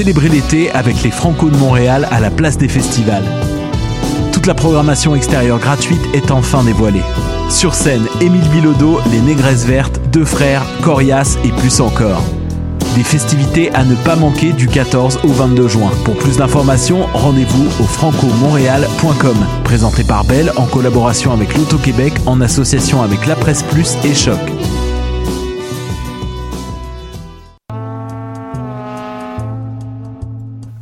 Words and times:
Célébrer 0.00 0.30
l'été 0.30 0.70
avec 0.70 1.02
les 1.02 1.10
Franco 1.10 1.50
de 1.50 1.56
Montréal 1.58 2.08
à 2.10 2.20
la 2.20 2.30
place 2.30 2.56
des 2.56 2.68
festivals. 2.68 3.26
Toute 4.32 4.46
la 4.46 4.54
programmation 4.54 5.14
extérieure 5.14 5.58
gratuite 5.58 6.00
est 6.14 6.30
enfin 6.30 6.64
dévoilée. 6.64 7.02
Sur 7.50 7.74
scène, 7.74 8.06
Émile 8.22 8.48
Bilodeau, 8.48 8.98
Les 9.12 9.20
Négresses 9.20 9.66
Vertes, 9.66 10.00
Deux 10.10 10.24
Frères, 10.24 10.64
Corias 10.80 11.36
et 11.44 11.50
plus 11.50 11.82
encore. 11.82 12.22
Des 12.96 13.04
festivités 13.04 13.70
à 13.74 13.84
ne 13.84 13.94
pas 13.94 14.16
manquer 14.16 14.54
du 14.54 14.68
14 14.68 15.18
au 15.22 15.28
22 15.28 15.68
juin. 15.68 15.90
Pour 16.06 16.16
plus 16.16 16.38
d'informations, 16.38 17.04
rendez-vous 17.12 17.66
au 17.78 17.84
francomontréal.com. 17.84 19.36
Présenté 19.64 20.02
par 20.02 20.24
Bell 20.24 20.50
en 20.56 20.64
collaboration 20.64 21.30
avec 21.30 21.54
l'Auto-Québec 21.54 22.14
en 22.24 22.40
association 22.40 23.02
avec 23.02 23.26
La 23.26 23.34
Presse 23.34 23.62
Plus 23.64 23.98
et 24.02 24.14
Choc. 24.14 24.40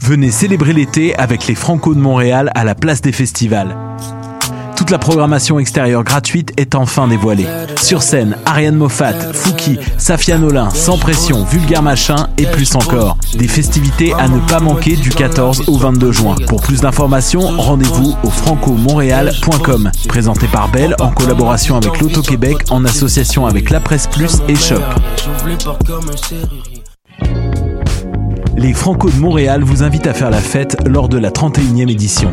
Venez 0.08 0.30
célébrer 0.30 0.72
l'été 0.72 1.14
avec 1.16 1.46
les 1.48 1.54
Franco 1.54 1.94
de 1.94 2.00
Montréal 2.00 2.50
à 2.54 2.64
la 2.64 2.74
place 2.74 3.02
des 3.02 3.12
festivals. 3.12 3.76
Toute 4.74 4.88
la 4.90 4.96
programmation 4.96 5.58
extérieure 5.58 6.02
gratuite 6.02 6.50
est 6.56 6.74
enfin 6.74 7.08
dévoilée. 7.08 7.44
Sur 7.76 8.00
scène, 8.02 8.38
Ariane 8.46 8.76
Moffat, 8.76 9.34
Fouki, 9.34 9.78
Safia 9.98 10.38
Nolin, 10.38 10.70
Sans 10.70 10.96
Pression, 10.96 11.44
Vulgaire 11.44 11.82
Machin 11.82 12.28
et 12.38 12.46
plus 12.46 12.74
encore. 12.74 13.18
Des 13.34 13.48
festivités 13.48 14.14
à 14.14 14.28
ne 14.28 14.40
pas 14.48 14.60
manquer 14.60 14.96
du 14.96 15.10
14 15.10 15.64
au 15.68 15.76
22 15.76 16.10
juin. 16.10 16.36
Pour 16.46 16.62
plus 16.62 16.80
d'informations, 16.80 17.42
rendez-vous 17.58 18.16
au 18.22 18.30
francomontréal.com. 18.30 19.90
Présenté 20.08 20.46
par 20.46 20.70
Bell 20.70 20.96
en 21.00 21.10
collaboration 21.10 21.76
avec 21.76 22.00
l'Auto-Québec 22.00 22.56
en 22.70 22.82
association 22.86 23.44
avec 23.44 23.68
La 23.68 23.80
Presse 23.80 24.06
Plus 24.06 24.38
et 24.48 24.54
Choc. 24.54 24.80
Les 28.58 28.72
Franco 28.72 29.08
de 29.08 29.14
Montréal 29.14 29.62
vous 29.62 29.84
invitent 29.84 30.08
à 30.08 30.14
faire 30.14 30.30
la 30.30 30.40
fête 30.40 30.76
lors 30.84 31.08
de 31.08 31.16
la 31.16 31.30
31e 31.30 31.88
édition. 31.88 32.32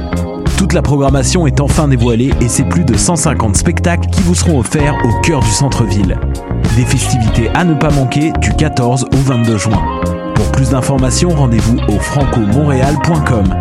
Toute 0.58 0.73
la 0.73 0.81
programmation 0.81 1.45
est 1.45 1.62
enfin 1.62 1.88
dévoilée 1.88 2.31
et 2.42 2.48
c'est 2.50 2.64
plus 2.64 2.84
de 2.84 2.98
150 2.98 3.56
spectacles 3.56 4.09
qui 4.09 4.23
vous 4.23 4.34
seront 4.34 4.58
offerts 4.58 4.98
au 5.03 5.22
cœur 5.22 5.42
du 5.42 5.52
centre-ville. 5.52 6.18
Des 6.76 6.84
festivités 6.84 7.50
à 7.50 7.64
ne 7.64 7.76
pas 7.76 7.92
manquer 7.92 8.31
du 8.42 8.50
14 8.56 9.06
au 9.14 9.18
22 9.18 9.58
juin. 9.59 9.84
Pour 10.34 10.52
plus 10.52 10.72
d'informations, 10.72 11.30
rendez-vous 11.30 11.78
au 11.90 12.00
francomontréal.com. 12.00 13.56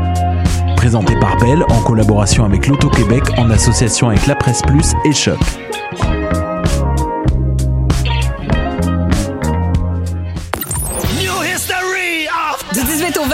Présenté 0.75 1.20
par 1.20 1.37
Bell 1.37 1.65
en 1.69 1.83
collaboration 1.83 2.47
avec 2.47 2.67
l'Auto-Québec 2.67 3.25
en 3.37 3.51
association 3.51 4.09
avec 4.09 4.27
La 4.27 4.37
Presse 4.37 4.62
Plus 4.62 4.95
et 5.05 5.12
Choc. 5.12 5.39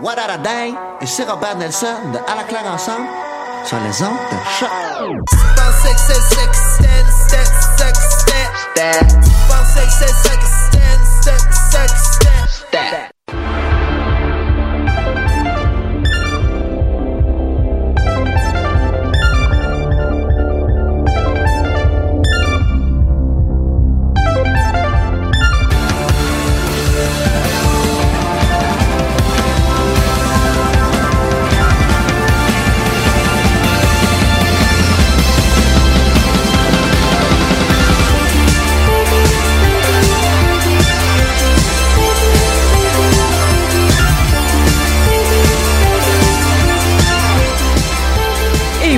What 0.00 0.18
a 0.18 0.36
day? 0.36 0.74
Et 1.00 1.06
c'est 1.06 1.24
Robert 1.24 1.56
Nelson 1.56 1.86
de 2.12 2.18
À 2.30 2.36
la 2.36 2.42
claire 2.44 2.66
ensemble 2.66 3.06
sur 3.64 3.78
les 3.78 4.02
ondes 4.02 4.18
de 4.30 4.36
choc. 4.58 4.68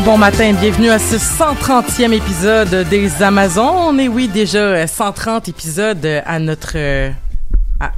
Bon 0.08 0.16
matin, 0.16 0.54
bienvenue 0.58 0.88
à 0.88 0.98
ce 0.98 1.16
130e 1.16 2.12
épisode 2.12 2.88
des 2.88 3.22
Amazones. 3.22 4.00
Et 4.00 4.08
oui, 4.08 4.26
déjà 4.28 4.86
130 4.86 5.48
épisodes 5.50 6.04
à 6.24 6.38
notre 6.38 6.72
euh, 6.76 7.10
à, 7.78 7.92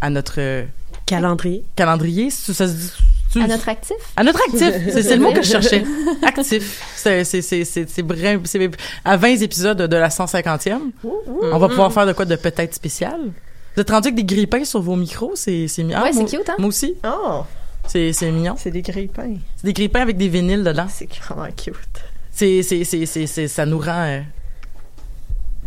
à 0.00 0.10
notre 0.10 0.34
euh, 0.38 0.64
Calendrier. 1.06 1.62
calendrier. 1.76 2.30
Ça, 2.30 2.52
ça 2.52 2.66
se 2.66 2.72
dit- 2.72 2.90
À 3.40 3.46
notre 3.46 3.68
actif? 3.68 3.96
à 4.16 4.24
notre 4.24 4.40
actif, 4.48 4.74
c'est 4.92 5.14
le 5.16 5.22
mot 5.22 5.32
que 5.32 5.42
je 5.42 5.48
cherchais. 5.50 5.84
Actif. 6.22 6.82
C'est 6.96 7.22
c'est 7.24 7.42
c'est 7.42 7.64
c'est 7.64 7.88
c'est 7.88 8.02
brin- 8.02 8.40
c'est 8.44 8.70
à 9.04 9.16
20 9.16 9.28
épisodes 9.42 9.78
de 9.82 9.96
la 9.96 10.08
150e. 10.08 10.78
On 11.52 11.58
va 11.58 11.68
pouvoir 11.68 11.92
faire 11.92 12.06
de 12.06 12.12
quoi 12.12 12.24
de 12.24 12.34
peut-être 12.36 12.74
spécial. 12.74 13.18
Vous 13.74 13.80
êtes 13.80 13.90
rendu 13.90 14.08
avec 14.08 14.16
des 14.16 14.24
grippins 14.34 14.64
sur 14.64 14.82
vos 14.82 14.96
micros, 14.96 15.32
c'est 15.36 15.68
c'est 15.68 15.84
mignon. 15.84 16.00
Ouais, 16.02 16.10
Ah, 16.12 16.16
c'est 16.16 16.24
cute, 16.36 16.48
hein? 16.48 16.56
Moi 16.58 16.68
aussi, 16.68 16.94
Oh, 17.06 17.42
c'est 17.86 18.12
c'est 18.12 18.30
mignon. 18.30 18.54
c'est 18.58 18.70
des 18.70 18.82
grippins. 18.82 19.34
C'est 19.56 19.66
des 19.66 19.72
grippins 19.72 20.00
avec 20.00 20.16
des 20.16 20.28
vinyles 20.28 20.64
dedans. 20.64 20.86
C'est 20.88 21.08
vraiment 21.28 21.48
cute. 21.56 21.76
C'est 22.30 22.62
c'est 22.62 22.84
c'est 22.84 23.06
c'est 23.06 23.26
c'est- 23.26 23.48
ça 23.48 23.66
nous 23.66 23.78
rend 23.78 24.04
euh, 24.06 24.20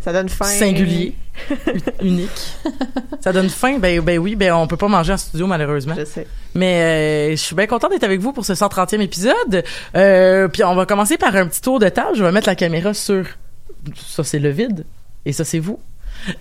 Ça 0.01 0.11
donne 0.13 0.29
faim. 0.29 0.45
singulier, 0.45 1.15
u- 1.51 1.55
unique. 2.07 2.55
Ça 3.21 3.31
donne 3.33 3.49
faim. 3.49 3.77
Ben, 3.79 4.01
ben 4.01 4.17
oui, 4.19 4.35
ben 4.35 4.53
on 4.53 4.67
peut 4.67 4.77
pas 4.77 4.87
manger 4.87 5.13
en 5.13 5.17
studio 5.17 5.45
malheureusement. 5.47 5.95
Je 5.97 6.05
sais. 6.05 6.27
Mais 6.55 6.81
euh, 6.81 7.31
je 7.31 7.35
suis 7.41 7.55
bien 7.55 7.67
contente 7.67 7.91
d'être 7.91 8.03
avec 8.03 8.19
vous 8.19 8.31
pour 8.33 8.45
ce 8.45 8.53
130e 8.53 9.01
épisode. 9.01 9.63
Euh, 9.95 10.47
puis 10.47 10.63
on 10.63 10.73
va 10.75 10.85
commencer 10.85 11.17
par 11.17 11.35
un 11.35 11.47
petit 11.47 11.61
tour 11.61 11.79
de 11.79 11.89
table. 11.89 12.15
Je 12.17 12.23
vais 12.23 12.31
mettre 12.31 12.47
la 12.47 12.55
caméra 12.55 12.93
sur 12.93 13.25
ça 14.07 14.23
c'est 14.23 14.39
le 14.39 14.49
vide 14.49 14.85
et 15.25 15.31
ça 15.33 15.43
c'est 15.43 15.59
vous. 15.59 15.79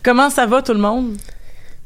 Comment 0.03 0.31
ça 0.31 0.47
va 0.47 0.63
tout 0.63 0.73
le 0.73 0.79
monde? 0.81 1.17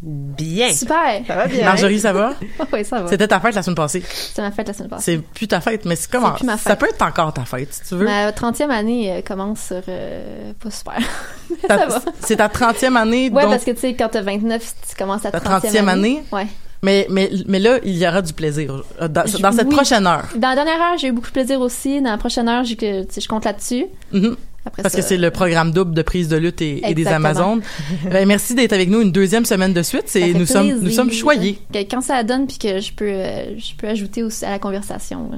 Bien. 0.01 0.71
Super! 0.73 1.23
Ça 1.27 1.35
va 1.35 1.47
bien. 1.47 1.65
Marjorie, 1.65 1.99
ça 1.99 2.13
va? 2.13 2.35
Oui, 2.73 2.85
ça 2.85 3.01
va. 3.03 3.09
C'était 3.09 3.27
ta 3.27 3.41
fête 3.41 3.55
la 3.57 3.63
semaine 3.63 3.75
passée. 3.75 4.03
C'est 4.07 4.43
ma 4.43 4.53
fête 4.53 4.69
la 4.69 4.75
semaine 4.75 4.91
passée. 4.91 5.17
C'est 5.17 5.23
plus 5.23 5.49
ta 5.49 5.61
fête, 5.61 5.85
mais 5.85 5.97
c'est 5.97 6.09
comment? 6.11 6.33
Plus 6.33 6.45
ma 6.47 6.57
Ça 6.57 6.71
fête. 6.71 6.79
peut 6.79 6.87
être 6.89 7.03
encore 7.03 7.33
ta 7.33 7.45
fête 7.45 7.73
si 7.75 7.83
tu 7.89 7.95
veux. 7.97 8.05
Ma 8.05 8.31
30e 8.31 8.71
année 8.71 9.13
euh, 9.13 9.23
commence 9.23 9.61
sur... 9.67 9.83
euh, 9.89 10.53
pas 10.63 10.71
super. 10.71 10.99
Mais 11.51 11.57
Ta- 11.69 11.79
ça 11.79 11.87
va. 11.87 12.01
C'est 12.21 12.37
ta 12.37 12.47
30e 12.49 12.95
année 12.97 13.29
Ouais, 13.31 13.43
donc 13.43 13.51
parce 13.53 13.65
que 13.65 13.73
tu 13.73 13.81
sais, 13.81 13.95
quand 13.95 14.09
t'as 14.11 14.23
29, 14.23 14.75
tu 14.89 14.97
commences 14.97 15.25
à 15.27 15.33
Ta 15.33 15.39
30e, 15.41 15.61
30e 15.73 15.89
année? 15.89 16.23
Ouais. 16.31 16.47
mais 16.83 17.07
mais 17.11 17.29
mais 17.49 17.59
là, 17.59 17.79
il 17.83 17.97
y 17.97 18.07
aura 18.07 18.23
du 18.23 18.33
plaisir 18.33 18.85
euh, 19.03 19.09
dans, 19.09 19.27
Je- 19.27 19.39
dans 19.39 19.51
cette 19.51 19.67
oui. 19.69 19.75
prochaine 19.75 20.07
heure. 20.07 20.27
Dans 20.37 20.51
la 20.51 20.55
dernière 20.55 20.81
heure, 20.81 20.97
j'ai 20.99 21.09
eu 21.09 21.13
beaucoup 21.13 21.27
de 21.29 21.33
plaisir 21.33 21.61
aussi. 21.61 22.01
Dans 22.01 22.11
la 22.13 22.19
prochaine 22.19 22.49
heure, 22.49 22.65
sais, 22.65 23.07
je 23.21 23.27
compte 23.29 23.45
là-dessus. 23.47 23.87
Mhm. 24.13 24.37
Après 24.67 24.83
Parce 24.83 24.95
ça, 24.95 25.01
que 25.01 25.07
c'est 25.07 25.17
le 25.17 25.31
programme 25.31 25.73
double 25.73 25.95
de 25.95 26.03
prise 26.03 26.29
de 26.29 26.37
lutte 26.37 26.61
et, 26.61 26.89
et 26.89 26.95
des. 26.95 27.07
Amazones. 27.07 27.63
Ben, 28.11 28.27
merci 28.27 28.55
d'être 28.55 28.73
avec 28.73 28.89
nous 28.91 29.01
une 29.01 29.13
deuxième 29.13 29.45
semaine 29.45 29.73
de 29.73 29.83
suite. 29.83 30.05
C'est 30.07 30.33
nous 30.35 30.47
sommes 30.47 30.69
nous 30.69 30.79
plaisir. 30.81 30.97
sommes 30.97 31.13
choyés. 31.13 31.59
Quand 31.91 32.01
ça 32.01 32.23
donne, 32.23 32.47
puis 32.47 32.59
que 32.59 32.81
je 32.81 32.93
peux, 32.93 33.09
euh, 33.09 33.57
je 33.59 33.75
peux 33.77 33.89
ajouter 33.89 34.23
aussi 34.23 34.45
à 34.45 34.51
la 34.51 34.59
conversation. 34.59 35.31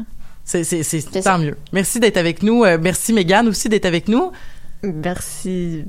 C'est 0.44 0.64
c'est 0.64 0.82
c'est 0.82 1.00
C'est 1.00 1.22
tant 1.22 1.22
ça. 1.22 1.38
mieux. 1.38 1.56
Merci 1.72 2.00
d'être 2.00 2.16
avec 2.16 2.42
nous. 2.42 2.64
Euh, 2.64 2.78
merci 2.80 3.12
Mégane 3.12 3.46
aussi 3.48 3.68
d'être 3.68 3.86
avec 3.86 4.08
nous. 4.08 4.32
Merci. 4.82 5.84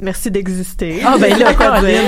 Merci 0.00 0.30
d'exister. 0.30 1.00
Ah 1.04 1.16
ben 1.18 1.36
là 1.38 1.54
quoi 1.54 1.80
dire? 1.82 2.00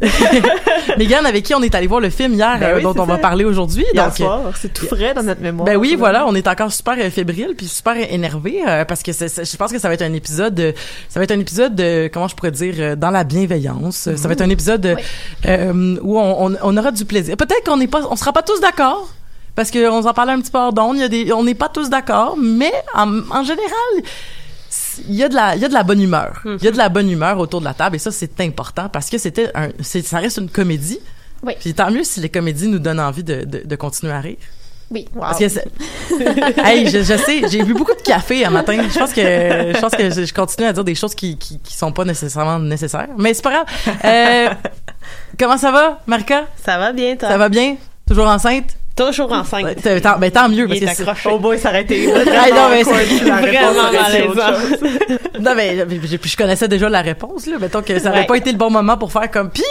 Mégane 0.98 1.24
avec 1.26 1.44
qui 1.44 1.54
on 1.54 1.62
est 1.62 1.74
allé 1.74 1.86
voir 1.86 2.00
le 2.00 2.10
film 2.10 2.34
hier 2.34 2.58
Ben 2.58 2.66
euh, 2.70 2.76
oui, 2.76 2.82
dont 2.82 2.94
on 2.98 3.04
va 3.04 3.18
parler 3.18 3.44
aujourd'hui. 3.44 3.84
Donc, 3.94 4.20
euh, 4.20 4.50
c'est 4.60 4.72
tout 4.72 4.86
frais 4.86 5.14
dans 5.14 5.22
notre 5.22 5.40
mémoire. 5.40 5.64
Ben 5.66 5.76
oui, 5.76 5.94
voilà, 5.96 6.26
on 6.26 6.34
est 6.34 6.46
encore 6.48 6.72
super 6.72 6.94
euh, 6.98 7.10
fébrile 7.10 7.54
puis 7.56 7.66
super 7.68 7.94
énervé 8.12 8.62
euh, 8.66 8.84
parce 8.84 9.02
que 9.02 9.12
je 9.12 9.56
pense 9.56 9.70
que 9.72 9.78
ça 9.78 9.88
va 9.88 9.94
être 9.94 10.02
un 10.02 10.12
épisode, 10.14 10.54
de- 10.54 10.74
ça 11.08 11.20
va 11.20 11.24
être 11.24 11.30
un 11.30 11.38
épisode 11.40 11.74
de 11.74 12.10
comment 12.12 12.26
je 12.28 12.34
pourrais 12.34 12.50
dire 12.50 12.96
dans 12.96 13.10
la 13.10 13.22
bienveillance. 13.24 14.08
Ça 14.16 14.26
va 14.28 14.32
être 14.32 14.42
un 14.42 14.50
épisode 14.50 14.96
Oui. 15.46 15.98
où 16.02 16.18
on, 16.18 16.46
on, 16.50 16.56
on 16.62 16.76
aura 16.76 16.90
du 16.90 17.04
plaisir. 17.04 17.36
Peut-être 17.36 17.64
qu'on 17.64 17.76
n'est 17.76 17.86
pas, 17.88 18.00
on 18.10 18.16
sera 18.16 18.32
pas 18.32 18.42
tous 18.42 18.60
d'accord 18.60 19.08
parce 19.54 19.70
que 19.70 19.88
on 19.90 20.04
en 20.06 20.14
parlait 20.14 20.32
un 20.32 20.40
petit 20.40 20.50
peu 20.50 20.58
hors 20.58 20.72
d'onde. 20.72 20.96
Il 20.96 21.00
y 21.00 21.04
a 21.04 21.08
des, 21.08 21.32
on 21.32 21.44
n'est 21.44 21.54
pas 21.54 21.68
tous 21.68 21.88
d'accord, 21.90 22.36
mais 22.40 22.72
en, 22.94 23.20
en 23.30 23.42
général. 23.44 24.02
Il 25.08 25.14
y 25.14 25.22
a 25.24 25.28
de 25.28 25.34
la, 25.34 25.54
il 25.56 25.62
y 25.62 25.64
a 25.64 25.68
de 25.68 25.74
la 25.74 25.82
bonne 25.82 26.00
humeur. 26.00 26.40
Il 26.44 26.62
y 26.64 26.68
a 26.68 26.70
de 26.70 26.76
la 26.78 26.88
bonne 26.88 27.10
humeur 27.10 27.38
autour 27.38 27.60
de 27.60 27.64
la 27.66 27.74
table 27.74 27.96
et 27.96 27.98
ça 27.98 28.10
c'est 28.10 28.40
important 28.40 28.88
parce 28.88 29.10
que 29.10 29.18
c'était 29.18 29.50
un, 29.54 29.68
ça 29.82 30.18
reste 30.18 30.38
une 30.38 30.48
comédie. 30.50 30.98
Oui. 31.42 31.54
Puis 31.60 31.74
tant 31.74 31.90
mieux 31.90 32.04
si 32.04 32.20
les 32.20 32.28
comédies 32.28 32.68
nous 32.68 32.78
donnent 32.80 33.00
envie 33.00 33.22
de, 33.24 33.44
de, 33.44 33.62
de 33.64 33.76
continuer 33.76 34.12
à 34.12 34.20
rire. 34.20 34.36
Oui. 34.90 35.06
Parce 35.18 35.38
que 35.38 35.48
c'est- 35.48 35.66
hey, 36.64 36.88
je, 36.88 36.98
je 37.02 37.16
sais, 37.18 37.42
j'ai 37.50 37.62
bu 37.62 37.74
beaucoup 37.74 37.94
de 37.94 38.00
café 38.02 38.44
un 38.46 38.50
matin. 38.50 38.78
Je 38.88 38.98
pense 38.98 39.12
que 39.12 39.20
je 39.20 39.78
pense 39.80 39.92
que 39.92 40.10
je, 40.10 40.32
continue 40.32 40.66
à 40.66 40.72
dire 40.72 40.82
des 40.84 40.94
choses 40.94 41.14
qui, 41.14 41.36
qui 41.36 41.58
qui 41.60 41.76
sont 41.76 41.92
pas 41.92 42.04
nécessairement 42.06 42.58
nécessaires, 42.58 43.08
mais 43.18 43.34
c'est 43.34 43.42
pas 43.42 43.50
grave. 43.64 43.66
Euh, 44.04 44.48
comment 45.38 45.58
ça 45.58 45.70
va, 45.70 46.00
Marika? 46.06 46.46
Ça 46.64 46.78
va 46.78 46.92
bien, 46.92 47.16
toi? 47.16 47.28
Ça 47.28 47.36
va 47.38 47.48
bien? 47.50 47.76
Toujours 48.08 48.26
enceinte? 48.28 48.76
Toujours 49.06 49.32
enceinte. 49.32 49.64
Ouais, 49.64 49.74
t'as- 49.74 50.00
tant, 50.00 50.18
ben, 50.18 50.30
tant 50.30 50.48
mieux 50.48 50.66
parce 50.68 50.80
que 50.80 50.86
c'est-. 50.88 51.04
Oh 51.30 51.38
boy, 51.38 51.58
ça 51.58 51.70
aurait 51.70 51.82
été 51.82 52.04
Hey, 52.08 52.52
non, 52.52 52.68
mais 52.70 52.82
vraiment 52.82 53.08
c'est 54.10 54.26
malaisant. 54.28 54.78
non 55.40 55.54
mais 55.54 55.86
puis 55.86 56.28
je 56.30 56.36
connaissais 56.36 56.68
déjà 56.68 56.88
la 56.88 57.00
réponse 57.02 57.46
là. 57.46 57.56
Mettons 57.60 57.82
que 57.82 57.98
ça 57.98 58.10
aurait 58.10 58.20
Ouais. 58.20 58.26
pas 58.26 58.36
été 58.36 58.50
le 58.52 58.58
bon 58.58 58.70
moment 58.70 58.96
pour 58.96 59.12
faire 59.12 59.30
comme 59.30 59.50
pis. 59.50 59.62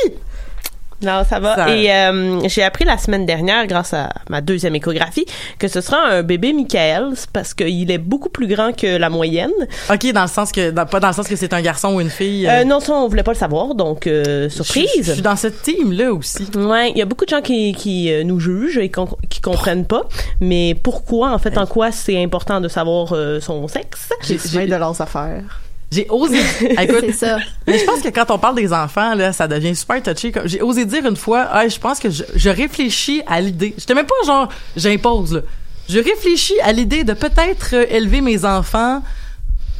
Non, 1.02 1.24
ça 1.30 1.40
va. 1.40 1.56
Ça- 1.56 1.70
Et 1.76 1.92
euh, 1.92 2.40
j'ai 2.48 2.64
appris 2.64 2.84
la 2.86 2.98
semaine 2.98 3.26
dernière, 3.26 3.68
grâce 3.68 3.94
à 3.94 4.10
ma 4.30 4.42
deuxième 4.42 4.76
échographie, 4.76 5.26
que 5.60 5.68
ce 5.68 5.80
sera 5.82 5.98
un 6.08 6.24
bébé 6.24 6.54
Michael 6.54 7.10
parce 7.34 7.54
qu'il 7.54 7.92
est 7.92 7.98
beaucoup 8.00 8.30
plus 8.30 8.48
grand 8.48 8.76
que 8.76 8.98
la 8.98 9.10
moyenne. 9.10 9.52
Ok, 9.92 10.12
dans 10.12 10.24
le 10.24 10.28
sens 10.28 10.52
que 10.52 10.72
dans- 10.72 10.86
pas 10.88 11.00
dans 11.00 11.10
le 11.10 11.14
sens 11.14 11.28
que 11.28 11.36
c'est 11.36 11.54
un 11.54 11.62
garçon 11.62 11.94
ou 11.96 12.02
une 12.02 12.10
fille. 12.10 12.48
Euh, 12.48 12.64
non, 12.64 12.80
ça, 12.80 12.94
on 12.94 13.08
voulait 13.08 13.22
pas 13.24 13.34
le 13.34 13.38
savoir, 13.38 13.76
donc 13.76 14.08
euh, 14.08 14.50
Je- 14.50 14.56
surprise. 14.56 14.90
Je, 14.98 15.02
je 15.04 15.12
suis 15.14 15.22
dans 15.22 15.36
cette 15.36 15.62
team 15.62 15.92
là 15.92 16.12
aussi. 16.12 16.48
Ouais, 16.56 16.90
il 16.92 16.98
y 16.98 17.02
a 17.02 17.06
beaucoup 17.06 17.26
de 17.26 17.30
gens 17.30 17.42
qui, 17.42 17.74
qui 17.74 18.12
euh, 18.12 18.24
nous 18.24 18.40
jugent 18.40 18.80
et 18.80 18.90
com- 18.90 19.08
qui 19.30 19.40
comprennent 19.40 19.86
pas. 19.86 20.04
Mais 20.42 20.76
pourquoi, 20.82 21.32
en 21.32 21.38
fait, 21.38 21.58
en 21.58 21.68
quoi 21.68 21.92
c'est 21.92 22.22
important 22.24 22.60
de 22.60 22.68
savoir 22.68 23.14
euh, 23.14 23.40
son 23.40 23.68
sexe? 23.68 24.10
Mêlent 24.56 24.70
de 24.72 24.76
leurs 24.76 25.00
affaires. 25.00 25.60
J'ai 25.92 26.06
osé. 26.10 26.40
Écoute, 26.82 26.98
C'est 27.02 27.12
ça. 27.14 27.38
Mais 27.66 27.78
je 27.80 27.86
pense 27.86 28.02
que 28.02 28.10
quand 28.10 28.30
on 28.32 28.38
parle 28.38 28.56
des 28.56 28.74
enfants, 28.74 29.14
là, 29.16 29.32
ça 29.32 29.48
devient 29.48 29.76
super 29.76 30.04
touchy. 30.04 30.32
Comme- 30.34 30.48
J'ai 30.48 30.62
osé 30.62 30.84
dire 30.86 31.06
une 31.06 31.16
fois, 31.16 31.48
ah, 31.52 31.68
je 31.68 31.80
pense 31.80 32.00
que 32.00 32.10
je, 32.10 32.24
je 32.36 32.50
réfléchis 32.50 33.22
à 33.26 33.40
l'idée. 33.40 33.74
J'étais 33.78 33.94
même 33.94 34.06
pas 34.06 34.16
genre, 34.26 34.50
j'impose, 34.76 35.34
là. 35.36 35.42
Je 35.90 36.00
réfléchis 36.00 36.60
à 36.62 36.74
l'idée 36.74 37.06
de 37.06 37.14
peut-être 37.14 37.70
euh, 37.74 37.86
élever 37.90 38.20
mes 38.20 38.44
enfants, 38.44 39.02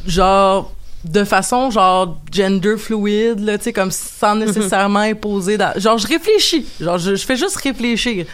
genre, 0.06 0.72
de 1.04 1.24
façon, 1.24 1.70
genre, 1.70 2.16
gender 2.32 2.76
fluide, 2.78 3.40
là, 3.40 3.58
tu 3.58 3.64
sais, 3.64 3.72
comme 3.72 3.90
sans 3.90 4.34
nécessairement 4.34 5.00
imposer. 5.00 5.58
dans- 5.58 5.78
Genre, 5.78 5.98
je 5.98 6.06
réfléchis. 6.06 6.66
Genre, 6.80 6.98
je, 6.98 7.14
je 7.14 7.24
fais 7.26 7.36
juste 7.36 7.56
réfléchir. 7.56 8.24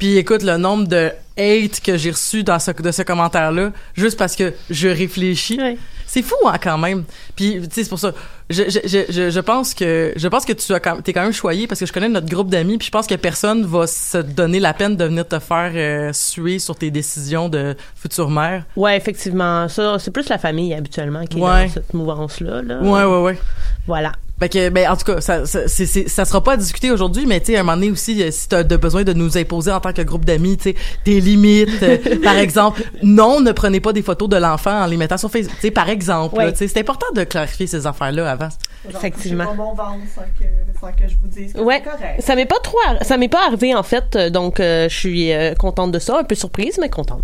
Puis 0.00 0.16
écoute, 0.16 0.42
le 0.42 0.56
nombre 0.56 0.88
de 0.88 1.10
hate 1.38 1.80
que 1.80 1.96
j'ai 1.96 2.10
reçu 2.10 2.42
dans 2.42 2.58
ce, 2.58 2.70
de 2.72 2.90
ce 2.90 3.02
commentaire-là, 3.02 3.70
juste 3.94 4.18
parce 4.18 4.34
que 4.34 4.52
je 4.68 4.88
réfléchis. 4.88 5.60
C'est 6.06 6.22
fou 6.22 6.34
hein, 6.46 6.56
quand 6.60 6.76
même. 6.76 7.04
Puis 7.36 7.60
tu 7.60 7.64
sais 7.70 7.84
c'est 7.84 7.88
pour 7.88 8.00
ça. 8.00 8.12
Je, 8.48 8.64
je, 8.64 8.80
je, 8.84 9.12
je, 9.12 9.30
je 9.30 9.40
pense 9.40 9.74
que 9.74 10.12
je 10.16 10.26
pense 10.26 10.44
que 10.44 10.52
tu 10.52 10.72
as 10.74 10.80
quand, 10.80 11.00
t'es 11.02 11.12
quand 11.12 11.22
même 11.22 11.32
choyé 11.32 11.68
parce 11.68 11.78
que 11.78 11.86
je 11.86 11.92
connais 11.92 12.08
notre 12.08 12.26
groupe 12.28 12.48
d'amis 12.50 12.78
puis 12.78 12.86
je 12.86 12.90
pense 12.90 13.06
que 13.06 13.14
personne 13.14 13.64
va 13.64 13.86
se 13.86 14.18
donner 14.18 14.58
la 14.58 14.74
peine 14.74 14.96
de 14.96 15.04
venir 15.04 15.28
te 15.28 15.38
faire 15.38 15.70
euh, 15.74 16.12
suer 16.12 16.58
sur 16.58 16.74
tes 16.74 16.90
décisions 16.90 17.48
de 17.48 17.76
future 17.94 18.28
mère. 18.28 18.64
Ouais, 18.74 18.96
effectivement. 18.96 19.68
Ça, 19.68 19.98
c'est 20.00 20.10
plus 20.10 20.28
la 20.28 20.38
famille, 20.38 20.74
habituellement, 20.74 21.24
qui 21.26 21.38
est 21.38 21.42
Ouais. 21.42 21.66
dans 21.66 21.72
cette 21.74 21.94
mouvance-là. 21.94 22.62
Là. 22.62 22.80
Ouais 22.80 23.04
ouais 23.04 23.20
ouais. 23.22 23.38
Voilà. 23.86 24.12
Fait 24.40 24.48
que, 24.48 24.68
ben, 24.70 24.88
en 24.90 24.96
tout 24.96 25.04
cas, 25.04 25.20
ça, 25.20 25.44
ça, 25.44 26.24
sera 26.24 26.42
pas 26.42 26.54
à 26.54 26.56
discuter 26.56 26.90
aujourd'hui, 26.90 27.26
mais 27.26 27.40
tu 27.40 27.46
sais, 27.52 27.56
à 27.56 27.60
un 27.60 27.62
moment 27.62 27.76
donné 27.76 27.90
aussi, 27.90 28.22
euh, 28.22 28.30
si 28.30 28.48
t'as 28.48 28.62
de 28.62 28.76
besoin 28.76 29.04
de 29.04 29.12
nous 29.12 29.36
imposer 29.36 29.70
en 29.70 29.80
tant 29.80 29.92
que 29.92 30.00
groupe 30.02 30.24
d'amis, 30.24 30.56
tu 30.56 30.70
sais, 30.70 30.76
des 31.04 31.20
limites, 31.20 31.82
euh, 31.82 31.98
par 32.24 32.36
exemple, 32.36 32.82
non, 33.02 33.40
ne 33.40 33.52
prenez 33.52 33.80
pas 33.80 33.92
des 33.92 34.02
photos 34.02 34.28
de 34.30 34.36
l'enfant 34.36 34.82
en 34.82 34.86
les 34.86 34.96
mettant 34.96 35.18
sur 35.18 35.30
Facebook, 35.30 35.54
tu 35.56 35.60
sais, 35.66 35.70
par 35.70 35.88
exemple, 35.90 36.36
Ouais. 36.36 36.46
là, 36.46 36.52
tu 36.52 36.58
sais, 36.58 36.68
c'est 36.68 36.80
important 36.80 37.06
de 37.14 37.22
clarifier 37.24 37.66
ces 37.66 37.86
affaires-là 37.86 38.30
avant. 38.30 38.48
Effectivement. 38.88 39.44
J'ai 39.44 39.50
pas 39.50 39.54
mon 39.62 39.74
ventre 39.74 39.98
sans 40.14 40.22
que, 40.22 40.44
sans 40.80 40.92
que 40.92 41.06
je 41.06 41.14
vous 41.20 41.28
dise 41.28 41.52
que 41.52 41.60
Ouais, 41.60 41.82
c'est 41.84 41.90
correct. 41.90 42.22
ça 42.22 42.34
m'est 42.34 42.46
pas 42.46 42.58
trop, 42.62 42.78
arri- 42.88 43.04
ça 43.04 43.18
m'est 43.18 43.28
pas 43.28 43.46
arrivé 43.46 43.74
en 43.74 43.82
fait, 43.82 44.16
euh, 44.16 44.30
donc 44.30 44.58
euh, 44.58 44.88
je 44.88 44.96
suis 44.96 45.32
euh, 45.34 45.54
contente 45.54 45.92
de 45.92 45.98
ça, 45.98 46.18
un 46.18 46.24
peu 46.24 46.34
surprise 46.34 46.78
mais 46.80 46.88
contente. 46.88 47.20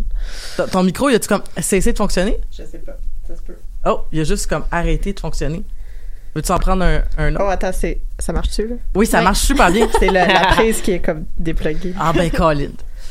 Ton- 0.59 0.67
Ton 0.67 0.83
micro, 0.83 1.09
il 1.09 1.15
a-tu 1.15 1.29
comme 1.29 1.43
cessé 1.63 1.93
de 1.95 1.97
fonctionner? 1.99 2.39
Je 2.51 2.63
sais 2.65 2.79
pas. 2.79 2.99
Ça 3.27 3.35
se 3.37 3.41
peut. 3.41 3.57
Oh, 3.87 4.01
il 4.13 4.21
a 4.21 4.25
juste 4.25 4.49
comme 4.49 4.65
arrêté 4.71 5.15
de 5.15 5.21
fonctionner. 5.21 5.63
Veux-tu 6.37 6.53
en 6.53 6.59
prendre 6.59 6.85
un, 6.85 7.01
un 7.19 7.35
autre? 7.35 7.45
Oh, 7.47 7.51
attends, 7.51 7.73
c'est... 7.73 7.99
ça 8.19 8.33
marche-tu, 8.33 8.69
là? 8.69 8.75
Oui, 8.95 9.07
ça 9.07 9.19
Ouais. 9.19 9.25
marche 9.25 9.41
super 9.41 9.71
bien. 9.73 9.89
C'est 9.99 10.11
la, 10.13 10.27
la 10.27 10.41
prise 10.55 10.81
qui 10.83 10.93
est 10.93 10.99
comme 11.01 11.25
dépluguée. 11.39 11.95
Ah 11.99 12.13
ben 12.15 12.31
Colin. 12.31 12.69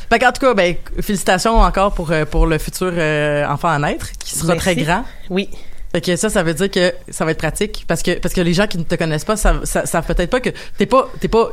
Fait 0.10 0.20
qu'en 0.20 0.32
tout 0.32 0.40
cas, 0.42 0.54
ben 0.54 0.76
félicitations 1.02 1.58
encore 1.60 1.94
pour 1.94 2.12
euh, 2.12 2.26
pour 2.26 2.46
le 2.46 2.58
futur 2.60 2.92
euh, 2.96 3.46
enfant 3.48 3.70
à 3.70 3.80
naître 3.80 4.12
qui 4.20 4.36
sera 4.36 4.54
Merci. 4.54 4.60
très 4.60 4.76
grand. 4.76 5.04
Oui. 5.32 5.50
Fait 5.92 6.02
que 6.02 6.16
ça, 6.16 6.30
ça 6.30 6.44
veut 6.44 6.54
dire 6.54 6.70
que 6.70 6.94
ça 7.10 7.26
va 7.26 7.32
être 7.32 7.38
pratique 7.40 7.86
parce 7.88 8.04
que 8.04 8.20
parce 8.20 8.34
que 8.36 8.42
les 8.42 8.54
gens 8.54 8.68
qui 8.68 8.78
ne 8.78 8.84
te 8.84 8.94
connaissent 8.96 9.26
pas, 9.26 9.38
ça 9.38 9.56
ça, 9.64 9.86
savent 9.88 10.06
peut-être 10.06 10.30
pas 10.30 10.40
que 10.42 10.52
t'es 10.78 10.86
pas 10.86 11.08
t'es 11.20 11.28
pas 11.28 11.50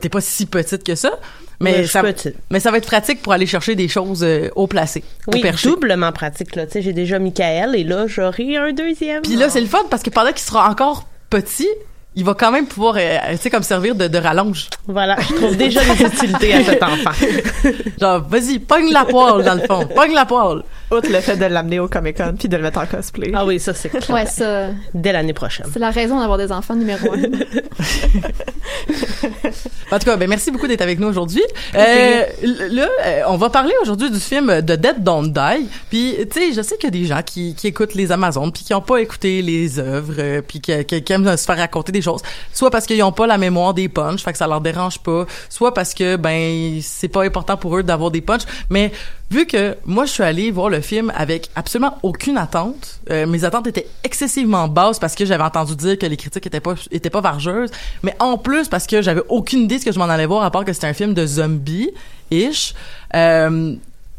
t'es 0.00 0.08
pas 0.08 0.20
si 0.20 0.46
petite 0.46 0.84
que 0.84 0.94
ça, 0.94 1.10
mais 1.60 1.78
Ouais, 1.80 1.86
ça 1.86 2.02
petite. 2.02 2.34
mais 2.50 2.60
ça 2.60 2.70
va 2.70 2.78
être 2.78 2.86
pratique 2.86 3.20
pour 3.22 3.32
aller 3.32 3.46
chercher 3.46 3.74
des 3.74 3.88
choses 3.88 4.22
euh, 4.22 4.48
haut 4.56 4.66
placées, 4.66 5.02
au 5.26 5.32
Oui, 5.32 5.40
perché. 5.40 5.68
doublement 5.68 6.12
pratique 6.12 6.54
là. 6.56 6.66
Tu 6.66 6.72
sais, 6.74 6.82
j'ai 6.82 6.92
déjà 6.92 7.18
Michael 7.18 7.74
et 7.74 7.84
là 7.84 8.06
j'aurai 8.06 8.56
un 8.56 8.72
deuxième. 8.72 9.22
Puis 9.22 9.36
là, 9.36 9.48
c'est 9.50 9.60
le 9.60 9.66
fun 9.66 9.84
parce 9.90 10.02
que 10.02 10.10
pendant 10.10 10.30
qu'il 10.30 10.38
sera 10.40 10.68
encore 10.70 11.06
petit, 11.30 11.68
il 12.14 12.24
va 12.24 12.34
quand 12.34 12.50
même 12.50 12.66
pouvoir, 12.66 12.96
euh, 12.98 13.16
tu 13.32 13.36
sais, 13.38 13.50
comme 13.50 13.62
servir 13.62 13.94
de, 13.94 14.08
de 14.08 14.18
rallonge. 14.18 14.68
Voilà, 14.86 15.16
je 15.20 15.34
trouve 15.34 15.56
déjà 15.56 15.80
des 15.84 16.02
utilités 16.04 16.52
à 16.54 16.64
cet 16.64 16.82
enfant. 16.82 17.10
Genre, 18.00 18.26
vas-y, 18.28 18.58
pogne 18.58 18.90
la 18.92 19.04
poêle, 19.04 19.44
dans 19.44 19.54
le 19.54 19.60
fond. 19.62 19.86
Pogne 19.94 20.14
la 20.14 20.24
poêle. 20.24 20.62
Outre 20.90 21.10
le 21.10 21.20
fait 21.20 21.36
de 21.36 21.44
l'amener 21.44 21.78
au 21.80 21.88
Comic-Con 21.88 22.34
puis 22.38 22.48
de 22.48 22.56
le 22.56 22.62
mettre 22.62 22.78
en 22.80 22.86
cosplay. 22.86 23.30
Ah 23.34 23.44
oui, 23.44 23.60
ça 23.60 23.74
c'est 23.74 23.88
clair. 23.88 24.08
Ouais, 24.10 24.26
ça, 24.26 24.68
Dès 24.94 25.12
l'année 25.12 25.34
prochaine. 25.34 25.66
c'est 25.72 25.78
la 25.78 25.90
raison 25.90 26.18
d'avoir 26.18 26.38
des 26.38 26.50
enfants 26.52 26.74
numéro 26.74 27.12
un. 27.12 27.22
En 29.90 29.98
tout 29.98 30.04
cas, 30.04 30.16
ben 30.16 30.28
merci 30.28 30.50
beaucoup 30.50 30.66
d'être 30.66 30.82
avec 30.82 30.98
nous 30.98 31.08
aujourd'hui. 31.08 31.42
Euh, 31.74 32.22
là, 32.42 32.88
euh, 33.06 33.22
on 33.28 33.36
va 33.38 33.48
parler 33.48 33.72
aujourd'hui 33.80 34.10
du 34.10 34.20
film 34.20 34.60
de 34.60 34.76
Dead 34.76 35.02
Don't 35.02 35.32
Die. 35.32 35.68
Puis, 35.88 36.14
tu 36.30 36.40
sais, 36.40 36.52
je 36.52 36.60
sais 36.60 36.76
qu'il 36.76 36.84
y 36.84 36.88
a 36.88 37.00
des 37.00 37.06
gens 37.06 37.22
qui, 37.22 37.54
qui 37.54 37.68
écoutent 37.68 37.94
les 37.94 38.12
Amazones 38.12 38.52
puis 38.52 38.64
qui 38.64 38.74
n'ont 38.74 38.82
pas 38.82 38.98
écouté 38.98 39.40
les 39.40 39.78
œuvres 39.78 40.14
euh, 40.18 40.42
puis 40.46 40.60
qui, 40.60 40.84
qui, 40.84 41.02
qui 41.02 41.12
aiment 41.12 41.34
se 41.36 41.44
faire 41.46 41.56
raconter 41.56 41.90
des 41.90 42.02
choses. 42.02 42.20
Soit 42.52 42.70
parce 42.70 42.84
qu'ils 42.84 42.98
n'ont 42.98 43.12
pas 43.12 43.26
la 43.26 43.38
mémoire 43.38 43.72
des 43.72 43.88
punchs, 43.88 44.22
fait 44.22 44.32
que 44.32 44.38
ça 44.38 44.46
leur 44.46 44.60
dérange 44.60 44.98
pas. 44.98 45.24
Soit 45.48 45.72
parce 45.72 45.94
que, 45.94 46.16
ben, 46.16 46.80
c'est 46.82 47.08
pas 47.08 47.24
important 47.24 47.56
pour 47.56 47.78
eux 47.78 47.82
d'avoir 47.82 48.10
des 48.10 48.20
punchs. 48.20 48.42
Mais 48.68 48.92
vu 49.30 49.46
que 49.46 49.74
moi, 49.86 50.04
je 50.04 50.12
suis 50.12 50.22
allée 50.22 50.50
voir 50.50 50.68
le 50.68 50.77
film 50.80 51.12
avec 51.16 51.50
absolument 51.54 51.98
aucune 52.02 52.36
attente, 52.38 53.00
euh, 53.10 53.26
mes 53.26 53.44
attentes 53.44 53.66
étaient 53.66 53.86
excessivement 54.04 54.68
basses 54.68 54.98
parce 54.98 55.14
que 55.14 55.24
j'avais 55.24 55.44
entendu 55.44 55.76
dire 55.76 55.98
que 55.98 56.06
les 56.06 56.16
critiques 56.16 56.46
étaient 56.46 56.60
pas 56.60 56.74
étaient 56.90 57.10
pas 57.10 57.20
vargeuses, 57.20 57.70
mais 58.02 58.14
en 58.18 58.38
plus 58.38 58.68
parce 58.68 58.86
que 58.86 59.02
j'avais 59.02 59.22
aucune 59.28 59.60
idée 59.60 59.76
de 59.76 59.80
ce 59.80 59.86
que 59.86 59.92
je 59.92 59.98
m'en 59.98 60.08
allais 60.08 60.26
voir 60.26 60.42
à 60.42 60.50
part 60.50 60.64
que 60.64 60.72
c'était 60.72 60.86
un 60.86 60.94
film 60.94 61.14
de 61.14 61.26
zombies 61.26 61.90
ish. 62.30 62.74
Euh, 63.14 63.74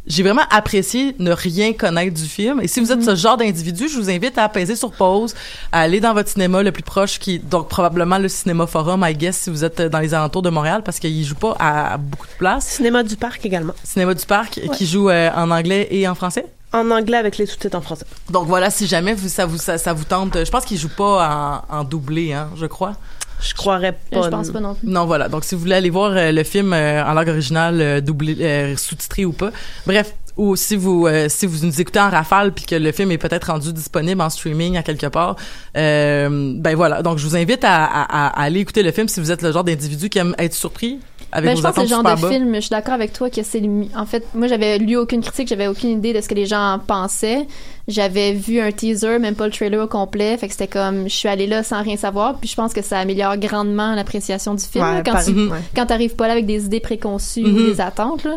j'ai 0.10 0.24
vraiment 0.24 0.44
apprécié 0.50 1.16
ne 1.20 1.32
rien 1.32 1.72
connaître 1.74 2.16
du 2.16 2.26
film. 2.28 2.60
Et 2.62 2.68
si 2.68 2.80
vous 2.80 2.92
êtes 2.92 3.04
ce 3.04 3.16
genre 3.16 3.38
d'individu, 3.38 3.88
je 3.88 3.98
vous 4.00 4.10
invite 4.10 4.38
à 4.38 4.44
apaiser 4.44 4.76
sur 4.76 4.92
pause, 4.92 5.36
à 5.72 5.82
aller 5.82 6.00
dans 6.00 6.14
votre 6.14 6.30
cinéma 6.30 6.64
le 6.64 6.72
plus 6.72 6.84
proche, 6.84 7.20
qui 7.20 7.40
donc 7.40 7.70
probablement 7.70 8.18
le 8.18 8.28
Cinéma 8.28 8.66
Forum, 8.68 9.06
I 9.08 9.14
guess, 9.16 9.38
si 9.38 9.50
vous 9.50 9.64
êtes 9.64 9.82
dans 9.82 10.00
les 10.00 10.14
alentours 10.14 10.42
de 10.42 10.50
Montréal, 10.50 10.82
parce 10.84 11.00
qu'il 11.00 11.24
joue 11.24 11.36
pas 11.36 11.56
à, 11.60 11.94
à 11.94 11.98
beaucoup 11.98 12.28
de 12.28 12.38
places. 12.40 12.66
Cinéma 12.68 13.04
du 13.04 13.16
parc 13.16 13.46
également. 13.46 13.74
Cinéma 13.84 14.14
du 14.14 14.26
Parc, 14.26 14.60
qui 14.74 14.86
joue 14.86 15.10
euh, 15.10 15.30
en 15.36 15.52
anglais 15.52 15.88
et 15.92 16.08
en 16.08 16.16
français. 16.16 16.46
En 16.74 16.92
anglais 16.92 17.18
avec 17.18 17.38
les 17.38 17.46
sous-titres 17.48 17.78
en 17.78 17.82
français. 17.82 18.06
Donc 18.30 18.48
voilà, 18.48 18.70
si 18.70 18.86
jamais 18.88 19.14
vous, 19.14 19.28
ça, 19.28 19.46
vous, 19.46 19.58
ça, 19.58 19.78
ça 19.78 19.94
vous 19.94 20.04
tente, 20.04 20.44
je 20.44 20.52
pense 20.52 20.66
qu'il 20.66 20.78
joue 20.78 20.90
pas 20.90 21.64
en, 21.70 21.80
en 21.80 21.84
doublé, 21.84 22.34
hein, 22.34 22.50
je 22.56 22.66
crois. 22.68 22.94
Je 23.42 23.54
croirais 23.54 23.94
pas. 24.12 24.24
je 24.24 24.28
pense 24.30 24.50
pas 24.52 24.60
non 24.60 24.76
plus. 24.76 24.88
Non, 24.88 25.06
voilà. 25.06 25.30
Donc, 25.30 25.44
si 25.44 25.56
vous 25.56 25.62
voulez 25.62 25.76
aller 25.76 25.90
voir 25.90 26.12
euh, 26.12 26.32
le 26.32 26.44
film 26.44 26.74
euh, 26.74 27.04
en 27.04 27.14
langue 27.14 27.30
originale, 27.30 27.80
euh, 27.82 28.02
doublé, 28.02 28.36
euh, 28.42 28.76
sous-titré 28.76 29.26
ou 29.26 29.32
pas, 29.32 29.52
bref, 29.86 30.14
ou 30.38 30.56
si 30.56 30.76
vous 30.78 31.06
euh, 31.08 31.28
si 31.30 31.46
vous 31.46 31.66
nous 31.66 31.82
écoutez 31.82 32.00
en 32.00 32.10
rafale 32.10 32.54
puis 32.54 32.64
que 32.66 32.76
le 32.76 32.92
film 32.94 33.12
est 33.12 33.18
peut-être 33.18 33.46
rendu 33.52 33.74
disponible 33.74 34.22
en 34.22 34.30
streaming 34.30 34.78
à 34.78 34.84
quelque 34.84 35.08
part, 35.08 35.36
euh, 35.78 36.54
ben 36.56 36.76
voilà. 36.76 37.02
Donc, 37.02 37.18
je 37.18 37.26
vous 37.28 37.36
invite 37.36 37.64
à, 37.64 37.86
à, 37.86 38.28
à 38.28 38.44
aller 38.44 38.60
écouter 38.62 38.84
le 38.84 38.92
film 38.92 39.08
si 39.08 39.20
vous 39.20 39.32
êtes 39.32 39.42
le 39.42 39.52
genre 39.52 39.64
d'individu 39.64 40.10
qui 40.10 40.20
aime 40.20 40.36
être 40.38 40.54
surpris 40.54 41.00
avec 41.32 41.52
Ben, 41.52 41.58
je 41.58 41.62
pense 41.62 41.76
que 41.76 41.82
le 41.82 41.88
genre 41.88 42.00
de 42.04 42.22
bas. 42.22 42.30
film, 42.30 42.56
je 42.56 42.60
suis 42.62 42.70
d'accord 42.72 42.94
avec 42.96 43.14
toi 43.14 43.30
que 43.30 43.44
c'est 43.44 43.62
en 43.96 44.06
fait 44.08 44.26
moi 44.34 44.48
j'avais 44.48 44.80
lu 44.80 44.98
aucune 44.98 45.22
critique, 45.22 45.48
j'avais 45.48 45.68
aucune 45.68 45.92
idée 45.92 46.12
de 46.14 46.22
ce 46.22 46.28
que 46.28 46.34
les 46.34 46.46
gens 46.48 46.74
en 46.74 46.80
pensaient. 46.80 47.46
J'avais 47.90 48.32
vu 48.34 48.60
un 48.62 48.72
teaser, 48.72 49.20
même 49.20 49.36
pas 49.36 49.46
le 49.48 49.52
trailer 49.52 49.84
au 49.84 49.88
complet, 49.88 50.38
fait 50.38 50.48
que 50.48 50.54
c'était 50.54 50.68
comme 50.68 51.04
je 51.10 51.14
suis 51.14 51.28
allée 51.28 51.48
là 51.48 51.64
sans 51.64 51.82
rien 51.84 51.98
savoir, 51.98 52.38
puis 52.40 52.48
je 52.48 52.56
pense 52.56 52.72
que 52.72 52.82
ça 52.82 53.00
améliore 53.00 53.36
grandement 53.38 53.96
l'appréciation 53.96 54.54
du 54.54 54.64
film 54.64 54.86
Ouais, 54.86 54.94
là, 54.94 55.02
quand 55.04 55.12
pareil, 55.14 55.34
tu 55.34 55.48
ouais. 55.48 55.58
quand 55.76 55.86
t'arrives 55.88 56.16
pas 56.16 56.28
là 56.28 56.34
avec 56.34 56.46
des 56.46 56.64
idées 56.66 56.80
préconçues 56.80 57.44
ou 57.44 57.52
des 57.52 57.82
attentes 57.82 58.24
là. 58.24 58.36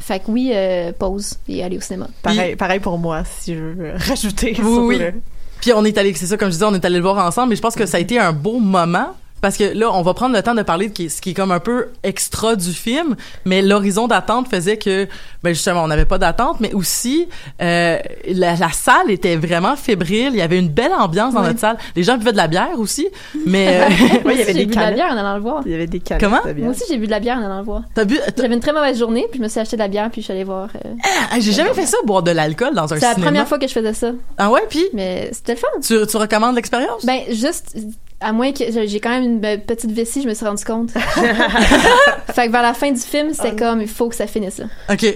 Fait 0.00 0.18
que 0.18 0.24
oui, 0.30 0.50
euh, 0.54 0.90
pause 0.98 1.34
et 1.48 1.62
aller 1.62 1.76
au 1.76 1.80
cinéma. 1.80 2.08
Pareil, 2.22 2.56
pareil 2.56 2.80
pour 2.80 2.98
moi, 2.98 3.22
si 3.24 3.54
je 3.54 3.60
veux 3.60 3.92
rajouter. 4.08 4.54
Oui, 4.58 4.64
sur 4.74 4.82
oui. 4.84 4.98
le- 4.98 5.12
Puis 5.60 5.72
on 5.72 5.84
est 5.84 5.96
allé, 5.96 6.12
c'est 6.14 6.26
ça, 6.26 6.36
comme 6.36 6.48
je 6.48 6.54
disais, 6.54 6.64
on 6.66 6.74
est 6.74 6.84
allé 6.84 6.96
le 6.96 7.02
voir 7.02 7.24
ensemble, 7.24 7.50
mais 7.50 7.56
je 7.56 7.62
pense 7.62 7.74
que 7.74 7.86
ça 7.86 7.98
a 7.98 8.00
été 8.00 8.18
un 8.18 8.32
beau 8.32 8.58
moment 8.58 9.08
parce 9.44 9.58
que 9.58 9.76
là, 9.76 9.90
on 9.92 10.00
va 10.00 10.14
prendre 10.14 10.34
le 10.34 10.42
temps 10.42 10.54
de 10.54 10.62
parler 10.62 10.88
de 10.88 11.08
ce 11.08 11.20
qui 11.20 11.30
est 11.30 11.34
comme 11.34 11.50
un 11.52 11.60
peu 11.60 11.88
extra 12.02 12.56
du 12.56 12.72
film, 12.72 13.14
mais 13.44 13.60
l'horizon 13.60 14.08
d'attente 14.08 14.48
faisait 14.48 14.78
que, 14.78 15.06
ben 15.42 15.50
justement, 15.54 15.84
on 15.84 15.86
n'avait 15.88 16.06
pas 16.06 16.16
d'attente, 16.16 16.60
mais 16.60 16.72
aussi 16.72 17.28
euh, 17.60 17.98
la, 18.26 18.56
la 18.56 18.70
salle 18.70 19.10
était 19.10 19.36
vraiment 19.36 19.76
fébrile. 19.76 20.30
Il 20.32 20.36
y 20.36 20.40
avait 20.40 20.58
une 20.58 20.70
belle 20.70 20.94
ambiance 20.98 21.34
dans 21.34 21.40
Oui. 21.42 21.48
notre 21.48 21.60
salle. 21.60 21.76
Les 21.94 22.02
gens 22.04 22.16
buvaient 22.16 22.32
de 22.32 22.38
la 22.38 22.46
bière 22.48 22.78
aussi, 22.78 23.06
mais 23.44 23.82
euh, 23.82 23.88
Oui, 24.24 24.32
il 24.32 24.38
y 24.38 24.42
avait 24.44 24.54
des 24.54 24.64
bu 24.64 24.74
de 24.74 24.80
la 24.80 24.92
bière 24.92 25.10
en 25.12 25.16
allant 25.18 25.34
le 25.34 25.42
voir. 25.42 25.60
Il 25.66 25.72
y 25.72 25.74
avait 25.74 25.86
des 25.86 26.00
canettes 26.00 26.22
Comment? 26.24 26.40
de 26.42 26.52
bière. 26.54 26.64
Moi 26.64 26.74
aussi, 26.74 26.84
j'ai 26.88 26.96
bu 26.96 27.04
de 27.04 27.10
la 27.10 27.20
bière 27.20 27.36
en 27.36 27.44
allant 27.44 27.58
le 27.58 27.64
voir. 27.64 27.82
t'as 27.94 28.04
bu. 28.06 28.18
J'avais 28.38 28.54
une 28.54 28.60
très 28.60 28.72
mauvaise 28.72 28.98
journée, 28.98 29.26
puis 29.30 29.38
je 29.38 29.42
me 29.44 29.48
suis 29.48 29.60
acheté 29.60 29.76
de 29.76 29.82
la 29.82 29.88
bière, 29.88 30.08
puis 30.10 30.22
je 30.22 30.24
suis 30.24 30.32
allée 30.32 30.44
voir. 30.44 30.68
euh, 30.86 30.88
Ah, 31.30 31.36
J'ai 31.38 31.52
jamais 31.52 31.74
fait 31.74 31.84
ça, 31.86 31.98
boire 32.06 32.22
de 32.22 32.30
l'alcool 32.30 32.74
dans 32.74 32.84
un 32.84 32.96
C'est 32.96 33.02
la 33.02 33.12
cinéma. 33.12 33.26
première 33.26 33.46
fois 33.48 33.58
que 33.58 33.68
je 33.68 33.72
faisais 33.74 33.92
ça, 33.92 34.12
Ah 34.38 34.50
ouais, 34.50 34.62
puis? 34.70 34.84
Mais 34.94 35.28
c'était 35.32 35.52
le 35.52 35.58
fun. 35.58 35.68
tu, 35.82 36.06
tu 36.06 36.16
recommandes 36.16 36.54
l'expérience? 36.56 37.04
Ben, 37.04 37.20
juste, 37.30 37.76
à 38.24 38.32
moins 38.32 38.52
que 38.52 38.64
j'ai 38.86 39.00
quand 39.00 39.10
même 39.10 39.22
une 39.24 39.40
be- 39.40 39.60
petite 39.60 39.90
vessie, 39.92 40.22
je 40.22 40.28
me 40.28 40.34
suis 40.34 40.44
rendu 40.46 40.64
compte. 40.64 40.90
fait 42.34 42.46
que 42.46 42.50
vers 42.52 42.62
la 42.62 42.74
fin 42.74 42.90
du 42.90 43.00
film, 43.00 43.32
c'était 43.34 43.54
comme, 43.56 43.80
il 43.80 43.88
faut 43.88 44.08
que 44.08 44.16
ça 44.16 44.26
finisse 44.26 44.58
là. 44.58 44.66
ok. 44.90 45.06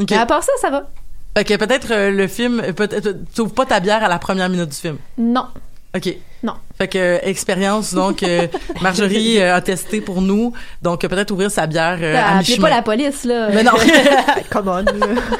Ok. 0.00 0.10
Mais 0.10 0.16
à 0.16 0.26
part 0.26 0.42
ça, 0.42 0.52
ça 0.60 0.70
va. 0.70 0.90
Fait 1.36 1.44
que 1.44 1.54
peut-être 1.54 1.92
euh, 1.92 2.10
le 2.10 2.26
film, 2.26 2.62
peut-être, 2.76 3.10
tu 3.34 3.40
ouvres 3.42 3.54
pas 3.54 3.64
ta 3.66 3.78
bière 3.80 4.02
à 4.02 4.08
la 4.08 4.18
première 4.18 4.48
minute 4.48 4.68
du 4.70 4.76
film. 4.76 4.96
Non. 5.18 5.46
OK. 5.96 6.16
Non. 6.42 6.54
Fait 6.76 6.88
que 6.88 6.98
euh, 6.98 7.18
expérience 7.22 7.94
donc 7.94 8.22
euh, 8.24 8.48
Marjorie 8.82 9.40
euh, 9.40 9.54
a 9.54 9.60
testé 9.60 10.00
pour 10.00 10.20
nous 10.20 10.52
donc 10.82 11.04
euh, 11.04 11.08
peut-être 11.08 11.30
ouvrir 11.30 11.50
sa 11.50 11.66
bière 11.68 11.98
euh, 12.02 12.16
à 12.16 12.38
mi-chemin. 12.38 12.68
pas 12.68 12.74
la 12.74 12.82
police, 12.82 13.24
là. 13.24 13.48
Mais 13.54 13.62
non. 13.62 13.70
Come 14.50 14.68
on. 14.68 14.84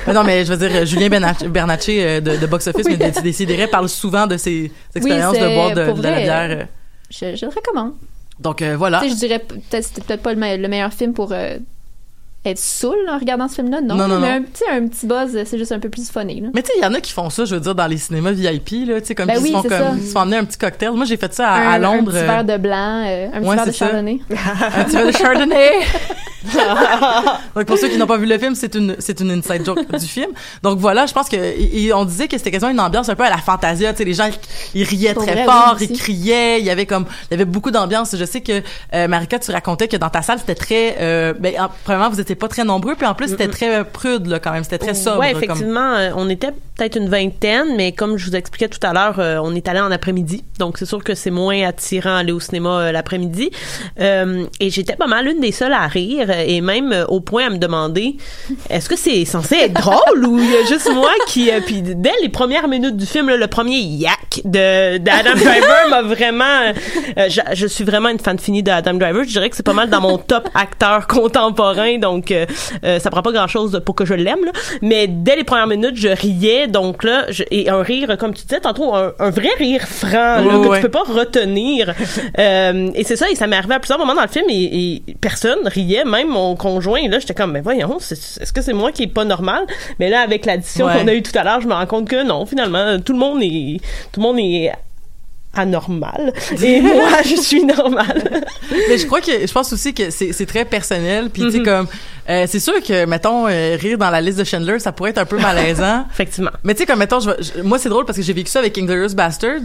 Mais 0.06 0.12
non 0.12 0.22
mais 0.22 0.44
je 0.44 0.52
veux 0.52 0.68
dire 0.68 0.70
euh, 0.82 0.84
Julien 0.86 1.08
Bernatchez, 1.48 2.04
euh, 2.06 2.20
de, 2.20 2.36
de 2.36 2.46
Box 2.46 2.68
Office 2.68 2.86
mais 2.88 2.96
de 2.96 3.20
Décideret 3.20 3.66
parle 3.66 3.88
souvent 3.88 4.26
de 4.28 4.36
ses 4.36 4.70
expériences 4.94 5.36
de 5.38 5.48
boire 5.54 5.72
de, 5.72 6.02
la 6.02 6.20
bière. 6.20 6.68
Je, 7.11 7.37
je 7.37 7.46
le 7.46 7.52
recommande. 7.52 7.92
Donc 8.40 8.62
euh, 8.62 8.76
voilà. 8.76 9.00
Tu 9.00 9.08
sais, 9.08 9.14
je 9.14 9.18
dirais 9.18 9.38
peut-être 9.38 9.84
c'était 9.84 10.00
peut-être 10.02 10.23
pas 10.23 10.32
le, 10.34 10.40
me- 10.40 10.56
le 10.56 10.68
meilleur 10.68 10.92
film 10.92 11.12
pour 11.12 11.32
euh, 11.32 11.58
être 12.44 12.58
saoul 12.58 12.96
en 13.10 13.18
regardant 13.18 13.48
ce 13.48 13.54
film-là? 13.56 13.80
Non, 13.80 13.94
Non, 13.94 14.08
non, 14.08 14.20
mais 14.20 14.28
non. 14.30 14.36
un 14.36 14.42
petit, 14.42 14.64
un 14.70 14.86
petit 14.86 15.06
buzz, 15.06 15.38
c'est 15.44 15.58
juste 15.58 15.72
un 15.72 15.78
peu 15.78 15.88
plus 15.88 16.10
funny. 16.10 16.40
Là. 16.40 16.48
Mais 16.54 16.62
tu 16.62 16.68
sais, 16.68 16.74
il 16.78 16.82
y 16.82 16.86
en 16.86 16.94
a 16.94 17.00
qui 17.00 17.12
font 17.12 17.30
ça, 17.30 17.44
je 17.44 17.54
veux 17.54 17.60
dire, 17.60 17.74
dans 17.74 17.86
les 17.86 17.96
cinémas 17.96 18.32
VIP, 18.32 18.86
là, 18.88 19.00
tu 19.00 19.06
sais, 19.08 19.14
comme 19.14 19.26
Ben 19.26 19.38
oui, 19.42 19.48
se 19.48 19.52
font 19.54 19.62
comme, 19.62 19.98
ils 19.98 20.06
se 20.06 20.12
font 20.12 20.20
emmener 20.20 20.36
un 20.38 20.44
petit 20.44 20.58
cocktail. 20.58 20.92
Moi, 20.92 21.04
j'ai 21.06 21.16
fait 21.16 21.32
ça 21.32 21.48
à, 21.50 21.58
un, 21.60 21.70
à 21.72 21.78
Londres. 21.78 22.10
Un 22.10 22.14
petit 22.14 22.24
euh, 22.24 22.26
verre 22.26 22.44
de 22.44 22.56
blanc, 22.56 23.04
euh, 23.06 23.26
un 23.32 23.40
petit 23.40 23.48
Ouais, 23.48 23.56
verre 23.56 23.66
de 23.66 23.72
chardonnay. 23.72 24.20
un 24.30 24.84
petit 24.84 24.96
verre 24.96 25.06
de 25.06 25.12
Chardonnay. 25.12 25.70
Donc 27.56 27.64
pour 27.64 27.78
ceux 27.78 27.88
qui 27.88 27.96
n'ont 27.96 28.06
pas 28.06 28.18
vu 28.18 28.26
le 28.26 28.38
film, 28.38 28.54
c'est 28.54 28.74
une 28.74 28.96
c'est 28.98 29.18
une 29.20 29.30
inside 29.30 29.64
joke 29.64 29.90
du 29.98 30.06
film. 30.06 30.30
Donc 30.62 30.78
voilà, 30.78 31.06
je 31.06 31.12
pense 31.14 31.28
que 31.28 31.36
et- 31.36 31.84
et 31.86 31.92
on 31.94 32.04
disait 32.04 32.28
que 32.28 32.36
c'était 32.36 32.50
quasiment 32.50 32.70
une 32.70 32.80
ambiance 32.80 33.08
un 33.08 33.14
peu 33.14 33.22
à 33.24 33.30
la 33.30 33.38
Fantasia, 33.38 33.92
tu 33.92 33.98
sais 33.98 34.04
les 34.04 34.12
gens 34.14 34.28
ils 34.74 34.84
riaient 34.84 35.14
Pour 35.14 35.24
très 35.24 35.34
vrai, 35.34 35.44
fort, 35.44 35.76
ils 35.80 35.92
criaient, 35.98 36.60
il 36.60 36.66
y 36.66 36.70
avait 36.70 36.84
comme 36.86 37.06
il 37.30 37.32
y 37.32 37.34
avait 37.34 37.44
beaucoup 37.46 37.70
d'ambiance. 37.70 38.14
Je 38.16 38.24
sais 38.26 38.42
que 38.42 38.60
euh, 38.94 39.08
Marika 39.08 39.38
tu 39.38 39.50
racontais 39.52 39.88
que 39.88 39.96
dans 39.96 40.10
ta 40.10 40.20
salle 40.22 40.38
c'était 40.38 40.54
très 40.54 40.96
euh, 41.00 41.32
ben 41.38 41.54
en- 41.58 41.70
premièrement 41.84 42.10
vous 42.10 42.20
étiez 42.20 42.33
pas 42.34 42.48
très 42.48 42.64
nombreux 42.64 42.94
puis 42.94 43.06
en 43.06 43.14
plus 43.14 43.28
c'était 43.28 43.48
très 43.48 43.84
prude 43.84 44.26
là 44.26 44.38
quand 44.38 44.52
même, 44.52 44.64
c'était 44.64 44.78
très 44.78 44.94
sobre 44.94 45.18
comme- 45.18 45.36
effectivement, 45.36 45.94
euh, 45.94 46.10
on 46.16 46.28
était 46.28 46.50
peut-être 46.76 46.96
une 46.96 47.08
vingtaine, 47.08 47.76
mais 47.76 47.92
comme 47.92 48.16
je 48.16 48.28
vous 48.28 48.34
expliquais 48.34 48.68
tout 48.68 48.84
à 48.84 48.92
l'heure, 48.92 49.20
euh, 49.20 49.38
on 49.42 49.54
est 49.54 49.68
allé 49.68 49.78
en 49.78 49.92
après-midi, 49.92 50.42
donc 50.58 50.76
c'est 50.76 50.86
sûr 50.86 51.04
que 51.04 51.14
c'est 51.14 51.30
moins 51.30 51.62
attirant 51.68 52.16
aller 52.16 52.32
au 52.32 52.40
cinéma 52.40 52.80
euh, 52.80 52.92
l'après-midi. 52.92 53.50
Euh, 54.00 54.44
et 54.58 54.70
j'étais 54.70 54.96
pas 54.96 55.06
mal 55.06 55.28
une 55.28 55.40
des 55.40 55.52
seules 55.52 55.72
à 55.72 55.86
rire, 55.86 56.30
et 56.30 56.60
même 56.60 57.04
au 57.08 57.20
point 57.20 57.46
à 57.46 57.50
me 57.50 57.58
demander, 57.58 58.16
est-ce 58.70 58.88
que 58.88 58.96
c'est 58.96 59.24
censé 59.24 59.54
être 59.54 59.74
drôle 59.74 60.24
ou 60.26 60.38
il 60.40 60.50
y 60.50 60.56
a 60.56 60.64
juste 60.64 60.90
moi 60.92 61.12
qui... 61.28 61.48
puis 61.64 61.80
dès 61.82 62.10
les 62.22 62.28
premières 62.28 62.66
minutes 62.66 62.96
du 62.96 63.06
film, 63.06 63.28
là, 63.28 63.36
le 63.36 63.46
premier 63.46 63.78
yak 63.78 64.40
de 64.44 64.98
d'Adam 64.98 65.34
Driver 65.36 65.88
m'a 65.90 66.02
vraiment... 66.02 66.72
je, 67.16 67.40
je 67.52 67.66
suis 67.68 67.84
vraiment 67.84 68.08
une 68.08 68.18
fan 68.18 68.38
finie 68.38 68.64
d'Adam 68.64 68.94
Driver. 68.94 69.22
Je 69.22 69.30
dirais 69.30 69.48
que 69.48 69.54
c'est 69.54 69.62
pas 69.62 69.72
mal 69.74 69.90
dans 69.90 70.00
mon 70.00 70.18
top 70.18 70.48
acteur 70.54 71.06
contemporain, 71.06 71.98
donc 71.98 72.23
euh, 72.30 72.46
euh, 72.84 72.98
ça 72.98 73.10
prend 73.10 73.22
pas 73.22 73.32
grand-chose 73.32 73.80
pour 73.84 73.94
que 73.94 74.04
je 74.04 74.14
l'aime. 74.14 74.44
là. 74.44 74.52
Mais 74.82 75.06
dès 75.08 75.36
les 75.36 75.44
premières 75.44 75.66
minutes, 75.66 75.96
je 75.96 76.08
riais, 76.08 76.66
donc 76.66 77.04
là, 77.04 77.26
je- 77.30 77.44
et 77.50 77.68
un 77.70 77.82
rire, 77.82 78.16
comme 78.18 78.34
tu 78.34 78.42
disais 78.44 78.60
tantôt, 78.60 78.94
un, 78.94 79.12
un 79.18 79.30
vrai 79.30 79.48
rire 79.58 79.82
franc, 79.82 80.10
là, 80.10 80.42
que 80.62 80.68
ouais. 80.68 80.76
tu 80.78 80.82
peux 80.82 80.90
pas 80.90 81.04
retenir. 81.04 81.94
Euh, 82.38 82.90
et 82.94 83.04
c'est 83.04 83.16
ça, 83.16 83.30
et 83.30 83.34
ça 83.36 83.46
m'est 83.46 83.56
arrivé 83.56 83.74
à 83.74 83.78
plusieurs 83.78 83.98
moments 83.98 84.14
dans 84.14 84.22
le 84.22 84.28
film, 84.28 84.46
et, 84.48 85.02
et 85.08 85.14
personne 85.20 85.58
riait, 85.66 86.04
même 86.04 86.28
mon 86.28 86.56
conjoint. 86.56 87.06
Là, 87.08 87.18
j'étais 87.20 87.34
comme, 87.34 87.52
mais 87.52 87.60
voyons, 87.60 87.98
est-ce 87.98 88.52
que 88.52 88.60
c'est 88.60 88.72
moi 88.72 88.90
qui 88.92 89.04
est 89.04 89.06
pas 89.08 89.24
normal? 89.24 89.64
Mais 90.00 90.08
là, 90.10 90.20
avec 90.20 90.44
l'addition 90.46 90.86
Ouais. 90.86 90.92
qu'on 91.00 91.08
a 91.08 91.14
eue 91.14 91.22
tout 91.22 91.36
à 91.38 91.44
l'heure, 91.44 91.60
je 91.60 91.68
me 91.68 91.74
rends 91.74 91.86
compte 91.86 92.08
que 92.08 92.22
non, 92.24 92.44
finalement, 92.46 92.98
tout 93.00 93.12
le 93.12 93.18
monde 93.18 93.40
est, 93.42 93.80
tout 94.12 94.20
le 94.20 94.22
monde 94.26 94.38
est 94.40 94.72
anormal. 95.56 96.32
Et 96.62 96.80
moi, 96.80 97.23
je 97.25 97.37
suis 97.37 97.64
normale. 97.64 98.44
Mais 98.88 98.99
je 98.99 99.06
crois 99.06 99.20
que 99.20 99.46
je 99.46 99.52
pense 99.52 99.73
aussi 99.73 99.94
que 99.94 100.11
c'est 100.11 100.32
c'est 100.32 100.46
très 100.46 100.64
personnel 100.64 101.30
puis 101.30 101.42
tu 101.42 101.50
sais 101.52 101.58
Mhm. 101.58 101.64
comme 101.64 101.87
euh, 102.28 102.46
c'est 102.49 102.58
sûr 102.61 102.75
que 102.82 103.04
mettons 103.04 103.46
euh, 103.49 103.76
rire 103.78 103.99
dans 103.99 104.08
la 104.11 104.20
liste 104.20 104.38
de 104.38 104.44
Chandler 104.44 104.78
ça 104.78 104.92
pourrait 104.92 105.11
être 105.11 105.18
un 105.18 105.25
peu 105.26 105.38
malaisant 105.38 106.06
Effectivement. 106.12 106.50
mais 106.64 106.75
tu 106.75 106.80
sais 106.80 106.87
comme 106.87 106.99
mettons 106.99 107.20
je, 107.20 107.30
je- 107.38 107.62
moi 107.62 107.78
c'est 107.78 107.90
drôle 107.90 108.04
parce 108.06 108.16
que 108.18 108.25
j'ai 108.25 108.32
vécu 108.32 108.50
ça 108.50 108.61
avec 108.61 108.76
Inglourious 108.78 109.14
Bastards 109.14 109.61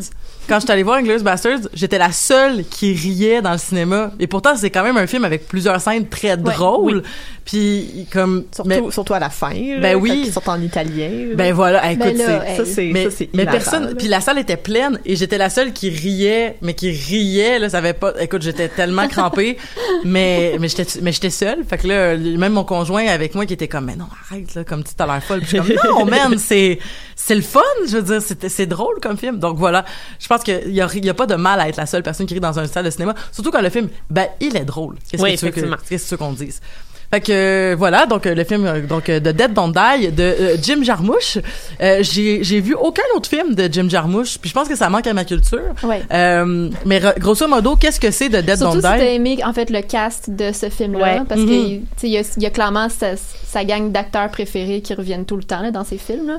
quand 0.48 0.60
j'étais 0.60 0.74
allée 0.74 0.84
voir 0.84 0.98
Inglourious 0.98 1.24
Bastards 1.24 1.60
j'étais 1.74 1.98
la 1.98 2.12
seule 2.12 2.65
qui 2.69 2.93
riait 2.93 3.41
dans 3.41 3.53
le 3.53 3.58
cinéma 3.58 4.12
et 4.19 4.27
pourtant 4.27 4.55
c'est 4.58 4.69
quand 4.69 4.84
même 4.84 4.98
un 4.98 5.08
film 5.08 5.24
avec 5.24 5.48
plusieurs 5.48 5.79
scènes 5.79 6.08
très 6.08 6.36
drôles 6.38 7.03
puis 7.50 8.06
comme 8.12 8.46
Surtout, 8.53 8.70
mais, 8.70 8.82
surtout 8.91 9.13
à 9.13 9.20
la 9.20 9.29
fin. 9.29 9.53
là, 9.53 9.79
Ben 9.79 9.96
oui. 9.96 10.24
Ils 10.27 10.32
sont 10.34 10.48
en 10.50 10.62
italien. 10.62 11.10
là. 11.29 11.36
ben 11.36 11.53
voilà 11.53 11.91
écoute 11.91 12.06
Ben 12.06 12.18
là, 12.18 12.41
c'est 12.46 12.51
hey. 12.51 12.58
ça, 12.58 12.65
c'est 12.65 12.89
mais, 12.94 13.03
ça, 13.06 13.12
c'est 13.12 13.29
mais 13.34 13.46
personne 13.46 13.86
là. 13.86 13.96
puis 13.98 14.08
la 14.08 14.22
salle 14.22 14.38
était 14.38 14.58
pleine 14.58 15.00
et 15.06 15.15
j'étais 15.15 15.38
la 15.38 15.50
seule 15.50 15.74
qui 15.74 15.89
riait 15.89 16.58
mais 16.62 16.74
qui 16.74 16.91
riait 16.91 17.58
là 17.60 17.70
ça 17.70 17.79
avait 17.79 17.94
pas 17.94 18.13
écoute 18.20 18.41
j'étais 18.44 18.68
tellement 18.70 19.08
crampée 19.10 19.58
mais 20.03 20.58
mais 20.60 20.68
j'étais 20.68 20.86
mais 21.01 21.12
j'étais 21.12 21.29
seule 21.29 21.63
fait 21.68 21.77
que 21.77 21.88
là 21.88 22.18
même 22.18 22.53
mon 22.53 22.63
conjoint 22.63 23.06
avec 23.08 23.36
moi 23.36 23.46
qui 23.46 23.53
était 23.53 23.68
comme 23.68 23.86
mais 23.86 23.96
non 23.96 24.06
arrête 24.29 24.53
là 24.56 24.63
comme 24.63 24.84
tu 24.84 24.94
t'as 24.96 25.06
l'air 25.08 25.24
folle 25.24 25.41
puis 25.41 25.58
je 25.58 25.63
suis 25.63 25.75
comme 25.75 25.91
non 25.91 26.06
man 26.06 26.38
c'est 26.38 26.79
c'est 27.15 27.36
le 27.36 27.41
fun 27.41 27.60
je 27.88 27.98
veux 27.98 28.03
dire 28.03 28.22
c'est 28.22 28.48
c'est 28.48 28.65
drôle 28.68 29.00
comme 29.01 29.18
film 29.18 29.39
donc 29.39 29.58
voilà 29.58 29.86
je 30.20 30.27
pense 30.27 30.44
qu'il 30.44 30.72
y 30.74 30.82
a 30.82 30.88
il 30.94 31.06
y 31.06 31.10
a 31.10 31.13
pas 31.13 31.25
de 31.25 31.36
mal 31.36 31.60
à 31.60 31.68
être 31.70 31.77
la 31.77 31.86
seule 31.86 32.03
personne 32.03 32.25
qui 32.27 32.34
rit 32.34 32.39
dans 32.39 32.60
un 32.60 32.68
salle 32.68 32.86
de 32.86 32.89
cinéma 32.89 33.15
surtout 33.32 33.51
quand 33.51 33.62
le 33.62 33.70
film 33.70 33.89
ben 34.10 34.27
il 34.39 34.56
est 34.56 34.65
drôle 34.65 34.96
qu'est-ce 35.10 35.22
Oui, 35.24 35.34
que 35.36 35.39
tu 35.39 35.46
veux 35.46 35.51
que- 35.51 35.62
que 35.62 35.96
tu 35.96 35.98
veux 36.12 36.18
qu'on 36.18 36.34
dise? 36.34 36.62
Fait 37.11 37.21
que 37.21 37.31
euh, 37.31 37.75
voilà 37.77 38.05
donc 38.05 38.25
euh, 38.27 38.35
le 38.35 38.43
film 38.43 38.65
euh, 38.65 38.81
donc 38.81 39.09
euh, 39.09 39.19
de 39.19 39.31
Dead 39.31 39.53
Don't 39.53 39.71
Die 39.73 40.11
de 40.11 40.21
euh, 40.23 40.57
Jim 40.61 40.79
Jarmusch 40.83 41.37
Euh, 41.81 41.99
j'ai 42.01 42.43
j'ai 42.43 42.59
vu 42.59 42.73
aucun 42.75 43.01
autre 43.15 43.29
film 43.29 43.55
de 43.55 43.67
Jim 43.71 43.87
Jarmusch 43.89 44.37
puis 44.37 44.49
je 44.49 44.53
pense 44.53 44.67
que 44.67 44.75
ça 44.75 44.89
manque 44.89 45.07
à 45.07 45.13
ma 45.13 45.23
culture 45.25 45.61
Ouais. 45.83 46.01
euh, 46.13 46.69
mais 46.85 47.01
grosso 47.17 47.47
modo 47.47 47.75
qu'est-ce 47.77 47.99
que 47.99 48.11
c'est 48.11 48.29
de 48.29 48.41
Dead 48.41 48.57
Surtout 48.57 48.81
Don't 48.81 48.91
si 48.91 48.97
Die? 48.99 49.05
t'as 49.05 49.11
aimé 49.13 49.39
en 49.45 49.53
fait 49.53 49.69
le 49.69 49.81
cast 49.81 50.29
de 50.29 50.51
ce 50.51 50.69
film-là, 50.69 50.99
Ouais. 51.19 51.21
parce 51.27 51.41
Mhm. 51.41 51.47
que 51.47 51.85
sais, 52.01 52.07
il 52.07 52.13
y, 52.13 52.17
a- 52.17 52.33
y 52.37 52.45
a 52.45 52.49
clairement 52.49 52.89
sa, 52.89 53.15
sa 53.17 53.63
gang 53.63 53.91
d'acteurs 53.91 54.29
préférés 54.29 54.81
qui 54.81 54.93
reviennent 54.93 55.25
tout 55.25 55.37
le 55.37 55.43
temps 55.43 55.61
là, 55.61 55.71
dans 55.71 55.83
ces 55.83 55.97
films. 55.97 56.27
Là. 56.27 56.37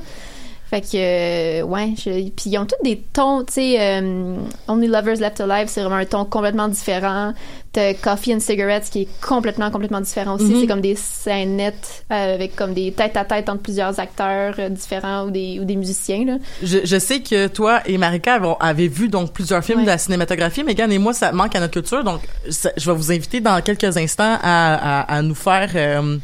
Fait 0.71 0.81
que 0.83 0.87
euh, 0.95 1.63
ouais, 1.63 1.95
je- 1.97 2.29
puis 2.31 2.51
ils 2.51 2.59
ont 2.59 2.65
tous 2.65 2.77
des 2.85 3.03
tons, 3.13 3.43
tu 3.45 3.55
sais, 3.55 3.77
euh, 3.81 4.37
Only 4.69 4.87
Lovers 4.87 5.17
Left 5.19 5.41
Alive, 5.41 5.67
c'est 5.69 5.81
vraiment 5.81 5.97
un 5.97 6.05
ton 6.05 6.25
complètement 6.25 6.69
différent. 6.69 7.33
T'as 7.73 7.95
Coffee 7.95 8.35
and 8.35 8.41
Cigarettes 8.41 8.89
qui 8.91 9.03
est 9.03 9.09
complètement 9.21 9.71
complètement 9.71 10.01
différent 10.01 10.35
aussi. 10.37 10.45
Mhm. 10.45 10.61
C'est 10.61 10.67
comme 10.69 10.81
des 10.81 10.95
scénettes 10.97 12.05
euh, 12.13 12.35
avec 12.35 12.55
comme 12.57 12.73
des 12.75 12.93
têtes 12.93 13.17
à 13.17 13.25
tête 13.25 13.49
entre 13.49 13.63
plusieurs 13.63 13.99
acteurs 14.01 14.55
euh, 14.61 14.69
différents 14.69 15.25
ou 15.27 15.31
des 15.31 15.59
ou 15.61 15.65
des 15.65 15.77
musiciens 15.77 16.25
là. 16.25 16.37
je, 16.63 16.79
je 16.85 16.99
sais 16.99 17.21
que 17.21 17.47
toi 17.49 17.81
et 17.87 17.97
Marika 17.99 18.35
avons- 18.35 18.55
avez 18.61 18.89
vu 18.89 19.09
donc 19.09 19.33
plusieurs 19.33 19.65
films 19.65 19.79
Ouais. 19.79 19.85
de 19.85 19.91
la 19.91 19.99
cinématographie 19.99 20.63
Megan 20.65 20.91
et 20.93 20.99
moi 20.99 21.13
ça 21.13 21.31
manque 21.33 21.55
à 21.55 21.61
notre 21.61 21.73
culture 21.75 22.03
donc 22.05 22.21
ça- 22.49 22.73
je 22.77 22.91
vais 22.91 22.97
vous 22.97 23.13
inviter 23.13 23.41
dans 23.41 23.61
quelques 23.63 23.97
instants 23.97 24.37
à, 24.43 25.01
à, 25.03 25.17
à 25.17 25.23
nous 25.23 25.35
faire 25.37 25.71
euh, 25.77 26.17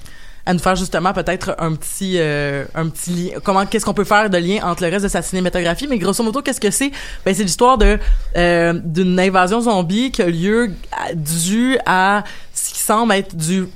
à 0.46 0.52
nous 0.54 0.60
faire 0.60 0.76
justement 0.76 1.12
peut-être 1.12 1.54
un 1.58 1.74
petit 1.74 2.14
euh, 2.18 2.64
un 2.74 2.88
petit 2.88 3.10
lien 3.10 3.38
comment 3.42 3.66
qu'est-ce 3.66 3.84
qu'on 3.84 3.94
peut 3.94 4.04
faire 4.04 4.30
de 4.30 4.38
lien 4.38 4.60
entre 4.62 4.84
le 4.84 4.90
reste 4.90 5.04
de 5.04 5.08
sa 5.08 5.20
cinématographie? 5.20 5.86
Mais 5.88 5.98
grosso 5.98 6.22
modo 6.22 6.40
qu'est-ce 6.40 6.60
que 6.60 6.70
c'est? 6.70 6.92
Ben 7.24 7.34
c'est 7.34 7.42
l'histoire 7.42 7.76
de 7.78 7.98
euh, 8.36 8.72
d'une 8.84 9.18
invasion 9.18 9.60
zombie 9.60 10.10
qui 10.12 10.22
a 10.22 10.26
lieu 10.28 10.70
due 11.14 11.78
à 11.84 12.22
ce 12.54 12.72
qui 12.72 12.78
semble 12.80 13.12
être 13.12 13.34
du 13.36 13.66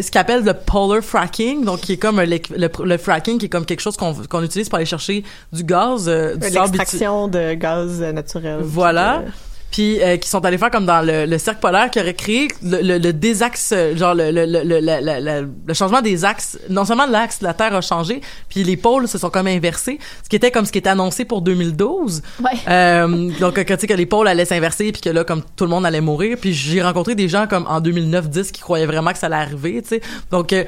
ce 0.00 0.10
qu'ils 0.10 0.20
appellent 0.20 0.44
le 0.44 0.52
polar 0.52 1.02
fracking 1.02 1.64
donc 1.64 1.80
qui 1.80 1.94
est 1.94 1.96
comme 1.96 2.20
le, 2.20 2.38
le, 2.56 2.68
le 2.84 2.96
fracking 2.98 3.38
qui 3.38 3.46
est 3.46 3.48
comme 3.48 3.64
quelque 3.64 3.80
chose 3.80 3.96
qu'on 3.96 4.12
qu'on 4.14 4.42
utilise 4.42 4.68
pour 4.68 4.76
aller 4.76 4.84
chercher 4.86 5.24
du 5.50 5.64
gaz 5.64 6.04
euh, 6.08 6.36
du 6.36 6.50
L'extraction 6.50 7.26
de 7.26 7.54
gaz 7.54 8.00
naturel. 8.00 8.58
voilà. 8.62 9.16
Euh, 9.20 9.28
Puis 9.72 10.00
euh, 10.02 10.18
qui 10.18 10.28
sont 10.28 10.44
allés 10.44 10.58
faire 10.58 10.70
comme 10.70 10.86
dans 10.86 11.00
le, 11.04 11.24
le 11.26 11.38
cercle 11.38 11.60
polaire 11.60 11.90
qui 11.90 11.98
aurait 11.98 12.14
créé 12.14 12.46
le, 12.62 12.82
le, 12.82 12.98
le 12.98 13.12
désaxe, 13.12 13.74
genre 13.94 14.14
le, 14.14 14.30
le, 14.30 14.44
le, 14.46 14.62
le, 14.62 14.80
le, 14.80 15.20
le- 15.40 15.48
le 15.66 15.74
changement 15.74 16.02
des 16.02 16.24
axes. 16.24 16.58
Non 16.68 16.84
seulement 16.84 17.06
l'axe 17.06 17.38
de 17.40 17.44
la 17.44 17.54
Terre 17.54 17.74
a 17.74 17.80
changé, 17.80 18.20
puis 18.50 18.62
les 18.64 18.76
pôles 18.76 19.08
se 19.08 19.16
sont 19.18 19.30
comme 19.30 19.46
inversés, 19.46 19.98
ce 20.22 20.28
qui 20.28 20.36
était 20.36 20.50
comme 20.50 20.66
ce 20.66 20.72
qui 20.72 20.78
était 20.78 20.90
annoncé 20.90 21.24
pour 21.24 21.40
2012. 21.42 22.22
Ouais. 22.44 22.50
Euh, 22.68 23.30
donc 23.40 23.56
quand 23.56 23.74
tu 23.74 23.80
sais 23.80 23.86
que 23.86 23.94
les 23.94 24.06
pôles 24.06 24.28
allaient 24.28 24.44
s'inverser 24.44 24.92
puis 24.92 25.00
que 25.00 25.08
là 25.10 25.24
comme 25.24 25.42
tout 25.56 25.64
le 25.64 25.70
monde 25.70 25.86
allait 25.86 26.00
mourir 26.02 26.36
puis 26.40 26.52
j'ai 26.52 26.82
rencontré 26.82 27.14
des 27.14 27.28
gens 27.28 27.46
comme 27.46 27.66
en 27.66 27.80
2009-10 27.80 28.50
qui 28.52 28.60
croyaient 28.60 28.86
vraiment 28.86 29.12
que 29.12 29.18
ça 29.18 29.26
allait 29.26 29.36
arriver 29.36 29.80
tu 29.82 29.88
sais 29.88 30.00
donc 30.30 30.52
euh, 30.52 30.64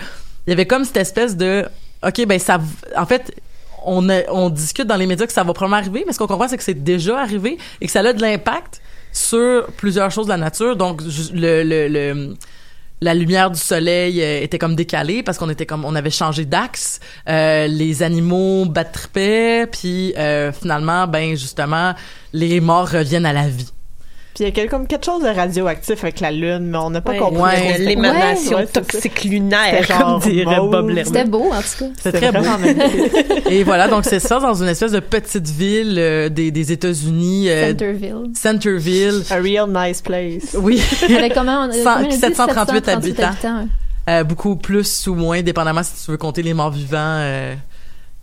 il 0.46 0.50
y 0.50 0.52
avait 0.52 0.66
comme 0.66 0.84
cette 0.84 0.96
espèce 0.96 1.36
de 1.36 1.64
ok 2.06 2.26
ben 2.26 2.38
ça 2.38 2.58
en 2.96 3.06
fait 3.06 3.34
on 3.84 4.08
a- 4.08 4.30
on 4.30 4.48
discute 4.50 4.86
dans 4.86 4.96
les 4.96 5.06
médias 5.06 5.26
que 5.26 5.32
ça 5.32 5.42
va 5.44 5.52
probablement 5.52 5.76
arriver 5.76 6.04
mais 6.06 6.12
ce 6.12 6.18
qu'on 6.18 6.26
comprend 6.26 6.48
c'est 6.48 6.56
que 6.56 6.62
c'est 6.62 6.82
déjà 6.82 7.18
arrivé 7.20 7.58
et 7.80 7.86
que 7.86 7.92
ça 7.92 8.00
a 8.00 8.12
de 8.12 8.20
l'impact 8.20 8.80
sur 9.14 9.68
plusieurs 9.78 10.10
choses 10.10 10.26
de 10.26 10.30
la 10.32 10.36
nature. 10.36 10.76
Donc, 10.76 11.00
le, 11.32 11.62
le, 11.62 11.88
le- 11.88 12.34
la 13.00 13.12
lumière 13.12 13.50
du 13.50 13.58
soleil 13.58 14.22
euh, 14.22 14.40
était 14.40 14.56
comme 14.56 14.74
décalée 14.76 15.22
parce 15.22 15.36
qu'on 15.36 15.50
était 15.50 15.66
comme 15.66 15.84
on 15.84 15.94
avait 15.94 16.10
changé 16.10 16.46
d'axe. 16.46 17.00
Euh, 17.28 17.66
les 17.66 18.02
animaux 18.02 18.64
battripaient, 18.64 19.66
puis 19.70 20.14
euh, 20.16 20.52
finalement, 20.52 21.06
ben 21.06 21.36
justement, 21.36 21.92
les 22.32 22.60
morts 22.60 22.88
reviennent 22.88 23.26
à 23.26 23.32
la 23.34 23.46
vie. 23.48 23.70
Puis 24.34 24.42
il 24.42 24.46
y 24.48 24.48
a 24.48 24.52
quel- 24.52 24.68
comme 24.68 24.88
quelque 24.88 25.04
chose 25.04 25.22
de 25.22 25.28
radioactif 25.28 26.02
avec 26.02 26.18
la 26.18 26.32
Lune, 26.32 26.66
mais 26.66 26.78
on 26.78 26.90
n'a 26.90 27.00
pas 27.00 27.12
Ouais. 27.12 27.18
compris. 27.18 27.40
Ouais. 27.40 27.72
c'était. 27.76 27.84
L'émanation 27.84 28.56
Ouais, 28.56 28.66
toxique 28.66 29.22
lunaire, 29.24 29.60
C'était 29.82 29.92
comme 29.92 29.98
genre 30.08 30.18
dirait 30.18 30.56
mauve. 30.56 30.70
Bob 30.72 30.88
Lerman. 30.88 31.04
C'était 31.04 31.24
beau, 31.24 31.50
en 31.52 31.60
tout 31.60 31.84
cas. 31.84 31.90
C'est 32.02 32.12
très 32.12 32.32
beau. 32.32 32.44
Et 33.50 33.62
voilà, 33.62 33.86
donc 33.86 34.04
c'est 34.04 34.18
ça 34.18 34.40
dans 34.40 34.54
une 34.54 34.68
espèce 34.68 34.90
de 34.92 34.98
petite 35.00 35.48
ville 35.48 35.94
euh, 35.98 36.28
des, 36.28 36.50
des 36.50 36.72
États-Unis, 36.72 37.48
euh, 37.48 37.68
Centerville. 37.70 38.30
Centerville. 38.34 39.22
A 39.30 39.36
real 39.36 39.68
nice 39.70 40.02
place. 40.02 40.56
Oui. 40.58 40.82
Avec 41.16 41.32
comment 41.34 41.66
on, 41.66 41.68
combien 41.68 41.98
on 42.04 42.08
dit? 42.08 42.16
738 42.16 42.88
habitants. 42.88 43.30
Euh, 44.10 44.24
beaucoup 44.24 44.56
plus 44.56 45.06
ou 45.06 45.14
moins, 45.14 45.42
dépendamment 45.42 45.82
si 45.84 46.04
tu 46.04 46.10
veux 46.10 46.16
compter 46.18 46.42
les 46.42 46.54
morts 46.54 46.70
vivants. 46.72 47.20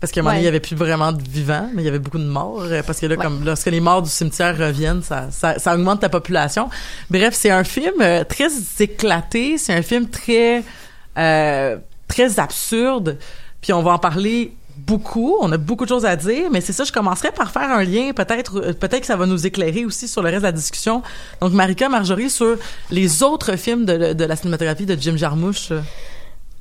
Parce 0.02 0.12
qu'à 0.12 0.20
un 0.20 0.22
moment 0.24 0.34
donné, 0.34 0.42
il 0.42 0.44
y 0.44 0.48
avait 0.48 0.60
plus 0.60 0.76
vraiment 0.76 1.12
de 1.12 1.22
vivants, 1.22 1.70
mais 1.72 1.80
il 1.82 1.84
y 1.86 1.88
avait 1.88 1.98
beaucoup 2.00 2.18
de 2.18 2.24
morts. 2.24 2.60
euh, 2.64 2.82
parce 2.84 2.98
que 3.00 3.06
là, 3.06 3.14
Ouais. 3.16 3.22
comme 3.24 3.44
lorsque 3.44 3.66
les 3.66 3.80
morts 3.80 4.02
du 4.02 4.10
cimetière 4.10 4.58
reviennent, 4.58 5.02
ça, 5.02 5.28
ça, 5.30 5.58
ça 5.58 5.74
augmente 5.74 6.02
la 6.02 6.08
population. 6.10 6.68
Bref, 7.08 7.34
c'est 7.34 7.50
un 7.50 7.64
film 7.64 7.94
euh, 8.02 8.24
très 8.24 8.48
éclaté. 8.80 9.56
C'est 9.58 9.72
un 9.72 9.82
film 9.82 10.08
très, 10.10 10.64
euh, 11.16 11.76
très 12.08 12.38
absurde. 12.40 13.16
Puis 13.60 13.72
on 13.72 13.82
va 13.82 13.92
en 13.92 13.98
parler 13.98 14.52
beaucoup. 14.76 15.36
On 15.40 15.52
a 15.52 15.56
beaucoup 15.56 15.84
de 15.84 15.88
choses 15.90 16.04
à 16.04 16.16
dire, 16.16 16.48
mais 16.50 16.60
c'est 16.60 16.72
ça. 16.72 16.82
Je 16.82 16.90
commencerai 16.90 17.30
par 17.30 17.52
faire 17.52 17.70
un 17.70 17.84
lien. 17.84 18.10
Peut-être, 18.12 18.58
euh, 18.58 18.72
peut-être 18.72 19.00
que 19.02 19.06
ça 19.06 19.14
va 19.16 19.26
nous 19.26 19.46
éclairer 19.46 19.84
aussi 19.84 20.08
sur 20.08 20.20
le 20.22 20.30
reste 20.30 20.40
de 20.40 20.46
la 20.46 20.52
discussion. 20.52 21.02
Donc, 21.40 21.52
Marika, 21.52 21.88
Marjorie, 21.88 22.28
sur 22.30 22.56
les 22.90 23.22
autres 23.22 23.54
films 23.56 23.84
de, 23.84 24.12
de 24.14 24.24
la 24.24 24.34
cinématographie 24.34 24.84
de 24.86 24.96
Jim 25.00 25.16
Jarmusch. 25.16 25.70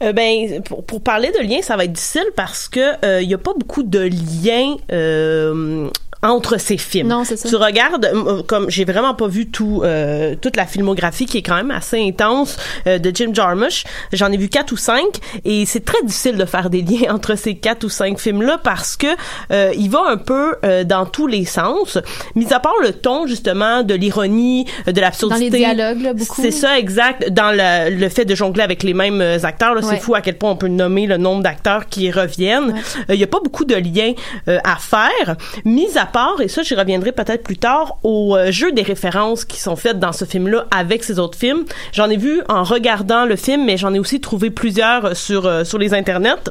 Euh, 0.02 0.08
Euh, 0.08 0.14
ben 0.14 0.62
pour, 0.64 0.84
pour 0.86 1.02
parler 1.02 1.32
de 1.32 1.44
liens, 1.46 1.62
ça 1.62 1.76
va 1.78 1.86
être 1.86 1.94
difficile 1.94 2.26
parce 2.36 2.68
que 2.68 3.22
il 3.22 3.30
y 3.30 3.34
a 3.34 3.38
pas 3.38 3.54
beaucoup 3.58 3.84
de 3.84 4.00
liens 4.00 4.76
euh, 4.92 5.88
entre 6.24 6.60
ces 6.60 6.78
films. 6.78 7.08
Non, 7.08 7.24
c'est 7.24 7.36
ça. 7.36 7.50
Tu 7.50 7.56
regardes, 7.56 8.06
euh, 8.06 8.44
comme 8.44 8.70
j'ai 8.70 8.86
vraiment 8.86 9.16
pas 9.16 9.28
vu 9.28 9.50
tout 9.50 9.82
euh, 9.84 10.36
toute 10.40 10.56
la 10.56 10.68
filmographie 10.68 11.26
qui 11.26 11.40
est 11.40 11.42
quand 11.42 11.56
même 11.56 11.72
assez 11.72 12.00
intense 12.00 12.58
euh, 12.86 13.00
de 13.00 13.12
Jim 13.12 13.32
Jarmusch. 13.34 13.86
J'en 14.14 14.32
ai 14.32 14.38
vu 14.38 14.48
quatre 14.48 14.72
ou 14.72 14.78
cinq 14.78 15.08
et 15.46 15.66
c'est 15.66 15.84
très 15.84 16.00
difficile 16.04 16.38
de 16.38 16.46
faire 16.46 16.70
des 16.70 16.82
liens 16.90 17.12
entre 17.16 17.36
ces 17.36 17.56
quatre 17.56 17.86
ou 17.86 17.90
cinq 17.90 18.20
films 18.20 18.44
là 18.44 18.60
parce 18.64 18.98
que 18.98 19.08
euh, 19.52 19.72
il 19.76 19.90
va 19.90 20.04
un 20.10 20.18
peu 20.18 20.58
euh, 20.64 20.84
dans 20.84 21.08
tous 21.08 21.26
les 21.26 21.44
sens. 21.46 21.98
Mis 22.36 22.54
à 22.54 22.60
part 22.60 22.76
le 22.84 22.92
ton 22.94 23.26
justement 23.26 23.82
de 23.82 23.96
l'ironie, 23.96 24.68
euh, 24.88 24.92
de 24.92 24.96
Dans 24.98 25.02
l'absurdité. 25.02 25.50
les 25.50 25.58
dialogues, 25.58 26.02
là, 26.04 26.14
beaucoup. 26.14 26.40
C'est 26.40 26.52
ça, 26.52 26.78
exact. 26.78 27.32
Dans 27.32 27.52
le, 27.52 27.96
le 27.96 28.10
fait 28.10 28.26
de 28.26 28.36
jongler 28.36 28.62
avec 28.62 28.84
les 28.84 28.94
mêmes 28.94 29.22
euh, 29.22 29.40
acteurs, 29.44 29.74
là, 29.74 29.82
Ouais. 29.82 29.91
C'est 29.96 30.02
fou 30.02 30.16
à 30.16 30.22
quel 30.22 30.38
point 30.38 30.52
on 30.52 30.56
peut 30.56 30.68
nommer 30.68 31.06
le 31.08 31.18
nombre 31.18 31.44
d'acteurs 31.44 31.88
qui 31.88 32.10
reviennent. 32.12 32.76
Il 33.08 33.12
Ouais. 33.12 33.18
y 33.18 33.24
a 33.24 33.28
pas 33.28 33.40
beaucoup 33.44 33.66
de 33.66 33.76
liens 33.76 34.14
euh, 34.48 34.58
à 34.64 34.76
faire, 34.78 35.36
mis 35.66 35.98
à 35.98 36.06
part, 36.06 36.42
et 36.42 36.48
ça 36.48 36.64
j'y 36.64 36.76
reviendrai 36.76 37.12
peut-être 37.12 37.44
plus 37.44 37.58
tard, 37.58 37.98
au 38.04 38.36
euh, 38.36 38.52
jeu 38.52 38.72
des 38.72 38.82
références 38.84 39.46
qui 39.46 39.60
sont 39.60 39.76
faites 39.76 40.00
dans 40.00 40.12
ce 40.14 40.26
film-là 40.26 40.66
avec 40.72 41.04
ces 41.04 41.20
autres 41.20 41.38
films. 41.38 41.64
J'en 41.94 42.10
ai 42.10 42.18
vu 42.18 42.42
en 42.50 42.64
regardant 42.64 43.26
le 43.26 43.36
film, 43.36 43.66
mais 43.66 43.78
j'en 43.78 43.94
ai 43.94 44.00
aussi 44.00 44.20
trouvé 44.22 44.50
plusieurs 44.50 45.16
sur 45.16 45.46
euh, 45.46 45.64
sur 45.64 45.78
les 45.78 45.94
internets. 45.94 46.50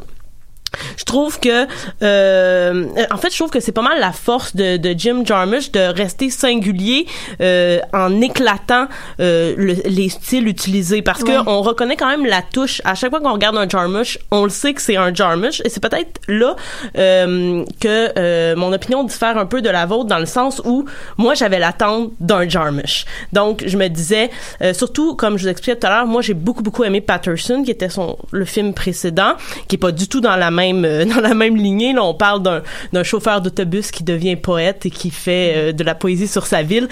Je 0.97 1.05
trouve 1.05 1.41
que, 1.41 1.67
euh, 2.03 2.87
en 3.11 3.17
fait, 3.17 3.31
je 3.31 3.37
trouve 3.37 3.51
que 3.51 3.61
c'est 3.61 3.73
pas 3.73 3.83
mal 3.83 3.99
la 4.01 4.13
force 4.13 4.55
de, 4.55 4.77
de 4.77 4.95
Jim 4.97 5.23
Jarmusch 5.25 5.71
de 5.73 5.81
rester 5.81 6.31
singulier 6.31 7.07
euh, 7.41 7.79
en 7.93 8.21
éclatant 8.21 8.87
euh, 9.21 9.55
le- 9.57 9.77
les 9.85 10.09
styles 10.09 10.47
utilisés 10.49 11.03
parce 11.03 11.23
Ouais. 11.23 11.33
que 11.33 11.49
on 11.49 11.63
reconnaît 11.63 11.97
quand 11.97 12.09
même 12.09 12.25
la 12.27 12.43
touche. 12.43 12.81
À 12.85 12.95
chaque 12.95 13.11
fois 13.11 13.21
qu'on 13.21 13.33
regarde 13.33 13.57
un 13.57 13.69
Jarmusch, 13.69 14.19
on 14.31 14.45
le 14.45 14.51
sait 14.51 14.73
que 14.75 14.81
c'est 14.81 14.97
un 14.97 15.13
Jarmusch 15.13 15.61
et 15.65 15.69
c'est 15.69 15.81
peut-être 15.81 16.21
là 16.29 16.55
euh, 16.97 17.65
que 17.81 18.13
euh, 18.19 18.57
mon 18.57 18.73
opinion 18.73 19.05
diffère 19.05 19.37
un 19.39 19.47
peu 19.47 19.63
de 19.63 19.69
la 19.71 19.87
vôtre 19.87 20.07
dans 20.07 20.19
le 20.19 20.27
sens 20.27 20.63
où 20.65 20.85
moi 21.19 21.35
j'avais 21.35 21.59
l'attente 21.59 22.13
d'un 22.21 22.49
Jarmusch. 22.49 23.05
Donc 23.33 23.63
je 23.67 23.77
me 23.77 23.89
disais, 23.89 24.31
euh, 24.63 24.73
surtout 24.75 25.15
comme 25.17 25.37
je 25.37 25.45
vous 25.45 25.49
expliquais 25.49 25.79
tout 25.79 25.87
à 25.87 25.91
l'heure, 25.91 26.07
moi 26.07 26.23
j'ai 26.23 26.35
beaucoup 26.35 26.63
beaucoup 26.63 26.85
aimé 26.85 27.01
Patterson 27.01 27.63
qui 27.65 27.71
était 27.71 27.89
son 27.89 28.17
le 28.31 28.45
film 28.45 28.73
précédent, 28.75 29.33
qui 29.69 29.77
est 29.77 29.79
pas 29.79 29.93
du 29.93 30.09
tout 30.09 30.21
dans 30.21 30.37
la 30.37 30.51
euh, 30.61 31.05
dans 31.15 31.21
la 31.21 31.35
même 31.35 31.57
lignée. 31.57 31.95
On 31.99 32.15
parle 32.15 32.63
d'un 32.93 33.03
chauffeur 33.03 33.41
d'autobus 33.41 33.91
qui 33.91 34.05
devient 34.05 34.37
poète 34.37 34.87
et 34.87 34.91
qui 34.91 35.11
fait 35.11 35.53
euh, 35.57 35.73
de 35.73 35.85
la 35.85 35.95
poésie 35.95 36.29
sur 36.29 36.47
sa 36.47 36.63
ville. 36.63 36.89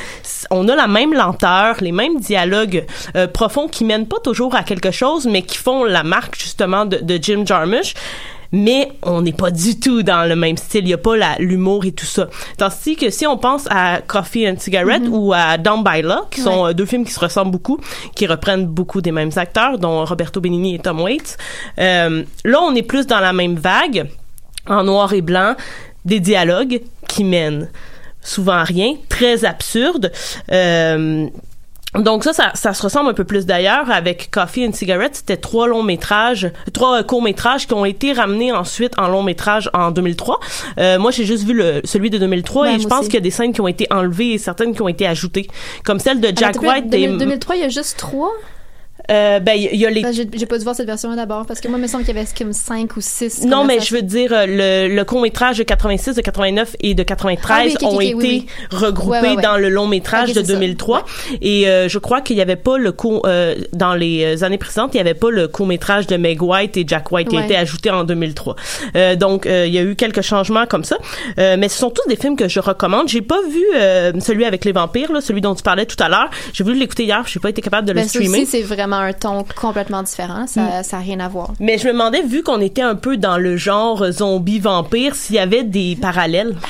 On 0.50 0.68
a 0.68 0.76
la 0.76 0.87
même 0.87 1.14
lenteur, 1.14 1.76
les 1.81 1.92
mêmes 1.92 2.18
dialogues 2.18 2.85
euh, 3.16 3.26
profonds 3.26 3.68
qui 3.68 3.85
mènent 3.85 4.09
pas 4.09 4.20
toujours 4.22 4.54
à 4.54 4.62
quelque 4.62 4.90
chose, 4.90 5.26
mais 5.26 5.42
qui 5.42 5.57
font 5.57 5.85
la 5.85 6.02
marque 6.02 6.38
justement 6.38 6.85
de, 6.85 6.98
de 6.98 7.18
Jim 7.20 7.44
Jarmusch 7.46 7.94
mais 8.52 8.88
on 9.02 9.22
n'est 9.22 9.32
pas 9.32 9.50
du 9.50 9.78
tout 9.78 10.02
dans 10.02 10.28
le 10.28 10.34
même 10.37 10.56
style. 10.56 10.84
Il 10.84 10.88
y 10.90 10.94
a 10.94 10.98
pas 10.98 11.14
l'humour 11.38 11.84
et 11.84 11.92
tout 11.92 12.06
ça. 12.06 12.28
Tandis 12.56 12.96
que 12.96 13.11
si 13.11 13.26
on 13.26 13.37
pense 13.37 13.66
à 13.70 14.00
Coffee 14.06 14.48
and 14.48 14.56
Cigarette 14.58 15.02
ou 15.08 15.32
à 15.34 15.58
Down 15.58 15.84
by 15.84 16.02
Law, 16.02 16.26
qui 16.30 16.40
sont 16.40 16.64
Ouais. 16.64 16.70
euh, 16.70 16.72
deux 16.74 16.87
films 16.87 17.04
qui 17.04 17.12
se 17.12 17.20
ressemblent 17.20 17.50
beaucoup, 17.50 17.78
qui 18.14 18.26
reprennent 18.26 18.66
beaucoup 18.66 19.00
des 19.00 19.12
mêmes 19.12 19.30
acteurs, 19.37 19.78
dont 19.78 20.04
Roberto 20.04 20.40
Benigni 20.40 20.74
et 20.76 20.78
Tom 20.78 21.00
Waits, 21.00 21.37
euh, 21.78 22.24
là, 22.44 22.61
on 22.62 22.74
est 22.74 22.82
plus 22.82 23.06
dans 23.06 23.20
la 23.20 23.32
même 23.32 23.56
vague, 23.56 24.08
en 24.66 24.84
noir 24.84 25.12
et 25.12 25.20
blanc, 25.22 25.54
des 26.04 26.20
dialogues 26.20 26.80
qui 27.06 27.24
mènent 27.24 27.68
souvent 28.22 28.52
à 28.54 28.64
rien, 28.64 28.94
très 29.08 29.44
absurdes. 29.44 30.11
Euh, 30.52 31.26
donc 31.94 32.24
ça, 32.24 32.33
ça, 32.33 32.51
ça 32.55 32.74
se 32.74 32.83
ressemble 32.83 33.09
un 33.11 33.14
peu 33.14 33.24
plus 33.24 33.46
d'ailleurs 33.46 33.90
avec 33.90 34.31
Coffee 34.31 34.66
and 34.66 34.72
Cigarette. 34.72 35.16
C'était 35.16 35.38
trois 35.38 35.66
longs 35.66 35.83
métrages, 35.83 36.51
trois 36.72 36.98
euh, 36.98 37.03
courts 37.03 37.22
métrages 37.22 37.66
qui 37.66 37.72
ont 37.72 37.87
été 37.87 38.12
ramenés 38.12 38.53
ensuite 38.53 38.98
en 38.98 39.09
long 39.09 39.22
métrage 39.22 39.70
en 39.72 39.90
2003. 39.90 40.38
Euh, 40.79 40.98
moi, 40.98 41.11
j'ai 41.11 41.24
juste 41.24 41.44
vu 41.44 41.55
le 41.55 41.81
celui 41.85 42.11
de 42.11 42.18
2003 42.18 42.62
Ouais, 42.62 42.74
et 42.74 42.79
je 42.79 42.87
pense 42.87 43.07
qu'il 43.07 43.14
y 43.14 43.18
a 43.18 43.20
des 43.20 43.31
scènes 43.31 43.53
qui 43.53 43.61
ont 43.61 43.68
été 43.68 43.87
enlevées 43.90 44.33
et 44.33 44.38
certaines 44.38 44.74
qui 44.74 44.83
ont 44.83 44.88
été 44.88 45.07
ajoutées, 45.07 45.48
comme 45.85 45.98
celle 45.98 46.20
de 46.20 46.29
Jack 46.35 46.57
Attends, 46.57 46.68
White. 46.68 46.87
2000- 46.87 46.96
et, 46.96 47.18
2003, 47.18 47.57
il 47.57 47.62
y 47.62 47.64
a 47.64 47.68
juste 47.68 47.96
trois? 47.98 48.33
Euh, 49.10 49.40
ben 49.40 49.54
il 49.56 49.76
y 49.78 49.86
a 49.86 49.90
les 49.90 50.02
Ben, 50.02 50.12
J'ai 50.12 50.46
pas 50.46 50.58
dû 50.58 50.64
voir 50.64 50.76
cette 50.76 50.86
version-là 50.86 51.16
d'abord 51.16 51.46
parce 51.46 51.60
que 51.60 51.68
moi, 51.68 51.78
il 51.78 51.82
me 51.82 51.86
semble 51.86 52.04
qu'il 52.04 52.14
y 52.14 52.18
avait 52.18 52.28
comme 52.36 52.52
cinq 52.52 52.96
ou 52.96 53.00
six. 53.00 53.44
Non, 53.44 53.64
mais 53.64 53.80
je 53.80 53.94
veux 53.94 54.02
dire, 54.02 54.32
euh, 54.32 54.46
le, 54.88 54.94
le 54.94 55.04
court-métrage 55.04 55.58
de 55.58 55.62
86, 55.62 56.14
de 56.16 56.20
89 56.20 56.76
et 56.80 56.94
de 56.94 57.02
93 57.02 57.56
Ah 57.56 57.62
oui, 57.64 57.74
ok, 57.74 57.82
ok, 57.82 57.92
ont 57.94 58.00
été 58.00 58.14
oui, 58.14 58.24
oui. 58.24 58.46
regroupés 58.70 59.08
Ouais, 59.18 59.28
ouais, 59.30 59.36
ouais. 59.36 59.42
dans 59.42 59.56
le 59.56 59.68
long-métrage 59.68 60.30
Ok, 60.30 60.34
de 60.36 60.40
c'est 60.40 60.46
ça. 60.46 60.52
2003. 60.54 61.04
Et 61.40 61.68
euh, 61.68 61.88
je 61.88 61.98
crois 61.98 62.20
qu'il 62.20 62.36
y 62.36 62.40
avait 62.40 62.56
pas 62.56 62.78
le 62.78 62.92
court... 62.92 63.22
euh, 63.26 63.54
dans 63.72 63.94
les 63.94 64.24
euh, 64.40 64.44
années 64.44 64.58
précédentes, 64.58 64.90
il 64.94 64.98
y 64.98 65.00
avait 65.00 65.14
pas 65.14 65.30
le 65.30 65.48
court-métrage 65.48 66.06
de 66.06 66.16
Meg 66.16 66.42
White 66.42 66.76
et 66.76 66.84
Jack 66.86 67.10
White 67.12 67.28
qui 67.28 67.36
a 67.36 67.44
été 67.44 67.56
ajouté 67.56 67.90
en 67.90 68.04
2003. 68.04 68.56
Euh, 68.96 69.16
donc, 69.16 69.46
euh, 69.46 69.66
il 69.66 69.72
y 69.74 69.78
a 69.78 69.82
eu 69.82 69.96
quelques 69.96 70.22
changements 70.22 70.66
comme 70.66 70.84
ça. 70.84 70.96
Euh, 71.38 71.56
mais 71.58 71.68
ce 71.68 71.78
sont 71.78 71.90
tous 71.90 72.06
des 72.08 72.16
films 72.16 72.36
que 72.36 72.48
je 72.48 72.60
recommande. 72.60 73.08
J'ai 73.08 73.22
pas 73.22 73.40
vu 73.50 73.64
euh, 73.76 74.12
celui 74.20 74.44
avec 74.44 74.64
les 74.64 74.72
vampires, 74.72 75.12
là, 75.12 75.20
celui 75.20 75.40
dont 75.40 75.54
tu 75.54 75.62
parlais 75.62 75.86
tout 75.86 76.02
à 76.02 76.08
l'heure. 76.08 76.28
J'ai 76.52 76.64
voulu 76.64 76.78
l'écouter 76.78 77.04
hier, 77.04 77.22
j'ai 77.26 77.40
pas 77.40 77.50
été 77.50 77.62
capable 77.62 77.86
de 77.88 77.92
Ben, 77.92 78.02
le 78.02 78.08
ça 78.08 78.18
streamer. 78.18 78.44
c'est 78.44 78.62
vraiment 78.62 78.97
un 78.98 79.12
ton 79.12 79.44
complètement 79.56 80.02
différent. 80.02 80.42
Mm. 80.42 80.48
Ça, 80.48 80.82
ça 80.82 80.96
a 80.96 81.00
rien 81.00 81.20
à 81.20 81.28
voir. 81.28 81.52
Mais 81.61 81.78
je 81.78 81.87
me 81.87 81.92
demandais, 81.92 82.22
vu 82.22 82.42
qu'on 82.42 82.61
était 82.61 82.82
un 82.82 82.94
peu 82.94 83.16
dans 83.16 83.38
le 83.38 83.56
genre 83.56 84.04
zombie-vampire, 84.11 85.14
s'il 85.14 85.37
y 85.37 85.38
avait 85.38 85.64
des 85.64 85.96
parallèles. 86.00 86.56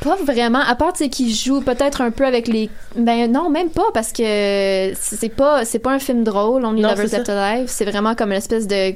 Pas 0.00 0.16
vraiment, 0.22 0.60
à 0.60 0.74
part 0.74 0.94
sais 0.94 1.08
qui 1.08 1.34
joue 1.34 1.62
peut-être 1.62 2.02
un 2.02 2.10
peu 2.10 2.26
avec 2.26 2.46
les 2.46 2.68
ben 2.94 3.32
non, 3.32 3.48
même 3.48 3.70
pas 3.70 3.86
parce 3.94 4.12
que 4.12 4.92
c'est 5.00 5.30
pas 5.34 5.64
c'est 5.64 5.78
pas 5.78 5.92
un 5.92 5.98
film 5.98 6.24
drôle, 6.24 6.60
Lovers 6.60 7.08
c'est 7.08 7.18
Left 7.18 7.28
Alive, 7.30 7.68
c'est 7.68 7.86
vraiment 7.86 8.14
comme 8.14 8.30
une 8.30 8.36
espèce 8.36 8.66
de 8.66 8.94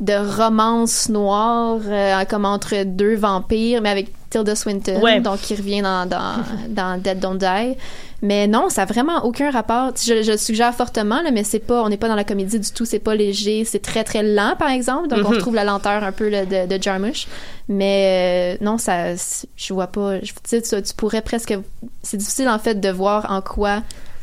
de 0.00 0.14
romance 0.36 1.08
noire 1.08 1.78
euh, 1.86 2.24
comme 2.24 2.44
entre 2.44 2.82
deux 2.84 3.14
vampires 3.14 3.80
mais 3.80 3.90
avec 3.90 4.08
Tilda 4.30 4.56
Swinton 4.56 5.00
Ouais. 5.00 5.20
donc 5.20 5.40
qui 5.40 5.54
revient 5.54 5.82
dans 5.82 6.06
dans 6.08 6.34
dans 6.68 7.00
Dead 7.00 7.20
Don't 7.20 7.38
Die. 7.38 7.76
Mais 8.22 8.46
non, 8.48 8.70
ça 8.70 8.82
a 8.82 8.84
vraiment 8.86 9.22
aucun 9.26 9.50
rapport. 9.50 9.90
Je, 10.02 10.22
je 10.22 10.32
le 10.32 10.38
suggère 10.38 10.74
fortement 10.74 11.20
là, 11.20 11.30
mais 11.30 11.44
c'est 11.44 11.58
pas 11.58 11.82
on 11.82 11.90
n'est 11.90 11.98
pas 11.98 12.08
dans 12.08 12.14
la 12.14 12.24
comédie 12.24 12.58
du 12.58 12.70
tout, 12.70 12.86
c'est 12.86 12.98
pas 12.98 13.14
léger, 13.14 13.64
c'est 13.66 13.80
très 13.82 14.02
très 14.02 14.22
lent 14.22 14.54
par 14.58 14.70
exemple. 14.70 15.08
Donc 15.08 15.18
on 15.20 15.28
Mhm. 15.28 15.36
retrouve 15.36 15.54
la 15.54 15.64
lenteur 15.64 16.02
un 16.02 16.10
peu 16.12 16.28
là, 16.30 16.46
de, 16.46 16.66
de 16.66 16.82
Jarmusch. 16.82 17.28
Mais 17.68 18.56
euh, 18.60 18.64
non, 18.64 18.78
ça, 18.78 19.14
je 19.14 19.74
vois 19.74 19.88
pas. 19.88 20.20
Je, 20.22 20.32
tu, 20.32 20.34
sais, 20.44 20.62
tu, 20.62 20.82
tu 20.82 20.94
pourrais 20.94 21.22
presque. 21.22 21.54
C'est 22.02 22.16
difficile 22.16 22.48
en 22.48 22.58
fait 22.58 22.80
de 22.80 22.88
voir 22.88 23.30
en 23.30 23.40
quoi 23.42 23.82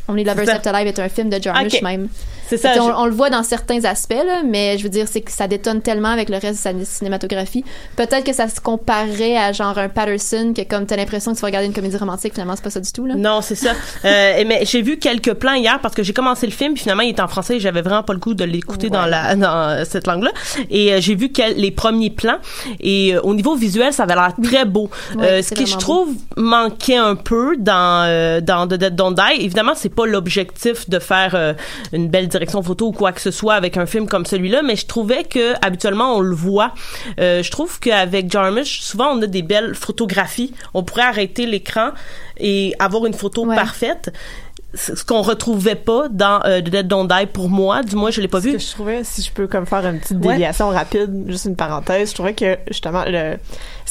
Only 0.10 0.24
Lovers. 0.24 0.46
Left 0.46 0.68
Alive 0.68 0.88
est 0.88 1.00
un 1.00 1.10
film 1.10 1.30
de 1.30 1.42
Jarmusch 1.42 1.82
même. 1.84 2.08
C'est 2.52 2.58
ça, 2.58 2.74
Fait 2.74 2.80
que 2.80 2.86
je- 2.86 2.92
On, 2.92 3.06
le 3.06 3.14
voit 3.14 3.30
dans 3.30 3.44
certains 3.44 3.84
aspects, 3.86 4.12
là, 4.14 4.42
mais 4.46 4.78
je 4.78 4.84
veux 4.84 4.90
dire, 4.90 5.08
c'est 5.10 5.22
que 5.22 5.32
ça 5.32 5.48
détonne 5.48 5.82
tellement 5.82 6.10
avec 6.10 6.28
le 6.28 6.36
reste 6.36 6.68
de 6.68 6.84
sa 6.84 6.86
cinématographie. 6.86 7.64
Peut-être 7.96 8.26
que 8.26 8.34
ça 8.34 8.50
se 8.50 8.60
comparerait 8.60 9.38
à 9.38 9.54
genre 9.54 9.78
un 9.78 9.88
Patterson, 9.88 10.54
que 10.56 10.62
comme 10.64 10.86
t'as 10.86 10.98
l'impression 10.98 11.32
que 11.32 11.38
tu 11.38 11.42
vas 11.42 11.48
regarder 11.48 11.68
une 11.68 11.74
comédie 11.74 11.96
romantique, 11.96 12.34
finalement, 12.34 12.56
c'est 12.58 12.64
pas 12.64 12.70
ça 12.70 12.82
du 12.82 12.92
tout, 12.92 13.06
là. 13.06 13.16
Non, 13.16 13.42
c'est 13.42 13.56
ça. 13.56 13.72
Euh, 14.04 14.44
mais 14.48 14.66
j'ai 14.66 14.82
vu 14.82 14.98
quelques 14.98 15.34
plans 15.36 15.54
hier 15.54 15.80
parce 15.80 15.94
que 15.94 16.02
j'ai 16.04 16.12
commencé 16.14 16.46
le 16.48 16.52
film 16.52 16.74
puis 16.74 16.82
finalement 16.84 17.04
il 17.04 17.12
était 17.12 17.22
en 17.22 17.28
français 17.28 17.58
et 17.58 17.60
j'avais 17.60 17.82
vraiment 17.84 18.02
pas 18.04 18.14
le 18.14 18.20
goût 18.20 18.34
de 18.34 18.44
l'écouter 18.44 18.90
dans 18.90 19.06
la 19.06 19.36
dans 19.36 19.70
euh, 19.70 19.84
cette 19.88 20.08
langue-là. 20.08 20.32
Et 20.72 20.92
euh, 20.94 20.98
j'ai 21.02 21.14
vu 21.16 21.30
quel- 21.32 21.56
les 21.56 21.70
premiers 21.72 22.10
plans 22.10 22.38
et 22.80 23.14
euh, 23.16 23.22
au 23.22 23.36
niveau 23.36 23.56
visuel 23.56 23.94
ça 23.94 24.04
avait 24.04 24.16
l'air 24.16 24.34
très 24.42 24.66
beau. 24.66 24.90
Ouais, 25.16 25.42
ce 25.44 25.54
qui 25.54 25.68
je 25.68 25.78
trouve 25.78 26.10
manquait 26.36 26.98
un 26.98 27.16
peu 27.16 27.56
dans 27.58 28.42
dans 28.44 28.68
The 28.68 28.74
Dead 28.74 28.96
Don't 28.96 29.14
Die. 29.16 29.44
Évidemment 29.46 29.74
c'est 29.76 29.94
pas 29.94 30.06
l'objectif 30.08 30.90
de 30.90 30.98
faire 31.00 31.56
une 31.94 32.08
belle 32.10 32.28
direction 32.28 32.41
photo 32.50 32.88
ou 32.88 32.92
quoi 32.92 33.12
que 33.12 33.22
ce 33.22 33.30
soit 33.32 33.54
avec 33.54 33.78
un 33.78 33.86
film 33.86 34.08
comme 34.08 34.26
celui-là, 34.26 34.62
mais 34.64 34.76
je 34.76 34.86
trouvais 34.88 35.24
que 35.24 35.54
habituellement 35.66 36.16
on 36.16 36.20
le 36.22 36.34
voit. 36.36 36.74
Euh, 37.20 37.44
je 37.44 37.52
trouve 37.52 37.80
qu'avec 37.80 38.32
Jarmusch 38.32 38.80
souvent 38.82 39.10
on 39.16 39.22
a 39.22 39.28
des 39.28 39.42
belles 39.44 39.76
photographies. 39.76 40.54
On 40.74 40.84
pourrait 40.84 41.04
arrêter 41.04 41.46
l'écran 41.46 41.90
et 42.38 42.74
avoir 42.80 43.06
une 43.06 43.14
photo 43.14 43.46
Ouais. 43.46 43.56
parfaite. 43.56 44.12
Ce 44.74 45.04
qu'on 45.04 45.22
retrouvait 45.22 45.76
pas 45.76 46.08
dans 46.10 46.40
euh, 46.46 46.62
The 46.62 46.70
Dead 46.70 46.88
Don't 46.88 47.06
Die 47.08 47.26
pour 47.28 47.50
moi, 47.50 47.84
du 47.84 47.98
moins 47.98 48.10
je 48.10 48.22
l'ai 48.22 48.30
pas 48.30 48.40
Ce 48.40 48.48
vu. 48.48 48.54
que 48.54 48.60
je 48.60 48.70
trouvais, 48.72 49.04
si 49.04 49.22
je 49.22 49.30
peux 49.30 49.46
comme 49.46 49.66
faire 49.66 49.86
une 49.86 50.00
petite 50.00 50.24
Ouais. 50.24 50.32
déviation 50.34 50.70
rapide, 50.70 51.26
juste 51.28 51.44
une 51.44 51.58
parenthèse, 51.58 52.12
je 52.12 52.14
trouvais 52.16 52.34
que 52.34 52.58
justement 52.70 53.04
le 53.06 53.36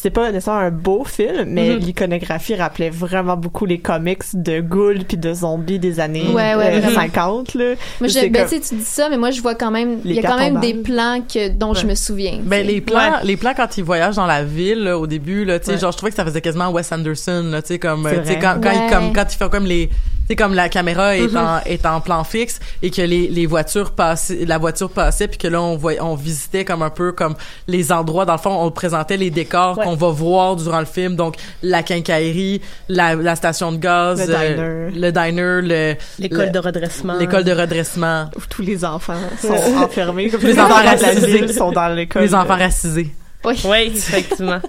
c'était 0.02 0.10
pas 0.10 0.32
nécessairement 0.32 0.60
un 0.62 0.70
beau 0.70 1.04
film, 1.04 1.44
mais 1.48 1.70
Mhm. 1.70 1.78
l'iconographie 1.80 2.54
rappelait 2.54 2.88
vraiment 2.90 3.36
beaucoup 3.36 3.66
les 3.66 3.78
comics 3.78 4.22
de 4.32 4.60
ghouls 4.60 5.04
puis 5.06 5.16
de 5.18 5.32
zombies 5.34 5.78
des 5.78 6.00
années 6.00 6.26
Ouais, 6.28 6.54
ouais, 6.54 6.76
euh, 6.76 6.80
vraiment. 6.80 6.94
50 7.00 7.54
là. 7.54 7.64
Moi, 8.00 8.08
je, 8.08 8.08
C'est 8.08 8.28
ben, 8.30 8.46
comme- 8.48 8.60
tu 8.60 8.74
dis 8.76 8.84
ça, 8.84 9.08
mais 9.10 9.18
moi, 9.18 9.30
je 9.30 9.42
vois 9.42 9.54
quand 9.54 9.70
même, 9.70 9.98
il 10.04 10.12
y 10.12 10.18
a 10.18 10.22
quand 10.22 10.38
même 10.38 10.58
des 10.60 10.74
plans 10.74 11.20
que, 11.22 11.48
dont 11.50 11.74
je 11.74 11.86
me 11.86 11.94
souviens. 11.94 12.38
Ben, 12.42 12.66
les 12.66 12.80
plans, 12.80 12.96
Ouais. 12.98 13.24
les 13.24 13.36
plans 13.36 13.52
quand 13.54 13.76
ils 13.76 13.84
voyagent 13.84 14.16
dans 14.16 14.26
la 14.26 14.42
ville, 14.42 14.84
là, 14.84 14.98
au 14.98 15.06
début, 15.06 15.44
là, 15.44 15.58
tu 15.58 15.66
sais, 15.66 15.72
Ouais. 15.72 15.78
genre, 15.78 15.92
je 15.92 15.96
trouvais 15.98 16.10
que 16.10 16.16
ça 16.16 16.24
faisait 16.24 16.40
quasiment 16.40 16.70
Wes 16.70 16.90
Anderson, 16.92 17.44
là, 17.50 17.60
tu 17.60 17.68
sais, 17.68 17.78
comme, 17.78 18.06
C'est 18.08 18.16
euh, 18.18 18.22
tu 18.22 18.28
sais, 18.28 18.38
quand, 18.38 18.54
quand, 18.62 18.70
Ouais. 18.70 18.86
ils, 18.88 18.92
comme, 18.92 19.12
quand 19.12 19.24
ils 19.32 19.36
font 19.36 19.48
comme 19.50 19.66
les, 19.66 19.90
sais, 20.30 20.36
comme 20.36 20.54
la 20.54 20.68
caméra 20.68 21.16
est 21.16 21.20
Mm-hmm. 21.26 21.38
en, 21.38 21.60
est 21.66 21.86
en 21.86 22.00
plan 22.00 22.24
fixe 22.24 22.58
et 22.82 22.90
que 22.90 23.02
les, 23.02 23.28
les 23.28 23.46
voitures 23.46 23.90
passaient, 23.92 24.44
la 24.46 24.58
voiture 24.58 24.90
passait 24.90 25.28
puis 25.28 25.38
que 25.38 25.48
là, 25.48 25.60
on 25.60 25.76
voyait, 25.76 26.00
on 26.00 26.14
visitait 26.14 26.64
comme 26.64 26.82
un 26.82 26.90
peu 26.90 27.12
comme 27.12 27.34
les 27.68 27.92
endroits, 27.92 28.24
dans 28.24 28.32
le 28.34 28.38
fond, 28.38 28.50
on 28.62 28.70
présentait 28.70 29.16
les 29.16 29.30
décors 29.30 29.78
Ouais. 29.78 29.84
qu'on 29.84 29.96
va 29.96 30.08
voir 30.08 30.56
durant 30.56 30.80
le 30.80 30.86
film, 30.86 31.14
donc 31.16 31.36
la 31.62 31.82
quincaillerie, 31.82 32.60
la, 32.88 33.14
la 33.14 33.36
station 33.36 33.72
de 33.72 33.76
gaz, 33.76 34.26
Le 34.28 34.34
euh, 34.34 34.90
diner. 34.90 35.00
le 35.00 35.12
diner, 35.12 35.60
le, 35.62 35.94
L'école 36.18 36.46
le- 36.46 36.50
de 36.50 36.58
redressement. 36.58 37.16
l'école 37.18 37.44
de 37.44 37.52
redressement, 37.52 38.30
où 38.36 38.40
tous 38.48 38.62
les 38.62 38.84
enfants 38.84 39.14
sont 39.40 39.54
enfermés, 39.82 40.28
comme 40.30 40.40
Les 40.40 40.52
les 40.54 40.60
enfants 40.60 40.74
racisés. 40.84 41.52
sont 41.52 41.72
dans 41.72 41.88
l'école. 41.94 42.22
les 42.22 42.34
enfants 42.34 42.56
racisés. 42.56 43.10
Oui. 43.44 43.54
Oui, 43.64 43.78
effectivement. 43.94 44.60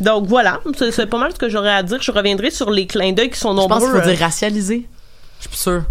Donc 0.00 0.26
voilà, 0.26 0.60
c'est 0.78 1.06
pas 1.06 1.18
mal 1.18 1.32
ce 1.32 1.38
que 1.38 1.48
j'aurais 1.48 1.72
à 1.74 1.82
dire. 1.82 2.00
Je 2.00 2.12
reviendrai 2.12 2.50
sur 2.50 2.70
les 2.70 2.86
clins 2.86 3.12
d'œil 3.12 3.30
qui 3.30 3.38
sont 3.38 3.50
Je 3.52 3.56
pense 3.56 3.68
nombreux. 3.68 3.80
qu'il 3.92 4.02
faut 4.02 4.08
euh, 4.08 4.10
dire 4.14 4.20
racialisé. 4.20 4.86
Je 5.38 5.42
suis 5.42 5.48
plus 5.48 5.58
sûre. 5.58 5.82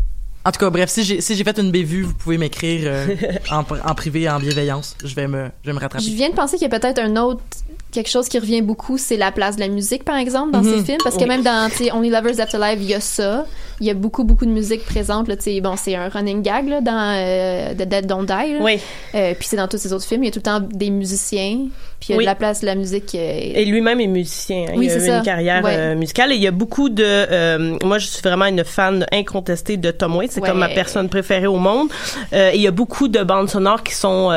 En 0.46 0.52
tout 0.52 0.60
cas, 0.60 0.70
bref, 0.70 0.90
si 0.90 1.04
j'ai 1.04 1.20
si 1.20 1.36
j'ai 1.36 1.44
fait 1.44 1.60
une 1.60 1.72
bévue, 1.72 2.04
vous 2.04 2.14
pouvez 2.14 2.38
m'écrire 2.38 2.82
euh, 2.86 3.08
en, 3.52 3.60
en 3.86 3.96
privé, 3.96 4.30
en 4.30 4.40
bienveillance. 4.40 4.96
Je 5.04 5.14
vais 5.14 5.28
me, 5.28 5.50
je 5.64 5.68
vais 5.70 5.74
me 5.74 5.80
Je 5.80 5.84
rattraper. 5.84 6.06
viens 6.06 6.30
de 6.30 6.36
penser 6.36 6.58
qu'il 6.58 6.70
y 6.72 6.74
a 6.74 6.80
peut-être 6.80 7.00
un 7.00 7.18
autre 7.18 7.42
quelque 7.92 8.10
chose 8.10 8.28
qui 8.28 8.38
revient 8.38 8.62
beaucoup, 8.62 8.98
c'est 8.98 9.18
la 9.18 9.32
place 9.32 9.56
de 9.56 9.62
la 9.62 9.70
musique, 9.70 10.04
par 10.04 10.18
exemple, 10.18 10.52
dans 10.52 10.62
Mhm. 10.62 10.78
ces 10.80 10.84
films. 10.86 10.98
Parce 11.04 11.16
que 11.16 11.22
Oui. 11.24 11.28
même 11.30 11.42
dans 11.44 11.70
Only 11.94 12.10
Lovers 12.10 12.40
Afterlife, 12.40 12.78
il 12.82 12.90
y 12.90 12.94
a 12.94 13.00
ça. 13.00 13.46
Il 13.80 13.86
y 13.88 13.92
a 13.92 13.94
beaucoup, 13.94 14.24
beaucoup 14.24 14.46
de 14.46 14.52
musique 14.52 14.84
présente. 14.86 15.28
Là, 15.28 15.36
bon, 15.62 15.76
c'est 15.78 15.96
un 15.96 16.10
running 16.10 16.42
gag 16.42 16.68
là, 16.68 16.82
dans 16.82 17.14
euh, 17.16 17.74
The 17.74 17.88
Dead 17.88 18.06
Don't 18.08 18.26
Die. 18.26 18.54
là. 18.54 18.60
Oui. 18.60 18.80
Euh, 19.16 19.34
puis 19.38 19.48
c'est 19.48 19.56
dans 19.56 19.68
tous 19.68 19.78
ces 19.78 19.94
autres 19.94 20.06
films. 20.06 20.24
Il 20.24 20.28
y 20.28 20.30
a 20.30 20.32
tout 20.32 20.40
le 20.40 20.44
temps 20.44 20.60
des 20.60 20.90
musiciens. 20.90 21.68
Puis 22.00 22.10
il 22.10 22.12
y 22.12 22.16
a 22.16 22.18
Oui. 22.18 22.24
de 22.26 22.30
la 22.30 22.36
place 22.36 22.62
de 22.62 22.66
la 22.68 22.76
musique. 22.76 23.14
euh, 23.16 23.40
Et 23.56 23.66
lui-même 23.66 24.00
est 24.02 24.08
musicien. 24.08 24.66
hein. 24.70 24.74
Oui, 24.76 24.88
il 24.88 24.92
a 24.92 24.98
eu 24.98 25.00
ça. 25.08 25.18
une 25.18 25.24
carrière 25.24 25.64
Ouais. 25.64 25.76
euh, 25.76 25.96
musicale 25.96 26.32
et 26.32 26.36
il 26.36 26.42
y 26.42 26.48
a 26.48 26.52
beaucoup 26.52 26.90
de. 26.90 27.84
moi, 27.86 27.98
je 28.00 28.08
suis 28.08 28.22
vraiment 28.22 28.46
une 28.46 28.64
fan 28.64 29.06
incontestée 29.12 29.78
de 29.78 29.92
Tom 29.92 30.16
Waits. 30.16 30.32
C'est 30.34 30.42
Ouais. 30.42 30.50
comme 30.50 30.60
ma 30.60 30.70
personne 30.70 31.08
préférée 31.10 31.48
au 31.48 31.58
monde. 31.58 31.88
Et 32.32 32.52
il 32.56 32.62
y 32.62 32.68
a 32.68 32.72
beaucoup 32.72 33.08
de 33.08 33.24
bandes 33.24 33.50
sonores 33.50 33.84
qui 33.84 33.94
sont 33.94 34.30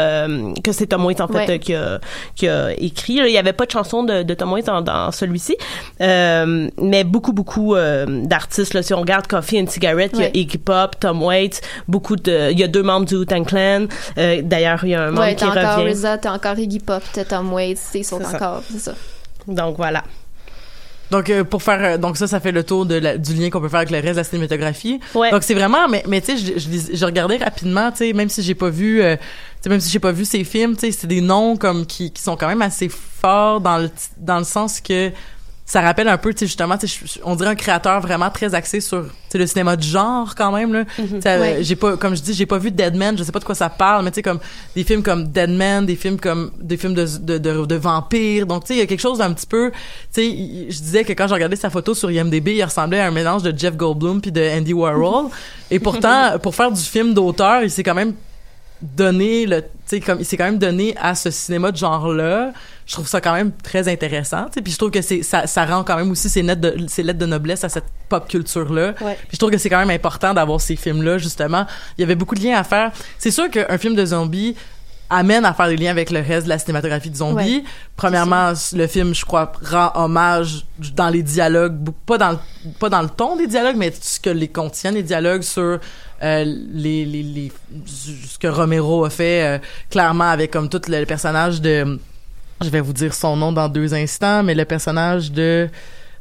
que 0.63 0.73
c'est 0.73 0.87
Tom 0.87 1.05
Waits 1.07 1.21
en 1.21 1.29
fait 1.29 1.47
Ouais. 1.49 1.59
qui, 1.59 1.75
a, 1.75 1.99
qui 2.37 2.47
a 2.49 2.73
écrit. 2.79 3.17
Là, 3.17 3.29
Il 3.31 3.35
y 3.35 3.39
avait 3.39 3.53
pas 3.53 3.67
de 3.67 3.71
chanson 3.71 4.03
de, 4.03 4.23
de 4.23 4.35
Tom 4.35 4.53
Waits 4.53 4.67
dans, 4.67 4.81
dans 4.83 5.11
celui-ci, 5.13 5.57
Euh, 6.01 6.69
mais 6.81 7.05
beaucoup 7.05 7.33
beaucoup 7.33 7.75
euh, 7.75 8.07
d'artistes. 8.25 8.75
Là, 8.75 8.83
si 8.83 8.93
on 8.95 9.01
regarde 9.01 9.27
Coffee 9.27 9.61
and 9.61 9.67
Cigarette, 9.69 10.13
il 10.15 10.21
y 10.21 10.23
a 10.23 10.27
Ouais. 10.27 10.33
Iggy 10.35 10.59
Pop, 10.59 10.97
Tom 11.01 11.23
Waits, 11.23 11.61
beaucoup 11.89 12.17
de. 12.17 12.51
Il 12.53 12.59
y 12.59 12.65
a 12.65 12.69
deux 12.69 12.83
membres 12.83 13.07
du 13.07 13.17
Wu-Tang 13.17 13.45
Clan. 13.47 13.87
Euh, 14.19 14.43
D'ailleurs, 14.43 14.81
il 14.85 14.91
y 14.91 14.95
a 14.95 15.03
un 15.05 15.11
membre 15.11 15.21
Ouais, 15.23 15.35
qui 15.35 15.45
encore 15.45 15.79
revient. 15.79 16.17
T'as 16.21 16.33
encore 16.33 16.59
Iggy 16.59 16.81
Pop, 16.81 17.03
t'as 17.13 17.25
Tom 17.25 17.53
Waits, 17.53 17.81
ils 17.95 18.05
sont 18.05 18.23
encore, 18.23 18.63
c'est 18.71 18.79
ça. 18.79 18.95
Donc 19.47 19.77
voilà. 19.77 20.03
Donc 21.11 21.29
euh, 21.31 21.43
pour 21.45 21.63
faire 21.63 21.81
euh, 21.83 21.99
donc 21.99 22.17
ça 22.17 22.27
ça 22.29 22.39
fait 22.41 22.53
le 22.53 22.63
tour 22.65 22.87
de 22.87 22.95
la- 22.95 23.19
du 23.19 23.35
lien 23.35 23.51
qu'on 23.51 23.61
peut 23.61 23.69
faire 23.69 23.81
avec 23.81 23.91
le 23.91 23.97
reste 23.99 24.11
de 24.13 24.17
la 24.17 24.25
cinématographie. 24.25 25.01
Ouais. 25.15 25.31
Donc 25.31 25.43
c'est 25.43 25.55
vraiment 25.55 25.89
mais 25.89 26.03
mais 26.07 26.21
tu 26.21 26.37
sais 26.39 26.55
je, 26.59 26.59
je, 26.61 26.97
je 26.97 27.05
regardais 27.05 27.37
rapidement 27.39 27.91
tu 27.91 27.99
sais 27.99 28.13
même 28.13 28.29
si 28.29 28.43
j'ai 28.43 28.55
pas 28.55 28.71
vu 28.71 29.03
euh, 29.03 29.17
tu 29.17 29.23
sais 29.65 29.69
même 29.71 29.81
si 29.81 29.91
j'ai 29.91 29.99
pas 29.99 30.13
vu 30.13 30.25
ces 30.25 30.45
films 30.45 30.75
tu 30.77 30.81
sais 30.87 30.93
c'est 30.93 31.07
des 31.07 31.21
noms 31.21 31.57
comme 31.57 31.85
qui 31.87 32.13
qui 32.13 32.23
sont 32.23 32.37
quand 32.37 32.49
même 32.49 32.63
assez 32.63 32.89
forts 32.89 33.61
dans 33.61 33.79
le 33.79 33.91
dans 34.19 34.39
le 34.39 34.45
sens 34.45 34.81
que 34.81 35.11
ça 35.71 35.81
rappelle 35.83 36.09
un 36.09 36.19
peu 36.19 36.33
tu 36.35 36.41
sais 36.41 36.47
justement 36.47 36.77
tu 36.77 36.89
sais 36.89 37.21
on 37.23 37.37
dirait 37.37 37.51
un 37.51 37.55
créateur 37.55 38.01
vraiment 38.01 38.29
très 38.29 38.57
axé 38.57 38.81
sur 38.81 39.05
tu 39.05 39.11
sais 39.29 39.39
le 39.39 39.47
cinéma 39.47 39.77
de 39.77 39.83
genre 39.85 40.35
quand 40.35 40.51
même 40.51 40.73
là. 40.73 40.85
Ouais. 40.99 41.59
j'ai 41.61 41.77
pas 41.77 41.97
comme 41.97 42.17
je 42.17 42.23
dis 42.23 42.35
j'ai 42.35 42.45
pas 42.45 42.59
vu 42.59 42.73
Dead 42.73 42.97
Man 42.97 43.17
je 43.17 43.23
sais 43.23 43.31
pas 43.31 43.39
de 43.39 43.45
quoi 43.45 43.55
ça 43.55 43.69
parle 43.69 44.05
mais 44.05 44.11
tu 44.11 44.17
sais 44.17 44.23
comme 44.23 44.41
des 44.75 44.83
films 44.83 45.05
comme 45.05 45.29
Dead 45.29 45.49
Man 45.51 45.87
des 45.87 45.95
films 45.95 46.19
comme 46.19 46.51
des 46.61 46.77
films 46.77 46.95
de 46.95 47.07
de 47.21 47.39
de, 47.39 47.65
de 47.67 47.75
vampires. 47.77 48.47
Donc 48.47 48.65
tu 48.65 48.69
sais 48.69 48.75
il 48.75 48.79
y 48.79 48.83
a 48.83 48.87
quelque 48.87 49.01
chose 49.01 49.19
d'un 49.19 49.33
petit 49.33 49.47
peu 49.47 49.71
tu 50.13 50.23
sais 50.23 50.67
je 50.71 50.79
disais 50.81 51.05
que 51.05 51.13
quand 51.13 51.29
j'ai 51.29 51.35
regardé 51.35 51.55
sa 51.55 51.71
photo 51.71 51.95
sur 51.95 52.11
IMDb 52.11 52.49
il 52.49 52.65
ressemblait 52.65 52.99
à 52.99 53.07
un 53.07 53.13
mélange 53.13 53.45
de 53.45 53.57
Jeff 53.57 53.77
Goldblum 53.77 54.21
puis 54.21 54.33
de 54.33 54.43
Andy 54.59 54.73
Warhol. 54.73 55.27
Et 55.71 55.79
pourtant 55.79 56.37
pour 56.43 56.57
faire 56.57 56.73
du 56.73 56.83
film 56.83 57.15
d'auteur 57.15 57.63
il 57.63 57.71
s'est 57.71 57.85
quand 57.85 57.95
même 57.95 58.15
donné 58.83 59.47
le 59.47 59.63
tu 59.63 59.69
sais 59.87 60.01
comme 60.01 60.21
il 60.21 60.25
s'est 60.25 60.37
quand 60.37 60.45
même 60.45 60.59
donné 60.59 60.95
à 61.01 61.15
ce 61.15 61.31
cinéma 61.31 61.71
de 61.73 61.77
genre 61.77 62.13
là 62.13 62.53
je 62.87 62.95
trouve 62.95 63.07
ça 63.07 63.21
quand 63.21 63.35
même 63.35 63.53
très 63.53 63.89
intéressant 63.89 64.47
tu 64.47 64.55
sais. 64.55 64.63
Puis 64.63 64.73
je 64.73 64.79
trouve 64.79 64.91
que 64.91 65.03
c'est 65.03 65.23
ça, 65.23 65.47
ça 65.47 65.65
rend 65.67 65.85
quand 65.85 65.97
même 65.97 66.11
aussi 66.11 66.29
ses 66.29 66.43
lettres 66.43 66.61
de 66.63 66.87
ses 66.89 67.03
lettres 67.03 67.19
de 67.19 67.27
noblesse 67.27 67.63
à 67.65 67.69
cette 67.69 67.85
pop 68.09 68.27
culture 68.29 68.73
là 68.73 68.95
Ouais. 69.01 69.15
puis 69.29 69.33
je 69.33 69.39
trouve 69.39 69.51
que 69.51 69.59
c'est 69.59 69.69
quand 69.71 69.79
même 69.79 69.91
important 69.91 70.33
d'avoir 70.35 70.61
ces 70.61 70.77
films 70.77 71.03
là 71.03 71.19
justement. 71.19 71.67
Il 71.99 72.01
y 72.01 72.05
avait 72.05 72.15
beaucoup 72.17 72.35
de 72.35 72.41
liens 72.43 72.57
à 72.59 72.65
faire. 72.65 72.91
C'est 73.19 73.31
sûr 73.31 73.49
qu'un 73.51 73.79
film 73.79 73.95
de 73.95 74.05
zombies 74.05 74.57
amène 75.11 75.45
à 75.45 75.53
faire 75.53 75.69
des 75.69 75.77
liens 75.77 75.91
avec 75.91 76.11
le 76.11 76.21
reste 76.21 76.45
de 76.45 76.49
la 76.49 76.59
cinématographie 76.59 77.11
de 77.11 77.17
zombies. 77.17 77.59
Ouais, 77.59 77.65
Premièrement, 77.97 78.53
le 78.73 78.87
film, 78.87 79.15
je 79.15 79.25
crois, 79.25 79.53
rend 79.63 79.91
hommage 79.95 80.65
dans 80.95 81.09
les 81.11 81.23
dialogues, 81.23 81.77
pas 82.07 82.17
dans 82.17 82.31
le, 82.31 82.39
pas 82.79 82.89
dans 82.89 83.03
le 83.03 83.09
ton 83.09 83.37
des 83.37 83.47
dialogues, 83.47 83.77
mais 83.77 83.93
ce 84.01 84.21
que 84.21 84.31
les 84.31 84.49
contiennent 84.49 84.95
les 84.95 85.03
dialogues 85.03 85.43
sur 85.43 85.79
euh, 86.23 86.45
les, 86.45 87.05
les, 87.05 87.23
les, 87.23 87.53
ce 87.87 88.39
que 88.39 88.47
Romero 88.47 89.05
a 89.05 89.11
fait 89.11 89.45
euh, 89.45 89.59
clairement 89.91 90.31
avec 90.31 90.51
comme 90.53 90.69
tout 90.69 90.81
le 90.89 91.05
personnage 91.05 91.61
de, 91.61 91.99
je 92.63 92.69
vais 92.69 92.81
vous 92.81 92.93
dire 92.93 93.15
son 93.15 93.37
nom 93.37 93.53
dans 93.53 93.69
deux 93.69 93.95
instants, 93.95 94.43
mais 94.43 94.55
le 94.55 94.65
personnage 94.65 95.33
de 95.33 95.69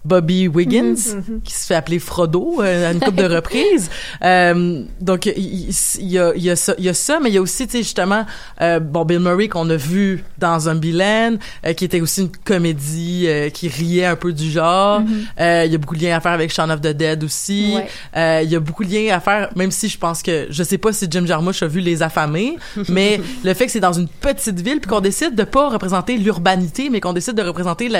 Bobby 0.06 0.48
Wiggins, 0.48 0.96
qui 1.44 1.54
se 1.54 1.66
fait 1.68 1.76
appeler 1.76 2.00
Frodo 2.00 2.62
euh, 2.62 2.90
à 2.90 2.94
une 2.94 3.00
couple 3.00 3.18
de 3.18 3.36
reprises. 3.36 3.90
Euh, 4.24 4.84
donc 5.02 5.26
il 5.26 5.70
il 6.00 6.08
y 6.08 6.20
a, 6.20 6.36
y, 6.36 6.50
a 6.50 6.56
ça, 6.56 6.74
y 6.78 6.90
a 6.90 6.94
ça, 6.94 7.20
mais 7.22 7.30
il 7.30 7.36
y 7.36 7.38
a 7.38 7.42
aussi, 7.42 7.66
tu 7.68 7.74
sais, 7.74 7.78
justement, 7.80 8.26
euh, 8.62 8.80
bon, 8.80 9.06
Bill 9.06 9.20
Murray 9.20 9.48
qu'on 9.48 9.70
a 9.70 9.76
vu 9.76 10.24
dans 10.38 10.60
Zombieland, 10.60 11.38
euh, 11.66 11.74
qui 11.74 11.86
était 11.86 12.02
aussi 12.02 12.22
une 12.22 12.32
comédie 12.32 13.26
euh, 13.28 13.50
qui 13.50 13.68
riait 13.68 14.06
un 14.06 14.16
peu 14.16 14.34
du 14.34 14.50
genre. 14.50 15.02
Euh, 15.40 15.64
il 15.66 15.72
y 15.72 15.76
a 15.76 15.78
beaucoup 15.78 15.96
de 15.96 16.04
liens 16.04 16.18
à 16.18 16.20
faire 16.20 16.32
avec 16.32 16.52
Shaun 16.52 16.70
of 16.70 16.82
the 16.82 16.88
Dead 16.88 17.24
aussi. 17.24 17.74
Ouais. 17.76 17.88
Euh, 18.16 18.42
il 18.44 18.50
y 18.50 18.56
a 18.56 18.60
beaucoup 18.60 18.84
de 18.84 18.92
liens 18.92 19.16
à 19.16 19.20
faire, 19.20 19.50
même 19.56 19.72
si 19.72 19.90
je 19.90 19.98
pense 19.98 20.22
que, 20.22 20.48
je 20.50 20.64
sais 20.64 20.78
pas 20.78 20.94
si 20.94 21.08
Jim 21.10 21.26
Jarmusch 21.26 21.64
a 21.64 21.68
vu 21.68 21.80
Les 21.80 22.02
Affamés, 22.02 22.58
mais 22.90 23.20
le 23.44 23.54
fait 23.54 23.66
que 23.66 23.72
c'est 23.72 23.80
dans 23.80 23.94
une 23.94 24.08
petite 24.08 24.60
ville 24.60 24.80
puis 24.80 24.90
qu'on 24.90 25.02
décide 25.02 25.36
de 25.36 25.44
pas 25.44 25.70
représenter 25.70 26.18
l'urbanité, 26.18 26.90
mais 26.90 27.00
qu'on 27.00 27.14
décide 27.14 27.36
de 27.36 27.44
représenter 27.44 27.88
tu 27.90 27.94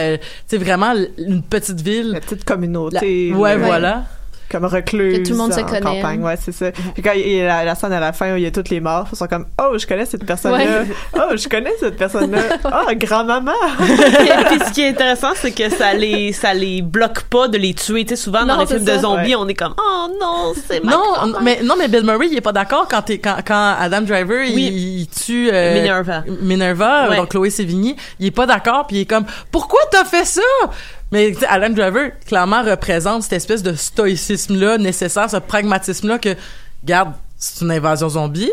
sais, 0.48 0.58
vraiment 0.58 0.94
une 1.18 1.42
petite 1.42 1.82
ville. 1.82 1.89
La 2.04 2.20
petite 2.20 2.48
La- 2.50 2.56
communauté. 2.56 3.34
ouais, 3.34 3.58
là, 3.58 3.66
voilà. 3.66 4.04
Comme 4.52 4.66
recluse. 4.66 5.20
Que 5.20 5.24
tout 5.26 5.32
le 5.34 5.38
monde 5.38 5.54
se 5.54 5.60
connaît. 5.60 5.80
campagne, 5.80 6.24
ouais, 6.24 6.34
c'est 6.44 6.52
ça. 6.52 6.72
Puis 6.72 7.04
quand 7.04 7.12
il 7.14 7.34
y 7.34 7.42
a 7.42 7.46
la, 7.46 7.64
la 7.66 7.76
scène 7.76 7.94
à 7.94 8.00
la 8.00 8.14
fin 8.14 8.34
où 8.34 8.36
il 8.36 8.42
y 8.42 8.48
a 8.48 8.52
toutes 8.52 8.70
les 8.72 8.80
morts, 8.80 9.06
ils 9.12 9.16
sont 9.16 9.28
comme, 9.28 9.46
oh, 9.62 9.78
je 9.78 9.86
connais 9.86 10.08
cette 10.08 10.26
personne-là. 10.26 10.58
Ouais. 10.82 10.88
Oh, 11.14 11.36
je 11.38 11.48
connais 11.48 11.70
cette 11.80 11.98
personne-là. 11.98 12.42
Oh, 12.66 12.90
grand-maman. 12.96 13.52
Et 13.80 14.46
puis 14.48 14.60
ce 14.68 14.72
qui 14.74 14.82
est 14.82 14.88
intéressant, 14.90 15.34
c'est 15.36 15.52
que 15.52 15.70
ça 15.70 15.94
les 15.94 16.32
ça 16.34 16.56
les 16.56 16.82
bloque 16.82 17.22
pas 17.26 17.48
de 17.48 17.60
les 17.60 17.76
tuer. 17.76 18.06
Tu 18.06 18.16
sais, 18.16 18.24
souvent 18.24 18.44
dans 18.44 18.58
les 18.60 18.66
films 18.66 18.86
de 18.86 18.98
zombies, 18.98 19.36
Ouais. 19.36 19.42
on 19.44 19.48
est 19.48 19.54
comme 19.54 19.76
oh 19.78 20.08
non, 20.20 20.54
c'est 20.68 20.84
ma 20.84 20.94
Non, 20.94 21.04
mais 21.44 21.60
non, 21.64 21.76
mais 21.78 21.88
Bill 21.88 22.04
Murray, 22.04 22.30
il 22.32 22.38
est 22.38 22.42
pas 22.42 22.52
d'accord 22.52 22.88
quand, 22.90 23.04
quand 23.08 23.36
quand 23.46 23.76
Adam 23.80 24.02
Driver 24.02 24.44
il, 24.48 24.56
Oui. 24.56 24.64
il 25.02 25.08
tue 25.10 25.52
euh, 25.54 25.76
Minerva. 25.76 26.24
Minerva, 26.42 27.10
Ouais. 27.12 27.18
donc 27.18 27.30
Chloé 27.30 27.52
Sevigny, 27.52 27.96
il 28.20 28.26
est 28.26 28.32
pas 28.32 28.48
d'accord, 28.48 28.88
puis 28.88 28.98
il 28.98 29.00
est 29.02 29.06
comme 29.06 29.26
pourquoi 29.52 29.82
t'as 29.92 30.06
fait 30.06 30.26
ça? 30.26 30.42
Mais 31.12 31.34
Adam 31.48 31.70
Driver 31.70 32.12
clairement 32.26 32.64
représente 32.64 33.24
cette 33.24 33.34
espèce 33.34 33.64
de 33.64 33.74
stoïcisme 33.74 34.60
là 34.60 34.78
nécessaire, 34.78 35.30
ce 35.30 35.38
pragmatisme 35.38 36.08
là 36.08 36.20
que 36.20 36.36
garde 36.84 37.14
c'est 37.38 37.64
une 37.64 37.72
invasion 37.72 38.10
zombie. 38.10 38.52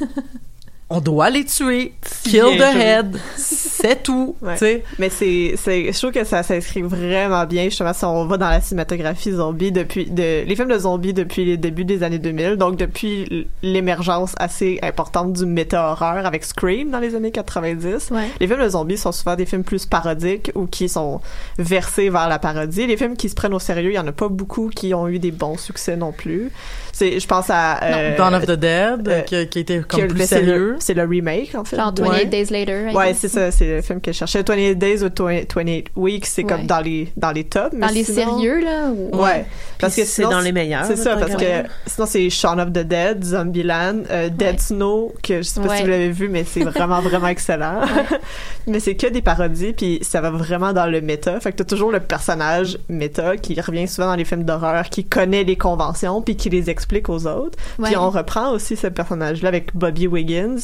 On 0.92 1.00
doit 1.00 1.30
les 1.30 1.44
tuer. 1.44 1.92
Kill 2.24 2.58
the 2.58 2.76
head. 2.76 3.16
C'est 3.36 4.02
tout. 4.02 4.18
Ouais. 4.40 4.54
Tu 4.54 4.58
sais. 4.58 4.84
Mais 4.98 5.10
c'est, 5.10 5.54
c'est, 5.56 5.92
je 5.92 5.98
trouve 5.98 6.12
que 6.12 6.24
ça 6.24 6.42
s'inscrit 6.42 6.80
vraiment 6.82 7.44
bien, 7.44 7.64
justement, 7.64 7.92
si 7.92 8.04
on 8.04 8.24
va 8.24 8.38
dans 8.38 8.48
la 8.48 8.60
cinématographie 8.60 9.32
zombie 9.32 9.70
depuis, 9.70 10.06
de, 10.06 10.44
les 10.44 10.56
films 10.56 10.70
de 10.70 10.78
zombies 10.78 11.12
depuis 11.12 11.44
les 11.44 11.56
débuts 11.56 11.84
des 11.84 12.02
années 12.02 12.18
2000, 12.18 12.56
donc 12.56 12.76
depuis 12.76 13.48
l'émergence 13.62 14.34
assez 14.38 14.78
importante 14.82 15.34
du 15.34 15.44
méta-horreur 15.44 16.24
avec 16.24 16.44
Scream 16.44 16.90
dans 16.90 17.00
les 17.00 17.14
années 17.14 17.32
90. 17.32 18.10
Ouais. 18.10 18.28
Les 18.40 18.46
films 18.46 18.62
de 18.62 18.68
zombies 18.70 18.96
sont 18.96 19.12
souvent 19.12 19.36
des 19.36 19.46
films 19.46 19.64
plus 19.64 19.84
parodiques 19.84 20.50
ou 20.54 20.66
qui 20.66 20.88
sont 20.88 21.20
versés 21.58 22.08
vers 22.08 22.28
la 22.28 22.38
parodie. 22.38 22.86
Les 22.86 22.96
films 22.96 23.16
qui 23.16 23.28
se 23.28 23.34
prennent 23.34 23.54
au 23.54 23.58
sérieux, 23.58 23.90
il 23.90 23.96
y 23.96 23.98
en 23.98 24.06
a 24.06 24.12
pas 24.12 24.28
beaucoup 24.28 24.70
qui 24.74 24.94
ont 24.94 25.06
eu 25.06 25.18
des 25.18 25.32
bons 25.32 25.58
succès 25.58 25.96
non 25.96 26.12
plus. 26.12 26.50
C'est, 26.92 27.20
je 27.20 27.26
pense 27.26 27.50
à, 27.50 27.82
euh, 27.82 28.16
Dawn 28.16 28.34
of 28.34 28.46
the 28.46 28.52
Dead, 28.52 29.08
euh, 29.08 29.20
qui, 29.22 29.48
qui 29.48 29.58
était 29.60 29.80
comme 29.80 30.00
que- 30.00 30.06
plus 30.06 30.26
c'est 30.26 30.40
le- 30.40 30.46
sérieux. 30.46 30.76
C'est 30.80 30.94
le 30.94 31.04
remake, 31.04 31.54
en 31.54 31.64
fait. 31.64 31.76
Genre 31.76 31.92
de- 31.92 32.02
28 32.02 32.26
Days 32.26 32.46
Later. 32.50 32.90
I 32.90 32.94
Ouais, 32.94 33.14
c'est 33.14 33.28
ça, 33.28 33.50
c'est 33.50 33.76
le 33.76 33.82
film 33.82 34.00
que 34.00 34.12
je 34.12 34.18
cherchais. 34.18 34.42
28 34.42 34.74
Days 34.76 35.02
ou 35.02 35.08
20 35.16 35.44
28 35.54 35.86
Weeks, 35.96 36.26
c'est 36.26 36.44
comme 36.44 36.66
dans 36.66 36.80
les, 36.80 37.08
dans 37.16 37.30
les 37.32 37.44
tops. 37.44 37.72
mais 37.72 37.86
Dans 37.86 37.92
les 37.92 38.04
sinon- 38.04 38.38
sérieux, 38.38 38.60
là. 38.64 38.88
ou- 38.90 39.16
Ouais. 39.16 39.44
Parce 39.78 39.94
que 39.96 40.02
c'est 40.04 40.22
sinon, 40.22 40.30
dans 40.30 40.40
les 40.40 40.52
meilleurs. 40.52 40.84
C'est 40.84 40.96
ça, 40.96 41.16
parce 41.16 41.34
que 41.36 41.44
sinon 41.86 42.06
c'est 42.06 42.28
Shaun 42.28 42.58
of 42.58 42.68
the 42.72 42.80
Dead, 42.86 43.24
Zombieland, 43.24 44.02
euh, 44.10 44.28
Dead. 44.28 44.60
Snow, 44.60 45.14
que 45.22 45.38
je 45.38 45.42
sais 45.42 45.60
pas 45.60 45.76
si 45.76 45.82
vous 45.84 45.88
l'avez 45.88 46.10
vu, 46.10 46.28
mais 46.28 46.44
c'est 46.44 46.60
vraiment, 46.64 47.00
vraiment 47.00 47.28
excellent. 47.28 47.80
mais 48.66 48.80
c'est 48.80 48.94
que 48.96 49.06
des 49.06 49.22
parodies, 49.22 49.72
puis 49.72 49.98
ça 50.02 50.20
va 50.20 50.30
vraiment 50.30 50.72
dans 50.72 50.86
le 50.86 51.00
méta. 51.00 51.38
Fait 51.40 51.52
que 51.52 51.56
t'as 51.58 51.64
toujours 51.64 51.90
le 51.92 52.00
personnage 52.00 52.78
méta 52.88 53.36
qui 53.36 53.58
revient 53.60 53.88
souvent 53.88 54.08
dans 54.08 54.16
les 54.16 54.24
films 54.24 54.44
d'horreur, 54.44 54.84
qui 54.90 55.04
connaît 55.04 55.44
les 55.44 55.56
conventions, 55.56 56.20
puis 56.20 56.36
qui 56.36 56.50
les 56.50 56.68
explique 56.68 56.79
aux 57.08 57.26
autres. 57.26 57.58
Ouais. 57.78 57.86
Puis 57.88 57.96
on 57.96 58.10
reprend 58.10 58.50
aussi 58.52 58.76
ce 58.76 58.86
personnage-là 58.86 59.48
avec 59.48 59.74
Bobby 59.76 60.06
Wiggins. 60.06 60.56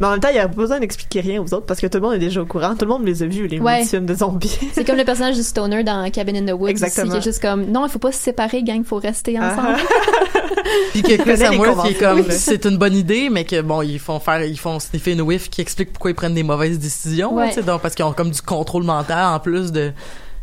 Mais 0.00 0.06
en 0.06 0.10
même 0.12 0.20
temps, 0.20 0.28
il 0.30 0.36
y 0.36 0.38
a 0.38 0.48
pas 0.48 0.54
besoin 0.54 0.80
d'expliquer 0.80 1.20
rien 1.20 1.40
aux 1.42 1.52
autres, 1.54 1.66
parce 1.66 1.80
que 1.80 1.86
tout 1.86 1.98
le 1.98 2.02
monde 2.02 2.14
est 2.14 2.18
déjà 2.18 2.40
au 2.42 2.46
courant. 2.46 2.74
Tout 2.74 2.84
le 2.84 2.90
monde 2.90 3.04
les 3.06 3.22
a 3.22 3.26
vus, 3.26 3.46
les 3.46 3.58
Ouais. 3.60 3.84
films 3.84 4.06
de 4.06 4.14
zombies. 4.14 4.58
C'est 4.72 4.84
comme 4.84 4.96
le 4.96 5.04
personnage 5.04 5.36
du 5.36 5.42
stoner 5.42 5.84
dans 5.84 6.10
Cabin 6.10 6.34
in 6.36 6.46
the 6.46 6.58
Woods 6.58 6.68
Exactement. 6.70 7.06
aussi, 7.08 7.12
qui 7.12 7.18
est 7.18 7.30
juste 7.32 7.42
comme 7.42 7.66
non, 7.66 7.86
il 7.86 7.90
faut 7.90 7.98
pas 7.98 8.12
se 8.12 8.18
séparer, 8.18 8.62
gang, 8.62 8.78
il 8.78 8.84
faut 8.84 8.96
rester 8.98 9.38
ensemble. 9.38 9.78
Puis 10.92 11.02
que 11.02 11.16
Chris 11.22 11.42
Hemsworth, 11.42 11.86
qui 11.86 11.92
est 11.92 11.98
comme, 11.98 12.18
là. 12.18 12.24
c'est 12.30 12.64
une 12.66 12.76
bonne 12.78 12.94
idée, 12.96 13.28
mais 13.30 13.44
que 13.44 13.60
bon, 13.60 13.82
ils 13.82 13.98
font 13.98 14.18
faire, 14.20 14.42
ils 14.44 14.58
font 14.58 14.78
sniffer 14.78 15.12
une 15.12 15.22
whiff 15.22 15.50
qui 15.50 15.60
explique 15.60 15.92
pourquoi 15.92 16.10
ils 16.10 16.14
prennent 16.14 16.34
des 16.34 16.42
mauvaises 16.42 16.78
décisions, 16.78 17.34
Ouais. 17.34 17.54
donc, 17.62 17.82
parce 17.82 17.94
qu'ils 17.94 18.04
ont 18.04 18.12
comme 18.12 18.30
du 18.30 18.40
contrôle 18.42 18.84
mental 18.84 19.34
en 19.34 19.40
plus 19.40 19.72
de, 19.72 19.92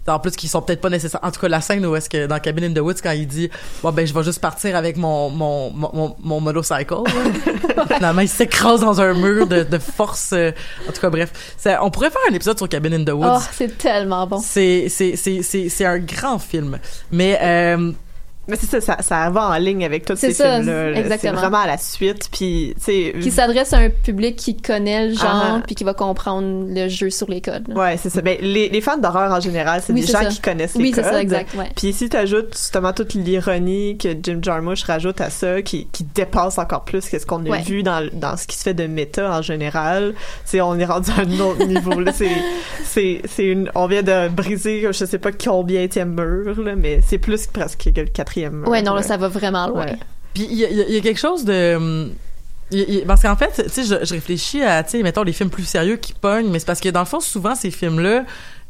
en 0.08 0.20
plus 0.20 0.32
qu'ils 0.32 0.50
sont 0.50 0.62
peut-être 0.62 0.82
pas 0.82 0.90
nécessaires. 0.90 1.20
En 1.24 1.32
tout 1.32 1.40
cas, 1.40 1.48
la 1.48 1.62
scène 1.62 1.86
où 1.86 1.96
est-ce 1.96 2.10
que 2.10 2.26
dans 2.26 2.40
Cabin 2.40 2.64
in 2.64 2.74
the 2.74 2.80
Woods, 2.80 2.96
quand 3.04 3.12
il 3.12 3.28
dit, 3.28 3.50
bon 3.84 3.92
ben, 3.92 4.06
je 4.06 4.14
vais 4.14 4.24
juste 4.24 4.40
partir 4.42 4.76
avec 4.76 4.98
mon, 4.98 5.30
mon, 5.30 5.72
mon, 5.72 5.90
mon, 5.94 6.16
mon 6.20 6.42
motorcycle, 6.42 6.94
là. 6.96 7.86
finalement, 7.98 8.22
il 8.22 8.28
s'écrase 8.30 8.82
dans 8.82 9.00
un 9.00 9.14
mur 9.14 9.48
de, 9.48 9.64
de 9.64 9.78
force, 9.78 10.32
euh, 10.34 10.52
en 10.88 10.92
tout 10.92 11.02
cas, 11.02 11.10
bref. 11.10 11.32
Ça- 11.58 11.84
on 11.84 11.92
pourrait 11.92 12.10
faire 12.10 12.22
un 12.30 12.34
épisode 12.34 12.58
sur 12.58 12.68
Cabin 12.68 12.94
in 12.94 13.04
the 13.04 13.10
Woods. 13.12 13.28
Oh, 13.38 13.44
c'est 13.52 13.78
tellement 13.78 14.26
bon. 14.28 14.40
C'est, 14.44 14.88
c'est, 14.90 15.16
c'est, 15.16 15.42
c'est, 15.44 15.70
c'est 15.70 15.86
un 15.86 16.00
grand 16.00 16.40
film. 16.40 16.80
Mais, 17.12 17.38
euh, 17.42 17.92
Mais 18.48 18.56
c'est 18.56 18.66
ça, 18.66 18.82
ça, 18.82 19.02
ça 19.02 19.30
va 19.30 19.50
en 19.50 19.58
ligne 19.58 19.86
avec 19.86 20.04
tous 20.04 20.16
ces 20.16 20.34
ça, 20.34 20.56
films-là. 20.58 20.90
là. 20.90 20.96
C'est 20.96 21.02
exactement. 21.02 21.40
vraiment 21.40 21.60
à 21.60 21.68
la 21.68 21.78
suite, 21.78 22.28
puis 22.32 22.74
tu. 22.84 23.14
Qui 23.20 23.32
s'adresse 23.32 23.72
à 23.74 23.78
un 23.78 23.90
public 23.90 24.36
qui 24.36 24.58
connaît 24.58 25.10
le 25.10 25.14
genre, 25.14 25.30
Ah. 25.32 25.62
puis 25.66 25.76
qui 25.76 25.84
va 25.84 25.94
comprendre 25.94 26.66
le 26.68 26.88
jeu 26.90 27.10
sur 27.12 27.30
les 27.30 27.40
codes. 27.40 27.68
là. 27.68 27.76
Ouais, 27.76 27.98
c'est 27.98 28.10
ça. 28.10 28.22
Ben, 28.22 28.38
les, 28.42 28.70
les 28.70 28.82
fans 28.82 28.98
d'horreur 28.98 29.32
en 29.32 29.40
général, 29.40 29.82
c'est 29.86 29.94
Oui, 29.94 30.02
des 30.02 30.08
gens 30.08 30.20
ça. 30.24 30.26
qui 30.26 30.42
connaissent 30.42 30.76
les 30.76 30.82
Oui, 30.84 30.92
codes. 30.92 31.04
c'est 31.06 31.12
ça, 31.12 31.22
exact, 31.22 31.54
ouais. 31.56 31.70
Puis 31.76 31.94
si 31.94 32.10
tu 32.10 32.18
ajoutes 32.18 32.54
justement 32.58 32.94
toute 32.94 33.14
l'ironie 33.14 33.98
que 33.98 34.10
Jim 34.22 34.40
Jarmusch 34.42 34.84
rajoute 34.84 35.22
à 35.22 35.30
ça, 35.30 35.62
qui, 35.62 35.88
qui 35.92 36.04
dépasse 36.04 36.58
encore 36.58 36.84
plus 36.84 37.08
que 37.10 37.20
ce 37.20 37.26
qu'on 37.26 37.46
a 37.46 37.50
Ouais. 37.50 37.62
vu 37.62 37.84
dans, 37.84 38.08
dans 38.14 38.38
ce 38.38 38.48
qui 38.48 38.56
se 38.58 38.64
fait 38.64 38.74
de 38.74 38.88
méta 38.88 39.32
en 39.38 39.42
général, 39.44 40.14
c'est 40.46 40.62
on 40.62 40.78
est 40.80 40.86
rendu 40.86 41.12
à 41.12 41.22
un 41.22 41.40
autre 41.40 41.64
niveau. 41.68 42.00
Là, 42.00 42.12
c'est, 42.12 42.32
c'est, 42.84 43.22
c'est 43.26 43.46
une, 43.46 43.70
on 43.76 43.86
vient 43.88 44.04
de 44.04 44.30
briser, 44.30 44.82
je 44.92 45.06
sais 45.06 45.20
pas 45.20 45.32
combien 45.32 45.88
mur, 46.06 46.62
là, 46.64 46.76
mais 46.76 47.02
c'est 47.06 47.18
plus 47.20 47.46
presque 47.48 47.92
que 47.94 48.02
le 48.02 48.08
quatrième. 48.32 48.68
Ouais, 48.68 48.82
non, 48.82 48.94
là, 48.96 49.02
là. 49.02 49.08
ça 49.08 49.18
va 49.18 49.28
vraiment 49.28 49.68
loin. 49.68 49.86
Ouais. 49.86 49.98
Puis 50.34 50.48
il 50.50 50.58
y, 50.58 50.66
a- 50.66 50.70
y 50.70 50.96
y 50.98 51.02
quelque 51.02 51.20
chose 51.20 51.44
de 51.44 51.76
hum, 51.76 52.12
y 52.72 53.04
parce 53.06 53.22
qu'en 53.22 53.36
fait, 53.36 53.52
tu 53.64 53.70
sais, 53.70 53.84
je, 53.84 54.06
je 54.06 54.14
réfléchis 54.14 54.62
à, 54.64 54.84
tu 54.84 54.92
sais, 54.92 55.04
mettons 55.04 55.24
les 55.24 55.34
films 55.34 55.50
plus 55.50 55.66
sérieux 55.66 55.98
qui 55.98 56.14
pognent, 56.14 56.50
mais 56.50 56.60
c'est 56.60 56.66
parce 56.66 56.80
que 56.80 56.90
dans 56.90 57.02
le 57.02 57.06
fond, 57.06 57.20
souvent 57.20 57.54
ces 57.56 57.70
films-là, 57.72 58.24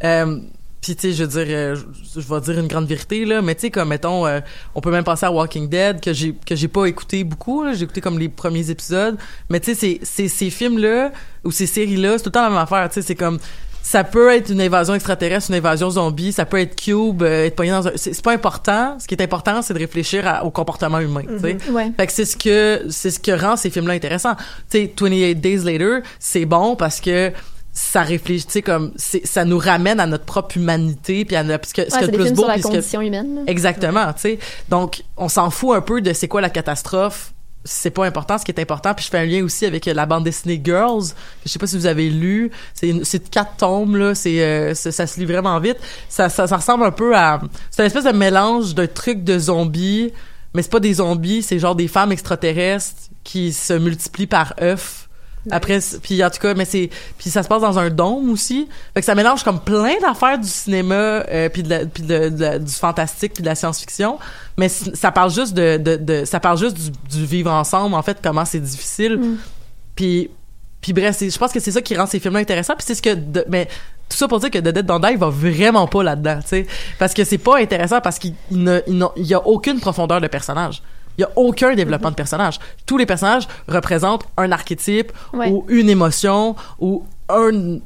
euh, 0.04 0.40
puis 0.82 0.96
tu 0.96 1.02
sais, 1.02 1.14
je 1.14 1.24
veux 1.24 1.30
dire, 1.46 1.56
euh, 1.56 1.76
je, 2.16 2.20
je 2.22 2.28
vais 2.34 2.42
dire 2.42 2.58
une 2.60 2.68
grande 2.68 2.88
vérité 2.88 3.24
là, 3.26 3.44
mais 3.44 3.54
tu 3.54 3.62
sais, 3.62 3.70
comme 3.70 3.90
mettons, 3.90 4.26
euh, 4.26 4.40
on 4.74 4.82
peut 4.82 4.90
même 4.90 5.04
passer 5.04 5.28
à 5.28 5.32
Walking 5.32 5.70
Dead 5.70 6.02
que 6.02 6.12
j'ai 6.14 6.34
que 6.34 6.56
j'ai 6.56 6.68
pas 6.68 6.86
écouté 6.88 7.24
beaucoup, 7.24 7.64
là, 7.64 7.74
j'ai 7.74 7.84
écouté 7.84 8.02
comme 8.02 8.18
les 8.18 8.30
premiers 8.30 8.72
épisodes, 8.72 9.18
mais 9.52 9.60
tu 9.60 9.76
sais, 9.76 9.80
c'est 9.80 10.00
c'est 10.02 10.28
ces 10.28 10.50
films-là 10.50 11.12
ou 11.44 11.52
ces 11.52 11.68
séries-là, 11.68 12.18
c'est 12.18 12.24
tout 12.24 12.30
le 12.30 12.34
temps 12.34 12.42
la 12.44 12.50
même 12.50 12.58
affaire, 12.58 12.90
tu 12.90 12.96
sais, 12.96 13.02
c'est 13.04 13.14
comme 13.16 13.38
ça 13.84 14.04
peut 14.04 14.32
être 14.32 14.50
une 14.52 14.62
invasion 14.62 14.94
extraterrestre, 14.94 15.50
une 15.50 15.56
invasion 15.58 15.90
zombie, 15.90 16.32
ça 16.32 16.46
peut 16.46 16.60
être 16.60 16.76
Cube, 16.80 17.24
euh, 17.24 17.46
être 17.46 17.56
pogné 17.56 17.72
dans 17.72 17.88
un... 17.88 17.92
C'est 17.96 18.22
pas 18.22 18.32
important. 18.34 18.98
Ce 19.00 19.08
qui 19.08 19.16
est 19.16 19.22
important, 19.22 19.62
c'est 19.62 19.74
de 19.74 19.80
réfléchir 19.80 20.28
à- 20.28 20.46
au 20.46 20.52
comportement 20.52 21.00
humain, 21.00 21.24
tu 21.28 21.40
sais. 21.40 21.58
Ouais. 21.72 21.92
Fait 21.98 22.08
que 22.08 22.14
c'est 22.14 22.26
ce 22.26 22.38
que 22.38 22.84
c'est 22.90 23.12
ce 23.12 23.20
que 23.20 23.32
rend 23.32 23.56
ces 23.58 23.70
films-là 23.70 23.94
intéressants. 23.94 24.36
Tu 24.70 24.78
sais, 24.80 24.94
28 25.00 25.36
Days 25.36 25.58
Later, 25.64 26.00
c'est 26.20 26.46
bon 26.46 26.76
parce 26.76 27.02
que 27.02 27.32
ça 27.74 28.02
réfléchit, 28.02 28.46
tu 28.46 28.52
sais, 28.52 28.62
comme 28.62 28.92
ça 28.98 29.46
nous 29.46 29.58
ramène 29.58 30.00
à 30.00 30.06
notre 30.06 30.26
propre 30.26 30.58
humanité 30.58 31.24
puis 31.26 31.36
à 31.38 31.44
notre, 31.44 31.68
ce 31.70 31.74
que, 31.74 31.90
ce 31.90 31.96
Ouais, 31.96 32.02
que 32.02 32.12
plus 32.12 32.24
films 32.26 32.36
beau 32.36 32.42
sur 32.44 32.50
la 32.50 32.58
que- 32.58 32.62
condition 32.64 33.02
humaine. 33.02 33.44
Exactement, 33.48 34.12
tu 34.14 34.22
sais. 34.22 34.40
Donc, 34.70 35.04
on 35.18 35.30
s'en 35.30 35.50
fout 35.50 35.76
un 35.76 35.82
peu 35.82 36.02
de 36.02 36.12
c'est 36.14 36.28
quoi 36.28 36.42
la 36.42 36.50
catastrophe. 36.50 37.32
C'est 37.64 37.92
pas 37.92 38.06
important. 38.06 38.38
Ce 38.38 38.46
qui 38.46 38.52
est 38.52 38.60
important, 38.60 38.94
puis 38.94 39.06
je 39.06 39.10
fais 39.10 39.20
un 39.20 39.26
lien 39.26 39.44
aussi 39.44 39.66
avec 39.66 39.88
euh, 39.88 39.94
la 39.94 40.06
bande 40.06 40.24
dessinée 40.24 40.60
Girls. 40.64 41.14
Je 41.46 41.50
sais 41.50 41.60
pas 41.60 41.68
si 41.68 41.78
vous 41.78 41.86
avez 41.86 42.10
lu. 42.10 42.52
C'est 42.74 43.30
quatre 43.30 43.58
tomes 43.58 43.96
là. 43.98 44.16
C'est 44.16 44.42
euh, 44.42 44.74
ça, 44.74 45.06
se 45.06 45.20
lit 45.20 45.26
vraiment 45.26 45.60
vite. 45.60 45.78
Ça, 46.10 46.30
ça, 46.30 46.48
ça 46.48 46.58
ressemble 46.58 46.86
un 46.86 46.92
peu 46.92 47.16
à. 47.16 47.40
C'est 47.70 47.84
une 47.84 47.88
espèce 47.88 48.06
de 48.06 48.12
mélange 48.12 48.74
d'un 48.74 48.88
truc 48.88 49.24
de 49.24 49.38
zombies, 49.38 50.12
mais 50.54 50.64
c'est 50.64 50.72
pas 50.72 50.80
des 50.80 50.96
zombies. 50.96 51.44
C'est 51.44 51.60
genre 51.60 51.76
des 51.76 51.88
femmes 51.88 52.12
extraterrestres 52.12 53.10
qui 53.24 53.54
se 53.54 53.74
multiplient 53.74 54.28
par 54.28 54.56
œufs. 54.62 55.08
Après, 55.50 55.80
puis 56.04 56.24
en 56.24 56.30
tout 56.30 56.40
cas, 56.40 56.54
mais 56.54 56.66
c'est 56.66 56.90
puis 57.18 57.30
ça 57.32 57.42
se 57.42 57.48
passe 57.48 57.62
dans 57.62 57.80
un 57.80 57.90
dôme 57.90 58.30
aussi. 58.30 58.68
Fait 58.94 59.00
que 59.00 59.06
ça 59.06 59.16
mélange 59.16 59.44
comme 59.44 59.60
plein 59.60 60.00
d'affaires 60.00 60.38
du 60.38 60.48
cinéma, 60.48 60.94
euh, 60.94 61.50
puis 61.50 61.64
de, 61.64 61.70
la- 61.70 61.86
puis 61.88 62.04
de, 62.04 62.30
de 62.30 62.42
la- 62.42 62.60
du 62.60 62.72
fantastique, 62.72 63.34
puis 63.34 63.42
de 63.42 63.48
la 63.48 63.56
science-fiction. 63.56 64.20
Mais 64.58 64.70
ça 64.70 65.12
parle 65.12 65.32
juste 65.32 65.54
de, 65.56 65.78
de, 65.78 65.96
de 65.96 66.26
ça 66.26 66.40
parle 66.40 66.60
juste 66.60 66.78
du, 66.78 66.92
du 67.18 67.26
vivre 67.26 67.52
ensemble, 67.52 67.96
en 67.96 68.04
fait, 68.04 68.18
comment 68.24 68.46
c'est 68.46 68.60
difficile. 68.60 69.20
Puis 69.96 70.30
puis 70.80 70.94
bref, 70.94 71.18
je 71.22 71.38
pense 71.38 71.52
que 71.52 71.60
c'est 71.60 71.72
ça 71.72 71.82
qui 71.82 71.96
rend 71.96 72.08
ces 72.08 72.20
films-là 72.20 72.40
intéressants. 72.40 72.74
Puis 72.76 72.86
c'est 72.88 72.96
ce 72.96 73.02
que, 73.04 73.14
de- 73.14 73.46
mais 73.48 73.68
tout 74.10 74.18
ça 74.18 74.28
pour 74.28 74.40
dire 74.40 74.50
que 74.50 74.58
The 74.58 74.70
Dead 74.70 74.86
Don't 74.86 75.00
Die 75.02 75.16
va 75.16 75.30
vraiment 75.30 75.86
pas 75.88 76.02
là-dedans, 76.04 76.40
tu 76.42 76.48
sais, 76.50 76.68
parce 77.00 77.14
que 77.14 77.24
c'est 77.24 77.38
pas 77.38 77.60
intéressant 77.60 78.02
parce 78.02 78.18
qu'il 78.20 78.34
il 78.50 78.64
ne- 78.64 78.82
il 78.88 78.98
n'a- 78.98 79.12
il 79.16 79.26
y 79.26 79.34
a 79.36 79.46
aucune 79.48 79.80
profondeur 79.80 80.20
de 80.20 80.28
personnage. 80.28 80.82
Il 81.18 81.22
y 81.22 81.24
a 81.26 81.30
aucun 81.36 81.74
développement 81.76 82.10
de 82.12 82.16
personnage. 82.16 82.60
Tous 82.86 82.98
les 82.98 83.06
personnages 83.06 83.48
représentent 83.68 84.26
un 84.38 84.52
archétype 84.52 85.12
Ouais. 85.34 85.50
ou 85.50 85.66
une 85.70 85.90
émotion 85.90 86.56
ou 86.80 87.04
un 87.30 87.80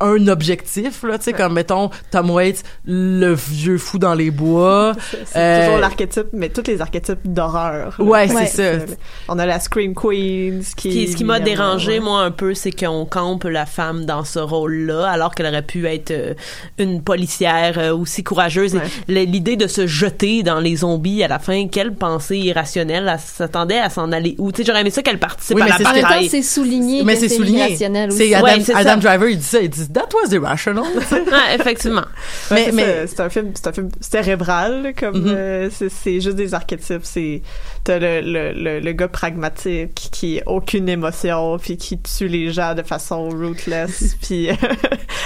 un 0.00 0.28
objectif 0.28 1.02
là 1.04 1.16
tu 1.18 1.24
sais 1.24 1.32
comme 1.32 1.54
mettons 1.54 1.88
Tom 2.10 2.30
Waits 2.30 2.62
le 2.84 3.32
vieux 3.34 3.78
fou 3.78 3.98
dans 3.98 4.12
les 4.14 4.30
bois 4.30 4.92
C'est 5.24 5.38
Euh, 5.38 5.64
toujours 5.66 5.78
l'archétype, 5.78 6.26
mais 6.32 6.48
tous 6.50 6.66
les 6.66 6.80
archétypes 6.80 7.20
d'horreur. 7.24 7.94
là. 7.98 8.04
Ouais, 8.04 8.28
c'est 8.28 8.46
ça. 8.46 8.84
On 9.28 9.38
a 9.38 9.46
la 9.46 9.58
Scream 9.60 9.94
Queens 9.94 10.60
qui. 10.60 10.62
Ce 10.62 10.74
qui, 10.76 11.08
ce 11.08 11.16
qui 11.16 11.24
m'a 11.24 11.40
dérangé, 11.40 11.92
ouais. 11.92 12.00
moi, 12.00 12.20
un 12.22 12.30
peu, 12.30 12.54
c'est 12.54 12.70
qu'on 12.72 13.04
campe 13.06 13.44
la 13.44 13.64
femme 13.66 14.04
dans 14.04 14.24
ce 14.24 14.38
rôle-là, 14.38 15.08
alors 15.08 15.34
qu'elle 15.34 15.46
aurait 15.46 15.62
pu 15.62 15.86
être 15.86 16.10
euh, 16.10 16.34
une 16.78 17.02
policière 17.02 17.78
euh, 17.78 17.94
aussi 17.96 18.22
courageuse. 18.24 18.78
L'idée 19.08 19.56
de 19.56 19.66
se 19.66 19.86
jeter 19.86 20.42
dans 20.42 20.60
les 20.60 20.76
zombies 20.76 21.22
à 21.22 21.28
la 21.28 21.38
fin, 21.38 21.68
quelle 21.68 21.94
pensée 21.94 22.36
irrationnelle, 22.38 23.08
elle 23.12 23.18
s'attendait 23.20 23.78
à 23.78 23.90
s'en 23.90 24.12
aller 24.12 24.34
où? 24.38 24.52
Tu 24.52 24.58
sais, 24.58 24.66
j'aurais 24.66 24.80
aimé 24.82 24.90
ça 24.90 25.02
qu'elle 25.02 25.18
participe 25.18 25.56
Oui, 25.56 25.62
à 25.62 25.66
mais 25.78 25.84
la 25.84 25.92
bataille. 26.02 26.28
c'est 26.28 26.42
souligné 26.42 27.02
mais 27.04 27.16
c'est 27.16 27.28
souligné 27.28 27.66
irrationnel 27.66 28.10
aussi. 28.10 28.18
c'est 28.64 28.74
Adam, 28.74 28.96
Driver 28.98 29.28
il 29.28 29.38
dit 29.38 29.44
ça 29.44 29.60
il 29.60 29.70
dit 29.70 29.85
that 29.92 30.08
was 30.14 30.32
irrational 30.34 30.84
Ouais, 31.12 31.54
effectivement. 31.58 32.04
Mais 32.50 32.64
c'est 32.66 32.72
mais 32.72 32.84
ça, 32.84 33.06
c'est 33.06 33.20
un 33.20 33.28
film 33.30 33.50
c'est 33.54 33.66
un 33.68 33.72
film 33.72 33.88
cérébral 34.00 34.92
comme 34.98 35.16
Mhm. 35.22 35.34
euh, 35.36 35.68
c'est 35.70 36.20
juste 36.20 36.36
des 36.36 36.54
archétypes 36.54 37.00
c'est 37.04 37.42
t'as 37.84 37.98
le, 37.98 38.20
le, 38.20 38.52
le, 38.52 38.80
le 38.80 38.92
gars 38.92 39.08
pragmatique 39.08 40.08
qui 40.12 40.40
a 40.40 40.42
aucune 40.50 40.88
émotion 40.88 41.58
puis 41.58 41.76
qui 41.76 41.98
tue 41.98 42.28
les 42.28 42.50
gens 42.50 42.74
de 42.74 42.82
façon 42.82 43.28
ruthless 43.28 44.16
puis 44.22 44.48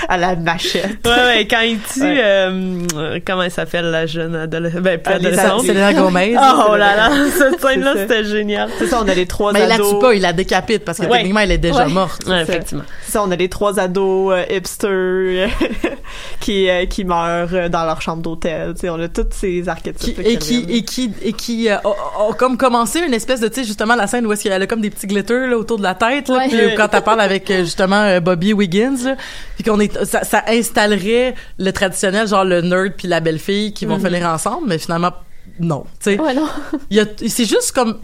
à 0.08 0.16
la 0.16 0.36
machette 0.36 0.98
Ouais, 1.06 1.10
ouais, 1.38 1.46
quand 1.48 1.60
il 1.60 1.78
tue, 1.80 2.00
Ouais. 2.02 2.20
euh, 2.22 2.78
euh, 2.96 3.20
comment 3.26 3.42
elle 3.42 3.50
s'appelle, 3.50 3.86
la 3.90 4.06
jeune 4.06 4.34
adolescente? 4.34 4.80
Ben, 4.82 4.98
plus 5.00 5.10
les 5.12 5.26
adolescente. 5.26 5.46
ados. 5.60 5.66
Selena 5.66 5.92
Gomez 5.94 6.36
Oh 6.68 6.76
là 6.76 6.96
là, 6.96 7.10
cette 7.36 7.60
scène-là, 7.60 7.94
c'était 7.96 8.24
génial. 8.24 8.68
c'est 8.78 8.86
ça 8.86 9.00
on 9.02 9.08
a 9.08 9.14
les 9.14 9.26
trois 9.26 9.52
mais 9.52 9.62
il 9.62 9.68
la 9.68 9.74
ados 9.76 9.90
tue 9.94 9.98
pas 10.00 10.14
il 10.14 10.22
la 10.22 10.32
décapite 10.32 10.84
parce 10.84 10.98
que 10.98 11.06
Ouais. 11.06 11.18
techniquement 11.18 11.40
elle 11.40 11.52
est 11.52 11.58
déjà 11.58 11.86
Ouais. 11.86 11.92
morte 11.92 12.22
effectivement. 12.28 12.84
c'est 13.02 13.12
ça 13.12 13.22
on 13.22 13.30
a 13.30 13.36
les 13.36 13.48
trois 13.48 13.78
ados 13.80 14.32
euh, 14.34 14.44
hipster 14.56 15.48
qui 16.40 16.68
euh, 16.68 16.86
qui 16.86 17.04
meurt 17.04 17.52
euh, 17.52 17.68
dans 17.68 17.84
leur 17.84 18.00
chambre 18.02 18.22
d'hôtel. 18.22 18.74
Tu 18.74 18.80
sais, 18.80 18.88
on 18.90 18.98
a 19.00 19.08
tous 19.08 19.26
ces 19.30 19.68
archétypes. 19.68 20.22
Qui- 20.22 20.28
et 20.28 20.36
qui 20.38 20.66
et 20.68 20.82
qui 20.84 21.12
et 21.22 21.32
qui 21.32 21.68
euh, 21.68 21.76
a 21.76 22.32
comme 22.36 22.56
commencé 22.56 23.00
une 23.00 23.14
espèce 23.14 23.40
de 23.40 23.48
tu 23.48 23.60
sais 23.60 23.64
justement 23.64 23.94
la 23.94 24.06
scène 24.06 24.26
où 24.26 24.32
est-ce 24.32 24.42
qu'elle 24.44 24.62
a 24.62 24.66
comme 24.66 24.80
des 24.80 24.90
petits 24.90 25.06
glitters 25.06 25.48
là, 25.48 25.56
autour 25.56 25.78
de 25.78 25.82
la 25.82 25.94
tête 25.94 26.28
là, 26.28 26.38
Ouais. 26.38 26.48
puis, 26.48 26.60
euh, 26.60 26.70
quand 26.76 26.88
elle 26.92 27.02
parle 27.02 27.20
avec 27.20 27.50
euh, 27.50 27.60
justement 27.64 28.02
euh, 28.02 28.20
Bobby 28.20 28.52
Wiggins 28.52 28.96
là, 29.04 29.16
puis 29.56 29.64
qu'on 29.64 29.78
est 29.80 30.04
ça, 30.04 30.24
ça 30.24 30.42
installerait 30.48 31.34
le 31.58 31.70
traditionnel 31.72 32.26
genre 32.28 32.44
le 32.44 32.60
nerd 32.62 32.94
puis 32.96 33.08
la 33.08 33.20
belle 33.20 33.38
fille 33.38 33.72
qui 33.72 33.86
vont 33.86 33.98
Mm-hmm. 33.98 34.06
finir 34.14 34.28
ensemble 34.28 34.66
mais 34.68 34.78
finalement 34.78 35.12
non 35.58 35.84
tu 36.02 36.12
sais 36.16 36.20
Ouais, 36.20 36.34
c'est 37.28 37.44
juste 37.44 37.72
comme 37.72 37.98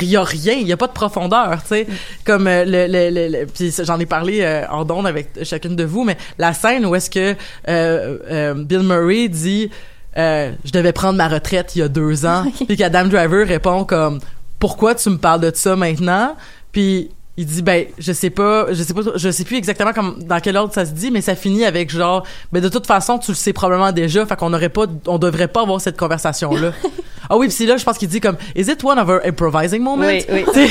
il 0.00 0.08
y 0.08 0.16
a 0.16 0.22
rien, 0.22 0.54
il 0.54 0.66
y 0.66 0.72
a 0.72 0.76
pas 0.76 0.86
de 0.86 0.92
profondeur, 0.92 1.60
tu 1.62 1.68
sais. 1.68 1.86
Comme 2.24 2.46
euh, 2.46 2.64
le, 2.64 2.86
le, 2.86 3.10
le, 3.10 3.38
le- 3.40 3.46
puis 3.46 3.72
j'en 3.82 3.98
ai 3.98 4.06
parlé 4.06 4.40
euh, 4.42 4.66
en 4.70 4.84
d'onde 4.84 5.06
avec 5.06 5.30
chacune 5.44 5.76
de 5.76 5.84
vous, 5.84 6.04
mais 6.04 6.16
la 6.38 6.52
scène 6.52 6.84
où 6.86 6.94
est-ce 6.94 7.10
que 7.10 7.34
euh, 7.68 8.18
euh, 8.30 8.54
Bill 8.54 8.80
Murray 8.82 9.28
dit 9.28 9.70
euh, 10.16 10.52
je 10.64 10.72
devais 10.72 10.92
prendre 10.92 11.16
ma 11.16 11.28
retraite 11.28 11.76
il 11.76 11.80
y 11.80 11.82
a 11.82 11.88
deux 11.88 12.26
ans, 12.26 12.44
puis 12.66 12.76
qu'Adam 12.76 13.04
Driver 13.06 13.46
répond 13.46 13.84
comme 13.84 14.20
pourquoi 14.58 14.94
tu 14.94 15.08
me 15.10 15.16
parles 15.18 15.40
de 15.40 15.52
ça 15.54 15.76
maintenant, 15.76 16.36
puis 16.72 17.10
il 17.36 17.46
dit 17.46 17.62
ben 17.62 17.86
je 17.98 18.12
sais 18.12 18.30
pas 18.30 18.66
je 18.72 18.82
sais 18.82 18.92
pas 18.92 19.02
je 19.14 19.30
sais 19.30 19.44
plus 19.44 19.56
exactement 19.56 19.92
comme 19.92 20.20
dans 20.24 20.40
quel 20.40 20.56
ordre 20.56 20.74
ça 20.74 20.84
se 20.84 20.90
dit 20.90 21.12
mais 21.12 21.20
ça 21.20 21.36
finit 21.36 21.64
avec 21.64 21.88
genre 21.88 22.26
ben 22.52 22.60
de 22.60 22.68
toute 22.68 22.84
façon 22.84 23.16
tu 23.18 23.30
le 23.30 23.36
sais 23.36 23.52
probablement 23.52 23.92
déjà 23.92 24.26
fait 24.26 24.34
qu'on 24.34 24.50
n'aurait 24.50 24.68
pas 24.70 24.86
on 25.06 25.18
devrait 25.18 25.46
pas 25.46 25.62
avoir 25.62 25.80
cette 25.80 25.96
conversation 25.96 26.52
là 26.56 26.72
ah 27.30 27.36
oui 27.36 27.48
puis 27.48 27.56
c'est 27.56 27.66
là 27.66 27.76
je 27.76 27.84
pense 27.84 27.98
qu'il 27.98 28.08
dit 28.08 28.20
comme 28.20 28.36
is 28.56 28.70
it 28.70 28.82
one 28.84 28.98
of 28.98 29.08
our 29.08 29.20
improvising 29.24 29.82
moments? 29.82 30.06
Oui, 30.06 30.24
oui. 30.30 30.44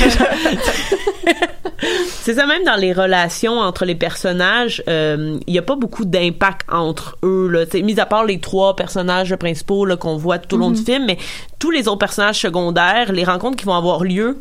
C'est 2.27 2.33
ça 2.33 2.45
même 2.45 2.63
dans 2.63 2.75
les 2.75 2.91
relations 2.91 3.59
entre 3.59 3.85
les 3.85 3.95
personnages, 3.95 4.83
euh, 4.89 5.37
il 5.47 5.53
y 5.53 5.57
a 5.57 5.61
pas 5.61 5.75
beaucoup 5.75 6.05
d'impact 6.05 6.67
entre 6.71 7.17
eux 7.23 7.47
là, 7.47 7.65
T'sais, 7.65 7.81
mis 7.81 7.99
à 7.99 8.05
part 8.05 8.25
les 8.25 8.39
trois 8.39 8.75
personnages 8.75 9.35
principaux 9.35 9.85
là 9.85 9.95
qu'on 9.95 10.17
voit 10.17 10.39
tout 10.39 10.55
au 10.55 10.59
long 10.59 10.71
du 10.71 10.81
film, 10.81 11.05
mais 11.05 11.17
tous 11.59 11.71
les 11.71 11.87
autres 11.87 11.99
personnages 11.99 12.39
secondaires, 12.39 13.11
les 13.11 13.23
rencontres 13.23 13.57
qui 13.57 13.65
vont 13.65 13.75
avoir 13.75 14.03
lieu 14.03 14.37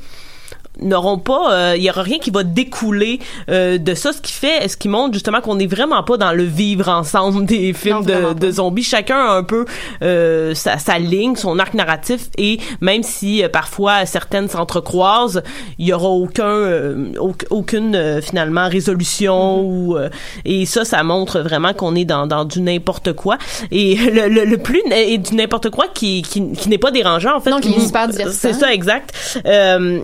n'auront 0.81 1.19
pas 1.19 1.53
euh, 1.53 1.75
il 1.77 1.83
y 1.83 1.91
aura 1.91 2.03
rien 2.03 2.19
qui 2.19 2.31
va 2.31 2.43
découler 2.45 3.19
euh, 3.51 3.79
de 3.79 3.95
ça. 3.95 4.13
Ce 4.13 4.21
qui 4.21 4.33
fait 4.33 4.69
ce 4.69 4.77
qui 4.77 4.89
montre 4.89 5.15
justement 5.15 5.41
qu'on 5.41 5.55
n'est 5.57 5.67
vraiment 5.67 6.03
pas 6.03 6.17
dans 6.17 6.33
le 6.33 6.43
vivre 6.45 6.89
ensemble 6.89 7.47
des 7.47 7.73
films 7.73 8.05
Non, 8.07 8.33
de, 8.35 8.39
de 8.39 8.51
zombies. 8.51 8.83
Chacun 8.83 9.17
a 9.19 9.31
un 9.33 9.43
peu 9.43 9.65
euh, 10.03 10.55
sa, 10.55 10.79
sa 10.79 10.99
ligne 10.99 11.37
son 11.37 11.59
arc 11.59 11.75
narratif. 11.75 12.27
Et 12.39 12.59
même 12.81 13.03
si 13.03 13.43
euh, 13.43 13.49
parfois 13.49 14.07
certaines 14.07 14.49
s'entrecroisent 14.49 15.43
il 15.79 15.87
y 15.87 15.93
aura 15.93 16.09
aucun 16.09 16.45
euh, 16.47 17.13
auc- 17.17 17.47
aucune 17.51 17.95
euh, 17.95 18.21
finalement 18.21 18.69
résolution 18.69 19.61
ou 19.63 19.97
euh, 19.97 20.09
et 20.45 20.67
ça 20.67 20.85
ça 20.85 21.03
montre 21.03 21.41
vraiment 21.41 21.73
qu'on 21.73 21.95
est 21.95 22.05
dans 22.05 22.27
dans 22.27 22.45
du 22.45 22.61
n'importe 22.61 23.13
quoi. 23.15 23.39
Et 23.71 23.95
le, 24.13 24.29
le, 24.29 24.45
le 24.45 24.59
plus 24.59 24.83
et 24.95 25.19
du 25.19 25.35
n'importe 25.35 25.71
quoi 25.71 25.87
qui 25.93 26.23
qui, 26.23 26.53
qui 26.53 26.69
n'est 26.69 26.79
pas 26.79 26.91
dérangeant 26.91 27.37
en 27.37 27.41
fait. 27.41 27.51
Non, 27.51 27.61
qui 27.61 27.69
est 27.73 27.77
Mm. 27.79 27.81
super 27.87 28.09
divertissant. 28.09 28.39
c'est 28.41 28.53
ça 28.55 28.73
exact. 28.73 29.13
Euh, 29.47 30.01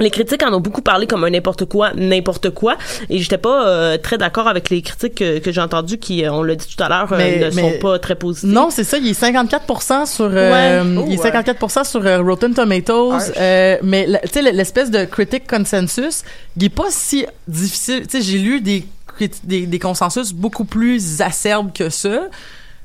les 0.00 0.10
critiques 0.10 0.42
en 0.42 0.52
ont 0.52 0.60
beaucoup 0.60 0.82
parlé 0.82 1.06
comme 1.06 1.24
un 1.24 1.30
n'importe 1.30 1.64
quoi, 1.66 1.92
n'importe 1.94 2.50
quoi, 2.50 2.76
et 3.08 3.18
j'étais 3.18 3.38
pas 3.38 3.66
euh, 3.68 3.98
très 3.98 4.18
d'accord 4.18 4.48
avec 4.48 4.70
les 4.70 4.82
critiques 4.82 5.14
que, 5.16 5.38
que 5.38 5.52
j'ai 5.52 5.60
entendues 5.60 5.98
qui, 5.98 6.24
euh, 6.24 6.32
on 6.32 6.42
l'a 6.42 6.54
dit 6.54 6.66
tout 6.66 6.82
à 6.82 6.88
l'heure, 6.88 7.12
euh, 7.12 7.48
ne 7.50 7.54
mais- 7.54 7.72
sont 7.74 7.78
pas 7.80 7.98
très 7.98 8.14
positives. 8.14 8.50
non 8.50 8.70
c'est 8.70 8.84
ça 8.84 8.98
il 8.98 9.08
est 9.08 9.20
54% 9.20 10.06
sur 10.06 10.24
euh, 10.24 10.52
Ouais. 10.52 11.04
il 11.06 11.12
est 11.12 11.18
Oh, 11.18 11.22
ouais. 11.22 11.30
54% 11.30 11.84
sur 11.84 12.04
euh, 12.06 12.20
Rotten 12.22 12.54
Tomatoes 12.54 13.12
euh, 13.36 13.76
mais 13.82 14.06
tu 14.24 14.28
sais 14.32 14.42
l'espèce 14.52 14.90
de 14.90 15.04
critic 15.04 15.46
consensus 15.46 16.22
il 16.56 16.64
est 16.64 16.68
pas 16.68 16.86
si 16.90 17.26
difficile 17.46 18.06
tu 18.06 18.18
sais 18.18 18.22
j'ai 18.22 18.38
lu 18.38 18.60
des, 18.60 18.84
crit- 19.06 19.30
des 19.44 19.66
des 19.66 19.78
consensus 19.78 20.32
beaucoup 20.32 20.64
plus 20.64 21.20
acerbes 21.20 21.72
que 21.72 21.90
ça 21.90 22.08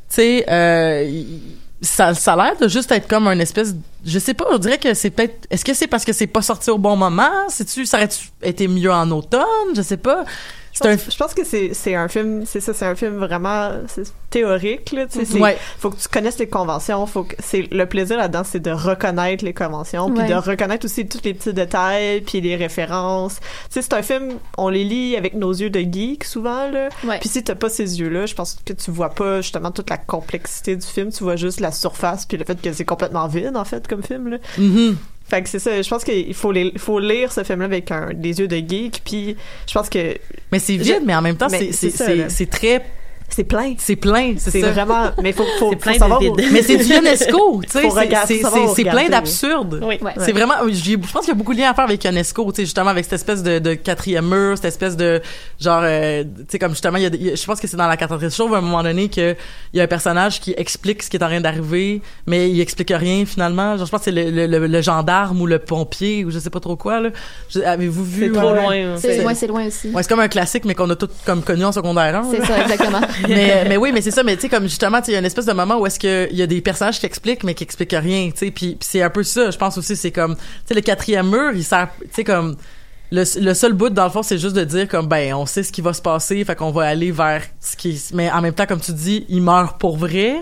tu 0.10 0.16
sais 0.16 0.46
euh, 0.50 1.10
ça, 1.86 2.14
ça 2.14 2.34
a 2.34 2.36
l'air 2.36 2.58
de 2.58 2.68
juste 2.68 2.92
être 2.92 3.08
comme 3.08 3.28
un 3.28 3.40
espèce 3.40 3.74
je 4.06 4.20
sais 4.20 4.34
pas 4.34 4.46
on 4.52 4.58
dirait 4.58 4.78
que 4.78 4.94
c'est 4.94 5.10
peut-être 5.10 5.48
est-ce 5.50 5.66
que 5.66 5.74
c'est 5.74 5.88
parce 5.88 6.06
que 6.06 6.14
c'est 6.14 6.28
pas 6.28 6.42
sorti 6.42 6.70
au 6.70 6.78
bon 6.78 6.96
moment? 6.96 7.32
C'est 7.50 7.66
tu 7.66 7.86
ça 7.86 7.98
aurait 7.98 8.10
été 8.44 8.68
mieux 8.68 8.92
en 8.92 9.10
automne? 9.12 9.74
Je 9.76 9.82
sais 9.82 9.98
pas 9.98 10.26
c'est 10.76 10.88
un 10.88 10.98
Je 10.98 11.18
pense 11.18 11.34
que 11.34 11.44
c'est 11.44 11.96
un 11.96 12.08
film, 12.08 12.44
c'est 12.46 12.60
ça, 12.60 12.74
c'est 12.74 12.86
un 12.86 12.96
film 12.96 13.16
vraiment 13.18 13.72
théorique 14.30 14.92
là. 14.92 15.06
Ouais. 15.40 15.58
faut 15.80 15.90
que 15.90 15.96
tu 15.96 16.08
connaisses 16.10 16.38
les 16.38 16.48
conventions. 16.50 17.06
Faut 17.06 17.24
que 17.24 17.36
c'est 17.40 17.68
le 17.72 17.86
plaisir 17.86 18.18
là-dedans, 18.18 18.44
c'est 18.44 18.60
de 18.60 18.72
reconnaître 18.72 19.44
les 19.46 19.54
conventions, 19.54 20.12
puis 20.12 20.24
Ouais. 20.24 20.30
de 20.30 20.34
reconnaître 20.36 20.86
aussi 20.86 21.08
tous 21.08 21.22
les 21.24 21.34
petits 21.34 21.54
détails, 21.54 22.22
puis 22.22 22.42
les 22.42 22.56
références. 22.58 23.40
C'est 23.70 23.94
un 23.94 24.02
film, 24.02 24.34
on 24.58 24.68
les 24.70 24.84
lit 24.84 25.16
avec 25.16 25.34
nos 25.36 25.54
yeux 25.54 25.70
de 25.70 25.80
geek 25.80 26.24
souvent 26.26 26.70
là. 26.70 26.90
Ouais. 27.06 27.20
Puis 27.20 27.30
si 27.30 27.44
t'as 27.44 27.56
pas 27.56 27.70
ces 27.70 28.00
yeux-là, 28.00 28.26
je 28.26 28.36
pense 28.36 28.58
que 28.66 28.74
tu 28.74 28.92
vois 28.92 29.10
pas 29.10 29.42
justement 29.42 29.72
toute 29.72 29.90
la 29.90 29.98
complexité 29.98 30.76
du 30.76 30.86
film. 30.86 31.12
Tu 31.12 31.24
vois 31.24 31.38
juste 31.38 31.60
la 31.62 31.72
surface, 31.72 32.26
puis 32.26 32.38
le 32.38 32.44
fait 32.46 32.62
que 32.62 32.74
c'est 32.74 32.86
complètement 32.86 33.28
vide 33.28 33.56
en 33.56 33.66
fait 33.66 33.88
comme 33.88 34.04
film 34.04 34.28
là. 34.30 34.38
Mhm. 34.58 34.98
Fait 35.28 35.42
que 35.42 35.50
c'est 35.50 35.58
ça, 35.60 35.82
je 35.82 35.90
pense 35.90 36.04
qu'il 36.04 36.34
faut, 36.36 36.52
les- 36.52 36.72
faut 36.78 37.00
lire 37.00 37.32
ce 37.32 37.44
film-là 37.44 37.66
avec 37.66 37.90
un, 37.90 38.14
des 38.14 38.40
yeux 38.40 38.48
de 38.48 38.58
geek, 38.58 39.02
puis 39.04 39.36
je 39.68 39.74
pense 39.74 39.90
que 39.90 40.16
mais 40.52 40.60
c'est 40.60 40.76
Je- 40.78 40.84
vide 40.84 41.02
mais 41.04 41.16
en 41.16 41.22
même 41.24 41.36
temps 41.36 41.48
c'est 42.30 42.50
très 42.50 42.86
c'est 43.30 43.44
plein. 43.44 43.74
c'est 43.78 43.96
plein 43.96 44.36
c'est 44.38 44.62
vraiment, 44.62 45.12
mais 45.22 45.34
faut, 45.34 45.44
faut, 45.60 45.72
C'est 45.72 45.76
plein 45.78 45.94
faut 45.94 46.00
savoir 46.00 46.22
où-. 46.22 46.36
Mais 46.52 46.62
c'est 46.62 46.78
du 46.78 46.94
UNESCO, 46.94 47.62
tu 47.66 47.70
sais, 47.70 47.82
Faut 47.82 47.96
c'est- 48.76 48.84
plein 48.84 49.10
d'absurdes. 49.10 49.82
Oui. 49.84 49.98
Ouais. 50.02 50.14
C'est 50.20 50.32
vraiment, 50.32 50.54
j'ai- 50.70 50.92
je 50.94 51.12
pense 51.12 51.22
qu'il 51.26 51.30
y 51.30 51.32
a 51.32 51.36
beaucoup 51.36 51.54
de 51.54 51.60
liens 51.60 51.72
à 51.72 51.74
faire 51.74 51.84
avec 51.86 52.04
UNESCO, 52.06 52.52
tu 52.52 52.56
sais, 52.58 52.62
justement 52.66 52.90
avec 52.90 53.04
cette 53.04 53.14
espèce 53.14 53.44
de, 53.44 53.60
de 53.60 53.74
quatrième 53.74 54.28
mur, 54.30 54.56
cette 54.56 54.66
espèce 54.66 54.96
de 54.96 55.22
genre, 55.60 55.82
euh, 55.84 56.24
tu 56.24 56.30
sais, 56.50 56.60
comme 56.60 56.72
justement, 56.72 56.98
il 56.98 57.04
y 57.04 57.32
a, 57.32 57.36
je 57.36 57.46
pense 57.46 57.60
que 57.60 57.68
c'est 57.68 57.78
dans 57.78 57.88
la 57.88 57.98
quatrième 57.98 58.32
chauve 58.32 58.54
à 58.54 58.58
un 58.60 58.62
moment 58.62 58.84
donné 58.84 59.10
que 59.10 59.36
il 59.74 59.78
y 59.78 59.82
a 59.82 59.84
un 59.84 59.88
personnage 59.88 60.40
qui 60.40 60.54
explique 60.56 61.04
ce 61.04 61.10
qui 61.10 61.18
est 61.18 61.24
en 61.24 61.28
train 61.28 61.42
d'arriver, 61.42 62.02
mais 62.28 62.50
il 62.50 62.62
explique 62.62 62.94
rien 62.96 63.26
finalement. 63.26 63.76
Genre, 63.78 63.86
je 63.86 63.92
pense 63.92 64.00
que 64.02 64.06
c'est 64.06 64.12
le, 64.12 64.30
le, 64.30 64.48
le- 64.48 64.68
le 64.68 64.82
gendarme 64.82 65.42
ou 65.42 65.46
le 65.46 65.60
pompier 65.60 66.24
ou 66.26 66.32
je 66.32 66.40
sais 66.40 66.50
pas 66.50 66.60
trop 66.60 66.76
quoi 66.76 67.02
Avez-vous 67.66 68.04
vu 68.04 68.26
C'est 68.28 68.40
trop 68.40 68.54
loin. 68.54 68.74
hein. 68.74 68.96
C'est, 68.98 69.24
ouais, 69.26 69.36
c'est 69.36 69.48
loin 69.48 69.66
aussi. 69.68 69.90
Ouais, 69.90 70.04
c'est 70.04 70.10
comme 70.10 70.20
un 70.20 70.28
classique, 70.28 70.66
mais 70.66 70.76
qu'on 70.76 70.90
a 70.90 70.96
tous 70.96 71.10
comme 71.26 71.42
connu 71.42 71.66
en 71.66 71.72
secondaire 71.72 72.16
1. 72.16 72.32
C'est 72.32 72.40
là. 72.40 72.46
ça, 72.46 72.62
exactement. 72.62 73.02
mais, 73.28 73.66
mais 73.68 73.78
oui, 73.78 73.92
mais 73.92 74.02
c'est 74.02 74.12
ça. 74.12 74.24
Mais 74.24 74.36
tu 74.36 74.44
sais, 74.44 74.50
comme 74.50 74.64
justement, 74.64 75.00
il 75.08 75.14
y 75.14 75.16
a 75.16 75.20
une 75.20 75.26
espèce 75.26 75.46
de 75.46 75.54
moment 75.54 75.80
où 75.80 75.86
est-ce 75.86 76.00
que 76.00 76.28
il 76.32 76.38
y 76.38 76.42
a 76.42 76.48
des 76.48 76.62
personnages 76.62 77.00
qui 77.00 77.06
expliquent, 77.06 77.44
mais 77.44 77.54
qui 77.54 77.64
expliquent 77.64 77.96
rien, 77.98 78.30
tu 78.32 78.38
sais. 78.38 78.52
Puis 78.52 78.78
c'est 78.82 79.02
un 79.02 79.10
peu 79.10 79.24
ça. 79.24 79.52
Je 79.52 79.58
pense 79.58 79.78
aussi, 79.78 79.96
c'est 79.96 80.12
comme, 80.12 80.36
tu 80.36 80.42
sais, 80.66 80.74
le 80.74 80.82
quatrième 80.82 81.30
mur, 81.30 81.52
il 81.54 81.64
sert, 81.64 81.90
tu 82.02 82.10
sais, 82.12 82.24
comme 82.24 82.56
le, 83.12 83.24
le 83.40 83.54
seul 83.54 83.74
bout 83.74 83.90
dans 83.90 84.06
le 84.06 84.10
fond, 84.10 84.24
c'est 84.24 84.38
juste 84.38 84.56
de 84.56 84.64
dire 84.64 84.88
comme 84.88 85.08
ben, 85.08 85.34
on 85.36 85.46
sait 85.46 85.64
ce 85.64 85.72
qui 85.72 85.82
va 85.82 85.94
se 85.94 86.02
passer, 86.02 86.44
fait 86.44 86.56
qu'on 86.56 86.72
va 86.72 86.84
aller 86.84 87.12
vers 87.12 87.44
ce 87.60 87.76
qui. 87.76 88.02
Mais 88.14 88.32
en 88.32 88.42
même 88.42 88.54
temps, 88.54 88.66
comme 88.66 88.82
tu 88.82 88.94
dis, 88.94 89.26
il 89.30 89.42
meurt 89.42 89.80
pour 89.80 89.98
vrai. 89.98 90.36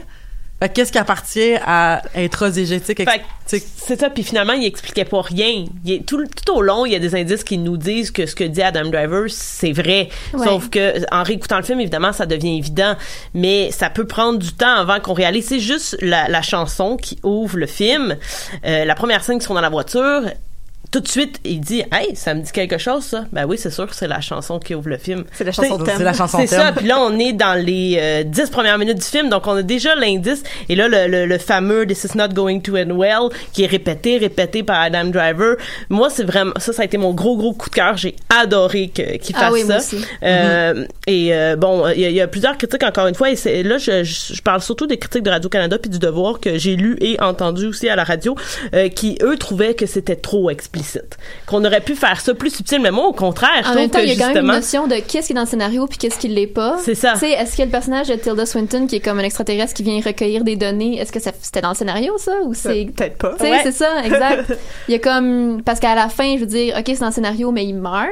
Fait 0.64 0.70
qu'est-ce 0.70 0.94
qui 0.94 0.98
appartient 0.98 1.56
à 1.66 2.02
intradigétique 2.16 3.00
Fait 3.00 3.06
que 3.06 3.12
tu 3.46 3.60
sais, 3.60 3.64
C'est 3.76 4.00
ça, 4.00 4.10
puis 4.10 4.24
finalement, 4.24 4.54
il 4.54 4.66
expliquait 4.66 5.04
pas 5.04 5.22
rien. 5.22 5.66
Il 5.84 6.06
tout, 6.06 6.24
tout 6.24 6.54
au 6.54 6.62
long, 6.62 6.86
il 6.86 6.94
y 6.94 6.96
a 6.96 7.00
des 7.00 7.16
indices 7.16 7.44
qui 7.44 7.58
nous 7.58 7.76
disent 7.76 8.12
que 8.12 8.26
ce 8.26 8.34
que 8.34 8.46
dit 8.46 8.62
Adam 8.62 8.90
Driver, 8.90 9.26
c'est 9.28 9.74
vrai. 9.74 10.08
Ouais. 10.34 10.46
Sauf 10.48 10.70
que, 10.70 11.04
en 11.14 11.24
réécoutant 11.24 11.58
le 11.58 11.64
film, 11.64 11.82
évidemment, 11.82 12.14
ça 12.14 12.26
devient 12.26 12.58
évident. 12.58 12.96
Mais 13.34 13.72
ça 13.72 13.90
peut 13.90 14.08
prendre 14.08 14.40
du 14.40 14.54
temps 14.54 14.74
avant 14.74 15.02
qu'on 15.02 15.12
réalise. 15.12 15.48
C'est 15.48 15.60
juste 15.60 15.98
la, 16.00 16.30
la 16.30 16.42
chanson 16.42 16.96
qui 16.96 17.20
ouvre 17.24 17.58
le 17.58 17.68
film. 17.68 18.16
Euh, 18.66 18.86
la 18.86 18.96
première 18.96 19.22
scène 19.22 19.40
qui 19.40 19.46
sont 19.46 19.56
dans 19.56 19.60
la 19.60 19.70
voiture, 19.70 20.22
tout 20.92 21.00
de 21.00 21.08
suite, 21.08 21.40
il 21.44 21.60
dit 21.60 21.84
Hey, 21.92 22.16
ça 22.16 22.34
me 22.36 22.42
dit 22.42 22.52
quelque 22.52 22.78
chose, 22.78 23.04
ça. 23.04 23.26
Ben 23.32 23.46
oui, 23.46 23.58
c'est 23.58 23.72
sûr 23.72 23.88
que 23.88 23.96
c'est 23.96 24.08
la 24.08 24.22
chanson 24.22 24.60
qui 24.60 24.76
ouvre 24.76 24.90
le 24.90 24.98
film. 24.98 25.24
C'est 25.32 25.44
la 25.44 25.52
chanson 25.52 25.78
C'est- 25.80 25.84
thème. 25.86 25.96
c'est 25.98 26.04
la 26.04 26.14
chanson 26.14 26.38
C'est 26.42 26.48
ça, 26.48 26.72
puis 26.72 26.88
là, 26.88 27.00
on 27.02 27.18
est 27.18 27.34
dans 27.34 27.60
les 27.60 27.98
euh, 28.00 28.24
dix 28.24 28.50
premières 28.50 28.78
minutes 28.78 28.98
du 29.00 29.06
film, 29.06 29.30
donc 29.30 29.48
on 29.48 29.54
a 29.56 29.64
déjà 29.64 29.96
l'indice. 29.96 30.44
Et 30.70 30.76
là, 30.76 30.88
le, 30.88 31.08
le, 31.08 31.26
le 31.26 31.38
fameux 31.40 31.88
This 31.88 32.04
is 32.04 32.18
not 32.18 32.30
going 32.30 32.60
to 32.62 32.78
end 32.78 32.92
well, 32.92 33.30
qui 33.54 33.64
est 33.64 33.68
répété, 33.68 34.18
répété 34.20 34.62
par 34.64 34.80
Adam 34.82 35.06
Driver. 35.06 35.56
Moi, 35.90 36.10
c'est 36.12 36.24
vraiment, 36.26 36.54
ça, 36.58 36.74
ça 36.74 36.84
a 36.84 36.86
été 36.86 36.98
mon 36.98 37.14
gros, 37.14 37.38
gros 37.38 37.54
coup 37.54 37.70
de 37.70 37.76
cœur. 37.76 37.98
J'ai 37.98 38.16
adoré 38.30 38.90
qu'il 38.90 39.36
fasse 39.36 39.44
Ah 39.48 39.52
oui, 39.52 39.64
moi 39.64 39.80
ça. 39.80 39.96
aussi. 39.96 40.06
Euh, 40.24 40.86
Et 41.08 41.34
euh, 41.34 41.56
bon, 41.56 41.88
il 41.90 42.02
y, 42.02 42.06
a- 42.06 42.10
il 42.10 42.16
y 42.16 42.22
a 42.22 42.28
plusieurs 42.28 42.58
critiques, 42.58 42.84
encore 42.84 43.08
une 43.08 43.16
fois, 43.16 43.30
et 43.32 43.64
là, 43.64 43.78
je, 43.78 44.04
je, 44.04 44.34
je 44.36 44.42
parle 44.42 44.62
surtout 44.62 44.86
des 44.88 44.98
critiques 44.98 45.24
de 45.24 45.30
Radio-Canada 45.30 45.78
puis 45.80 45.90
du 45.90 45.98
Devoir 46.00 46.40
que 46.40 46.58
j'ai 46.58 46.76
lu 46.76 46.98
et 47.02 47.20
entendu 47.22 47.66
aussi 47.68 47.90
à 47.90 47.96
la 47.96 48.04
radio, 48.04 48.36
euh, 48.76 48.90
qui, 48.90 49.18
eux, 49.24 49.38
trouvaient 49.38 49.74
que 49.74 49.86
c'était 49.86 50.16
trop 50.16 50.50
explicite. 50.74 51.18
Qu'on 51.46 51.64
aurait 51.66 51.82
pu 51.82 51.96
faire 51.96 52.20
ça 52.20 52.34
plus 52.34 52.50
subtil, 52.56 52.80
mais 52.82 52.92
moi, 52.92 53.06
au 53.08 53.14
contraire, 53.14 53.50
je 53.58 53.68
En 53.68 53.72
trouve 53.72 53.76
même 53.82 53.90
temps, 53.90 54.00
que 54.00 54.04
il 54.06 54.14
y 54.14 54.22
a 54.22 54.28
quand 54.28 54.34
même 54.34 54.46
une 54.46 54.52
notion 54.52 54.88
de 54.88 54.96
qu'est-ce 54.96 55.28
qui 55.28 55.34
est 55.34 55.36
dans 55.36 55.42
le 55.42 55.48
scénario 55.48 55.88
puis 55.88 55.98
qu'est-ce 55.98 56.18
qui 56.18 56.28
l'est 56.28 56.48
pas. 56.48 56.78
C'est 56.84 56.96
ça. 56.96 57.14
Tu 57.14 57.20
sais, 57.20 57.32
est-ce 57.32 57.56
que 57.58 57.64
le 57.64 57.70
personnage 57.70 58.08
de 58.08 58.16
Tilda 58.16 58.46
Swinton, 58.46 58.88
qui 58.88 58.96
est 58.96 59.00
comme 59.00 59.20
un 59.20 59.24
extraterrestre 59.24 59.74
qui 59.74 59.84
vient 59.84 60.00
recueillir 60.04 60.44
des 60.44 60.56
données, 60.56 61.00
est-ce 61.00 61.12
que 61.12 61.20
ça, 61.20 61.32
c'était 61.42 61.62
dans 61.62 61.70
le 61.70 61.76
scénario, 61.76 62.18
ça? 62.18 62.34
Ou 62.44 62.54
c'est. 62.54 62.88
Peut-être 62.96 63.18
pas. 63.18 63.34
Tu 63.40 63.46
sais, 63.46 63.52
Ouais. 63.52 63.60
c'est 63.64 63.72
ça, 63.72 64.04
exact. 64.04 64.58
Il 64.88 64.92
y 64.94 64.96
a 64.96 65.00
comme. 65.00 65.62
Parce 65.64 65.80
qu'à 65.80 65.96
la 65.96 66.10
fin, 66.10 66.36
je 66.36 66.40
veux 66.42 66.46
dire, 66.48 66.76
OK, 66.78 66.84
c'est 66.88 67.00
dans 67.00 67.08
le 67.08 67.12
scénario, 67.14 67.52
mais 67.52 67.66
il 67.66 67.76
meurt. 67.76 68.08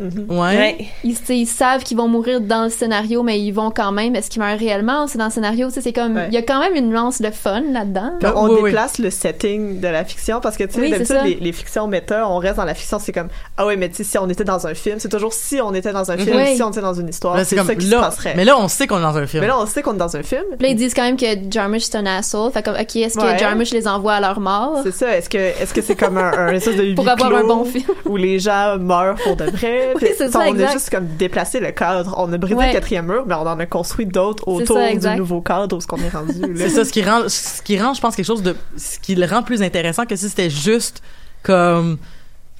ouais. 0.00 0.36
Ouais. 0.42 0.76
Ils, 1.04 1.16
ils 1.30 1.46
savent 1.46 1.82
qu'ils 1.82 1.96
vont 1.96 2.08
mourir 2.08 2.40
dans 2.40 2.64
le 2.64 2.70
scénario, 2.70 3.22
mais 3.22 3.40
ils 3.40 3.52
vont 3.52 3.70
quand 3.70 3.92
même. 3.92 4.14
Est-ce 4.16 4.28
qu'ils 4.30 4.42
meurent 4.42 4.58
réellement? 4.58 5.06
C'est 5.06 5.18
dans 5.18 5.26
le 5.26 5.30
scénario? 5.30 5.68
Tu 5.68 5.74
sais, 5.74 5.80
c'est 5.80 5.92
comme. 5.92 6.16
Ouais. 6.16 6.26
Il 6.28 6.34
y 6.34 6.38
a 6.38 6.42
quand 6.42 6.60
même 6.60 6.74
une 6.74 6.90
nuance 6.90 7.20
de 7.22 7.30
fun 7.30 7.62
là-dedans. 7.72 8.12
On 8.34 8.48
Oui, 8.48 8.58
oui. 8.60 8.70
déplace 8.70 8.98
le 8.98 9.10
setting 9.10 9.80
de 9.80 9.88
la 9.88 10.04
fiction 10.04 10.40
parce 10.40 10.56
que 10.56 10.64
tu 10.64 10.74
sais 10.74 10.80
Oui, 10.80 10.90
d'habitude 10.90 11.16
les, 11.24 11.34
les 11.36 11.52
fictions 11.52 11.88
on 12.10 12.38
reste 12.38 12.56
dans 12.56 12.64
la 12.64 12.74
fiction, 12.74 12.98
c'est 12.98 13.12
comme 13.12 13.28
ah 13.56 13.66
ouais, 13.66 13.76
mais 13.76 13.88
tu 13.88 13.96
sais 13.96 14.04
si 14.04 14.18
on 14.18 14.28
était 14.28 14.44
dans 14.44 14.66
un 14.66 14.74
film, 14.74 14.98
c'est 14.98 15.08
toujours 15.08 15.32
si 15.32 15.60
on 15.60 15.72
était 15.74 15.92
dans 15.92 16.10
un 16.10 16.16
film, 16.16 16.36
Oui. 16.36 16.56
si 16.56 16.62
on 16.62 16.70
était 16.70 16.80
dans 16.80 16.94
une 16.94 17.08
histoire, 17.08 17.38
c'est 17.44 17.56
comme 17.56 17.66
ça 17.66 17.74
qui 17.74 17.86
se 17.86 17.94
passerait. 17.94 18.34
mais 18.36 18.44
là, 18.44 18.58
on 18.58 18.68
sait 18.68 18.86
qu'on 18.86 18.98
est 18.98 19.02
dans 19.02 19.16
un 19.16 19.26
film. 19.26 19.40
Mais 19.42 19.46
là, 19.48 19.58
on 19.58 19.66
sait 19.66 19.82
qu'on 19.82 19.94
est 19.94 19.98
dans 19.98 20.16
un 20.16 20.22
film. 20.22 20.42
Puis 20.58 20.66
là, 20.66 20.68
ils 20.68 20.76
disent 20.76 20.94
quand 20.94 21.02
même 21.04 21.16
que 21.16 21.26
Jarmusch, 21.50 21.82
c'est 21.84 21.96
un 21.96 22.06
asshole. 22.06 22.50
Fait 22.52 22.62
comme, 22.62 22.74
OK, 22.74 22.96
est-ce 22.96 23.16
que 23.16 23.22
Ouais. 23.22 23.38
Jarmusch 23.38 23.70
les 23.72 23.86
envoie 23.86 24.14
à 24.14 24.20
leur 24.20 24.40
mort? 24.40 24.80
C'est 24.82 24.92
ça. 24.94 25.16
Est-ce 25.16 25.28
que 25.28 25.38
est-ce 25.38 25.72
que 25.72 25.80
c'est 25.82 25.94
comme 25.96 26.18
un, 26.18 26.32
un 26.32 26.52
espèce 26.52 26.76
de 26.76 26.94
Pour 26.96 27.08
avoir 27.08 27.34
un 27.34 27.44
bon 27.44 27.64
film. 27.64 27.84
où 28.04 28.16
les 28.16 28.38
gens 28.38 28.78
meurent 28.78 29.16
pour 29.22 29.36
de 29.36 29.44
vrai? 29.44 29.94
Oui, 30.02 30.08
c'est 30.18 30.30
ça, 30.30 30.40
on 30.40 30.42
exact. 30.42 30.68
a 30.68 30.72
juste 30.72 30.90
comme 30.90 31.06
déplacé 31.18 31.60
le 31.60 31.70
cadre. 31.72 32.14
On 32.18 32.32
a 32.32 32.38
brisé 32.38 32.56
Ouais. 32.56 32.68
le 32.68 32.72
quatrième 32.72 33.06
mur, 33.06 33.24
mais 33.26 33.34
on 33.34 33.40
en 33.46 33.58
a 33.58 33.66
construit 33.66 34.06
d'autres 34.06 34.46
autour 34.48 34.76
ça, 34.76 34.92
du 34.94 35.16
nouveau 35.18 35.40
cadre 35.40 35.76
où 35.76 35.80
ce 35.80 35.86
qu'on 35.86 35.96
est 35.98 36.08
rendu. 36.08 36.34
C'est 36.56 36.68
ça, 36.70 36.84
ce 36.84 36.92
qui 36.92 37.02
rend, 37.02 37.28
ce 37.28 37.62
qui 37.62 37.78
rend, 37.80 37.94
je 37.94 38.00
pense, 38.00 38.16
quelque 38.16 38.26
chose 38.26 38.42
de, 38.42 38.54
ce 38.76 38.98
qui 38.98 39.14
le 39.14 39.26
rend 39.26 39.42
plus 39.42 39.62
intéressant 39.62 40.04
que 40.06 40.16
si 40.16 40.28
c'était 40.28 40.50
juste 40.50 41.02
comme, 41.42 41.98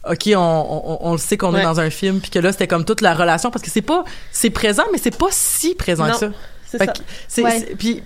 ok, 0.09 0.30
on, 0.35 0.39
on, 0.39 0.99
on 1.01 1.12
le 1.12 1.18
sait 1.18 1.37
qu'on 1.37 1.55
est 1.55 1.62
dans 1.62 1.80
un 1.80 1.91
film, 1.91 2.20
puis 2.20 2.30
que 2.30 2.39
là, 2.39 2.53
c'était 2.53 2.68
comme 2.68 2.85
toute 2.85 3.01
la 3.01 3.14
relation, 3.14 3.51
parce 3.51 3.62
que 3.62 3.70
c'est 3.70 3.83
pas, 3.83 4.05
c'est 4.30 4.51
présent, 4.51 4.85
mais 4.93 4.99
c'est 4.99 5.16
pas 5.16 5.28
si 5.30 5.74
présent 5.74 6.07
Non, 6.07 6.12
que 6.12 6.18
ça. 6.18 6.30
C'est 6.66 6.78
ça. 6.78 7.53
puis, 7.78 8.03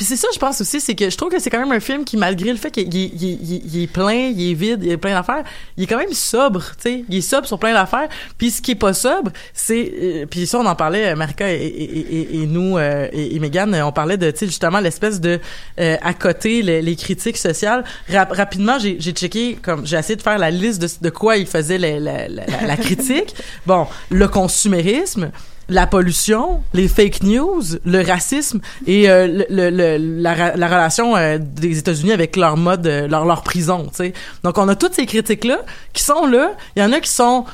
puis 0.00 0.06
c'est 0.06 0.16
ça, 0.16 0.28
je 0.32 0.38
pense 0.38 0.58
aussi, 0.62 0.80
c'est 0.80 0.94
que 0.94 1.10
je 1.10 1.16
trouve 1.18 1.28
que 1.28 1.38
c'est 1.38 1.50
quand 1.50 1.58
même 1.58 1.72
un 1.72 1.78
film 1.80 2.06
qui, 2.06 2.16
malgré 2.16 2.50
le 2.50 2.56
fait 2.56 2.70
qu'il 2.70 2.88
il, 2.94 3.12
il- 3.22 3.52
il- 3.52 3.62
il 3.76 3.82
est 3.82 3.86
plein, 3.86 4.30
il 4.34 4.50
est 4.50 4.54
vide, 4.54 4.80
il 4.82 4.92
a 4.94 4.96
plein 4.96 5.12
d'affaires, 5.12 5.44
il 5.76 5.84
est 5.84 5.86
quand 5.86 5.98
même 5.98 6.14
sobre, 6.14 6.62
tu 6.82 6.82
sais. 6.90 7.04
Il 7.10 7.18
est 7.18 7.20
sobre 7.20 7.46
sur 7.46 7.58
plein 7.58 7.74
d'affaires. 7.74 8.08
Puis 8.38 8.50
ce 8.50 8.62
qui 8.62 8.70
est 8.70 8.74
pas 8.76 8.94
sobre, 8.94 9.30
c'est... 9.52 9.92
euh, 10.02 10.24
puis 10.24 10.46
ça, 10.46 10.58
on 10.58 10.64
en 10.64 10.74
parlait, 10.74 11.08
euh, 11.12 11.16
Marika 11.16 11.52
et, 11.52 11.56
et, 11.56 12.16
et, 12.16 12.42
et 12.42 12.46
nous, 12.46 12.78
euh, 12.78 13.08
et, 13.12 13.38
Megan, 13.40 13.74
on 13.84 13.92
parlait 13.92 14.16
de, 14.16 14.30
tu 14.30 14.38
sais, 14.38 14.46
justement, 14.46 14.80
l'espèce 14.80 15.20
de... 15.20 15.38
euh, 15.78 15.96
à 16.00 16.14
côté, 16.14 16.62
le- 16.62 16.80
les 16.80 16.96
critiques 16.96 17.36
sociales. 17.36 17.84
Rap- 18.08 18.32
rapidement, 18.32 18.78
j'ai 18.78 18.96
j'ai 18.98 19.12
checké, 19.12 19.58
comme 19.60 19.86
j'ai 19.86 19.98
essayé 19.98 20.16
de 20.16 20.22
faire 20.22 20.38
la 20.38 20.50
liste 20.50 20.80
de, 20.80 20.88
de 21.02 21.10
quoi 21.10 21.36
il 21.36 21.46
faisait 21.46 21.76
la, 21.76 22.00
la, 22.00 22.26
la, 22.28 22.44
la 22.66 22.76
critique. 22.78 23.34
Bon, 23.66 23.86
le 24.10 24.26
consumérisme, 24.28 25.30
la 25.70 25.86
pollution, 25.86 26.62
les 26.74 26.88
fake 26.88 27.22
news, 27.22 27.62
le 27.84 28.02
racisme 28.06 28.60
et 28.86 29.08
euh, 29.08 29.26
le, 29.26 29.46
le- 29.48 29.70
le- 29.70 30.20
la, 30.20 30.66
relation 30.68 31.16
euh, 31.16 31.38
des 31.40 31.78
États-Unis 31.78 32.12
avec 32.12 32.36
leur 32.36 32.56
mode, 32.56 32.86
euh, 32.86 33.08
leur, 33.08 33.24
leur 33.24 33.42
prison, 33.42 33.84
tu 33.88 33.96
sais. 33.96 34.12
Donc, 34.44 34.58
on 34.58 34.68
a 34.68 34.74
toutes 34.76 34.94
ces 34.94 35.06
critiques-là 35.06 35.60
qui 35.92 36.02
sont 36.02 36.26
là. 36.26 36.52
Il 36.76 36.82
y 36.82 36.84
en 36.84 36.92
a 36.92 37.00
qui 37.00 37.10
sont 37.10 37.44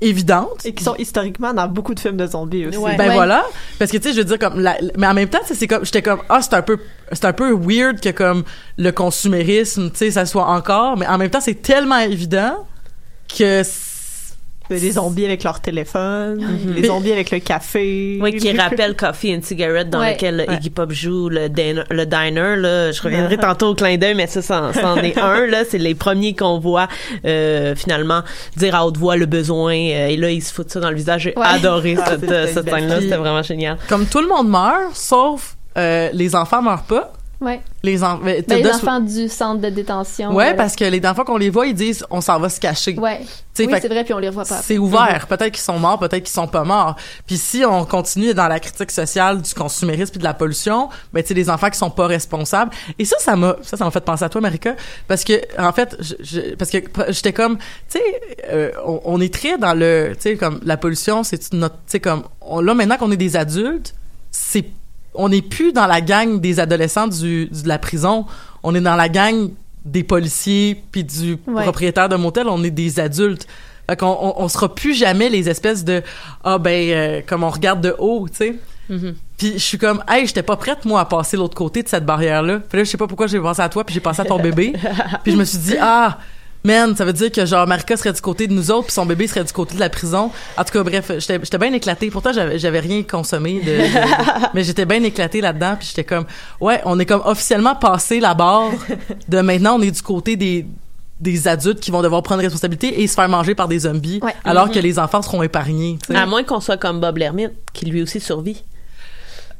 évidentes. 0.00 0.64
Et 0.64 0.72
qui 0.72 0.84
sont 0.84 0.94
historiquement 0.96 1.52
dans 1.52 1.66
beaucoup 1.66 1.92
de 1.94 1.98
films 1.98 2.16
de 2.16 2.26
zombies 2.26 2.66
aussi. 2.66 2.78
Ouais. 2.78 2.96
Ben 2.96 3.08
Ouais. 3.08 3.14
voilà, 3.14 3.44
parce 3.80 3.90
que 3.90 3.96
tu 3.96 4.04
sais, 4.04 4.12
je 4.14 4.18
veux 4.18 4.24
dire 4.24 4.38
comme, 4.38 4.60
la- 4.60 4.76
mais 4.96 5.06
en 5.08 5.14
même 5.14 5.28
temps, 5.28 5.40
c'est 5.44 5.54
c'est 5.56 5.66
comme, 5.66 5.84
j'étais 5.84 6.02
comme, 6.02 6.20
ah, 6.28 6.40
c'est 6.40 6.54
un 6.54 6.62
peu, 6.62 6.78
c'est 7.10 7.24
un 7.24 7.32
peu 7.32 7.52
weird 7.52 8.00
que 8.00 8.10
comme 8.10 8.44
le 8.76 8.92
consumérisme, 8.92 9.90
tu 9.90 9.96
sais, 9.96 10.10
ça 10.12 10.24
soit 10.24 10.46
encore, 10.46 10.96
mais 10.96 11.06
en 11.08 11.18
même 11.18 11.30
temps, 11.30 11.40
c'est 11.40 11.60
tellement 11.60 11.98
évident 11.98 12.64
que 13.36 13.62
Les 14.70 14.90
zombies 14.92 15.24
avec 15.24 15.44
leur 15.44 15.60
téléphone, 15.60 16.44
les 16.74 16.82
Mais- 16.82 16.86
zombies 16.88 17.12
avec 17.12 17.30
le 17.30 17.38
café. 17.38 18.18
Oui, 18.20 18.36
qui 18.36 18.52
rappelle 18.58 18.94
Coffee 18.96 19.34
and 19.34 19.40
Cigarette 19.42 19.88
dans 19.90 20.00
Ouais. 20.00 20.12
lequel 20.14 20.44
Ouais. 20.48 20.56
Iggy 20.56 20.70
Pop 20.70 20.92
joue 20.92 21.28
le 21.28 21.48
diner, 21.48 21.82
le 21.90 22.04
diner 22.06 22.56
là. 22.56 22.92
Je 22.92 23.00
reviendrai 23.02 23.36
tantôt 23.38 23.68
au 23.68 23.74
clin 23.74 23.96
d'œil, 23.96 24.14
mais 24.14 24.26
ça, 24.26 24.42
c'en 24.42 24.96
est 24.96 25.16
un 25.18 25.46
là. 25.46 25.64
C'est 25.68 25.78
les 25.78 25.94
premiers 25.94 26.34
qu'on 26.34 26.58
voit 26.58 26.88
euh, 27.24 27.74
finalement 27.74 28.22
dire 28.56 28.74
à 28.74 28.86
haute 28.86 28.96
voix 28.98 29.16
le 29.16 29.26
besoin. 29.26 29.72
euh, 29.74 30.08
et 30.08 30.16
là, 30.16 30.30
ils 30.30 30.42
se 30.42 30.52
foutent 30.52 30.70
ça 30.70 30.80
dans 30.80 30.90
le 30.90 30.96
visage. 30.96 31.22
J'ai 31.22 31.34
Ouais. 31.38 31.46
adoré 31.46 31.96
Ah, 32.02 32.10
cette, 32.10 32.30
euh, 32.30 32.46
cette 32.52 32.68
scène-là. 32.68 33.00
C'était 33.00 33.16
vraiment 33.16 33.42
génial. 33.42 33.78
comme 33.88 34.06
tout 34.06 34.20
le 34.20 34.28
monde 34.28 34.48
meurt, 34.48 34.94
sauf 34.94 35.56
euh, 35.76 36.08
les 36.12 36.34
enfants 36.36 36.60
meurent 36.62 36.82
pas. 36.84 37.12
Ouais. 37.40 37.60
Les, 37.84 38.02
en- 38.02 38.16
Ben, 38.18 38.42
les 38.48 38.68
enfants 38.68 38.98
du 38.98 39.28
centre 39.28 39.60
de 39.60 39.68
détention. 39.70 40.28
Ouais, 40.30 40.34
voilà. 40.34 40.54
parce 40.54 40.74
que 40.74 40.84
les 40.84 41.04
enfants 41.06 41.22
qu'on 41.22 41.36
les 41.36 41.50
voit, 41.50 41.68
ils 41.68 41.74
disent, 41.74 42.04
on 42.10 42.20
s'en 42.20 42.40
va 42.40 42.48
se 42.48 42.58
cacher. 42.58 42.98
Ouais. 42.98 43.20
Oui, 43.60 43.66
c'est 43.80 43.88
vrai, 43.88 44.02
puis 44.04 44.12
on 44.14 44.18
les 44.18 44.28
revoit 44.28 44.44
pas. 44.44 44.60
C'est 44.62 44.78
ouvert. 44.78 45.26
Peut-être 45.28 45.52
qu'ils 45.52 45.62
sont 45.62 45.78
morts, 45.78 45.98
peut-être 45.98 46.22
qu'ils 46.24 46.28
sont 46.28 46.46
pas 46.48 46.64
morts. 46.64 46.96
Puis 47.26 47.36
si 47.38 47.64
on 47.64 47.84
continue 47.84 48.34
dans 48.34 48.46
la 48.48 48.58
critique 48.60 48.90
sociale 48.90 49.40
du 49.42 49.52
consumérisme 49.54 50.10
puis 50.12 50.18
de 50.18 50.24
la 50.24 50.34
pollution, 50.34 50.88
ben 51.12 51.22
tu 51.22 51.28
sais 51.28 51.34
les 51.34 51.48
enfants 51.50 51.68
qui 51.70 51.78
sont 51.78 51.90
pas 51.90 52.06
responsables. 52.08 52.70
Et 52.98 53.04
ça, 53.04 53.16
ça 53.20 53.34
m'a 53.36 53.56
ça, 53.62 53.76
ça 53.76 53.84
m'a 53.84 53.90
fait 53.90 54.00
penser 54.04 54.24
à 54.24 54.28
toi, 54.28 54.40
Marika, 54.40 54.74
parce 55.08 55.22
que 55.24 55.34
en 55.60 55.72
fait, 55.72 55.96
je, 56.00 56.14
je- 56.20 56.54
parce 56.56 56.70
que 56.70 56.78
j'étais 57.08 57.32
comme, 57.32 57.56
tu 57.58 57.98
sais, 57.98 58.02
euh, 58.48 58.70
on, 58.84 59.00
on 59.04 59.20
est 59.20 59.32
très 59.32 59.58
dans 59.58 59.74
le, 59.74 60.12
tu 60.14 60.22
sais, 60.22 60.36
comme 60.36 60.60
la 60.64 60.76
pollution, 60.76 61.22
c'est 61.24 61.52
notre, 61.52 61.74
tu 61.76 61.80
sais, 61.86 62.00
comme 62.00 62.22
on, 62.40 62.60
là 62.60 62.74
maintenant 62.74 62.96
qu'on 62.96 63.10
est 63.12 63.16
des 63.16 63.34
adultes, 63.36 63.94
c'est 64.30 64.66
on 65.18 65.28
n'est 65.28 65.42
plus 65.42 65.72
dans 65.72 65.86
la 65.86 66.00
gang 66.00 66.40
des 66.40 66.58
adolescents 66.60 67.08
du, 67.08 67.46
du- 67.46 67.62
de 67.62 67.68
la 67.68 67.78
prison. 67.78 68.24
On 68.62 68.74
est 68.74 68.80
dans 68.80 68.96
la 68.96 69.08
gang 69.10 69.50
des 69.84 70.02
policiers 70.04 70.82
puis 70.92 71.04
du 71.04 71.36
Ouais. 71.46 71.62
propriétaire 71.62 72.08
de 72.08 72.16
motel. 72.16 72.46
On 72.48 72.62
est 72.64 72.70
des 72.70 72.98
adultes. 73.00 73.46
Fait 73.88 73.96
qu'on 73.96 74.06
on, 74.20 74.34
on 74.42 74.48
sera 74.48 74.74
plus 74.74 74.94
jamais 74.94 75.28
les 75.28 75.48
espèces 75.48 75.84
de 75.84 76.02
ah 76.44 76.58
ben 76.58 76.90
euh, 76.90 77.20
comme 77.26 77.42
on 77.42 77.50
regarde 77.50 77.80
de 77.80 77.94
haut, 77.98 78.26
tu 78.28 78.36
sais. 78.36 78.54
Puis 79.36 79.52
je 79.54 79.58
suis 79.58 79.76
comme 79.78 80.02
hey, 80.08 80.26
j'étais 80.26 80.42
pas 80.42 80.56
prête 80.56 80.84
moi 80.86 81.00
à 81.00 81.04
passer 81.04 81.36
l'autre 81.36 81.54
côté 81.54 81.82
de 81.82 81.88
cette 81.88 82.06
barrière 82.06 82.42
là. 82.42 82.58
Puis 82.58 82.78
là 82.78 82.84
je 82.84 82.88
sais 82.90 82.96
pas 82.96 83.06
pourquoi 83.06 83.26
j'ai 83.26 83.38
pensé 83.40 83.60
à 83.60 83.68
toi 83.68 83.84
puis 83.84 83.94
j'ai 83.94 84.00
pensé 84.00 84.20
à 84.22 84.24
ton 84.24 84.38
bébé. 84.38 84.72
puis 85.24 85.32
je 85.32 85.36
me 85.36 85.44
suis 85.44 85.58
dit 85.58 85.74
ah 85.80 86.18
Man, 86.64 86.96
ça 86.96 87.04
veut 87.04 87.12
dire 87.12 87.30
que 87.30 87.46
genre 87.46 87.66
Marika 87.66 87.96
serait 87.96 88.12
du 88.12 88.20
côté 88.20 88.46
de 88.48 88.52
nous 88.52 88.70
autres 88.70 88.86
puis 88.86 88.92
son 88.92 89.06
bébé 89.06 89.26
serait 89.28 89.44
du 89.44 89.52
côté 89.52 89.74
de 89.76 89.80
la 89.80 89.88
prison. 89.88 90.30
En 90.56 90.64
tout 90.64 90.72
cas, 90.72 90.82
bref, 90.82 91.12
j'étais 91.18 91.58
bien 91.58 91.72
éclatée. 91.72 92.10
Pourtant, 92.10 92.32
j'avais 92.32 92.80
rien 92.80 93.02
consommé 93.04 93.60
de, 93.60 93.70
de- 93.70 93.76
de- 93.78 94.46
mais 94.54 94.64
j'étais 94.64 94.84
bien 94.84 95.02
éclatée 95.04 95.40
là-dedans 95.40 95.76
puis 95.78 95.86
j'étais 95.88 96.04
comme 96.04 96.24
ouais, 96.60 96.80
on 96.84 96.98
est 96.98 97.06
comme 97.06 97.22
officiellement 97.24 97.76
passé 97.76 98.18
la 98.20 98.34
barre 98.34 98.70
de 99.28 99.40
maintenant 99.40 99.76
on 99.78 99.82
est 99.82 99.90
du 99.92 100.02
côté 100.02 100.36
des 100.36 100.66
des 101.20 101.48
adultes 101.48 101.80
qui 101.80 101.90
vont 101.90 102.00
devoir 102.02 102.22
prendre 102.22 102.42
responsabilité 102.42 103.02
et 103.02 103.06
se 103.08 103.14
faire 103.14 103.28
manger 103.28 103.54
par 103.56 103.66
des 103.66 103.80
zombies 103.80 104.20
Ouais. 104.22 104.34
alors 104.44 104.70
que 104.70 104.78
les 104.78 104.98
enfants 105.00 105.20
seront 105.22 105.42
épargnés. 105.42 105.98
À 106.14 106.26
moins 106.26 106.44
qu'on 106.44 106.60
soit 106.60 106.76
comme 106.76 107.00
Bob 107.00 107.16
Lermite, 107.18 107.52
qui 107.72 107.86
lui 107.86 108.02
aussi 108.02 108.20
survit. 108.20 108.62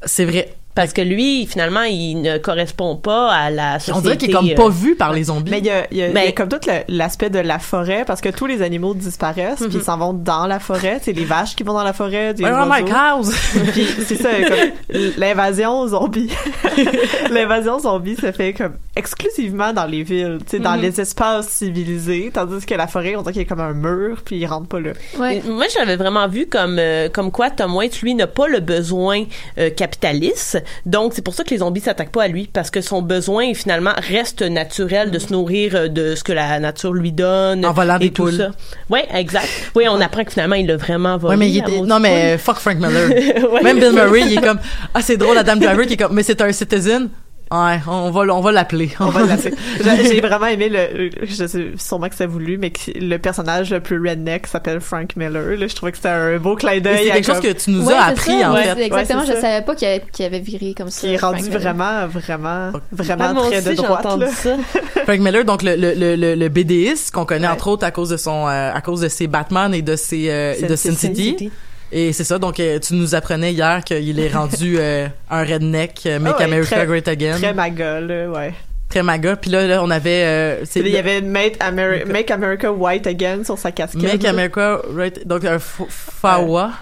C'est 0.05 0.25
vrai. 0.25 0.55
Parce 0.79 0.93
que 0.93 1.03
lui, 1.03 1.45
finalement, 1.47 1.83
il 1.83 2.23
ne 2.23 2.39
correspond 2.39 2.95
pas 2.95 3.33
à 3.33 3.51
la 3.51 3.81
société. 3.81 3.99
On 3.99 4.01
dirait 4.01 4.17
qu'il 4.17 4.31
est 4.31 4.33
comme 4.33 4.49
euh, 4.49 4.55
pas 4.55 4.69
vu 4.69 4.95
par 4.95 5.13
les 5.13 5.25
zombies. 5.25 5.51
Mais 5.51 5.59
il 5.59 5.65
y 5.67 5.71
a, 5.71 5.89
il 5.91 5.97
y 5.97 6.03
a- 6.03 6.07
il 6.07 6.15
y 6.15 6.17
a 6.17 6.27
Ben- 6.27 6.33
comme 6.33 6.49
tout 6.49 6.61
l'aspect 6.87 7.31
de 7.31 7.41
la 7.41 7.59
forêt 7.59 8.05
parce 8.07 8.21
que 8.21 8.29
tous 8.29 8.47
les 8.47 8.63
animaux 8.63 8.95
disparaissent 8.95 9.61
Mhm. 9.61 9.69
puis 9.71 9.79
ils 9.79 9.83
s'en 9.85 9.99
vont 9.99 10.13
dans 10.13 10.47
la 10.47 10.61
forêt. 10.61 11.01
C'est 11.03 11.13
les 11.15 11.25
vaches 11.25 11.57
qui 11.57 11.65
vont 11.65 11.73
dans 11.73 11.83
la 11.83 11.93
forêt, 11.93 12.33
des 12.33 12.45
Where 12.45 12.55
are 12.55 12.69
my 12.69 12.85
cows? 12.85 13.33
Puis 13.73 13.87
c'est 14.07 14.15
ça, 14.23 14.29
comme 14.49 15.01
l'invasion 15.19 15.89
zombie. 15.89 16.31
l'invasion 17.31 17.79
zombie 17.81 18.15
se 18.17 18.31
fait 18.33 18.53
comme 18.53 18.75
exclusivement 18.97 19.73
dans 19.73 19.87
les 19.87 20.03
villes, 20.03 20.39
tu 20.45 20.57
sais, 20.57 20.59
dans 20.63 20.77
Mhm. 20.77 20.83
les 20.83 21.01
espaces 21.01 21.49
civilisés, 21.49 22.31
tandis 22.33 22.65
que 22.65 22.75
la 22.75 22.87
forêt, 22.87 23.17
on 23.17 23.23
dirait 23.23 23.33
qu'il 23.33 23.43
y 23.43 23.45
a 23.45 23.49
comme 23.49 23.61
un 23.61 23.73
mur 23.73 24.23
puis 24.25 24.37
ils 24.37 24.47
rentrent 24.47 24.69
pas 24.69 24.81
là. 24.81 24.91
Ouais. 25.19 25.43
Moi, 25.49 25.65
je 25.73 25.79
l'avais 25.79 25.97
vraiment 25.97 26.29
vu 26.29 26.47
comme 26.47 26.77
euh, 26.79 27.09
comme 27.09 27.31
quoi 27.31 27.51
Tom 27.51 27.75
Waits, 27.75 28.01
lui, 28.03 28.15
n'a 28.15 28.27
pas 28.27 28.49
le 28.49 28.61
besoin 28.61 29.25
euh, 29.59 29.71
capitaliste. 29.71 30.63
Donc, 30.87 31.13
c'est 31.15 31.23
pour 31.23 31.35
ça 31.35 31.45
que 31.45 31.51
les 31.51 31.59
zombies 31.59 31.81
s'attaquent 31.81 32.13
pas 32.13 32.25
à 32.25 32.29
lui, 32.29 32.49
parce 32.53 32.71
que 32.71 32.81
son 32.81 33.03
besoin, 33.03 33.55
finalement, 33.55 33.93
reste 33.97 34.43
naturel 34.43 35.11
de 35.11 35.19
se 35.19 35.33
nourrir 35.33 35.75
euh, 35.75 35.89
de 35.89 36.15
ce 36.15 36.25
que 36.25 36.33
la 36.33 36.59
nature 36.61 36.93
lui 36.93 37.13
donne. 37.13 37.65
En 37.65 37.73
volant 37.73 37.97
et 37.97 38.01
des 38.01 38.11
tout 38.11 38.25
poules. 38.25 38.37
ça. 38.37 38.51
Ouais, 38.91 39.07
exact. 39.15 39.49
Oui, 39.75 39.85
on 39.89 40.01
apprend 40.01 40.25
que 40.25 40.33
finalement, 40.33 40.57
il 40.57 40.67
l'a 40.67 40.77
vraiment 40.77 41.17
volé. 41.17 41.31
Ouais, 41.35 41.37
mais 41.37 41.51
il 41.51 41.59
la 41.59 41.65
était, 41.65 41.73
maudite 41.77 41.89
non, 41.89 42.01
mais 42.01 42.35
euh, 42.35 42.39
fuck 42.39 42.57
Frank 42.57 42.77
Miller. 42.77 43.09
Ouais. 43.49 43.63
Même 43.63 43.79
Bill 43.79 43.93
Murray, 43.93 44.23
il 44.27 44.39
est 44.39 44.43
comme, 44.43 44.59
ah, 44.95 45.01
c'est 45.01 45.17
drôle, 45.17 45.39
Adam 45.39 45.57
Driver 45.57 45.87
qui 45.87 45.95
est 45.95 45.97
comme, 45.97 46.15
mais 46.15 46.23
c'est 46.23 46.41
un 46.43 46.53
citizen. 46.53 47.09
Ouais, 47.51 47.81
on 47.87 48.11
va, 48.11 48.21
on 48.35 48.41
va 48.41 48.53
l'appeler. 48.53 48.91
On 49.01 49.07
va 49.07 49.25
l'appeler. 49.25 49.55
J'ai 50.05 50.21
vraiment 50.21 50.47
aimé 50.47 50.69
le, 50.69 51.11
je 51.23 51.47
sais 51.47 51.69
sûrement 51.79 52.09
que 52.09 52.15
c'est 52.15 52.27
voulu, 52.27 52.59
mais 52.59 52.71
que 52.71 52.91
le 53.01 53.17
personnage 53.19 53.71
le 53.71 53.81
plus 53.81 53.99
redneck 54.07 54.47
s'appelle 54.47 54.81
Frank 54.81 55.17
Miller. 55.17 55.57
Là, 55.59 55.67
je 55.67 55.75
trouvais 55.75 55.93
que 55.93 55.97
c'était 55.99 56.11
un 56.11 56.37
beau 56.39 56.57
clin 56.57 56.79
d'œil. 56.81 57.05
C'est 57.07 57.11
quelque 57.13 57.27
chose 57.27 57.41
comme- 57.41 57.53
que 57.55 57.59
tu 57.59 57.71
nous 57.71 57.87
Ouais, 57.87 57.95
as 57.95 58.05
appris, 58.07 58.39
ça, 58.41 58.51
en 58.51 58.55
ouais, 58.55 58.65
fait. 58.65 58.83
Exactement, 58.85 59.21
Ouais, 59.21 59.27
je 59.29 59.33
ça. 59.33 59.41
savais 59.41 59.65
pas 59.65 59.75
qu'il 59.75 59.89
avait, 59.89 60.05
avait 60.27 60.41
viré 60.41 60.75
comme 60.77 60.91
ça. 60.91 61.01
qui 61.01 61.15
est 61.15 61.17
rendu 61.17 61.39
Frank 61.39 61.47
Miller. 61.49 61.61
vraiment, 61.61 62.07
vraiment, 62.09 62.71
vraiment 62.93 63.41
très 63.47 63.57
aussi, 63.59 63.65
de 63.65 63.71
j'ai 63.71 63.77
droite. 63.77 64.07
entendu 64.07 64.25
Là. 64.25 64.31
ça. 64.31 64.57
Frank 65.05 65.19
Miller, 65.21 65.45
donc 65.45 65.63
le, 65.63 65.75
le, 65.77 65.95
le, 65.95 66.17
le, 66.17 66.35
le 66.35 66.49
BDiste 66.51 67.13
qu'on 67.15 67.25
connaît 67.25 67.47
Ouais. 67.47 67.53
entre 67.55 67.69
autres 67.69 67.85
à 67.87 67.91
cause 67.91 68.11
de 68.11 68.17
son, 68.19 68.47
euh, 68.47 68.73
à 68.75 68.81
cause 68.83 69.01
de 69.01 69.09
ses 69.09 69.27
Batman 69.27 69.73
et 69.75 69.81
de 69.83 69.97
ses, 69.97 70.27
euh, 70.29 70.55
de 70.69 70.77
Sin 70.77 70.91
Sin 70.93 71.15
City. 71.15 71.51
Et 71.91 72.13
c'est 72.13 72.25
ça, 72.25 72.39
donc 72.39 72.61
euh, 72.61 72.79
tu 72.79 72.95
nous 72.95 73.15
apprenais 73.15 73.53
hier 73.53 73.83
qu'il 73.85 74.19
est 74.21 74.33
rendu 74.33 74.77
euh, 74.79 75.07
un 75.31 75.45
redneck, 75.45 76.03
euh, 76.07 76.19
Make 76.19 76.35
Ah 76.37 76.39
ouais, 76.41 76.45
America 76.45 76.77
très- 76.77 76.87
Great 76.87 77.09
Again, 77.09 77.33
Très 77.33 77.41
très, 77.41 77.55
maga, 77.55 78.01
là, 78.01 78.29
ouais. 78.31 79.03
maga. 79.03 79.37
Puis 79.37 79.51
là, 79.51 79.67
là, 79.67 79.83
on 79.83 79.91
avait, 79.91 80.61
c'est 80.65 80.81
Il 80.81 80.89
y 80.89 80.97
avait 80.99 81.21
Make, 81.21 81.59
Ameri- 81.61 82.05
Make 82.05 82.31
America 82.31 82.71
White 82.73 83.07
Again 83.07 83.45
sur 83.45 83.59
sa 83.59 83.73
casquette. 83.73 84.03
Make 84.03 84.25
America 84.25 84.81
Great, 84.93 85.27
donc 85.27 85.45
un 85.45 85.59
Fawa, 85.59 86.73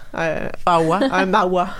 Fawa. 0.64 1.00
un 1.12 1.26
Mawa. 1.26 1.68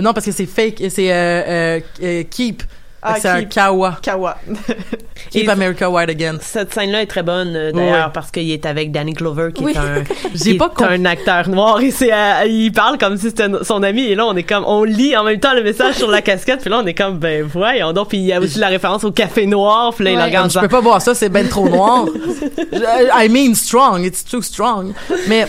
Non, 0.00 0.12
parce 0.12 0.26
que 0.26 0.30
c'est 0.32 0.46
fake, 0.46 0.80
c'est 0.90 1.82
Keep. 2.30 2.62
Ah, 3.06 3.16
c'est 3.20 3.28
un 3.28 3.44
Kawa. 3.44 3.98
Kawa. 4.02 4.38
Keep 5.30 5.48
America 5.48 5.90
White 5.90 6.08
Again. 6.10 6.36
Cette 6.40 6.72
scène-là 6.72 7.02
est 7.02 7.06
très 7.06 7.22
bonne 7.22 7.54
euh, 7.54 7.70
d'ailleurs 7.72 8.12
parce 8.12 8.30
qu'il 8.30 8.50
est 8.50 8.64
avec 8.66 8.92
Danny 8.92 9.12
Glover 9.12 9.50
qui 9.54 9.62
Oui. 9.64 9.72
est 9.72 9.78
un 9.78 10.02
qui 10.34 10.54
pas 10.54 10.72
est 10.80 10.82
un 10.84 11.04
acteur 11.04 11.48
noir 11.48 11.80
et 11.80 11.90
c'est 11.90 12.12
euh, 12.12 12.44
il 12.46 12.72
parle 12.72 12.98
comme 12.98 13.16
si 13.16 13.26
c'était 13.28 13.48
son 13.62 13.82
ami 13.82 14.02
et 14.04 14.14
là 14.14 14.26
on 14.26 14.34
est 14.36 14.42
comme 14.42 14.64
on 14.66 14.84
lit 14.84 15.16
en 15.16 15.24
même 15.24 15.38
temps 15.40 15.54
le 15.54 15.62
message 15.62 15.94
sur 15.96 16.08
la 16.10 16.22
casquette 16.22 16.60
puis 16.60 16.70
là 16.70 16.80
on 16.82 16.86
est 16.86 16.94
comme 16.94 17.18
ben 17.18 17.42
voyons 17.44 17.92
donc 17.92 18.08
puis 18.08 18.18
il 18.18 18.24
y 18.24 18.32
a 18.32 18.40
aussi 18.40 18.58
la 18.58 18.68
référence 18.68 19.04
au 19.04 19.12
café 19.12 19.46
noir 19.46 19.92
puis 19.94 20.04
là 20.04 20.10
il 20.12 20.16
Ouais. 20.18 20.24
regarde 20.24 20.50
Je 20.50 20.58
peux 20.60 20.68
pas 20.68 20.80
boire 20.80 21.02
ça, 21.02 21.14
c'est 21.14 21.28
ben 21.28 21.48
trop 21.48 21.68
noir. 21.68 22.06
I 22.72 23.28
mean 23.28 23.54
strong, 23.54 24.04
it's 24.04 24.24
too 24.24 24.40
strong. 24.42 24.92
Mais 25.28 25.46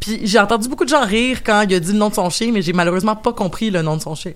puis 0.00 0.20
j'ai 0.24 0.38
entendu 0.38 0.68
beaucoup 0.68 0.84
de 0.84 0.90
gens 0.90 1.04
rire 1.04 1.38
quand 1.44 1.62
il 1.68 1.74
a 1.74 1.80
dit 1.80 1.92
le 1.92 1.98
nom 1.98 2.08
de 2.08 2.14
son 2.14 2.30
chien, 2.30 2.50
mais 2.52 2.62
j'ai 2.62 2.72
malheureusement 2.72 3.16
pas 3.16 3.32
compris 3.32 3.70
le 3.70 3.82
nom 3.82 3.96
de 3.96 4.02
son 4.02 4.14
chien. 4.14 4.32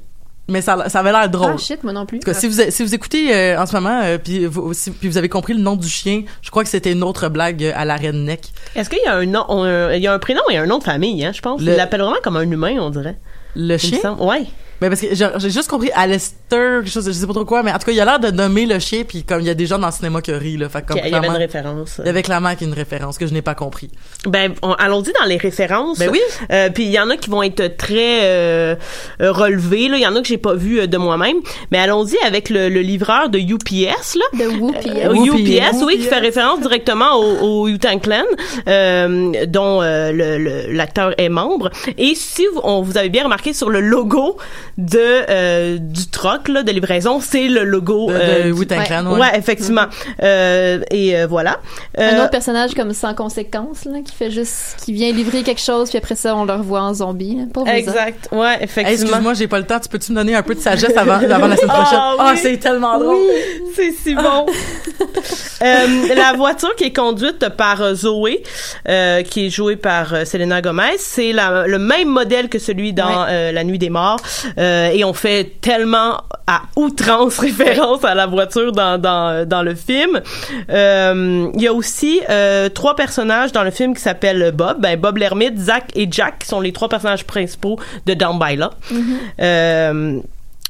Mais 0.53 0.61
ça, 0.61 0.88
ça 0.88 1.00
avait 1.00 1.11
l'air 1.12 1.28
drôle. 1.30 1.53
Ah 1.55 1.59
shit, 1.59 1.82
moi 1.82 1.92
non 1.92 2.05
plus. 2.07 2.18
En 2.18 2.20
tout 2.20 2.26
cas, 2.26 2.34
si 2.34 2.46
vous, 2.46 2.61
si 2.68 2.82
vous 2.84 2.94
écoutez 2.94 3.34
euh, 3.34 3.59
en 3.61 3.66
ce 3.66 3.74
moment, 3.74 4.00
euh, 4.05 4.18
puis, 4.18 4.44
vous, 4.46 4.72
si- 4.74 4.90
puis 4.90 5.09
vous 5.09 5.16
avez 5.18 5.28
compris 5.28 5.55
le 5.55 5.61
nom 5.61 5.76
du 5.76 5.88
chien, 5.88 6.22
je 6.42 6.50
crois 6.50 6.62
que 6.62 6.68
c'était 6.70 6.92
une 6.92 7.03
autre 7.03 7.28
blague 7.28 7.64
euh, 7.64 7.72
à 7.74 7.84
la 7.84 7.96
redneck. 7.96 8.40
Est-ce 8.76 8.90
qu'il 8.90 8.98
y 9.05 9.09
a 9.09 9.14
un 9.16 9.26
nom 9.26 9.44
un- 9.48 9.92
il 9.94 10.03
y 10.03 10.07
a 10.07 10.12
un 10.12 10.18
prénom 10.18 10.42
et 10.50 10.59
un 10.59 10.66
nom 10.66 10.78
de 10.78 10.84
famille 10.84 11.24
hein 11.24 11.32
je 11.34 11.40
pense? 11.40 11.61
Le- 11.61 11.72
il 11.72 11.76
l'appelle 11.76 12.00
vraiment 12.03 12.16
comme 12.22 12.36
un 12.36 12.48
humain 12.50 12.76
on 12.80 12.90
dirait 12.90 13.16
Le 13.57 13.76
chien? 13.78 14.16
ouais 14.20 14.44
Ben 14.83 14.89
parce 14.91 15.01
que 15.01 15.14
j'ai 15.14 15.26
j'ai 15.39 15.51
juste 15.51 15.68
compris 15.70 15.91
Alistair, 15.95 16.80
quelque 16.83 16.91
chose, 16.91 17.07
je 17.07 17.12
sais 17.12 17.26
pas 17.26 17.33
trop 17.33 17.45
quoi, 17.45 17.62
mais 17.62 17.70
en 17.72 17.78
tout 17.78 17.87
cas, 17.87 17.93
il 17.93 18.01
a 18.01 18.05
l'air 18.05 18.20
de 18.20 18.30
nommer 18.30 18.66
le 18.66 18.78
chien, 18.78 19.05
puis 19.07 19.22
comme 19.22 19.41
il 19.41 19.47
y 19.47 19.51
a 19.51 19.55
des 19.55 19.66
gens 19.66 19.78
dans 19.78 19.87
le 19.87 19.93
cinéma 19.93 20.20
qui 20.20 20.33
rient, 20.33 20.57
là, 20.59 20.68
fait 20.68 20.85
comme 20.85 20.99
il 21.05 21.11
y 21.11 21.14
avait 21.14 21.26
une 21.28 21.33
référence 21.35 21.97
il 22.01 22.07
y 22.07 22.09
avait 22.11 22.22
clairement 22.22 22.51
une 22.61 22.72
référence 22.74 23.16
que 23.18 23.26
je 23.26 23.33
n'ai 23.33 23.43
pas 23.43 23.55
compris. 23.55 23.91
Ben, 24.26 24.55
on- 24.62 24.72
allons-y 24.74 25.12
dans 25.18 25.26
les 25.26 25.37
références. 25.37 25.99
Ben 25.99 26.11
oui. 26.11 26.20
Euh, 26.51 26.68
puis 26.70 26.85
il 26.85 26.91
y 26.91 26.99
en 27.01 27.09
a 27.11 27.16
qui 27.16 27.30
vont 27.30 27.43
être 27.43 27.76
très 27.76 28.20
euh, 28.22 28.74
relevés. 29.20 29.89
Là, 29.89 29.97
il 29.97 30.03
y 30.03 30.07
en 30.07 30.14
a 30.16 30.20
que 30.20 30.26
j'ai 30.28 30.37
pas 30.39 30.55
vu 30.55 30.80
euh, 30.80 30.87
de 30.87 30.97
moi-même. 30.97 31.37
Mais 31.70 31.78
allons-y 31.78 32.16
avec 32.26 32.51
le, 32.51 32.68
le 32.68 32.80
livreur 32.80 33.28
de 33.28 33.39
UPS 33.39 34.16
là. 34.16 34.24
De 34.45 34.47
Whoopi. 34.59 34.91
Euh. 34.91 35.12
UPS, 35.14 35.83
oui, 35.85 35.99
qui 35.99 36.05
fait 36.05 36.18
référence 36.18 36.61
directement 36.61 37.14
au, 37.16 37.39
au 37.62 37.64
Wu-Tang 37.66 38.01
Clan, 38.01 38.24
euh, 38.68 39.33
dont 39.47 39.80
euh, 39.83 40.12
le- 40.12 40.39
le- 40.39 40.72
l'acteur 40.72 41.14
est 41.18 41.28
membre. 41.28 41.70
Et 41.99 42.14
si 42.14 42.45
vous, 42.55 42.61
on, 42.64 42.83
vous 42.83 42.97
avez 42.99 43.09
bien 43.09 43.24
remarqué 43.24 43.53
sur 43.53 43.70
le 43.70 43.80
logo 43.80 44.37
de 44.79 44.99
euh, 44.99 45.79
du 45.79 46.09
truck 46.09 46.49
là, 46.49 46.62
de 46.62 46.70
livraison, 46.73 47.20
c'est 47.20 47.49
le 47.49 47.64
logo 47.64 48.09
De, 48.09 48.14
euh, 48.14 48.39
de 48.39 48.43
du- 48.45 48.53
Wu-Tang 48.53 48.79
ouais. 48.79 48.85
Clan, 48.87 49.12
Ouais, 49.12 49.20
ouais. 49.20 49.39
effectivement. 49.39 49.85
Euh, 50.23 50.81
et 50.91 51.16
euh, 51.16 51.27
voilà. 51.27 51.59
Un 51.99 52.03
Euh, 52.03 52.20
autre 52.23 52.31
personnage 52.31 52.75
comme 52.75 52.93
sans 52.93 53.14
conséquence, 53.14 53.85
là, 53.85 53.99
qui 54.05 54.14
fait 54.14 54.31
juste, 54.31 54.77
qui 54.85 54.93
vient 54.93 55.12
livrer 55.12 55.43
quelque 55.43 55.61
chose, 55.61 55.89
puis 55.91 55.99
après 55.99 56.14
ça, 56.14 56.35
on 56.37 56.45
le 56.45 56.53
revoit 56.55 56.81
en 56.83 56.95
zombie. 56.95 57.37
là. 57.37 57.43
Pauvre 57.53 57.66
Lisa. 57.66 57.79
Exact. 57.79 58.29
Ouais, 58.33 58.55
Hey, 58.55 58.64
effectivement. 58.64 59.07
excuse-moi, 59.07 59.35
j'ai 59.35 59.49
pas 59.49 59.59
le 59.59 59.64
temps. 59.66 59.81
Tu 59.81 59.89
peux-tu 59.89 60.12
me 60.12 60.16
donner 60.16 60.35
un 60.35 60.43
peu 60.43 60.55
de 60.55 60.61
sagesse 60.61 60.97
avant, 60.97 61.12
avant 61.31 61.47
la 61.49 61.57
semaine 61.57 61.70
Ah, 61.75 61.81
prochaine? 61.83 61.99
Ah, 62.01 62.31
oui. 62.33 62.39
c'est 62.43 62.57
tellement 62.59 62.99
drôle. 62.99 63.18
C'est 63.75 63.93
si 63.93 64.14
bon. 64.14 64.47
Euh, 65.62 66.14
la 66.16 66.33
voiture 66.33 66.75
qui 66.75 66.85
est 66.85 66.93
conduite 66.93 67.49
par 67.51 67.81
euh, 67.83 67.95
Zoé, 67.95 68.43
euh, 68.89 69.23
qui 69.23 69.47
est 69.47 69.51
jouée 69.51 69.77
par 69.77 70.12
euh, 70.12 70.25
Selena 70.25 70.61
Gomez, 70.61 70.97
c'est 70.99 71.33
la- 71.33 71.68
le 71.68 71.79
même 71.79 72.09
modèle 72.09 72.49
que 72.49 72.59
celui 72.59 72.93
dans 72.93 73.27
euh, 73.29 73.53
La 73.53 73.62
Nuit 73.62 73.79
des 73.79 73.91
Morts. 73.91 74.18
Euh, 74.62 74.90
et 74.92 75.04
on 75.04 75.12
fait 75.12 75.56
tellement 75.60 76.18
à 76.46 76.62
outrance 76.76 77.38
référence 77.46 78.04
à 78.04 78.14
la 78.14 78.26
voiture 78.26 78.72
dans, 78.72 78.98
dans, 78.98 79.46
dans 79.46 79.62
le 79.62 79.74
film. 79.74 80.20
Euh, 80.70 81.48
Il 81.54 81.62
y 81.62 81.66
a 81.66 81.72
aussi 81.72 82.20
euh, 82.30 82.68
trois 82.68 82.94
personnages 82.96 83.52
dans 83.52 83.64
le 83.64 83.70
film 83.70 83.94
qui 83.94 84.00
s'appellent 84.00 84.52
Bob. 84.52 84.80
Ben, 84.80 84.98
Bob 84.98 85.16
l'ermite, 85.18 85.58
Zach 85.58 85.90
et 85.94 86.06
Jack 86.10 86.40
qui 86.40 86.46
sont 86.48 86.60
les 86.60 86.72
trois 86.72 86.88
personnages 86.88 87.24
principaux 87.24 87.78
de 88.06 88.14
Down 88.14 88.38
by 88.38 88.56
Law. 88.56 88.70
Euh, 89.40 90.20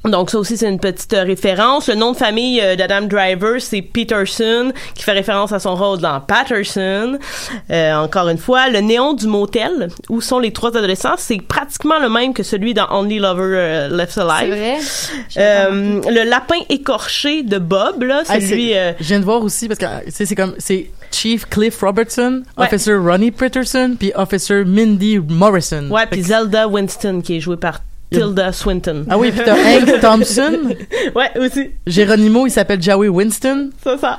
donc 0.04 0.30
ça 0.30 0.38
aussi 0.38 0.56
c'est 0.56 0.68
une 0.68 0.80
petite 0.80 1.12
euh, 1.14 1.22
référence. 1.22 1.88
Le 1.88 1.94
nom 1.94 2.12
de 2.12 2.16
famille 2.16 2.60
euh, 2.60 2.74
d'Adam 2.76 3.02
Driver 3.06 3.60
c'est 3.60 3.82
Peterson 3.82 4.72
qui 4.94 5.02
fait 5.04 5.12
référence 5.12 5.52
à 5.52 5.58
son 5.60 5.76
rôle 5.76 5.98
dans 5.98 6.20
Patterson. 6.20 7.18
Euh, 7.70 7.94
encore 7.94 8.28
une 8.28 8.38
fois, 8.38 8.68
le 8.68 8.80
néon 8.80 9.12
du 9.14 9.26
motel 9.26 9.88
où 10.08 10.20
sont 10.20 10.38
les 10.40 10.52
trois 10.52 10.70
adolescents 10.76 11.14
c'est 11.18 11.40
pratiquement 11.40 11.98
le 12.00 12.08
même 12.08 12.34
que 12.34 12.42
celui 12.42 12.74
dans 12.74 12.88
Only 12.90 13.18
Lover 13.20 13.54
euh, 13.56 13.88
Left 13.88 14.12
C'est 14.12 14.20
Alive. 14.20 14.54
vrai. 14.54 14.78
Euh, 15.36 16.00
le 16.10 16.28
lapin 16.28 16.56
écorché 16.68 17.42
de 17.42 17.58
Bob 17.58 18.02
là, 18.02 18.22
Hey, 18.28 18.42
celui 18.42 18.68
c'est- 18.70 18.78
euh, 18.78 18.92
Je 19.00 19.04
viens 19.06 19.20
de 19.20 19.24
voir 19.24 19.42
aussi 19.42 19.68
parce 19.68 19.78
que 19.78 20.04
tu 20.04 20.10
sais, 20.10 20.26
c'est 20.26 20.34
comme 20.34 20.54
c'est 20.58 20.90
Chief 21.10 21.46
Cliff 21.48 21.80
Robertson, 21.80 22.42
Ouais. 22.56 22.66
Officer 22.66 22.94
Ronnie 22.96 23.30
Peterson, 23.30 23.94
puis 23.98 24.12
Officer 24.14 24.64
Mindy 24.64 25.18
Morrison. 25.18 25.88
ouais, 25.90 26.06
puis 26.10 26.22
Zelda 26.22 26.66
Winston 26.68 27.20
qui 27.22 27.36
est 27.36 27.40
jouée 27.40 27.56
par 27.58 27.80
Tilda 28.12 28.52
Swinton. 28.52 29.04
Ah 29.08 29.18
oui, 29.18 29.30
puis 29.32 29.42
t'as 29.44 29.54
Hank 29.56 30.00
Thompson, 30.00 30.58
Ouais, 31.14 31.30
aussi. 31.38 31.70
Geronimo, 31.86 32.46
il 32.46 32.50
s'appelle 32.50 32.82
Joey 32.82 33.08
Winston, 33.08 33.70
Ça, 33.82 33.96
ça. 33.98 34.18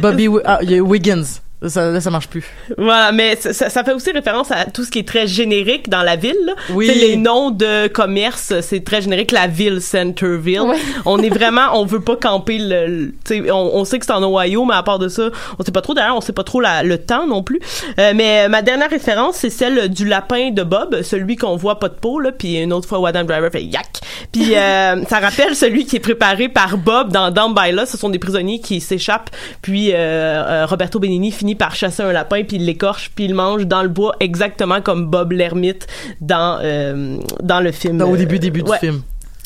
Bobby 0.00 0.28
ah, 0.44 0.58
il 0.62 0.70
y 0.72 0.78
a 0.78 0.82
Wiggins. 0.82 1.22
Ça, 1.68 1.90
là, 1.90 2.00
ça 2.00 2.10
marche 2.10 2.28
plus. 2.28 2.44
Voilà, 2.76 3.12
mais 3.12 3.36
ça, 3.36 3.52
ça- 3.52 3.70
ça 3.70 3.84
fait 3.84 3.92
aussi 3.92 4.10
référence 4.10 4.50
à 4.50 4.64
tout 4.64 4.84
ce 4.84 4.90
qui 4.90 4.98
est 4.98 5.06
très 5.06 5.26
générique 5.26 5.88
dans 5.88 6.02
la 6.02 6.16
ville. 6.16 6.36
Là. 6.44 6.54
Oui. 6.70 6.88
Tu 6.88 6.92
sais, 6.94 6.98
les 7.06 7.16
noms 7.16 7.50
de 7.50 7.86
commerce, 7.88 8.52
c'est 8.62 8.82
très 8.84 9.02
générique. 9.02 9.30
La 9.30 9.46
ville, 9.46 9.80
Centerville. 9.80 10.60
Ouais. 10.62 10.78
On 11.06 11.18
est 11.22 11.28
vraiment, 11.28 11.68
on 11.74 11.84
veut 11.84 12.00
pas 12.00 12.16
camper 12.16 12.58
le. 12.58 12.86
le- 12.86 13.06
tu 13.24 13.44
sais, 13.44 13.50
on, 13.50 13.76
on 13.76 13.84
sait 13.84 13.98
que 13.98 14.06
c'est 14.06 14.12
en 14.12 14.22
Ohio, 14.22 14.64
mais 14.64 14.74
à 14.74 14.82
part 14.82 14.98
de 14.98 15.08
ça, 15.08 15.30
on 15.58 15.64
sait 15.64 15.72
pas 15.72 15.80
trop. 15.82 15.94
D'ailleurs, 15.94 16.16
on 16.16 16.20
sait 16.20 16.32
pas 16.32 16.44
trop 16.44 16.60
la- 16.60 16.82
le 16.82 16.98
temps 16.98 17.26
non 17.26 17.42
plus. 17.42 17.60
Euh, 17.98 18.12
mais 18.14 18.48
ma 18.48 18.62
dernière 18.62 18.90
référence, 18.90 19.36
c'est 19.36 19.50
celle 19.50 19.88
du 19.88 20.06
lapin 20.06 20.50
de 20.50 20.62
Bob, 20.62 21.02
celui 21.02 21.36
qu'on 21.36 21.56
voit 21.56 21.78
pas 21.78 21.88
de 21.88 21.94
peau 21.94 22.18
là. 22.18 22.32
Puis 22.32 22.56
une 22.58 22.72
autre 22.72 22.88
fois, 22.88 23.08
Adam 23.08 23.24
Driver 23.24 23.50
fait 23.52 23.62
yak. 23.64 23.86
Puis 24.32 24.52
euh, 24.56 25.02
ça 25.08 25.20
rappelle 25.20 25.54
celui 25.54 25.84
qui 25.86 25.96
est 25.96 26.00
préparé 26.00 26.48
par 26.48 26.76
Bob 26.76 27.12
dans 27.12 27.30
Down 27.30 27.54
by 27.54 27.72
Law. 27.72 27.86
Ce 27.86 27.96
sont 27.96 28.08
des 28.10 28.18
prisonniers 28.18 28.60
qui 28.60 28.80
s'échappent. 28.80 29.30
Puis 29.62 29.92
euh, 29.92 29.96
euh, 29.96 30.66
Roberto 30.66 30.98
Benigni 30.98 31.30
finit 31.30 31.51
par 31.54 31.74
chasser 31.74 32.02
un 32.02 32.12
lapin, 32.12 32.42
puis 32.44 32.56
il 32.56 32.66
l'écorche, 32.66 33.10
puis 33.14 33.24
il 33.24 33.30
le 33.30 33.36
mange 33.36 33.66
dans 33.66 33.82
le 33.82 33.88
bois, 33.88 34.14
exactement 34.20 34.80
comme 34.80 35.06
Bob 35.06 35.32
l'ermite 35.32 35.86
dans 36.20 36.58
euh, 36.62 37.16
dans 37.42 37.60
le 37.60 37.72
film. 37.72 38.00
Au 38.02 38.14
Euh, 38.14 38.16
début, 38.16 38.38
début 38.38 38.62
ouais. 38.62 38.78
du 38.80 38.86
film. 38.86 39.02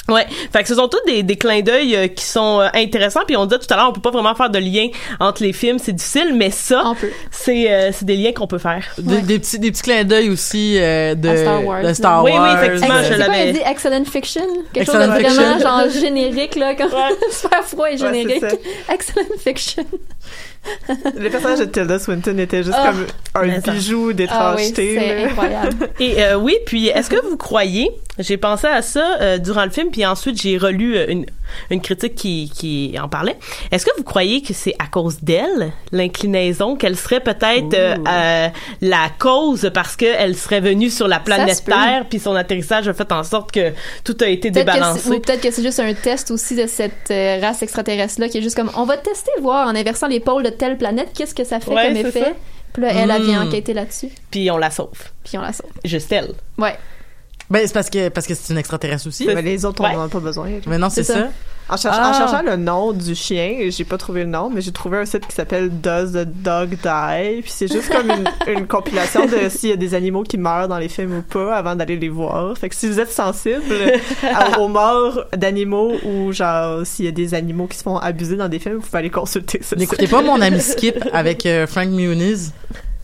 Ouais, 0.09 0.25
fait 0.53 0.63
que 0.63 0.69
ce 0.69 0.77
sont 0.77 0.87
tous 0.87 1.01
des, 1.05 1.25
des 1.25 1.35
clins 1.35 1.63
d'œil 1.63 1.97
euh, 1.97 2.07
qui 2.07 2.25
sont 2.25 2.61
euh, 2.61 2.69
intéressants. 2.75 3.23
Puis 3.27 3.37
on 3.37 3.45
disait 3.45 3.59
tout 3.59 3.67
à 3.75 3.77
l'heure, 3.77 3.89
on 3.89 3.93
peut 3.93 4.01
pas 4.01 4.13
vraiment 4.13 4.37
faire 4.37 4.51
de 4.51 4.59
lien 4.61 4.87
entre 5.19 5.43
les 5.43 5.53
films, 5.53 5.81
c'est 5.81 5.95
difficile, 5.95 6.33
mais 6.37 6.53
ça, 6.53 6.93
c'est 7.33 7.73
euh, 7.73 7.91
c'est 7.93 8.05
des 8.05 8.15
liens 8.17 8.31
qu'on 8.31 8.47
peut 8.47 8.59
faire. 8.59 8.85
Des, 8.99 9.21
des 9.23 9.41
petits, 9.41 9.59
des 9.59 9.73
petits 9.73 9.83
clins 9.83 10.05
d'œil 10.05 10.31
aussi 10.31 10.77
euh, 10.79 11.17
de, 11.17 11.29
À 11.29 11.37
Star 11.37 11.65
Wars, 11.65 11.81
de 11.83 11.87
là. 11.89 11.95
Star 11.95 12.23
Oui, 12.23 12.31
oui, 12.33 12.49
effectivement, 12.55 13.03
je 13.03 13.15
l'avais- 13.15 13.53
dit 13.53 13.61
Excellent 13.69 14.05
Fiction? 14.05 14.47
Quelque 14.73 14.89
Excellent 14.89 15.07
chose 15.07 15.15
de 15.25 15.29
vraiment 15.29 15.55
Fiction. 15.55 15.69
genre 15.69 15.89
générique, 16.01 16.55
là, 16.55 16.75
comme 16.77 16.91
super 17.33 17.65
froid 17.65 17.89
et 17.91 17.93
Ouais, 17.95 17.97
générique. 17.99 18.45
c'est 18.49 18.95
Excellent 18.95 19.27
Fiction. 19.43 19.85
Le 21.19 21.29
personnage 21.31 21.61
de 21.61 21.65
Tilda 21.67 21.99
Swinton 21.99 22.39
était 22.39 22.63
juste 22.63 22.77
Ah. 22.79 22.93
comme 22.93 23.07
un 23.49 23.59
bijou 23.59 24.05
Ah 24.05 24.07
oui, 24.09 24.15
d'étrangeté. 24.15 24.97
c'est 24.99 25.25
incroyable. 25.25 25.89
Et 26.01 26.23
euh, 26.23 26.37
oui, 26.37 26.57
puis 26.67 26.89
est-ce 26.89 27.11
que 27.11 27.21
vous 27.29 27.37
croyez, 27.37 27.91
j'ai 28.19 28.37
pensé 28.37 28.67
à 28.67 28.83
ça 28.83 29.19
euh, 29.21 29.39
durant 29.39 29.65
le 29.65 29.71
film, 29.71 29.91
puis 29.91 30.05
ensuite 30.07 30.41
j'ai 30.41 30.57
relu 30.59 30.97
euh, 30.97 31.07
une, 31.09 31.27
une 31.71 31.81
critique 31.81 32.15
qui, 32.15 32.51
qui 32.55 32.95
en 33.01 33.09
parlait. 33.09 33.37
Est-ce 33.71 33.85
que 33.87 33.91
vous 33.97 34.05
croyez 34.05 34.43
que 34.43 34.53
c'est 34.55 34.75
à 34.79 34.87
cause 34.87 35.19
d'elle, 35.23 35.73
l'inclinaison, 35.93 36.77
qu'elle 36.77 36.97
serait 36.97 37.21
peut-être 37.21 37.75
euh, 37.75 37.97
euh, 38.09 38.49
la 38.81 39.09
cause 39.19 39.71
parce 39.75 39.97
qu'elle 39.97 40.37
serait 40.37 40.61
venue 40.61 40.91
sur 40.91 41.09
la 41.09 41.21
planète. 41.21 41.65
Terre, 41.65 42.05
puis 42.09 42.19
son 42.19 42.35
atterrissage 42.35 42.89
a 42.89 42.95
fait 42.95 43.11
en 43.13 43.25
sorte 43.25 43.53
que 43.53 43.73
tout 44.05 44.17
a 44.21 44.27
été 44.29 44.51
débalancé? 44.51 45.09
ou 45.11 45.21
peut-être 45.21 45.41
que 45.41 45.51
c'est 45.51 45.63
juste 45.63 45.81
un 45.81 45.93
test 45.95 46.31
aussi 46.31 46.55
de 46.55 46.67
cette 46.67 47.11
euh, 47.11 47.39
race 47.41 47.63
extraterrestre-là 47.63 48.29
qui 48.29 48.39
est 48.39 48.43
juste 48.43 48.57
comme 48.57 48.71
on 48.77 48.85
va 48.85 48.97
tester, 48.97 49.31
voir 49.41 49.67
en 49.69 49.75
inversant 49.75 50.07
les 50.07 50.21
pôles 50.21 50.43
de 50.45 50.51
telle 50.51 50.77
planète, 50.79 51.09
qu'est-ce 51.15 51.35
que 51.35 51.45
ça 51.45 51.61
fait 51.61 51.71
Ouais, 51.73 51.89
comme 51.89 51.97
effet? 51.97 52.21
ça. 52.21 52.27
Puis 52.73 52.83
là, 52.83 52.89
elle, 52.93 53.11
elle 53.11 53.23
vient 53.23 53.45
Mm. 53.45 53.49
enquêter 53.49 53.73
là-dessus. 53.75 54.09
Puis 54.31 54.51
on 54.51 54.59
la 54.59 54.71
sauve. 54.71 54.91
Puis 55.25 55.39
on 55.39 55.41
la 55.43 55.53
sauve. 55.53 55.71
Juste 55.85 56.13
elle. 56.13 56.35
Ouais. 56.59 56.77
Ben, 57.49 57.63
c'est 57.65 57.73
parce 57.73 57.91
que, 57.91 58.09
parce 58.09 58.27
que 58.27 58.35
c'est 58.35 58.53
une 58.53 58.59
extraterrestre 58.59 59.07
aussi. 59.07 59.25
Mais 59.27 59.41
les 59.41 59.65
autres, 59.65 59.81
on 59.83 59.85
Ouais. 59.87 59.95
n'en 59.95 60.03
a 60.05 60.09
pas 60.09 60.19
besoin. 60.21 60.49
Mais 60.67 60.79
non, 60.79 60.89
c'est 60.91 61.05
C'est 61.05 61.13
ça. 61.13 61.19
ça. 61.21 61.29
En, 61.69 61.77
cherch- 61.77 61.97
Ah. 61.99 62.11
en 62.11 62.13
cherchant 62.19 62.43
le 62.49 62.57
nom 62.57 62.93
du 62.93 63.15
chien, 63.17 63.59
j'ai 63.71 63.85
pas 63.85 63.99
trouvé 63.99 64.23
le 64.23 64.31
nom, 64.31 64.51
mais 64.53 64.61
j'ai 64.61 64.71
trouvé 64.73 64.99
un 64.99 65.05
site 65.05 65.27
qui 65.27 65.35
s'appelle 65.35 65.69
Does 65.81 66.13
the 66.13 66.25
Dog 66.25 66.71
Die? 66.71 67.43
Puis 67.43 67.51
c'est 67.53 67.67
juste 67.73 67.89
comme 67.93 68.09
une, 68.11 68.25
une 68.59 68.67
compilation 68.69 69.27
de 69.27 69.49
s'il 69.49 69.71
y 69.71 69.73
a 69.73 69.77
des 69.77 69.95
animaux 69.95 70.23
qui 70.23 70.39
meurent 70.39 70.69
dans 70.69 70.79
les 70.79 70.89
films 70.89 71.19
ou 71.19 71.23
pas 71.23 71.57
avant 71.57 71.75
d'aller 71.75 71.97
les 71.97 72.09
voir. 72.09 72.57
Fait 72.59 72.69
que 72.69 72.75
si 72.75 72.89
vous 72.89 72.99
êtes 73.01 73.11
sensible 73.13 73.63
à- 74.33 74.61
aux 74.61 74.69
morts 74.69 75.25
d'animaux 75.37 75.93
ou 76.05 76.33
genre 76.33 76.87
s'il 76.87 77.05
y 77.05 77.09
a 77.09 77.13
des 77.13 77.35
animaux 77.35 77.67
qui 77.67 77.79
se 77.79 77.83
font 77.83 77.97
abuser 77.99 78.37
dans 78.37 78.49
des 78.49 78.59
films, 78.61 78.77
vous 78.77 78.83
pouvez 78.87 78.99
aller 78.99 79.11
consulter 79.11 79.61
ça. 79.63 79.75
N'écoutez 79.77 80.07
pas 80.07 80.23
mon 80.23 80.41
ami 80.41 80.61
Skip 80.61 80.97
avec 81.13 81.47
euh, 81.47 81.67
Frank 81.67 81.89
Muniz. 81.89 82.53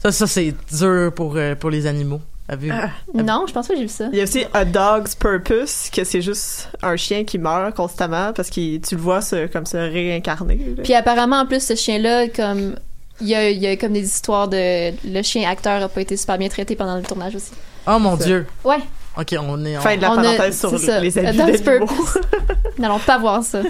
Ça, 0.01 0.13
ça 0.13 0.27
c'est 0.29 0.55
dur 0.73 1.13
pour, 1.15 1.35
euh, 1.37 1.55
pour 1.57 1.71
les 1.71 1.87
animaux. 1.87 2.21
Avez-vous? 2.53 3.23
Non, 3.23 3.45
je 3.49 3.53
pense 3.53 3.67
pas 3.69 3.75
que 3.75 3.79
j'ai 3.81 3.87
vu 3.87 3.93
ça. 3.93 4.05
Il 4.13 4.19
y 4.19 4.21
a 4.21 4.25
aussi 4.25 4.45
A 4.53 4.65
Dog's 4.65 5.15
Purpose, 5.15 5.89
que 5.91 6.05
c'est 6.05 6.21
juste 6.23 6.69
un 6.83 6.97
chien 6.97 7.25
qui 7.25 7.39
meurt 7.39 7.75
constamment 7.75 8.33
parce 8.33 8.51
que 8.51 8.77
tu 8.79 8.95
le 8.95 9.01
vois 9.01 9.21
se, 9.23 9.47
comme 9.47 9.65
se 9.67 9.77
réincarner. 9.77 10.75
là. 10.77 10.83
Puis 10.83 10.95
apparemment, 10.95 11.41
en 11.41 11.47
plus, 11.47 11.63
ce 11.65 11.75
chien-là, 11.75 12.29
comme. 12.29 12.77
Il 13.21 13.29
y 13.29 13.35
a, 13.37 13.51
il 13.51 13.59
y 13.59 13.67
a 13.69 13.77
comme 13.77 13.93
des 13.93 14.05
histoires 14.05 14.49
de. 14.49 14.91
Le 15.07 15.23
chien 15.23 15.49
acteur 15.49 15.83
a 15.83 15.89
pas 15.89 16.01
été 16.01 16.17
super 16.17 16.39
bien 16.39 16.49
traité 16.49 16.75
pendant 16.77 16.97
le 16.97 17.03
tournage 17.03 17.37
aussi. 17.37 17.53
Oh 17.87 17.99
mon 17.99 18.17
dieu. 18.17 18.47
Ouais. 18.65 18.79
Ok, 19.17 19.35
on 19.39 19.65
est. 19.65 19.77
on- 19.77 19.81
Fin 19.81 19.97
de 19.97 20.03
la 20.03 20.11
On 20.13 20.19
a- 20.19 20.23
parenthèse 20.23 20.59
sur 20.59 20.73
les 20.73 21.19
habits 21.19 21.39
d'animaux. 21.39 21.87
N'allons 22.79 22.99
pas 22.99 23.19
voir 23.19 23.43
ça. 23.45 23.61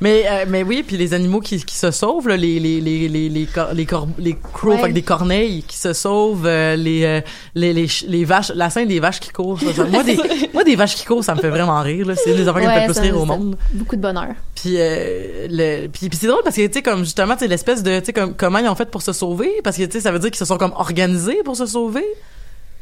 Mais 0.00 0.24
euh, 0.30 0.44
mais 0.46 0.62
oui, 0.62 0.84
puis 0.86 0.98
les 0.98 1.14
animaux 1.14 1.40
qui, 1.40 1.64
qui 1.64 1.74
se 1.74 1.90
sauvent, 1.90 2.28
là, 2.28 2.36
les 2.36 2.60
les 2.60 2.82
les 2.82 3.08
les 3.08 3.30
les 3.30 3.46
cor- 3.46 3.72
les, 3.72 3.86
cor- 3.86 4.08
les 4.18 4.34
crocs 4.34 4.74
Ouais. 4.74 4.80
avec 4.80 4.92
des 4.92 5.00
corneilles 5.00 5.62
qui 5.62 5.78
se 5.78 5.94
sauvent, 5.94 6.44
euh, 6.44 6.76
les, 6.76 7.04
euh, 7.04 7.20
les 7.54 7.72
les 7.72 7.86
les 8.06 8.24
vaches, 8.26 8.52
la 8.54 8.68
scène 8.68 8.88
des 8.88 9.00
vaches 9.00 9.20
qui 9.20 9.30
courent. 9.30 9.58
ça, 9.58 9.72
ça- 9.72 9.84
moi 9.84 10.02
des 10.02 10.18
moi 10.52 10.64
des 10.64 10.76
vaches 10.76 10.96
qui 10.96 11.06
courent, 11.06 11.24
ça 11.24 11.34
me 11.34 11.40
fait 11.40 11.48
vraiment 11.48 11.80
rire. 11.80 12.06
C'est 12.22 12.34
des 12.34 12.46
affaires 12.46 12.60
qui 12.60 12.68
me 12.68 12.72
fait 12.72 12.80
Ouais, 12.80 12.86
le 12.88 12.92
plus 12.92 13.00
rire 13.00 13.18
au 13.18 13.24
monde. 13.24 13.56
Beaucoup 13.72 13.96
de 13.96 14.02
bonheur. 14.02 14.34
Puis 14.54 14.74
euh, 14.76 15.46
le 15.48 15.86
puis, 15.88 16.10
puis 16.10 16.18
c'est 16.20 16.26
drôle 16.26 16.42
parce 16.44 16.56
que 16.56 16.66
tu 16.66 16.72
sais 16.74 16.82
comme 16.82 17.00
justement 17.04 17.32
tu 17.32 17.40
sais 17.40 17.48
l'espèce 17.48 17.82
de 17.82 17.98
tu 18.00 18.04
sais 18.06 18.12
comme 18.12 18.34
comment 18.34 18.58
ils 18.58 18.68
ont 18.68 18.74
fait 18.74 18.90
pour 18.90 19.00
se 19.00 19.14
sauver 19.14 19.50
parce 19.64 19.78
que 19.78 19.84
tu 19.84 19.92
sais 19.92 20.00
ça 20.02 20.12
veut 20.12 20.18
dire 20.18 20.30
qu'ils 20.30 20.38
se 20.38 20.44
sont 20.44 20.58
comme 20.58 20.72
organisés 20.76 21.40
pour 21.42 21.56
se 21.56 21.64
sauver. 21.64 22.04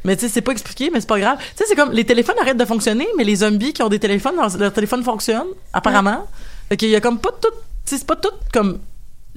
Mais 0.05 0.17
tu 0.17 0.23
sais 0.23 0.29
c'est 0.29 0.41
pas 0.41 0.51
expliqué 0.51 0.91
mais 0.93 1.01
c'est 1.01 1.09
pas 1.09 1.21
grave. 1.21 1.39
Tu 1.39 1.45
sais 1.59 1.65
c'est 1.69 1.77
comme 1.77 1.93
les 1.93 2.05
téléphones 2.05 2.35
arrêtent 2.41 2.57
de 2.59 2.65
fonctionner 2.65 3.07
mais 3.17 3.23
les 3.23 3.37
zombies 3.37 3.73
qui 3.73 3.83
ont 3.85 3.89
des 3.89 4.01
téléphones 4.01 4.35
leur, 4.35 4.57
leur 4.59 4.73
téléphone 4.73 5.05
fonctionne 5.05 5.47
apparemment. 5.73 6.27
Fait 6.69 6.77
qu'il 6.77 6.89
y 6.91 6.97
a 6.97 7.01
comme 7.01 7.19
pas 7.19 7.31
tout 7.41 7.49
c'est 7.85 8.07
pas 8.07 8.17
tout 8.17 8.31
comme 8.53 8.79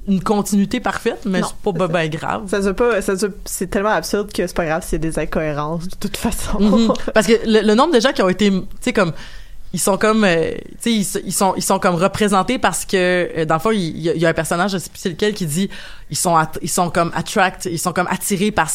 une 0.07 0.23
continuité 0.23 0.79
parfaite 0.79 1.23
mais 1.25 1.41
c'est 1.43 1.55
pas 1.55 1.71
ben, 1.73 1.87
ben 1.87 2.09
grave. 2.09 2.43
Ça 2.49 2.61
se 2.61 2.69
pas, 2.69 3.01
ça 3.01 3.17
se- 3.17 3.25
c'est 3.43 3.67
tellement 3.69 3.89
absurde 3.89 4.31
que 4.31 4.47
c'est 4.47 4.55
pas 4.55 4.65
grave 4.65 4.83
s'il 4.83 4.93
y 5.03 5.05
a 5.05 5.09
des 5.11 5.19
incohérences 5.19 5.87
de 5.87 5.95
toute 5.97 6.15
façon. 6.17 6.59
Mhm. 6.59 6.93
Parce 7.13 7.27
que 7.27 7.33
le, 7.45 7.61
le 7.67 7.75
nombre 7.75 7.93
de 7.93 7.99
gens 7.99 8.13
qui 8.13 8.21
ont 8.21 8.29
été, 8.29 8.49
tu 8.49 8.61
sais, 8.79 8.93
comme 8.93 9.11
ils 9.73 9.79
sont 9.81 9.97
comme, 9.97 10.23
euh, 10.23 10.51
tu 10.81 11.03
sais, 11.03 11.19
ils, 11.25 11.33
sont 11.33 11.53
ils 11.57 11.61
sont 11.61 11.77
comme 11.77 11.95
représentés 11.95 12.57
parce 12.57 12.85
que 12.85 12.95
euh, 13.39 13.43
dans 13.45 13.55
le 13.55 13.59
fond, 13.59 13.71
il 13.71 13.97
y, 13.99 14.09
a- 14.09 14.13
il 14.15 14.21
y 14.21 14.25
a 14.25 14.29
un 14.29 14.33
personnage, 14.33 14.71
je 14.71 14.77
sais 14.77 14.89
plus 14.89 14.97
c'est 14.99 15.09
lequel, 15.09 15.33
qui 15.33 15.45
dit 15.45 15.69
ils 16.09 16.15
sont 16.15 16.37
ils 16.61 16.69
sont 16.69 16.89
comme 16.89 17.11
attract, 17.13 17.65
ils 17.69 17.77
sont 17.77 17.91
comme 17.91 18.07
attirés 18.09 18.51
par 18.51 18.69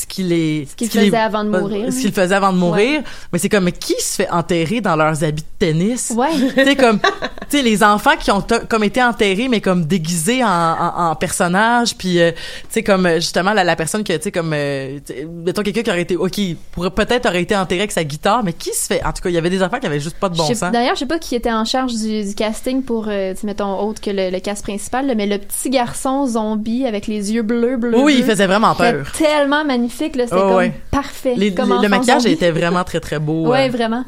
ce, 0.00 0.06
qu'il 0.06 0.32
est, 0.32 0.68
Ce 0.70 0.76
qu'il 0.76 0.88
qui 0.88 0.98
les- 0.98 1.06
faisait 1.06 1.16
avant 1.18 1.44
de 1.44 1.50
mourir. 1.50 1.92
ce 1.92 2.00
qu'il 2.00 2.12
faisait 2.12 2.34
avant 2.34 2.52
de 2.52 2.58
mourir. 2.58 3.02
Mais 3.32 3.38
c'est 3.38 3.48
comme 3.48 3.70
qui 3.72 3.94
se 4.00 4.16
fait 4.16 4.30
enterrer 4.30 4.80
dans 4.80 4.96
leurs 4.96 5.24
habits 5.24 5.42
de 5.42 5.66
tennis? 5.66 6.12
Ouais. 6.16 6.28
tu 6.54 6.64
sais 6.64 6.76
comme 6.76 6.98
tu 7.00 7.56
sais 7.56 7.62
les 7.62 7.82
enfants 7.82 8.16
qui 8.18 8.30
ont 8.30 8.44
comme 8.68 8.84
été 8.84 9.02
enterrés 9.02 9.48
mais 9.48 9.60
comme 9.60 9.84
déguisés 9.86 10.44
en, 10.44 10.48
en, 10.48 11.10
en 11.10 11.14
personnage 11.16 11.96
puis 11.96 12.20
euh, 12.20 12.30
tu 12.32 12.38
sais 12.70 12.82
comme 12.82 13.08
justement 13.16 13.52
la, 13.52 13.64
la 13.64 13.74
personne 13.76 14.04
que 14.04 14.12
tu 14.12 14.22
sais 14.22 14.32
comme 14.32 14.52
euh, 14.54 14.98
mettons 15.44 15.62
quelqu'un 15.62 15.82
qui 15.82 15.90
aurait 15.90 16.02
été 16.02 16.16
OK 16.16 16.38
pourrait 16.72 16.90
peut-être 16.90 17.26
aurait 17.26 17.42
été 17.42 17.56
enterré 17.56 17.80
avec 17.80 17.92
sa 17.92 18.04
guitare 18.04 18.44
mais 18.44 18.52
qui 18.52 18.70
se 18.72 18.86
fait 18.86 19.02
en 19.04 19.12
tout 19.12 19.22
cas 19.22 19.30
il 19.30 19.34
y 19.34 19.38
avait 19.38 19.50
des 19.50 19.62
enfants 19.62 19.78
qui 19.80 19.86
avaient 19.86 20.00
juste 20.00 20.16
pas 20.18 20.28
de 20.28 20.36
bon 20.36 20.44
sens 20.54 20.70
D'ailleurs, 20.72 20.94
je 20.94 21.00
sais 21.00 21.06
pas 21.06 21.18
qui 21.18 21.34
était 21.34 21.52
en 21.52 21.64
charge 21.64 21.94
du, 21.94 22.24
du 22.24 22.34
casting 22.34 22.82
pour, 22.82 23.06
euh, 23.08 23.34
mettons, 23.42 23.80
autre 23.80 24.00
que 24.00 24.10
le, 24.10 24.30
le 24.30 24.40
cast 24.40 24.62
principal, 24.62 25.06
là, 25.06 25.14
mais 25.14 25.26
le 25.26 25.38
petit 25.38 25.70
garçon 25.70 26.26
zombie 26.26 26.84
avec 26.86 27.06
les 27.06 27.32
yeux 27.32 27.42
bleus, 27.42 27.76
bleus. 27.76 27.98
oui 27.98 28.16
il 28.18 28.24
faisait 28.24 28.46
vraiment 28.46 28.74
peur 28.74 29.10
tellement 29.12 29.64
magnifique, 29.64 29.87
là. 30.16 30.24
C'était 30.26 30.36
Oh, 30.36 30.40
comme 30.48 30.56
ouais. 30.56 30.72
parfait. 30.90 31.34
Les- 31.36 31.54
comme 31.54 31.74
les- 31.76 31.82
le 31.82 31.88
maquillage 31.88 32.22
zombie. 32.22 32.34
était 32.34 32.50
vraiment 32.50 32.84
très 32.84 33.00
très 33.00 33.18
beau 33.18 33.48
Ouais, 33.48 33.68
euh, 33.68 33.72
vraiment. 33.72 34.04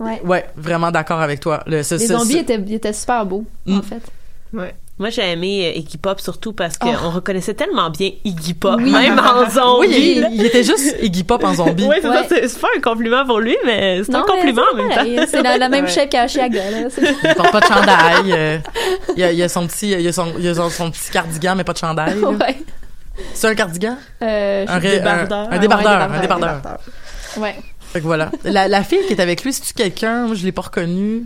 Ouais. 0.00 0.20
ouais 0.24 0.44
vraiment 0.56 0.90
d'accord 0.90 1.20
avec 1.20 1.38
toi 1.40 1.62
le, 1.66 1.82
ce- 1.82 1.94
Les 1.94 2.06
ce- 2.06 2.12
zombies 2.14 2.32
ce- 2.34 2.38
étaient, 2.38 2.62
étaient 2.70 2.92
super 2.92 3.24
beaux, 3.26 3.44
Mm. 3.66 3.78
en 3.78 3.82
fait. 3.82 4.02
Ouais. 4.52 4.74
Moi, 4.96 5.10
j'ai 5.10 5.22
aimé 5.22 5.72
euh, 5.74 5.78
Iggy 5.80 5.98
Pop 5.98 6.20
surtout 6.20 6.52
parce 6.52 6.78
qu'on 6.78 6.94
Oh. 6.94 7.10
reconnaissait 7.10 7.54
tellement 7.54 7.90
bien 7.90 8.10
Iggy 8.24 8.54
Pop, 8.54 8.76
Oui. 8.80 8.92
même 8.92 9.18
en 9.18 9.50
zombie. 9.50 9.88
oui 9.88 10.22
il, 10.30 10.34
il 10.36 10.44
était 10.46 10.62
juste 10.62 10.96
Iggy 11.02 11.24
Pop 11.24 11.42
en 11.42 11.52
zombie 11.54 11.84
Ouais, 11.84 11.98
c'est 12.00 12.08
Ouais. 12.08 12.14
ça, 12.14 12.24
c'est 12.28 12.46
c'est 12.48 12.60
pas 12.60 12.68
un 12.76 12.80
compliment 12.80 13.24
pour 13.26 13.40
lui, 13.40 13.56
mais 13.66 14.02
c'est 14.04 14.14
un 14.14 14.22
compliment 14.22 14.62
en 14.62 14.76
c'est 14.76 15.04
même 15.04 15.16
temps. 15.16 15.24
C'est 15.28 15.42
la, 15.42 15.58
la 15.58 15.68
même 15.68 15.84
Ouais. 15.86 15.90
shape 15.90 16.10
qu'à 16.10 16.28
Chiaga, 16.28 16.60
il 16.70 17.34
porte 17.34 17.50
pas 17.50 17.60
de 17.60 17.66
chandail 17.66 18.32
euh, 18.32 18.58
il 19.16 19.20
y 19.20 19.24
a, 19.24 19.32
il 19.32 19.42
a 19.42 19.48
son 19.48 19.66
petit 19.66 19.90
il 19.90 20.00
y 20.00 20.06
a 20.08 20.12
son, 20.12 20.32
il 20.38 20.44
y 20.44 20.48
a 20.48 20.54
son, 20.54 20.70
son 20.70 20.90
petit 20.92 21.10
cardigan 21.10 21.56
mais 21.56 21.64
pas 21.64 21.72
de 21.72 21.78
chandail 21.78 22.16
ouais. 22.22 22.56
C'est 23.34 23.48
un 23.48 23.54
cardigan? 23.54 23.96
Euh, 24.22 24.64
un, 24.68 24.80
débardeur. 24.80 25.48
un, 25.48 25.52
un 25.52 25.58
débardeur, 25.58 26.12
un 26.12 26.20
débardeur. 26.20 26.60
ouais. 27.38 27.56
Fait 27.92 28.00
que 28.00 28.04
voilà. 28.04 28.30
La, 28.44 28.66
la 28.68 28.82
fille 28.82 29.06
qui 29.06 29.12
est 29.12 29.20
avec 29.20 29.44
lui, 29.44 29.52
c'est-tu 29.52 29.72
quelqu'un? 29.72 30.26
Moi, 30.26 30.34
je 30.34 30.44
l'ai 30.44 30.52
pas 30.52 30.62
reconnue. 30.62 31.24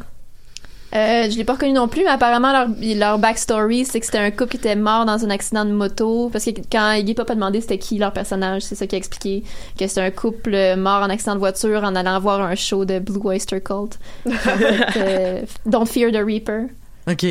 Euh, 0.95 1.29
je 1.31 1.37
l'ai 1.37 1.45
pas 1.45 1.53
reconnu 1.55 1.73
non 1.73 1.87
plus, 1.87 2.03
mais 2.03 2.11
apparemment 2.11 2.51
leur, 2.51 2.69
leur 2.97 3.19
backstory, 3.19 3.85
c'est 3.85 4.01
que 4.01 4.07
c'était 4.07 4.19
un 4.19 4.31
couple 4.31 4.53
qui 4.53 4.57
était 4.57 4.75
mort 4.77 5.05
dans 5.05 5.23
un 5.23 5.29
accident 5.31 5.67
de 5.67 5.71
moto. 5.73 6.31
Parce 6.33 6.45
que 6.47 6.51
quand 6.73 6.93
Iggy 6.93 7.13
Pop 7.15 7.29
a 7.31 7.35
demandé 7.35 7.61
c'était 7.61 7.77
qui 7.79 7.99
leur 7.99 8.13
personnage, 8.13 8.63
c'est 8.63 8.75
ça 8.75 8.87
qui 8.87 8.95
a 8.95 8.99
expliqué 8.99 9.45
que 9.79 9.87
c'était 9.87 10.01
un 10.01 10.11
couple 10.11 10.55
euh, 10.55 10.77
mort 10.77 11.03
en 11.03 11.11
accident 11.11 11.35
de 11.35 11.41
voiture 11.41 11.85
en 11.85 11.95
allant 11.95 12.19
voir 12.21 12.41
un 12.41 12.55
show 12.55 12.87
de 12.87 12.99
Blue 13.01 13.21
Oyster 13.25 13.61
Cult. 13.61 13.99
En 14.27 14.31
fait, 14.33 14.87
euh, 14.97 15.43
Don't 15.67 15.87
Fear 15.87 16.11
the 16.11 16.25
Reaper. 16.25 16.69
OK. 17.11 17.25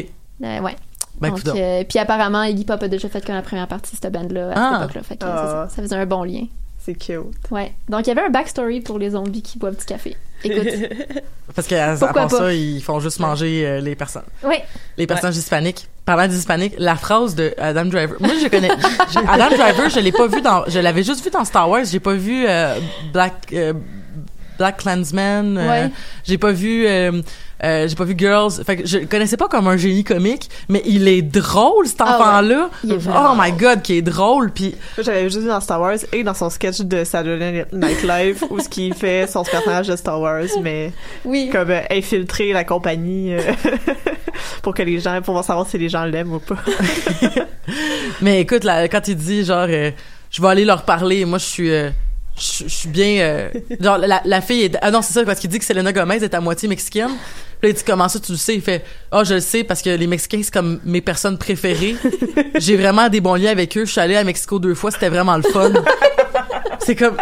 Euh, 0.43 0.59
ouais. 0.61 0.75
Ben, 1.19 1.29
Donc, 1.29 1.39
euh, 1.47 1.83
puis 1.87 1.99
apparemment, 1.99 2.43
Iggy 2.43 2.63
Pop 2.65 2.81
a 2.83 2.87
déjà 2.87 3.09
fait 3.09 3.25
comme 3.25 3.35
la 3.35 3.41
première 3.41 3.67
partie 3.67 3.95
de 3.95 3.99
cette 4.01 4.11
band-là 4.13 4.49
à 4.49 4.53
Ah. 4.55 4.69
cette 4.73 4.81
époque-là. 4.83 5.03
Fait 5.03 5.17
que, 5.17 5.25
Ah. 5.25 5.67
ça, 5.69 5.75
ça 5.75 5.81
faisait 5.81 5.95
un 5.95 6.05
bon 6.05 6.23
lien. 6.23 6.43
C'est 6.79 6.93
cute. 6.95 7.17
Ouais. 7.51 7.73
Donc, 7.89 8.05
il 8.05 8.07
y 8.07 8.11
avait 8.11 8.21
un 8.21 8.29
backstory 8.29 8.79
pour 8.81 8.97
les 8.97 9.09
zombies 9.09 9.41
qui 9.41 9.57
boivent 9.57 9.75
du 9.77 9.83
café. 9.83 10.15
Écoute. 10.43 10.67
Parce 11.55 11.67
qu'à 11.67 11.95
part 12.13 12.29
ça, 12.31 12.53
ils 12.53 12.81
font 12.81 12.99
juste 12.99 13.19
manger 13.19 13.65
euh, 13.65 13.81
les 13.81 13.95
personnes. 13.95 14.23
oui. 14.43 14.55
Les 14.97 15.07
personnages 15.07 15.35
hispaniques. 15.35 15.87
Parlant 16.05 16.27
des 16.27 16.37
hispaniques, 16.37 16.75
la 16.77 16.95
phrase 16.95 17.35
de 17.35 17.53
Adam 17.57 17.85
Driver. 17.85 18.15
Moi, 18.21 18.29
je 18.41 18.47
connais. 18.47 18.69
Adam 19.27 19.49
Driver, 19.49 19.89
je 19.89 19.99
l'ai 19.99 20.11
pas 20.13 20.27
vu 20.27 20.41
dans. 20.41 20.63
Je 20.67 20.79
l'avais 20.79 21.03
juste 21.03 21.23
vu 21.23 21.29
dans 21.31 21.43
Star 21.43 21.69
Wars. 21.69 21.83
J'ai 21.85 21.99
pas 21.99 22.13
vu 22.13 22.45
euh, 22.47 22.79
Black. 23.11 23.33
euh, 23.53 23.73
Black 24.57 24.77
Klansman, 24.77 25.57
euh, 25.57 25.67
Ouais. 25.69 25.91
j'ai 26.23 26.37
pas 26.39 26.51
vu, 26.51 26.87
euh, 27.63 27.87
j'ai 27.87 27.95
pas 27.95 28.03
vu 28.03 28.15
Girls. 28.17 28.51
Fait 28.65 28.77
que 28.77 28.87
je 28.87 28.99
le 28.99 29.05
connaissais 29.05 29.37
pas 29.37 29.47
comme 29.47 29.67
un 29.67 29.77
génie 29.77 30.03
comique, 30.03 30.49
mais 30.69 30.81
il 30.85 31.07
est 31.07 31.21
drôle 31.21 31.87
cet 31.87 32.01
Ah 32.01 32.05
ouais. 32.05 32.11
enfant-là. 32.13 32.69
Oh 32.85 33.35
my 33.37 33.51
god, 33.53 33.81
qui 33.81 33.97
est 33.97 34.01
drôle. 34.01 34.51
Puis 34.51 34.75
j'avais 34.97 35.23
juste 35.23 35.39
vu 35.41 35.47
dans 35.47 35.59
Star 35.61 35.81
Wars 35.81 35.97
et 36.13 36.23
dans 36.23 36.33
son 36.33 36.49
sketch 36.49 36.81
de 36.81 37.03
Saturday 37.03 37.65
Night 37.73 38.03
Live 38.03 38.43
où 38.49 38.59
ce 38.59 38.69
qu'il 38.69 38.93
fait 38.93 39.27
son 39.27 39.43
personnage 39.43 39.87
de 39.87 39.95
Star 39.95 40.19
Wars, 40.19 40.43
mais 40.61 40.91
Oui. 41.25 41.49
comme 41.51 41.71
euh, 41.71 41.81
infiltrer 41.91 42.53
la 42.53 42.63
compagnie 42.63 43.33
euh, 43.33 43.39
pour 44.61 44.73
que 44.73 44.83
les 44.83 44.99
gens, 44.99 45.21
pour 45.21 45.43
savoir 45.43 45.67
si 45.67 45.77
les 45.77 45.89
gens 45.89 46.05
l'aiment 46.05 46.33
ou 46.33 46.39
pas. 46.39 46.57
Mais 48.21 48.41
écoute, 48.41 48.63
là, 48.63 48.87
quand 48.87 49.07
il 49.07 49.15
dit 49.15 49.43
genre, 49.45 49.67
euh, 49.69 49.91
je 50.31 50.41
vais 50.41 50.47
aller 50.47 50.65
leur 50.65 50.83
parler, 50.83 51.25
moi 51.25 51.37
je 51.37 51.45
suis, 51.45 51.71
euh, 51.71 51.89
je 52.37 52.63
je 52.65 52.69
suis 52.69 52.89
bien, 52.89 53.19
euh, 53.21 53.49
genre 53.79 53.97
la, 53.97 54.21
la 54.23 54.41
fille 54.41 54.63
est, 54.63 54.77
ah 54.81 54.91
non 54.91 55.01
c'est 55.01 55.13
ça 55.13 55.23
parce 55.25 55.39
qu'il 55.39 55.49
dit 55.49 55.59
que 55.59 55.65
Selena 55.65 55.91
Gomez 55.91 56.23
est 56.23 56.33
à 56.33 56.39
moitié 56.41 56.67
mexicaine. 56.69 57.11
Puis 57.59 57.69
là, 57.69 57.69
il 57.69 57.73
dit 57.73 57.83
comment 57.85 58.07
ça 58.07 58.19
tu 58.19 58.31
le 58.31 58.37
sais? 58.37 58.55
Il 58.55 58.61
fait, 58.61 58.83
ah 59.11 59.23
je 59.23 59.35
le 59.35 59.39
sais 59.39 59.63
parce 59.63 59.81
que 59.81 59.89
les 59.89 60.07
Mexicains 60.07 60.41
c'est 60.43 60.53
comme 60.53 60.79
mes 60.85 61.01
personnes 61.01 61.37
préférées. 61.37 61.95
J'ai 62.55 62.77
vraiment 62.77 63.09
des 63.09 63.21
bons 63.21 63.35
liens 63.35 63.51
avec 63.51 63.75
eux. 63.77 63.85
Je 63.85 63.91
suis 63.91 64.01
allée 64.01 64.15
à 64.15 64.23
Mexico 64.23 64.59
deux 64.59 64.75
fois, 64.75 64.91
c'était 64.91 65.09
vraiment 65.09 65.37
le 65.37 65.43
fun. 65.43 65.71
c'est 66.79 66.95
comme, 66.95 67.17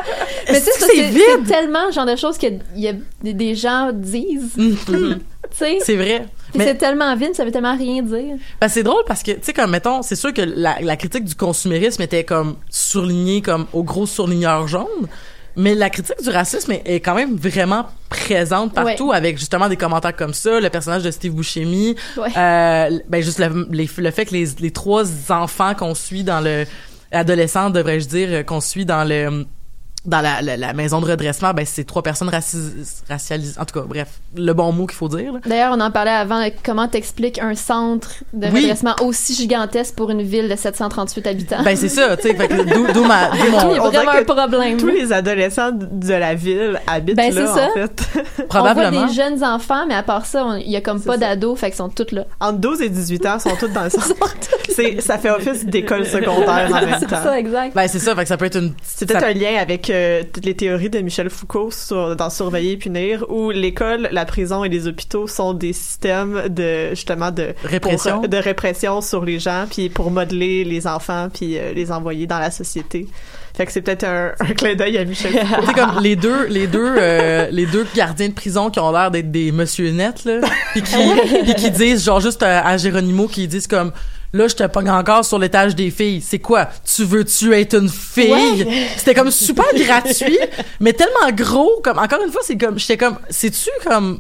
Mais 0.51 0.59
tu 0.59 0.65
sais, 0.65 1.11
c'est 1.13 1.43
tellement 1.47 1.87
le 1.87 1.91
genre 1.91 2.05
de 2.05 2.15
choses 2.15 2.37
que 2.37 2.47
y 2.75 2.87
a 2.89 2.93
des, 3.21 3.55
gens 3.55 3.91
disent. 3.93 4.55
Mhm. 4.57 5.19
Sais? 5.51 5.77
c'est 5.81 5.95
vrai. 5.95 6.25
Mais- 6.55 6.65
c'est 6.65 6.75
tellement 6.75 7.15
vide, 7.15 7.33
ça 7.33 7.45
veut 7.45 7.51
tellement 7.51 7.77
rien 7.77 8.01
dire. 8.01 8.35
Ben, 8.59 8.67
c'est 8.67 8.83
drôle 8.83 9.03
parce 9.07 9.23
que, 9.23 9.31
tu 9.31 9.39
sais, 9.43 9.53
comme, 9.53 9.71
mettons, 9.71 10.01
c'est 10.01 10.15
sûr 10.15 10.33
que 10.33 10.41
la, 10.41 10.77
la 10.81 10.97
critique 10.97 11.23
du 11.23 11.35
consumérisme 11.35 12.01
était 12.01 12.23
comme 12.25 12.57
surlignée 12.69 13.41
comme 13.41 13.65
au 13.71 13.83
gros 13.83 14.05
surligneur 14.05 14.67
jaune. 14.67 15.07
Mais 15.57 15.73
la 15.75 15.89
critique 15.89 16.21
du 16.21 16.29
racisme 16.29 16.71
est, 16.73 16.81
est 16.85 16.99
quand 16.99 17.15
même 17.15 17.35
vraiment 17.35 17.85
présente 18.09 18.73
partout 18.73 19.11
avec 19.11 19.37
justement 19.37 19.69
des 19.69 19.77
commentaires 19.77 20.15
comme 20.15 20.33
ça, 20.33 20.59
le 20.59 20.69
personnage 20.69 21.03
de 21.03 21.11
Steve 21.11 21.33
Buscemi, 21.33 21.95
Ouais. 22.17 22.29
euh, 22.37 22.99
ben 23.09 23.21
juste 23.23 23.39
le, 23.39 23.67
les- 23.71 23.89
le 23.97 24.11
fait 24.11 24.25
que 24.25 24.31
les, 24.33 24.45
les 24.59 24.71
trois 24.71 25.03
enfants 25.29 25.73
qu'on 25.75 25.95
suit 25.95 26.23
dans 26.23 26.41
le 26.41 26.65
adolescents 27.11 27.69
devrais-je 27.69 28.07
dire 28.07 28.27
euh, 28.31 28.43
qu'on 28.43 28.59
suit 28.61 28.85
dans 28.85 29.03
le 29.07 29.45
dans 30.05 30.21
la, 30.21 30.41
la, 30.41 30.57
la 30.57 30.73
maison 30.73 31.01
de 31.01 31.05
redressement, 31.07 31.53
ben 31.53 31.65
c'est 31.65 31.83
trois 31.83 32.03
personnes 32.03 32.29
racis- 32.29 33.01
racialisées. 33.09 33.59
En 33.59 33.65
tout 33.65 33.79
cas, 33.79 33.85
bref, 33.87 34.07
le 34.35 34.53
bon 34.53 34.71
mot 34.71 34.85
qu'il 34.85 34.95
faut 34.97 35.07
dire. 35.09 35.33
D'ailleurs, 35.45 35.73
on 35.75 35.81
en 35.81 35.91
parlait 35.91 36.11
avant, 36.11 36.45
comment 36.63 36.87
t'expliques 36.87 37.39
un 37.39 37.55
centre 37.55 38.09
de 38.33 38.47
Oui. 38.47 38.61
redressement 38.63 38.95
aussi 39.01 39.33
gigantesque 39.35 39.95
pour 39.95 40.11
une 40.11 40.21
ville 40.21 40.49
de 40.49 40.55
738 40.55 41.27
habitants? 41.27 41.63
Ben 41.63 41.75
c'est 41.75 41.89
ça, 41.89 42.15
tu 42.17 42.23
sais, 42.29 42.33
d'où 42.33 43.03
ma 43.03 43.29
d'où 43.29 43.35
il 43.35 43.47
y 43.47 43.51
mon 43.51 43.57
a 43.59 43.65
on 43.65 43.89
vraiment 43.89 44.11
un 44.11 44.23
problème. 44.23 44.77
Tous 44.77 44.87
les 44.87 45.11
adolescents 45.11 45.71
de 45.73 46.13
la 46.13 46.35
ville 46.35 46.79
habitent 46.87 47.15
Ben, 47.15 47.33
là, 47.33 47.41
c'est 47.47 47.59
ça. 47.59 47.67
en 47.69 47.73
fait. 47.73 48.01
On 48.39 48.43
probablement. 48.47 48.91
voit 48.91 49.07
des 49.07 49.13
jeunes 49.13 49.43
enfants, 49.43 49.85
mais 49.87 49.95
à 49.95 50.03
part 50.03 50.25
ça, 50.25 50.45
on- 50.45 50.55
il 50.55 50.69
y 50.69 50.75
a 50.75 50.81
comme 50.81 50.99
C'est 50.99 51.07
pas 51.07 51.17
d'ados, 51.17 51.57
fait 51.59 51.67
qu'ils 51.67 51.77
sont 51.77 51.89
tous 51.89 52.11
là. 52.11 52.25
Entre 52.39 52.59
12 52.59 52.81
et 52.81 52.89
18 52.89 53.25
ans, 53.25 53.39
sont 53.39 53.55
tous 53.59 53.67
dans 53.69 53.83
le 53.83 53.89
centre. 53.89 54.05
C'est, 54.73 55.01
ça 55.01 55.17
fait 55.17 55.29
office 55.29 55.65
d'école 55.65 56.05
secondaire 56.05 56.69
en 56.71 56.81
même 56.85 56.95
C'est 56.99 57.07
temps. 57.07 57.23
ça, 57.23 57.39
exact. 57.39 57.75
Ben 57.75 57.87
c'est 57.87 57.99
ça, 57.99 58.15
fait 58.15 58.23
que 58.23 58.27
ça 58.27 58.37
peut 58.37 58.45
être 58.45 58.57
une 58.57 58.73
C'est 58.83 59.05
peut-être 59.05 59.23
un 59.25 59.33
lien 59.33 59.55
avec 59.59 59.89
euh, 59.95 60.23
toutes 60.33 60.45
les 60.45 60.55
théories 60.55 60.89
de 60.89 60.99
Michel 60.99 61.29
Foucault 61.29 61.71
sur, 61.71 62.15
dans 62.15 62.29
Surveiller 62.29 62.73
et 62.73 62.77
punir, 62.77 63.25
où 63.29 63.49
l'école, 63.51 64.09
la 64.11 64.25
prison 64.25 64.63
et 64.63 64.69
les 64.69 64.87
hôpitaux 64.87 65.27
sont 65.27 65.53
des 65.53 65.73
systèmes 65.73 66.49
de 66.49 66.89
justement 66.89 67.31
de 67.31 67.53
Répression? 67.63 68.19
pour- 68.19 68.29
de 68.29 68.37
répression 68.37 69.01
sur 69.01 69.23
les 69.25 69.39
gens, 69.39 69.65
puis 69.69 69.89
pour 69.89 70.11
modeler 70.11 70.63
les 70.63 70.85
enfants, 70.87 71.29
puis 71.33 71.57
euh, 71.57 71.73
les 71.73 71.91
envoyer 71.91 72.27
dans 72.27 72.39
la 72.39 72.51
société. 72.51 73.07
Fait 73.55 73.65
que 73.65 73.71
c'est 73.71 73.81
peut-être 73.81 74.03
un, 74.03 74.33
un 74.39 74.53
clin 74.53 74.75
d'œil 74.75 74.97
à 74.97 75.05
Michel 75.05 75.31
Foucault. 75.47 75.65
Sais, 75.67 75.73
comme 75.73 76.03
les 76.03 76.15
deux 76.17 76.45
les 76.47 76.67
deux 76.67 76.93
euh, 76.97 77.47
les 77.51 77.65
deux 77.65 77.87
gardiens 77.95 78.27
de 78.27 78.33
prison 78.33 78.69
qui 78.69 78.79
ont 78.81 78.91
l'air 78.91 79.11
d'être 79.11 79.31
des 79.31 79.53
monsieur 79.53 79.91
net 79.91 80.25
là 80.25 80.41
puis 80.73 80.83
qui 81.55 81.71
disent 81.71 82.03
genre 82.03 82.19
juste 82.19 82.43
à, 82.43 82.67
à 82.67 82.75
Géronimo 82.75 83.27
qui 83.29 83.47
disent 83.47 83.67
comme 83.67 83.93
Là, 84.35 84.47
je 84.49 84.55
te 84.55 84.67
pogne 84.67 84.89
encore 84.89 85.23
sur 85.23 85.39
l'étage 85.39 85.75
des 85.75 85.89
filles. 85.91 86.19
C'est 86.19 86.39
quoi? 86.39 86.67
Tu 86.83 87.05
veux-tu 87.05 87.53
être 87.53 87.75
une 87.75 87.87
fille? 87.87 88.67
C'était 88.97 89.13
comme 89.13 89.31
super 89.31 89.65
gratuit, 89.73 90.37
mais 90.81 90.91
tellement 90.91 91.31
gros. 91.31 91.79
Comme, 91.81 91.97
encore 91.99 92.19
une 92.25 92.31
fois, 92.33 92.41
c'est 92.43 92.57
comme, 92.57 92.77
j'étais 92.77 92.97
comme, 92.97 93.17
c'est-tu 93.29 93.69
comme, 93.87 94.19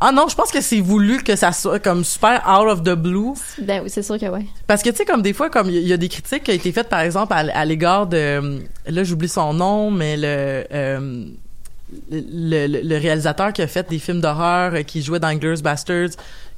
ah 0.00 0.10
non, 0.10 0.26
je 0.28 0.34
pense 0.34 0.50
que 0.50 0.60
c'est 0.60 0.80
voulu 0.80 1.22
que 1.22 1.36
ça 1.36 1.52
soit 1.52 1.78
comme 1.78 2.02
super 2.02 2.42
out 2.48 2.68
of 2.68 2.82
the 2.82 2.94
blue. 2.96 3.34
Ben 3.62 3.80
oui, 3.84 3.88
c'est 3.90 4.02
sûr 4.02 4.18
que 4.18 4.26
ouais. 4.26 4.44
Parce 4.66 4.82
que 4.82 4.90
tu 4.90 4.96
sais 4.96 5.04
comme 5.04 5.22
des 5.22 5.32
fois 5.32 5.50
comme 5.50 5.70
il 5.70 5.78
y, 5.86 5.92
a 5.92 5.96
des 5.96 6.08
critiques 6.08 6.42
qui 6.42 6.50
ont 6.50 6.54
été 6.54 6.72
faites 6.72 6.88
par 6.88 7.00
exemple 7.00 7.32
à, 7.32 7.44
à 7.56 7.64
l'égard 7.64 8.08
de 8.08 8.58
là 8.88 9.04
j'oublie 9.04 9.28
son 9.28 9.54
nom 9.54 9.90
mais 9.92 10.16
le, 10.16 10.64
euh, 10.74 11.24
le, 12.10 12.66
le 12.66 12.80
le 12.82 12.98
réalisateur 12.98 13.52
qui 13.52 13.62
a 13.62 13.66
fait 13.68 13.88
des 13.88 13.98
films 14.00 14.20
d'horreur 14.20 14.74
euh, 14.74 14.82
qui 14.82 15.00
jouait 15.00 15.20
dans 15.20 15.32
Glorious 15.34 15.62
Bastards 15.62 16.10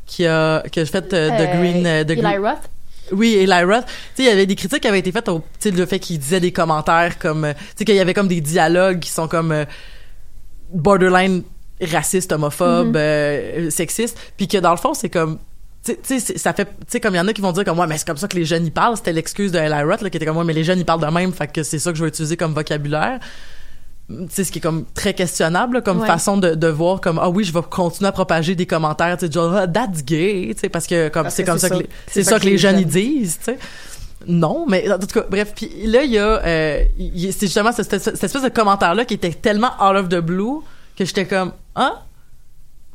qui 0.07 0.26
a 0.26 0.62
qui 0.72 0.80
a 0.80 0.86
fait 0.86 1.12
euh, 1.12 1.28
The 1.30 1.57
Green 1.59 1.86
euh, 1.86 2.05
The 2.05 2.11
Eli 2.12 2.22
Green- 2.22 2.40
Roth? 2.40 2.70
Oui, 3.13 3.35
Eli 3.35 3.63
Roth. 3.63 3.87
Tu 3.87 3.93
sais, 3.93 4.23
il 4.23 4.27
y 4.27 4.31
avait 4.31 4.47
des 4.47 4.57
critiques 4.57 4.81
qui 4.81 4.89
avaient 4.89 4.99
été 4.99 5.13
faites 5.13 5.29
au 5.29 5.39
tu 5.39 5.45
sais, 5.59 5.71
le 5.71 5.87
fait 5.87 5.99
qu'il 5.99 6.19
disait 6.19 6.41
des 6.41 6.53
commentaires 6.53 7.19
comme 7.19 7.45
euh, 7.45 7.53
tu 7.53 7.61
sais 7.79 7.85
qu'il 7.85 7.95
y 7.95 8.01
avait 8.01 8.15
comme 8.15 8.29
des 8.29 8.41
dialogues 8.41 9.01
qui 9.01 9.11
sont 9.11 9.29
comme 9.29 9.53
euh, 9.53 9.65
borderline 10.73 11.43
racistes, 11.81 12.33
homophobes, 12.33 12.97
euh, 12.97 13.71
sexistes, 13.71 14.19
puis 14.37 14.49
que 14.49 14.59
dans 14.59 14.71
le 14.71 14.79
fond, 14.79 14.95
c'est 14.95 15.11
comme 15.11 15.39
tu 15.85 15.95
sais, 16.03 16.19
ça 16.19 16.53
fait 16.53 16.65
tu 16.65 16.73
sais 16.89 17.01
comme 17.01 17.15
il 17.15 17.19
y 17.19 17.21
en 17.21 17.29
a 17.29 17.33
qui 17.33 17.41
vont 17.41 17.53
dire 17.53 17.65
comme 17.65 17.79
ouais 17.79 17.87
mais 17.87 17.97
c'est 17.97 18.07
comme 18.07 18.17
ça 18.17 18.27
que 18.27 18.37
les 18.37 18.45
jeunes 18.45 18.67
y 18.67 18.73
parlent 18.73 18.97
c'était 18.97 19.13
l'excuse 19.13 19.53
de 19.53 19.59
Eli 19.59 19.83
Roth 19.83 20.01
là, 20.01 20.11
qui 20.11 20.17
était 20.17 20.27
comme 20.27 20.37
ouais 20.37 20.45
mais 20.45 20.53
les 20.53 20.65
jeunes 20.65 20.81
y 20.81 20.85
parlent 20.85 21.01
de 21.01 21.07
même 21.07 21.33
fait 21.33 21.47
que 21.47 21.63
c'est 21.63 21.79
ça 21.79 21.93
que 21.93 21.99
je 21.99 22.03
vais 22.03 22.09
utiliser 22.09 22.37
comme 22.37 22.55
vocabulaire 22.55 23.21
tu 24.09 24.15
sais 24.31 24.45
ce 24.45 24.53
qui 24.53 24.59
est 24.59 24.63
comme 24.63 24.85
très 24.95 25.15
questionnable 25.15 25.75
là, 25.77 25.81
comme 25.81 26.01
Ouais. 26.01 26.07
façon 26.07 26.37
de, 26.37 26.55
de 26.55 26.69
voir 26.69 27.01
comme 27.01 27.19
ah 27.21 27.29
oui 27.29 27.43
je 27.45 27.53
vais 27.53 27.61
continuer 27.69 28.09
à 28.09 28.13
propager 28.13 28.55
des 28.55 28.67
commentaires 28.67 29.17
tu 29.17 29.27
sais 29.27 29.33
genre 29.33 29.53
ah, 29.55 29.67
that's 29.67 30.05
gay 30.05 30.51
tu 30.55 30.61
sais 30.61 30.69
parce 30.69 30.87
que 30.87 31.09
comme 31.09 31.29
c'est 31.31 31.43
comme 31.45 31.59
c'est 31.59 31.69
ça 31.69 31.77
que 31.79 31.85
c'est 32.07 32.23
ça, 32.23 32.39
que 32.39 32.45
les 32.45 32.57
jeunes 32.59 32.79
ils 32.79 32.87
disent 32.87 33.39
tu 33.39 33.45
sais 33.53 33.59
non, 34.29 34.65
mais 34.67 34.91
en 34.91 34.99
tout 34.99 35.07
cas, 35.07 35.25
bref, 35.31 35.53
puis 35.55 35.71
là 35.85 36.03
il 36.03 36.11
y 36.11 36.19
a, 36.19 36.43
euh, 36.45 36.85
c'est 37.31 37.47
justement 37.47 37.71
cette, 37.71 37.99
cette 38.01 38.25
espèce 38.25 38.43
de 38.43 38.49
commentaire 38.49 38.95
là 38.95 39.05
qui 39.05 39.15
était 39.15 39.31
tellement 39.31 39.71
out 39.81 39.95
of 39.97 40.09
the 40.09 40.17
blue 40.21 40.63
que 40.97 41.05
j'étais 41.05 41.27
comme 41.27 41.53
ah 41.75 42.03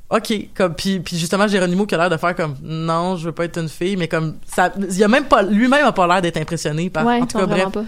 ok 0.09 0.33
comme 0.55 0.73
puis 0.75 0.99
puis 0.99 1.17
justement 1.17 1.47
Géronimo 1.47 1.85
qui 1.85 1.95
a 1.95 1.99
l'air 1.99 2.09
de 2.09 2.17
faire 2.17 2.35
comme 2.35 2.55
non 2.61 3.15
je 3.17 3.25
veux 3.25 3.31
pas 3.31 3.45
être 3.45 3.57
une 3.59 3.69
fille 3.69 3.95
mais 3.95 4.07
comme 4.09 4.35
ça 4.45 4.73
il 4.77 4.97
y 4.97 5.03
a 5.03 5.07
même 5.07 5.25
pas 5.25 5.41
lui-même 5.43 5.85
a 5.85 5.91
pas 5.93 6.07
l'air 6.07 6.21
d'être 6.21 6.37
impressionné 6.37 6.89
par 6.89 7.05
ouais, 7.05 7.21
en 7.21 7.25
tout 7.25 7.37
cas 7.37 7.45
bref 7.45 7.69
pas. 7.71 7.83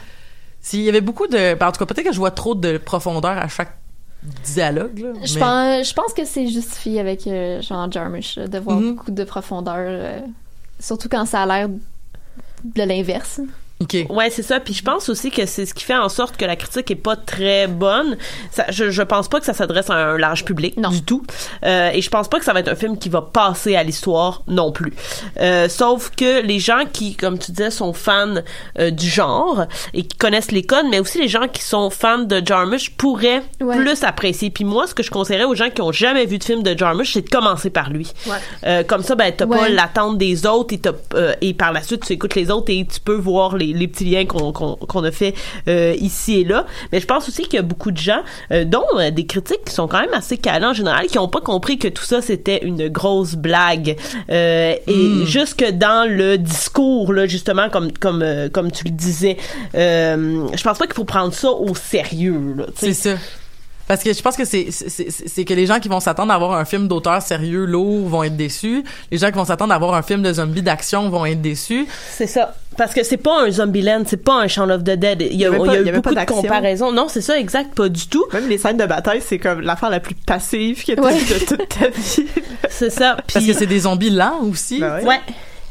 S'il 0.63 0.81
y 0.81 0.89
avait 0.89 1.01
beaucoup 1.01 1.27
de 1.27 1.53
ben, 1.53 1.67
en 1.67 1.71
tout 1.71 1.77
cas 1.79 1.85
peut-être 1.85 2.07
que 2.07 2.13
je 2.13 2.17
vois 2.17 2.31
trop 2.31 2.55
de 2.55 2.77
profondeur 2.79 3.37
à 3.37 3.47
chaque 3.49 3.77
dialogue 4.45 4.97
là, 4.99 5.09
Je 5.23 5.33
mais- 5.35 5.39
pense, 5.41 5.89
je 5.89 5.93
pense 5.93 6.13
que 6.13 6.23
c'est 6.25 6.47
justifié 6.47 6.99
avec 7.01 7.27
euh, 7.27 7.61
Jean 7.61 7.91
Jarmusch 7.91 8.39
de 8.39 8.57
voir 8.57 8.77
Mhm. 8.79 8.95
beaucoup 8.95 9.11
de 9.11 9.23
profondeur, 9.25 9.75
euh, 9.77 10.19
surtout 10.79 11.09
quand 11.09 11.25
ça 11.25 11.41
a 11.43 11.45
l'air 11.45 11.67
de 11.69 12.83
l'inverse. 12.83 13.41
Ok 13.83 14.05
Ouais, 14.09 14.29
c'est 14.29 14.43
ça. 14.43 14.59
Puis 14.59 14.73
je 14.73 14.83
pense 14.83 15.09
aussi 15.09 15.29
que 15.31 15.45
c'est 15.45 15.65
ce 15.65 15.73
qui 15.73 15.83
fait 15.83 15.95
en 15.95 16.09
sorte 16.09 16.37
que 16.37 16.45
la 16.45 16.55
critique 16.55 16.89
est 16.91 16.95
pas 16.95 17.15
très 17.15 17.67
bonne. 17.67 18.17
Ça, 18.51 18.65
je, 18.69 18.89
je 18.89 19.01
pense 19.03 19.27
pas 19.27 19.39
que 19.39 19.45
ça 19.45 19.53
s'adresse 19.53 19.89
à 19.89 19.95
un 19.95 20.17
large 20.17 20.45
public 20.45 20.77
Non. 20.77 20.89
du 20.89 21.03
tout. 21.03 21.23
Euh, 21.65 21.89
et 21.93 22.01
je 22.01 22.09
pense 22.09 22.27
pas 22.27 22.39
que 22.39 22.45
ça 22.45 22.53
va 22.53 22.59
être 22.61 22.67
un 22.69 22.75
film 22.75 22.97
qui 22.97 23.09
va 23.09 23.21
passer 23.21 23.75
à 23.75 23.83
l'histoire 23.83 24.43
non 24.47 24.71
plus. 24.71 24.93
Euh, 25.39 25.67
sauf 25.69 26.11
que 26.15 26.41
les 26.41 26.59
gens 26.59 26.83
qui, 26.91 27.15
comme 27.15 27.37
tu 27.39 27.51
disais, 27.51 27.71
sont 27.71 27.93
fans 27.93 28.35
euh, 28.79 28.91
du 28.91 29.07
genre 29.09 29.65
et 29.93 30.03
qui 30.03 30.17
connaissent 30.17 30.51
les 30.51 30.63
codes, 30.63 30.85
mais 30.89 30.99
aussi 30.99 31.19
les 31.19 31.27
gens 31.27 31.47
qui 31.47 31.61
sont 31.63 31.89
fans 31.89 32.19
de 32.19 32.41
Jarmusch 32.45 32.91
pourraient 32.91 33.41
Ouais. 33.61 33.77
plus 33.77 34.03
apprécier. 34.03 34.49
Puis 34.49 34.63
moi, 34.65 34.87
ce 34.87 34.93
que 34.93 35.03
je 35.03 35.11
conseillerais 35.11 35.45
aux 35.45 35.55
gens 35.55 35.69
qui 35.69 35.81
ont 35.81 35.91
jamais 35.91 36.25
vu 36.25 36.37
de 36.37 36.43
film 36.43 36.63
de 36.63 36.77
Jarmusch, 36.77 37.13
c'est 37.13 37.21
de 37.21 37.29
commencer 37.29 37.69
par 37.69 37.89
lui. 37.89 38.11
Comme 38.87 39.03
ça, 39.03 39.15
ben 39.15 39.31
t'as 39.35 39.45
pas 39.47 39.69
l'attente 39.69 40.17
des 40.17 40.45
autres 40.45 40.73
et, 40.73 40.81
et 41.41 41.53
par 41.53 41.71
la 41.71 41.81
suite 41.81 42.05
tu 42.05 42.13
écoutes 42.13 42.35
les 42.35 42.51
autres 42.51 42.69
et 42.71 42.85
tu 42.85 42.99
peux 42.99 43.15
voir 43.15 43.55
les, 43.57 43.72
les 43.73 43.87
petits 43.87 44.05
liens 44.05 44.25
qu'on 44.25 44.51
qu'on 44.51 44.75
qu'on 44.75 45.03
a 45.03 45.11
fait 45.11 45.33
euh, 45.67 45.95
ici 45.99 46.41
et 46.41 46.43
là. 46.43 46.65
Mais 46.91 46.99
je 46.99 47.05
pense 47.05 47.27
aussi 47.27 47.43
qu'il 47.43 47.55
y 47.55 47.59
a 47.59 47.63
beaucoup 47.63 47.91
de 47.91 47.97
gens, 47.97 48.21
euh, 48.51 48.65
dont 48.65 48.83
euh, 48.95 49.11
des 49.11 49.25
critiques 49.25 49.65
qui 49.65 49.73
sont 49.73 49.87
quand 49.87 50.01
même 50.01 50.13
assez 50.13 50.37
calés 50.37 50.65
en 50.65 50.73
général, 50.73 51.07
qui 51.07 51.19
ont 51.19 51.27
pas 51.27 51.41
compris 51.41 51.77
que 51.77 51.87
tout 51.87 52.03
ça 52.03 52.21
c'était 52.21 52.63
une 52.65 52.87
grosse 52.87 53.35
blague. 53.35 53.97
Et 54.29 55.25
jusque 55.25 55.63
dans 55.71 56.09
le 56.09 56.37
discours 56.37 57.13
là, 57.13 57.27
justement 57.27 57.69
comme 57.69 57.91
comme 57.93 58.23
comme 58.51 58.71
tu 58.71 58.85
le 58.85 58.91
disais, 58.91 59.37
je 59.73 60.63
pense 60.63 60.77
pas 60.77 60.85
qu'il 60.85 60.95
faut 60.95 61.03
prendre 61.03 61.33
ça 61.33 61.51
au 61.51 61.75
sérieux. 61.75 62.55
C'est 62.75 62.93
ça 62.93 63.15
parce 63.87 64.03
que 64.03 64.13
je 64.13 64.21
pense 64.21 64.37
que 64.37 64.45
c'est 64.45 65.45
que 65.45 65.53
les 65.53 65.65
gens 65.65 65.79
qui 65.79 65.89
vont 65.89 65.99
s'attendre 65.99 66.31
à 66.31 66.35
avoir 66.35 66.53
un 66.53 66.65
film 66.65 66.87
d'auteur 66.87 67.21
sérieux 67.21 67.65
lourd 67.65 68.07
vont 68.07 68.23
être 68.23 68.37
déçus 68.37 68.83
les 69.11 69.17
gens 69.17 69.27
qui 69.27 69.35
vont 69.35 69.45
s'attendre 69.45 69.73
à 69.73 69.75
avoir 69.75 69.93
un 69.93 70.01
film 70.01 70.21
de 70.21 70.31
zombies 70.31 70.61
d'action 70.61 71.09
vont 71.09 71.25
être 71.25 71.41
déçus 71.41 71.85
C'est 72.09 72.27
ça. 72.27 72.55
Parce 72.77 72.93
que 72.93 73.03
c'est 73.03 73.17
pas 73.17 73.43
un 73.43 73.51
Zombieland, 73.51 74.03
c'est 74.05 74.23
pas 74.23 74.35
un 74.35 74.47
Shaun 74.47 74.69
of 74.71 74.81
the 74.83 74.91
Dead. 74.91 75.21
Il 75.21 75.27
y 75.27 75.29
a, 75.29 75.33
Il 75.33 75.39
y 75.39 75.45
avait 75.45 75.57
il 75.57 75.61
y 75.61 75.65
pas- 75.65 75.71
a 75.71 75.75
il 75.77 75.85
y 75.85 75.89
eu 75.89 75.91
beaucoup 75.93 76.15
de 76.15 76.25
comparaisons. 76.25 76.91
Non, 76.91 77.07
c'est 77.07 77.21
ça, 77.21 77.37
exact, 77.39 77.73
pas 77.75 77.89
du 77.89 78.07
tout. 78.07 78.25
Même 78.33 78.47
les 78.49 78.57
scènes 78.57 78.77
de 78.77 78.85
bataille, 78.85 79.21
c'est 79.25 79.37
comme 79.39 79.61
l'affaire 79.61 79.89
la 79.89 79.99
plus 79.99 80.15
passive 80.15 80.83
que 80.85 80.93
t'as 80.93 81.01
Ouais. 81.01 81.13
de 81.15 81.45
toute 81.45 81.67
ta 81.69 81.87
vie. 81.89 82.25
C'est 82.69 82.89
ça. 82.89 83.15
parce 83.17 83.33
Puis, 83.43 83.47
que 83.47 83.53
c'est 83.53 83.67
des 83.67 83.81
zombies 83.81 84.09
lents 84.09 84.39
aussi 84.49 84.79
Ben 84.79 84.95
ouais. 84.97 85.03
ouais. 85.05 85.19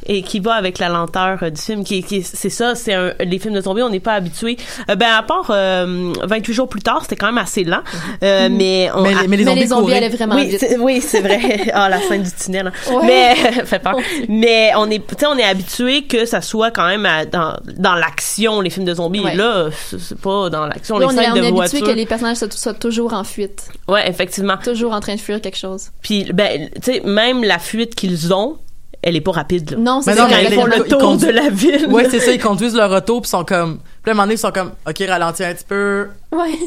Et 0.07 0.23
qui 0.23 0.41
va 0.41 0.55
avec 0.55 0.79
la 0.81 0.89
lenteur 0.89 1.39
euh, 1.43 1.51
du 1.51 1.61
film, 1.61 1.85
qui, 1.85 2.03
qui 2.03 2.23
c'est 2.23 2.51
ça, 2.51 2.75
c'est 2.75 2.93
un, 2.95 3.13
les 3.21 3.39
films 3.39 3.55
de 3.55 3.61
zombies, 3.61 3.83
on 3.83 3.89
n'est 3.91 4.01
pas 4.01 4.15
habitué. 4.15 4.57
Euh, 4.91 4.97
ben 4.97 5.09
à 5.17 5.23
part 5.23 5.47
euh, 5.51 6.13
28 6.25 6.53
jours 6.55 6.69
plus 6.69 6.81
tard, 6.83 7.01
c'était 7.03 7.15
quand 7.17 7.27
même 7.27 7.39
assez 7.39 7.63
lent, 7.65 7.83
Euh, 8.25 8.49
mais 8.51 8.91
on, 8.95 9.03
mais, 9.03 9.15
les- 9.15 9.29
mais 9.29 9.37
les 9.37 9.45
Mais 9.45 9.51
zombies, 9.51 9.61
les 9.61 9.67
zombies 9.69 9.83
couraient. 9.83 9.97
allaient 9.99 10.09
vraiment 10.09 10.35
oui, 10.35 10.47
vite. 10.49 10.59
c'est, 10.61 10.79
oui, 10.79 11.01
c'est 11.01 11.21
vrai. 11.21 11.41
Ah, 11.75 11.89
la 11.89 12.01
scène 12.01 12.23
du 12.25 12.31
tunnel. 12.33 12.67
hein. 12.67 12.93
Ouais. 12.95 13.07
Mais 13.07 13.35
fait 13.65 13.79
peur. 13.79 13.97
Mais 14.29 14.73
on 14.77 14.91
est, 14.91 15.07
tu 15.07 15.15
sais, 15.19 15.27
on 15.27 15.37
est 15.39 15.45
habitué 15.45 16.03
que 16.03 16.25
ça 16.27 16.41
soit 16.41 16.71
quand 16.73 16.87
même 16.89 17.07
à- 17.07 17.25
dans 17.25 17.57
dans 17.79 17.95
l'action 17.95 18.61
les 18.61 18.71
films 18.71 18.87
de 18.87 18.95
zombies. 18.95 19.21
Ouais. 19.21 19.35
Là, 19.37 19.69
c'est 19.99 20.19
pas 20.21 20.51
dans 20.51 20.67
l'action 20.67 20.99
Là, 20.99 21.07
les 21.07 21.15
on 21.15 21.21
est, 21.21 21.29
on 21.31 21.35
de 21.35 21.37
est 21.37 21.47
habitué 21.47 21.53
voiture. 21.53 21.87
que 21.87 21.93
les 21.93 22.07
personnages 22.07 22.39
soient, 22.39 22.51
soient 22.51 22.75
toujours 22.75 23.13
en 23.15 23.23
fuite, 23.25 23.69
Ouais, 23.89 24.09
effectivement. 24.09 24.57
toujours 24.63 24.93
en 24.93 25.01
train 25.01 25.15
de 25.15 25.21
fuir 25.21 25.41
quelque 25.41 25.59
chose. 25.59 25.91
Puis 26.03 26.25
ben, 26.33 26.69
tu 26.83 26.93
sais, 26.95 27.01
même 27.05 27.45
la 27.45 27.59
fuite 27.59 27.95
qu'ils 27.95 28.35
ont, 28.35 28.57
elle 29.03 29.17
est 29.17 29.21
pas 29.21 29.33
rapide. 29.33 29.71
Là. 29.73 29.77
Non, 29.79 30.01
c'est 30.01 30.15
quand 30.15 30.29
mais 30.29 30.45
ils 30.49 30.55
font 30.55 30.65
le 30.65 30.77
ils 30.79 30.85
tour 30.85 30.99
conduisent- 31.01 31.27
de 31.27 31.33
la 31.33 31.49
ville. 31.51 31.87
Ouais, 31.91 32.09
c'est 32.09 32.21
ça, 32.21 32.31
ils 32.33 32.41
conduisent 32.41 32.75
leur 32.77 32.91
auto 32.93 33.21
puis 33.21 33.29
sont 33.29 33.45
comme 33.45 33.79
puis 33.79 33.85
là, 34.07 34.11
à 34.11 34.11
un 34.11 34.15
moment 34.15 34.23
donné, 34.25 34.35
ils 34.35 34.39
sont 34.39 34.51
comme 34.53 34.73
OK, 34.89 35.03
ralentis 35.09 35.45
un 35.45 35.55
petit 35.55 35.65
peu, 35.65 36.09
Ouais. 36.33 36.59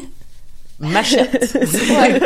machette. 0.79 1.57
ouais. 1.63 2.19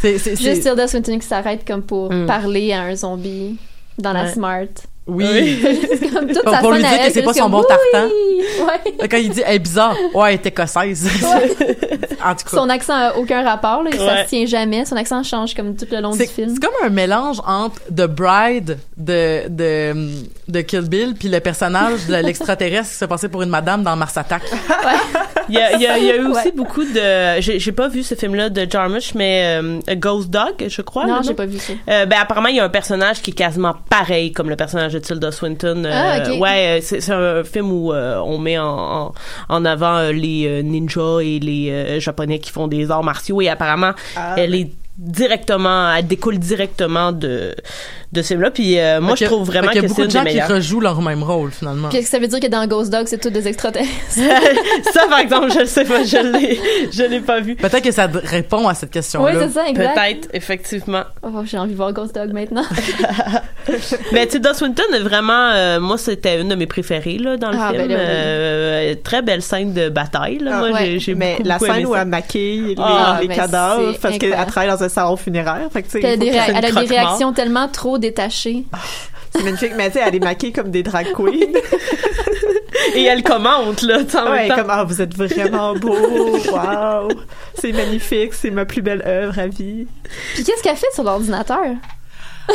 c'est 0.00 0.18
Juste 0.36 0.62
Tilda 0.62 0.86
Swinton 0.88 1.18
qui 1.18 1.26
s'arrête 1.26 1.64
comme 1.66 1.82
pour 1.82 2.12
Mm. 2.12 2.26
parler 2.26 2.72
à 2.72 2.82
un 2.82 2.94
zombie 2.96 3.56
dans 3.98 4.12
la 4.12 4.24
Ouais. 4.24 4.32
Smart. 4.32 4.66
Oui. 5.06 5.60
C'est 5.98 6.08
comme 6.12 6.26
toute 6.28 6.42
Pour- 6.42 6.52
sa 6.52 6.58
pour 6.60 6.72
lui 6.72 6.82
dire 6.82 7.06
que 7.06 7.12
c'est 7.12 7.22
pas 7.22 7.32
son 7.32 7.48
bon 7.50 7.62
tartan. 7.62 8.06
Oui! 8.08 8.36
Ouais. 8.60 9.08
Quand 9.08 9.16
il 9.16 9.30
dit 9.30 9.42
elle 9.46 9.54
est 9.56 9.58
bizarre, 9.58 9.96
ouais, 10.14 10.28
elle 10.30 10.34
est 10.34 10.46
écossaise. 10.46 11.08
en 12.24 12.34
tout 12.34 12.44
cas, 12.44 12.50
Son 12.50 12.68
accent 12.68 12.94
a 12.94 13.14
aucun 13.16 13.42
rapport, 13.42 13.82
là, 13.82 13.90
ça 13.92 14.04
Ouais. 14.04 14.24
se 14.24 14.28
tient 14.28 14.44
jamais. 14.46 14.84
Son 14.84 14.96
accent 14.96 15.22
change 15.22 15.54
comme 15.54 15.76
tout 15.76 15.86
le 15.90 16.00
long 16.00 16.10
du 16.10 16.26
film. 16.26 16.50
c'est 16.54 16.60
comme 16.60 16.74
un 16.84 16.90
mélange 16.90 17.38
entre 17.46 17.80
The 17.86 18.06
Bride 18.06 18.78
de 18.96 19.48
de 19.48 19.94
de 20.48 20.60
Kill 20.60 20.82
Bill 20.82 21.14
puis 21.18 21.28
le 21.28 21.40
personnage 21.40 22.06
de 22.06 22.16
l'extraterrestre 22.16 22.90
qui 22.90 22.96
se 22.96 23.04
passait 23.06 23.28
pour 23.28 23.42
une 23.42 23.48
madame 23.50 23.82
dans 23.82 23.96
Mars 23.96 24.16
Attack. 24.16 24.42
Il 25.50 25.54
y 25.54 25.58
a, 25.58 25.74
il 25.74 25.80
y 25.82 25.86
a- 25.86 25.98
il 25.98 26.04
y 26.04 26.10
a 26.10 26.16
eu 26.16 26.26
aussi 26.26 26.46
Ouais. 26.46 26.52
beaucoup 26.56 26.84
de. 26.84 27.40
J'ai 27.40 27.72
pas 27.72 27.88
vu 27.88 28.02
ce 28.02 28.14
film-là 28.14 28.48
de 28.48 28.66
Jarmusch, 28.70 29.14
mais 29.14 29.58
euh, 29.60 29.80
A 29.86 29.94
Ghost 29.96 30.30
Dog, 30.30 30.54
je 30.68 30.82
crois. 30.82 31.06
non, 31.06 31.20
j'ai 31.22 31.34
pas 31.34 31.46
vu 31.46 31.58
ça. 31.58 31.72
Euh, 31.88 32.06
ben 32.06 32.16
apparemment 32.20 32.48
il 32.48 32.56
y 32.56 32.60
a 32.60 32.64
un 32.64 32.68
personnage 32.68 33.20
qui 33.22 33.32
est 33.32 33.34
quasiment 33.34 33.74
pareil 33.88 34.32
comme 34.32 34.48
le 34.48 34.56
personnage 34.56 34.92
de 34.92 34.98
Tilda 35.00 35.30
Swinton. 35.32 35.82
Euh, 35.84 35.90
Ah, 35.92 36.18
ok. 36.32 36.40
Ouais, 36.40 36.78
euh, 36.78 36.80
c'est 36.82 37.00
c'est 37.00 37.12
un 37.12 37.44
film 37.44 37.70
où 37.72 37.92
euh, 37.92 38.18
on 38.24 38.38
met 38.38 38.58
en, 38.58 38.66
en, 38.68 39.14
en 39.48 39.64
avant 39.64 40.10
les 40.10 40.62
ninjas 40.62 41.20
et 41.22 41.38
les 41.40 41.70
euh, 41.70 42.00
japonais 42.00 42.38
qui 42.38 42.50
font 42.50 42.68
des 42.68 42.90
arts 42.90 43.02
martiaux 43.04 43.40
et 43.40 43.48
apparemment 43.48 43.92
Ah, 44.16 44.34
elle 44.38 44.52
ben. 44.52 44.60
est 44.60 44.70
directement, 44.98 45.92
elle 45.94 46.06
découle 46.06 46.38
directement 46.38 47.10
de 47.12 47.54
de 48.12 48.22
ce 48.22 48.28
film-là. 48.28 48.50
Puis 48.50 48.78
euh, 48.78 49.00
moi 49.00 49.14
je 49.14 49.20
que- 49.20 49.30
trouve 49.30 49.46
vraiment 49.46 49.68
fait 49.68 49.74
qu'il 49.74 49.78
y 49.78 49.86
que 49.86 49.86
a 49.86 49.88
c'est 49.88 49.94
beaucoup 50.02 50.06
de 50.06 50.12
gens 50.12 50.24
qui 50.24 50.40
rejouent 50.40 50.80
leur 50.80 51.00
même 51.02 51.22
rôle 51.22 51.50
finalement. 51.52 51.88
Puis 51.88 51.98
est-ce 51.98 52.06
que 52.06 52.10
ça 52.10 52.18
veut 52.18 52.26
dire 52.26 52.40
que 52.40 52.46
dans 52.48 52.66
Ghost 52.66 52.90
Dog, 52.90 53.04
c'est 53.06 53.18
tous 53.20 53.30
des 53.30 53.46
extraterrestres? 53.46 53.90
Ça 54.92 55.06
par 55.08 55.20
exemple 55.20 55.52
je 55.52 55.60
le 55.60 55.66
sais 55.66 55.84
pas, 55.84 56.02
je 56.04 56.16
l'ai 56.16 56.60
je 56.92 57.02
l'ai 57.04 57.20
pas 57.20 57.40
vu. 57.40 57.54
Peut-être 57.56 57.82
que 57.82 57.92
ça 57.92 58.08
répond 58.24 58.66
à 58.68 58.74
cette 58.74 58.88
oui, 58.88 58.94
question-là. 58.94 59.32
c'est 59.40 59.50
ça, 59.54 59.68
exact. 59.68 59.94
Peut-être 59.94 60.28
effectivement. 60.32 61.02
Oh, 61.22 61.28
j'ai 61.44 61.58
envie 61.58 61.72
de 61.72 61.76
voir 61.76 61.92
Ghost 61.92 62.14
Dog 62.14 62.32
maintenant. 62.32 62.64
Mais 64.12 64.26
Tilda 64.26 64.54
Swinton, 64.54 64.82
vraiment, 65.02 65.50
euh, 65.54 65.78
moi, 65.80 65.98
c'était 65.98 66.40
une 66.40 66.48
de 66.48 66.54
mes 66.54 66.66
préférées 66.66 67.18
là, 67.18 67.36
dans 67.36 67.50
le 67.50 67.58
Ah, 67.60 67.68
film. 67.70 67.82
ben 67.82 67.88
là, 67.90 67.94
oui. 67.96 68.04
Euh, 68.08 68.94
très 69.04 69.22
belle 69.22 69.42
scène 69.42 69.72
de 69.74 69.88
bataille. 69.88 70.38
Là. 70.38 70.50
Ah, 70.54 70.58
moi, 70.60 70.70
ouais. 70.72 70.86
j'ai, 70.92 70.98
j'ai 70.98 71.14
Mais 71.14 71.32
beaucoup, 71.36 71.48
la 71.48 71.54
beaucoup 71.54 71.66
scène 71.66 71.76
aimé 71.76 71.86
où 71.86 71.94
ça. 71.94 72.02
elle 72.02 72.08
maquille 72.08 72.60
les, 72.68 72.74
Ah, 72.78 73.18
les 73.20 73.28
cadavres 73.28 73.92
c'est 73.92 74.00
parce 74.00 74.18
qu'elle 74.18 74.32
travaille 74.46 74.70
dans 74.70 74.82
un 74.82 74.88
salon 74.88 75.16
funéraire. 75.16 75.68
Fait 75.72 75.82
que, 75.82 75.88
tu 75.90 75.92
sais, 75.92 75.98
elle 76.00 76.06
a 76.06 76.12
il 76.14 76.18
des, 76.18 76.30
que- 76.30 76.88
réactions 76.88 77.32
tellement 77.32 77.68
trop 77.68 77.98
détachées. 78.00 78.64
c'est 79.34 79.42
magnifique. 79.44 79.72
Mais 79.76 79.90
tu 79.90 79.98
sais, 79.98 80.04
elle 80.06 80.14
est 80.16 80.20
maquillée 80.24 80.52
comme 80.52 80.70
des 80.70 80.82
drag 80.82 81.12
queens. 81.12 81.30
Et 82.94 83.04
elle 83.04 83.22
commente, 83.22 83.82
là, 83.82 84.02
tu 84.04 84.10
sais, 84.10 84.18
en 84.18 84.30
ouais, 84.30 84.38
même 84.40 84.48
temps. 84.48 84.56
comme, 84.56 84.70
ah, 84.70 84.84
vous 84.84 85.00
êtes 85.02 85.14
vraiment 85.14 85.74
beau. 85.74 85.94
Wow. 85.96 87.08
C'est 87.54 87.72
magnifique. 87.72 88.32
C'est 88.34 88.50
ma 88.50 88.64
plus 88.64 88.82
belle 88.82 89.02
œuvre 89.06 89.38
à 89.38 89.46
vie. 89.46 89.86
Puis 90.34 90.44
qu'est-ce 90.44 90.62
qu'elle 90.62 90.76
fait 90.76 90.86
sur 90.94 91.04
l'ordinateur? 91.04 91.58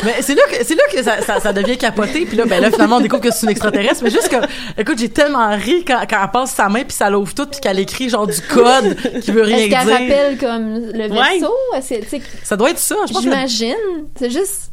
Mais 0.04 0.16
c'est 0.22 0.36
là 0.36 0.42
que 0.50 0.62
c'est 0.66 0.76
là 0.76 0.84
que 0.92 1.02
ça, 1.04 1.22
ça, 1.22 1.40
ça 1.40 1.54
devient 1.54 1.78
capoté 1.78 2.26
puis 2.26 2.36
là 2.36 2.44
ben 2.46 2.62
là 2.62 2.70
finalement 2.70 2.98
on 2.98 3.00
découvre 3.00 3.22
que 3.22 3.32
c'est 3.32 3.44
une 3.46 3.52
extraterrestre 3.52 4.04
mais 4.04 4.10
juste 4.10 4.28
que 4.28 4.36
écoute 4.78 4.98
j'ai 5.00 5.08
tellement 5.08 5.56
ri 5.56 5.86
quand, 5.88 6.02
quand 6.10 6.18
elle 6.22 6.32
passe 6.32 6.52
sa 6.52 6.68
main 6.68 6.84
puis 6.84 6.92
ça 6.92 7.10
l'ouvre 7.10 7.34
tout 7.34 7.46
puis 7.46 7.62
qu'elle 7.62 7.80
écrit 7.80 8.10
genre 8.10 8.28
du 8.28 8.42
code 8.42 8.98
qui 9.22 9.32
veut 9.32 9.44
rien 9.44 9.56
Est-ce 9.58 9.70
qu'elle 9.70 9.86
dire. 9.86 9.94
rappelle 9.94 10.38
comme 10.38 10.74
le 10.92 11.10
Ouais. 11.14 11.36
vaisseau? 11.40 11.54
C'est- 11.82 12.22
Ça 12.44 12.58
doit 12.58 12.72
être 12.72 12.80
ça, 12.80 12.96
je 13.08 13.14
pense. 13.14 13.24
que- 13.24 13.30
J'imagine. 13.30 13.76
C'est 14.20 14.30
juste. 14.32 14.72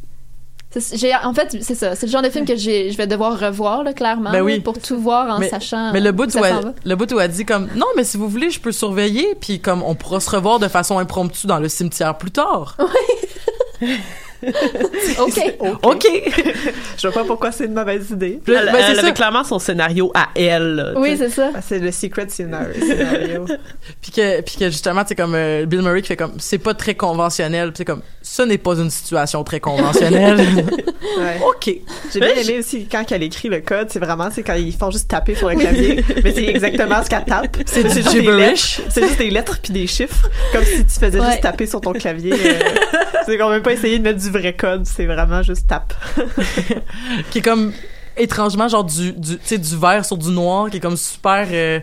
J'ai, 0.94 1.14
en 1.14 1.34
fait, 1.34 1.56
c'est 1.60 1.74
ça. 1.74 1.94
C'est 1.94 2.06
le 2.06 2.12
genre 2.12 2.22
de 2.22 2.30
film 2.30 2.46
que 2.46 2.56
je 2.56 2.96
vais 2.96 3.06
devoir 3.06 3.38
revoir, 3.38 3.82
là, 3.82 3.92
clairement. 3.92 4.30
Ben 4.30 4.40
oui. 4.40 4.56
là, 4.56 4.62
pour 4.62 4.78
tout 4.78 4.98
voir 4.98 5.36
en 5.36 5.38
mais, 5.38 5.48
sachant. 5.48 5.92
mais 5.92 6.00
le 6.00 6.10
où 6.10 6.12
bout 6.12 6.34
où 6.34 6.44
elle, 6.44 6.54
va. 6.54 6.74
le 6.84 6.94
bout 6.94 7.12
où 7.12 7.20
elle 7.20 7.30
dit 7.30 7.44
comme 7.44 7.68
non 7.76 7.86
mais 7.96 8.04
si 8.04 8.16
vous 8.16 8.28
voulez 8.28 8.50
je 8.50 8.60
peux 8.60 8.72
surveiller 8.72 9.34
puis 9.40 9.60
comme 9.60 9.82
on 9.82 9.94
pourra 9.94 10.20
se 10.20 10.30
revoir 10.30 10.58
de 10.58 10.68
façon 10.68 10.98
impromptue 10.98 11.46
dans 11.46 11.58
le 11.58 11.68
cimetière 11.68 12.16
plus 12.16 12.30
tard. 12.30 12.76
OK. 15.18 15.54
OK. 15.82 16.06
Je 16.98 17.08
vois 17.08 17.12
pas 17.12 17.24
pourquoi 17.24 17.52
c'est 17.52 17.64
une 17.66 17.74
mauvaise 17.74 18.10
idée. 18.10 18.40
Elle, 18.46 18.54
ben, 18.72 18.74
elle 18.88 18.96
ça. 18.96 19.02
avait 19.02 19.12
clairement 19.12 19.44
son 19.44 19.58
scénario 19.58 20.10
à 20.14 20.28
elle. 20.34 20.94
Oui, 20.96 21.14
c'est 21.16 21.28
ça. 21.30 21.50
Ah, 21.54 21.60
C'est 21.62 21.78
le 21.78 21.90
secret 21.92 22.26
scénario. 22.28 22.74
scénario. 22.80 23.46
Puis 24.00 24.12
que, 24.12 24.40
puis 24.42 24.56
que 24.56 24.66
justement, 24.66 25.02
c'est 25.06 25.14
comme 25.14 25.34
euh, 25.34 25.64
Bill 25.66 25.82
Murray 25.82 26.02
qui 26.02 26.08
fait 26.08 26.16
comme 26.16 26.34
c'est 26.38 26.58
pas 26.58 26.74
très 26.74 26.94
conventionnel. 26.94 27.72
C'est 27.76 27.84
comme 27.84 28.02
ce 28.22 28.42
n'est 28.42 28.58
pas 28.58 28.74
une 28.76 28.90
situation 28.90 29.42
très 29.44 29.60
conventionnelle. 29.60 30.38
Ouais. 30.38 31.40
OK. 31.46 31.74
J'ai 32.12 32.20
bien 32.20 32.34
aimé 32.34 32.58
aussi 32.60 32.86
quand 32.90 33.04
elle 33.10 33.22
écrit 33.22 33.48
le 33.48 33.60
code, 33.60 33.88
c'est 33.90 33.98
vraiment 33.98 34.28
c'est 34.30 34.42
quand 34.42 34.54
ils 34.54 34.72
font 34.74 34.90
juste 34.90 35.08
taper 35.08 35.34
sur 35.34 35.48
un 35.48 35.56
clavier, 35.56 36.04
mais 36.22 36.32
c'est 36.32 36.46
exactement 36.46 37.02
ce 37.02 37.10
qu'elle 37.10 37.24
tape. 37.24 37.56
C'est 37.66 37.82
du 37.84 37.90
juste 37.92 38.12
des 38.12 38.20
gibberish. 38.20 38.78
lettres, 38.78 38.90
C'est 38.90 39.02
juste 39.06 39.18
des 39.18 39.30
lettres 39.30 39.58
puis 39.62 39.72
des 39.72 39.86
chiffres, 39.86 40.28
comme 40.52 40.64
si 40.64 40.84
tu 40.84 41.00
faisais 41.00 41.20
Ouais. 41.20 41.26
juste 41.26 41.42
taper 41.42 41.66
sur 41.66 41.80
ton 41.80 41.92
clavier. 41.92 42.32
euh, 42.32 42.52
c'est 43.26 43.36
quand 43.38 43.50
même 43.50 43.62
pas 43.62 43.72
essayer 43.72 43.98
de 43.98 44.02
mettre 44.04 44.18
du 44.20 44.30
vrai 44.32 44.54
code, 44.56 44.84
c'est 44.86 45.06
vraiment 45.06 45.42
juste 45.42 45.66
tape. 45.68 45.94
qui 47.30 47.38
est 47.38 47.42
comme 47.42 47.72
étrangement 48.16 48.68
genre 48.68 48.84
du 48.84 49.12
du 49.12 49.36
tu 49.38 49.40
sais 49.44 49.58
du 49.58 49.76
vert 49.76 50.04
sur 50.04 50.18
du 50.18 50.30
noir 50.30 50.68
qui 50.70 50.76
est 50.76 50.80
comme 50.80 50.96
super 50.98 51.46
euh, 51.50 51.80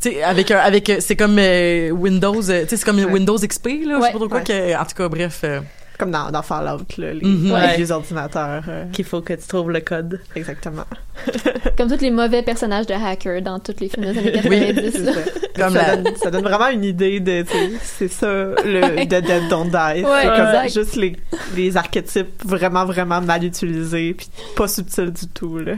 tu 0.00 0.10
sais 0.12 0.22
avec 0.22 0.50
un 0.52 0.58
avec 0.58 0.88
euh, 0.90 0.96
c'est 1.00 1.16
comme 1.16 1.36
euh, 1.40 1.90
Windows 1.90 2.40
euh, 2.50 2.62
tu 2.62 2.68
sais 2.68 2.76
c'est 2.76 2.84
comme 2.84 2.98
Ouais. 2.98 3.04
Windows 3.04 3.36
XP 3.38 3.66
là 3.66 3.72
je 3.72 3.86
sais 3.88 3.94
Ouais. 3.96 4.12
pas 4.12 4.18
trop 4.18 4.28
quoi 4.28 4.38
Ouais. 4.38 4.44
que- 4.44 4.76
en 4.80 4.84
tout 4.84 4.94
cas 4.94 5.08
bref 5.08 5.40
euh, 5.42 5.60
Comme 5.98 6.10
dans, 6.10 6.30
dans 6.30 6.42
Fallout, 6.42 6.84
là, 6.98 7.14
les, 7.14 7.50
Ouais. 7.50 7.76
vieux 7.76 7.90
ordinateurs. 7.90 8.62
euh, 8.68 8.84
Qu'il 8.92 9.04
faut 9.04 9.22
que 9.22 9.32
tu 9.32 9.46
trouves 9.46 9.70
le 9.70 9.80
code. 9.80 10.20
exactement. 10.34 10.84
Comme 11.78 11.88
tous 11.90 12.00
les 12.02 12.10
mauvais 12.10 12.42
personnages 12.42 12.86
de 12.86 12.92
hacker 12.94 13.40
dans 13.42 13.58
tous 13.58 13.74
les 13.80 13.88
films 13.88 14.12
des 14.12 14.18
années 14.18 14.32
90. 14.32 14.90
C'est 14.92 14.98
là. 15.00 15.12
ça. 15.12 15.20
Comme 15.56 15.72
ça, 15.74 15.86
la- 15.86 15.96
donne, 15.96 16.16
ça 16.16 16.30
donne 16.30 16.42
vraiment 16.42 16.68
une 16.68 16.84
idée 16.84 17.20
de, 17.20 17.44
c'est 17.82 18.08
ça, 18.08 18.26
le 18.28 19.04
Dead 19.06 19.24
Dead 19.24 19.48
Don't 19.48 19.70
Die. 19.70 20.02
Ouais, 20.04 20.04
c'est 20.22 20.26
comme 20.28 20.46
exact. 20.64 20.72
juste 20.74 20.96
les, 20.96 21.16
les 21.56 21.76
archétypes 21.76 22.42
vraiment, 22.44 22.84
vraiment 22.84 23.20
mal 23.22 23.42
utilisés, 23.44 24.12
puis 24.14 24.28
pas 24.54 24.68
subtils 24.68 25.10
du 25.12 25.26
tout, 25.28 25.58
là. 25.58 25.72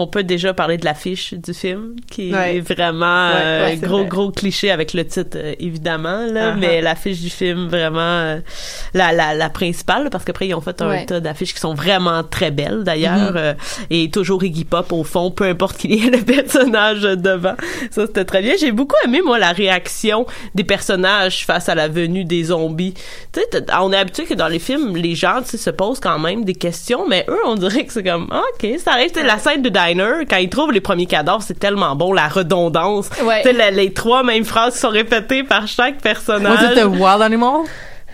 On 0.00 0.06
peut 0.06 0.22
déjà 0.22 0.54
parler 0.54 0.76
de 0.76 0.84
l'affiche 0.84 1.34
du 1.34 1.52
film, 1.52 1.96
qui 2.08 2.32
Ouais. 2.32 2.56
est 2.56 2.60
vraiment 2.60 3.30
Ouais, 3.30 3.34
euh, 3.42 3.64
ouais, 3.66 3.76
c'est 3.80 3.86
gros, 3.86 3.98
vrai. 3.98 4.06
gros 4.08 4.30
cliché 4.30 4.70
avec 4.70 4.94
le 4.94 5.04
titre, 5.04 5.36
euh, 5.36 5.54
évidemment, 5.58 6.24
là, 6.30 6.52
Uh-huh. 6.52 6.58
mais 6.58 6.80
l'affiche 6.80 7.20
du 7.20 7.30
film, 7.30 7.66
vraiment, 7.66 7.98
euh, 8.00 8.38
la, 8.94 9.12
la, 9.12 9.34
la 9.34 9.50
principale, 9.50 10.08
parce 10.10 10.24
qu'après, 10.24 10.46
ils 10.46 10.54
ont 10.54 10.60
fait 10.60 10.80
un 10.82 10.88
Ouais. 10.88 11.04
tas 11.06 11.18
d'affiches 11.18 11.52
qui 11.52 11.58
sont 11.60 11.74
vraiment 11.74 12.22
très 12.22 12.52
belles, 12.52 12.84
d'ailleurs, 12.84 13.32
euh, 13.36 13.54
et 13.90 14.08
toujours 14.10 14.44
Iggy 14.44 14.64
Pop 14.64 14.92
au 14.92 15.02
fond, 15.02 15.32
peu 15.32 15.44
importe 15.44 15.76
qui 15.78 15.92
est 15.94 16.10
le 16.16 16.22
personnage 16.24 17.02
devant. 17.02 17.56
Ça, 17.90 18.06
c'était 18.06 18.24
très 18.24 18.40
bien. 18.40 18.54
J'ai 18.58 18.70
beaucoup 18.72 18.94
aimé, 19.04 19.20
moi, 19.24 19.38
la 19.40 19.50
réaction 19.52 20.26
des 20.54 20.64
personnages 20.64 21.44
face 21.44 21.68
à 21.68 21.74
la 21.74 21.88
venue 21.88 22.24
des 22.24 22.44
zombies. 22.44 22.94
Tu 23.32 23.40
sais, 23.40 23.64
on 23.80 23.92
est 23.92 23.96
habitué 23.96 24.26
que 24.26 24.34
dans 24.34 24.48
les 24.48 24.60
films, 24.60 24.96
les 24.96 25.16
gens, 25.16 25.42
tu 25.42 25.48
sais, 25.50 25.56
se 25.58 25.70
posent 25.70 25.98
quand 25.98 26.20
même 26.20 26.44
des 26.44 26.54
questions, 26.54 27.08
mais 27.08 27.26
eux, 27.28 27.40
on 27.46 27.56
dirait 27.56 27.84
que 27.84 27.92
c'est 27.92 28.04
comme, 28.04 28.30
OK, 28.32 28.68
ça 28.78 28.92
arrive. 28.92 29.10
La 29.24 29.38
scène 29.38 29.62
de 29.62 29.68
Diner, 29.88 30.24
quand 30.28 30.36
ils 30.36 30.48
trouvent 30.50 30.72
les 30.72 30.80
premiers 30.80 31.06
cadavres, 31.06 31.42
c'est 31.42 31.58
tellement 31.58 31.94
bon, 31.96 32.12
la 32.12 32.28
redondance. 32.28 33.08
Ouais. 33.24 33.42
Tu 33.42 33.48
sais, 33.48 33.52
la- 33.52 33.70
les 33.70 33.92
trois 33.92 34.22
mêmes 34.22 34.44
phrases 34.44 34.74
qui 34.74 34.80
sont 34.80 34.88
répétées 34.90 35.42
par 35.42 35.66
chaque 35.66 35.98
personnage. 35.98 36.62
was 36.62 36.72
it 36.72 36.78
a 36.78 36.86
wild 36.88 37.22
animal? 37.22 37.62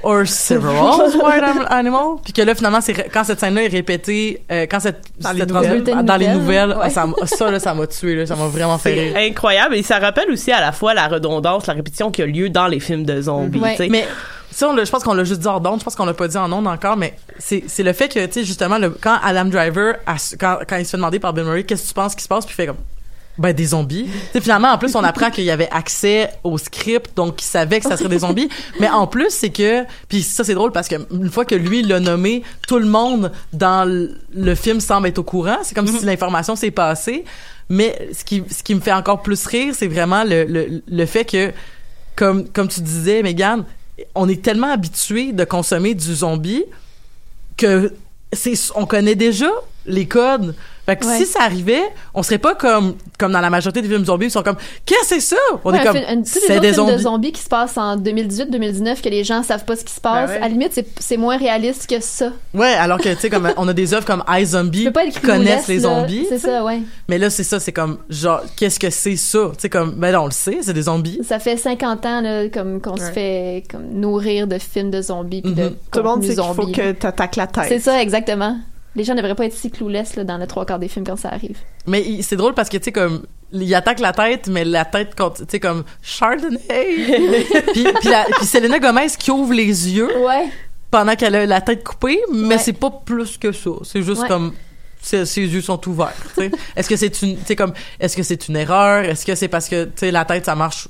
Or 0.04 0.26
several 0.26 0.74
wild 1.24 1.42
am- 1.44 1.66
animal 1.70 2.16
puis 2.22 2.32
que 2.32 2.42
là 2.42 2.54
finalement 2.54 2.80
c'est 2.80 2.94
quand 3.12 3.24
cette 3.24 3.40
scène 3.40 3.54
là 3.54 3.62
est 3.64 3.68
répétée 3.68 4.42
euh, 4.52 4.66
quand 4.70 4.80
cette 4.80 5.02
Dans 5.20 5.32
les 5.32 5.44
nouvelles. 5.46 5.82
dans 6.04 6.16
les 6.16 6.28
nouvelles 6.28 6.76
ça 6.90 7.06
ça 7.24 7.50
là 7.50 7.58
ça 7.58 7.74
m'a 7.74 7.86
tué 7.86 8.14
là 8.16 8.26
ça 8.26 8.36
m'a 8.36 8.46
vraiment 8.48 8.78
fait 8.78 8.92
rire 8.92 9.16
incroyable 9.16 9.74
et 9.76 9.82
ça 9.82 9.98
rappelle 9.98 10.30
aussi 10.30 10.52
à 10.52 10.60
la 10.60 10.72
fois 10.72 10.94
la 10.94 11.08
redondance, 11.08 11.66
la 11.66 11.74
répétition 11.74 12.10
qui 12.10 12.22
a 12.22 12.26
lieu 12.26 12.48
dans 12.50 12.66
les 12.66 12.80
films 12.80 13.04
de 13.04 13.20
zombies. 13.22 13.58
Ouais. 13.58 13.72
tu 13.72 13.84
sais. 13.84 13.88
Mais 13.88 14.06
ça, 14.50 14.68
on 14.68 14.74
l'a- 14.74 14.84
je 14.84 14.90
pense 14.90 15.02
qu'on 15.02 15.14
l'a 15.14 15.24
juste 15.24 15.40
dit 15.40 15.48
hors 15.48 15.60
d'onde. 15.60 15.80
Je 15.80 15.84
pense 15.84 15.96
qu'on 15.96 16.04
l'a 16.06 16.14
pas 16.14 16.28
dit 16.28 16.36
en 16.36 16.52
onde 16.52 16.66
encore, 16.68 16.96
mais 16.96 17.14
c'est 17.38 17.64
c'est 17.66 17.82
le 17.82 17.92
fait 17.92 18.08
que, 18.08 18.24
tu 18.26 18.32
sais, 18.34 18.44
justement, 18.44 18.78
le, 18.78 18.90
quand 18.90 19.16
Adam 19.24 19.46
Driver, 19.46 19.96
a 20.06 20.16
su- 20.16 20.36
quand, 20.36 20.58
quand 20.68 20.76
il 20.76 20.84
se 20.84 20.92
fait 20.92 20.96
demander 20.96 21.18
par 21.18 21.32
Bill 21.32 21.42
Murray, 21.44 21.64
qu'est-ce 21.64 21.82
que 21.82 21.88
tu 21.88 21.94
penses 21.94 22.14
qui 22.14 22.22
se 22.22 22.28
passe, 22.28 22.46
puis 22.46 22.52
il 22.54 22.56
fait 22.62 22.66
comme, 22.68 22.76
ben, 23.36 23.52
des 23.52 23.66
zombies. 23.66 24.04
Tu 24.04 24.32
sais, 24.32 24.40
finalement, 24.40 24.68
en 24.68 24.78
plus, 24.78 24.94
on 24.94 25.02
apprend 25.02 25.30
qu'il 25.30 25.44
y 25.44 25.50
avait 25.50 25.68
accès 25.70 26.30
au 26.44 26.56
script, 26.58 27.16
donc 27.16 27.42
il 27.42 27.46
savait 27.46 27.80
que 27.80 27.88
ça 27.88 27.96
serait 27.96 28.08
des 28.08 28.20
zombies. 28.20 28.48
Mais 28.78 28.88
en 28.88 29.06
plus, 29.06 29.30
c'est 29.30 29.50
que, 29.50 29.84
puis 30.08 30.22
ça, 30.22 30.44
c'est 30.44 30.54
drôle 30.54 30.72
parce 30.72 30.88
que 30.88 30.96
une 31.12 31.30
fois 31.30 31.44
que 31.44 31.54
lui 31.54 31.82
l'a 31.82 32.00
nommé, 32.00 32.42
tout 32.68 32.78
le 32.78 32.86
monde 32.86 33.32
dans 33.52 33.88
le, 33.88 34.16
le 34.32 34.54
film 34.54 34.80
semble 34.80 35.08
être 35.08 35.18
au 35.18 35.24
courant. 35.24 35.58
C'est 35.62 35.74
comme 35.74 35.86
si 35.86 36.04
l'information 36.04 36.54
s'est 36.54 36.70
passée. 36.70 37.24
Mais 37.68 38.08
ce 38.12 38.24
qui, 38.24 38.42
ce 38.50 38.62
qui 38.62 38.74
me 38.74 38.80
fait 38.80 38.92
encore 38.92 39.22
plus 39.22 39.46
rire, 39.46 39.74
c'est 39.76 39.88
vraiment 39.88 40.22
le, 40.22 40.44
le, 40.44 40.82
le 40.86 41.06
fait 41.06 41.24
que, 41.24 41.52
comme, 42.14 42.48
comme 42.48 42.68
tu 42.68 42.82
disais, 42.82 43.22
Megan, 43.22 43.64
on 44.14 44.28
est 44.28 44.42
tellement 44.42 44.70
habitué 44.70 45.32
de 45.32 45.44
consommer 45.44 45.94
du 45.94 46.14
zombie 46.14 46.64
que 47.56 47.92
c'est 48.32 48.54
on 48.74 48.86
connaît 48.86 49.14
déjà 49.14 49.50
les 49.86 50.06
codes. 50.06 50.54
Fait 50.86 50.96
que 50.96 51.06
Ouais. 51.06 51.16
si 51.16 51.24
ça 51.24 51.40
arrivait, 51.44 51.80
on 52.12 52.22
serait 52.22 52.36
pas 52.36 52.54
comme 52.54 52.94
comme 53.18 53.32
dans 53.32 53.40
la 53.40 53.48
majorité 53.48 53.80
des 53.80 53.88
films 53.88 54.04
zombies, 54.04 54.26
ils 54.26 54.30
sont 54.30 54.42
comme 54.42 54.56
qu'est-ce 54.84 55.00
que 55.00 55.06
c'est 55.14 55.20
ça? 55.20 55.36
On 55.64 55.72
Ouais, 55.72 55.78
est 55.80 55.82
comme 55.82 55.96
c'est 56.24 56.40
des 56.40 56.46
films 56.46 56.60
de 56.60 56.72
zombies. 56.74 56.98
zombies 57.02 57.32
qui 57.32 57.40
se 57.40 57.48
passent 57.48 57.78
en 57.78 57.96
2018-2019 57.96 59.00
que 59.00 59.08
les 59.08 59.24
gens 59.24 59.42
savent 59.42 59.64
pas 59.64 59.76
ce 59.76 59.84
qui 59.84 59.94
se 59.94 60.00
passe. 60.00 60.28
Ben 60.28 60.34
ouais. 60.36 60.40
À 60.40 60.40
la 60.40 60.48
limite, 60.48 60.72
c'est, 60.74 60.86
c'est 61.00 61.16
moins 61.16 61.38
réaliste 61.38 61.88
que 61.88 62.00
ça. 62.00 62.32
Ouais, 62.52 62.74
alors 62.74 62.98
que 62.98 63.08
tu 63.08 63.18
sais 63.18 63.30
comme 63.30 63.50
on 63.56 63.66
a 63.66 63.72
des 63.72 63.94
œuvres 63.94 64.04
comme 64.04 64.22
I 64.28 64.44
Zombie 64.44 64.86
qui 65.10 65.20
connaissent 65.20 65.68
les 65.68 65.80
zombies. 65.80 66.26
C'est 66.28 66.38
ça, 66.38 66.62
ouais. 66.64 66.80
Mais 67.08 67.16
là 67.16 67.30
c'est 67.30 67.44
ça, 67.44 67.60
c'est 67.60 67.72
comme 67.72 67.96
genre 68.10 68.42
qu'est-ce 68.56 68.78
que 68.78 68.90
c'est 68.90 69.16
ça? 69.16 69.52
Tu 69.54 69.62
sais 69.62 69.68
comme 69.70 69.92
ben 69.92 70.12
là, 70.12 70.20
on 70.20 70.26
le 70.26 70.32
sait, 70.32 70.58
c'est 70.60 70.74
des 70.74 70.82
zombies. 70.82 71.20
Ça 71.26 71.38
fait 71.38 71.56
50 71.56 72.04
ans 72.04 72.20
là, 72.20 72.48
comme 72.50 72.82
qu'on 72.82 72.98
se 72.98 73.10
fait 73.10 73.62
comme 73.70 73.86
nourrir 73.90 74.46
de 74.46 74.58
films 74.58 74.90
de 74.90 75.00
zombies 75.00 75.40
puis 75.40 75.54
de 75.54 75.62
Mhm. 75.64 75.74
Tout 75.90 75.98
le 76.00 76.04
monde 76.04 76.22
sait 76.24 76.34
qu'il 76.34 76.54
faut 76.54 76.66
que 76.66 76.92
t'attaques 76.92 77.36
la 77.36 77.46
tête. 77.46 77.64
C'est 77.68 77.78
ça, 77.78 78.02
exactement. 78.02 78.58
Les 78.96 79.02
gens 79.04 79.14
ne 79.14 79.18
devraient 79.20 79.34
pas 79.34 79.46
être 79.46 79.54
si 79.54 79.70
clouless 79.70 80.16
dans 80.18 80.38
le 80.38 80.46
trois 80.46 80.64
quarts 80.64 80.78
des 80.78 80.88
films 80.88 81.04
quand 81.06 81.16
ça 81.16 81.28
arrive. 81.30 81.58
Mais 81.86 82.22
c'est 82.22 82.36
drôle 82.36 82.54
parce 82.54 82.68
que 82.68 82.76
tu 82.76 82.84
sais 82.84 82.92
comme 82.92 83.24
il 83.52 83.72
attaque 83.74 84.00
la 84.00 84.12
tête 84.12 84.48
mais 84.48 84.64
la 84.64 84.84
tête 84.84 85.14
tu 85.16 85.44
sais 85.48 85.60
comme 85.60 85.84
Chardonnay. 86.02 86.58
puis 87.72 87.84
puis, 88.00 88.08
la- 88.08 88.24
puis 88.36 88.46
Selena 88.46 88.78
Gomez 88.78 89.08
qui 89.18 89.30
ouvre 89.30 89.52
les 89.52 89.64
yeux 89.64 90.08
Ouais. 90.24 90.48
pendant 90.90 91.14
qu'elle 91.16 91.34
a 91.34 91.46
la 91.46 91.60
tête 91.60 91.82
coupée, 91.84 92.20
mais 92.32 92.54
Ouais. 92.54 92.58
c'est 92.58 92.72
pas 92.72 92.90
plus 93.04 93.36
que 93.36 93.52
ça. 93.52 93.70
C'est 93.82 94.02
juste 94.02 94.22
Ouais. 94.22 94.28
comme 94.28 94.52
ses, 95.02 95.26
ses 95.26 95.42
yeux 95.42 95.60
sont 95.60 95.86
ouverts. 95.88 96.14
est-ce 96.76 96.88
que 96.88 96.96
c'est 96.96 97.20
une, 97.22 97.36
comme, 97.56 97.74
est-ce 98.00 98.16
que 98.16 98.22
c'est 98.22 98.48
une 98.48 98.56
erreur? 98.56 99.04
Est-ce 99.04 99.26
que 99.26 99.34
c'est 99.34 99.48
parce 99.48 99.68
que 99.68 99.84
tu 99.86 99.90
sais 99.96 100.10
la 100.10 100.24
tête 100.24 100.44
ça 100.46 100.54
marche 100.54 100.88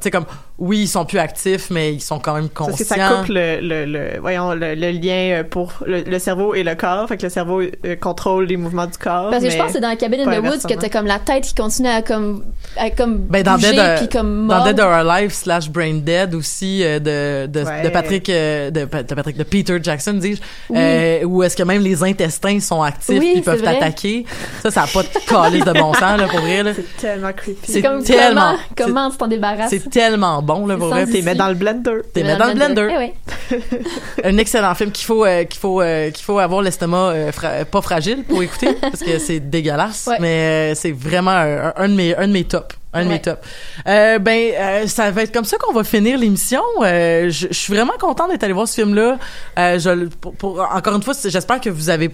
sais 0.00 0.10
comme, 0.10 0.26
oui 0.58 0.80
ils 0.82 0.88
sont 0.88 1.04
plus 1.04 1.18
actifs, 1.18 1.70
mais 1.70 1.92
ils 1.94 2.00
sont 2.00 2.18
quand 2.18 2.34
même 2.34 2.48
Parce 2.48 2.70
conscients. 2.70 2.84
que 2.96 3.00
ça 3.00 3.08
coupe 3.16 3.28
le, 3.28 3.60
le, 3.60 3.84
le- 3.86 4.20
voyons, 4.20 4.52
le, 4.54 4.74
le 4.74 4.90
lien 4.90 5.40
euh, 5.40 5.44
pour 5.44 5.72
le, 5.86 6.02
le 6.02 6.18
cerveau 6.18 6.54
et 6.54 6.62
le 6.62 6.74
corps. 6.74 7.08
Fait 7.08 7.16
que 7.16 7.22
le 7.24 7.28
cerveau 7.30 7.60
euh, 7.62 7.96
contrôle 8.00 8.44
les 8.46 8.56
mouvements 8.56 8.86
du 8.86 8.98
corps. 8.98 9.30
Parce 9.30 9.42
que 9.42 9.50
je 9.50 9.56
pense 9.56 9.66
que 9.68 9.72
c'est 9.74 9.80
dans 9.80 9.88
la 9.88 9.96
cabine 9.96 10.24
the 10.24 10.42
Woods 10.42 10.66
que 10.68 10.74
t'as 10.78 10.88
comme 10.88 11.06
la 11.06 11.18
tête 11.18 11.44
qui 11.44 11.54
continue 11.54 11.88
à 11.88 12.02
comme 12.02 12.44
à 12.76 12.90
comme 12.90 13.18
Ben, 13.18 13.42
dans 13.42 13.54
bouger 13.54 13.72
Dead, 13.72 13.98
puis 13.98 14.08
comme 14.08 14.46
dans 14.46 14.54
mordre. 14.56 14.66
Dead 14.66 14.80
or 14.80 14.92
Alive 14.92 15.32
slash 15.32 15.68
Brain 15.70 15.94
Dead 16.02 16.34
aussi 16.34 16.82
euh, 16.84 16.98
de 16.98 17.46
de, 17.46 17.64
Ouais. 17.64 17.82
de 17.82 17.88
Patrick 17.88 18.28
euh, 18.28 18.70
de, 18.70 18.84
Pa- 18.84 19.02
de 19.02 19.14
Patrick 19.14 19.36
de 19.36 19.42
Peter 19.44 19.78
Jackson 19.82 20.14
dis-je 20.14 20.40
Oui. 20.70 20.78
euh, 20.78 21.24
où 21.24 21.42
est-ce 21.42 21.56
que 21.56 21.62
même 21.62 21.82
les 21.82 22.02
intestins 22.02 22.60
sont 22.60 22.82
actifs 22.82 23.18
Oui, 23.18 23.30
puis 23.34 23.40
peuvent 23.42 23.62
t'attaquer 23.62 24.24
ça 24.62 24.70
ça 24.70 24.82
a 24.82 24.86
pas 24.86 25.02
de 25.02 25.08
calice 25.26 25.64
de 25.64 25.72
bon 25.72 25.92
sens 25.94 26.18
là 26.20 26.26
pour 26.28 26.40
vrai 26.40 26.62
là 26.62 26.72
C'est 26.74 26.96
tellement 27.00 27.32
creepy. 27.32 27.72
c'est 27.72 27.82
comme 27.82 28.02
tellement- 28.02 28.56
comment, 28.76 28.86
comment 28.94 29.10
tu 29.10 29.16
t'en 29.16 29.28
débarrasses. 29.28 29.70
C'est 29.82 29.90
tellement 29.90 30.42
bon 30.42 30.66
là 30.66 30.76
pour 30.76 30.88
vrai 30.88 31.06
T'es 31.06 31.22
mets 31.22 31.34
dans 31.34 31.48
le 31.48 31.54
blender. 31.54 32.00
T'es 32.12 32.22
mets 32.22 32.36
dans 32.36 32.46
le 32.48 32.54
blender. 32.54 32.88
Eh 32.90 32.96
ouais. 32.96 33.14
un 34.24 34.38
excellent 34.38 34.74
film 34.74 34.90
qu'il 34.90 35.04
faut 35.06 35.24
euh, 35.24 35.44
qu'il 35.44 35.60
faut 35.60 35.80
euh, 35.80 36.10
qu'il 36.10 36.24
faut 36.24 36.38
avoir 36.38 36.62
l'estomac 36.62 36.96
euh, 37.10 37.32
fra- 37.32 37.64
pas 37.64 37.82
fragile 37.82 38.24
pour 38.24 38.42
écouter 38.42 38.74
parce 38.80 39.00
que 39.00 39.18
c'est 39.18 39.40
dégueulasse 39.40 40.06
Ouais. 40.06 40.16
mais 40.20 40.74
c'est 40.74 40.92
vraiment 40.92 41.30
un, 41.32 41.72
un 41.76 41.88
de 41.88 41.94
mes 41.94 42.16
un 42.16 42.26
de 42.26 42.32
mes 42.32 42.44
tops 42.44 42.74
un 42.92 43.04
de 43.04 43.08
mes 43.08 43.20
tops. 43.20 43.40
Ben 43.84 44.86
ça 44.86 45.10
va 45.10 45.22
être 45.22 45.32
comme 45.34 45.44
ça 45.44 45.56
qu'on 45.58 45.72
va 45.72 45.82
finir 45.84 46.16
l'émission. 46.18 46.62
Je, 46.80 47.48
suis 47.50 47.74
vraiment 47.74 47.94
contente 47.98 48.30
d'être 48.30 48.44
allé 48.44 48.52
voir 48.52 48.68
ce 48.68 48.74
film 48.74 48.94
là. 48.94 49.18
Je 49.56 49.90
le- 49.90 50.08
pour, 50.08 50.32
pour- 50.34 50.60
encore 50.72 50.94
une 50.94 51.02
fois, 51.02 51.14
j'espère 51.24 51.60
que 51.60 51.70
vous 51.70 51.90
avez 51.90 52.10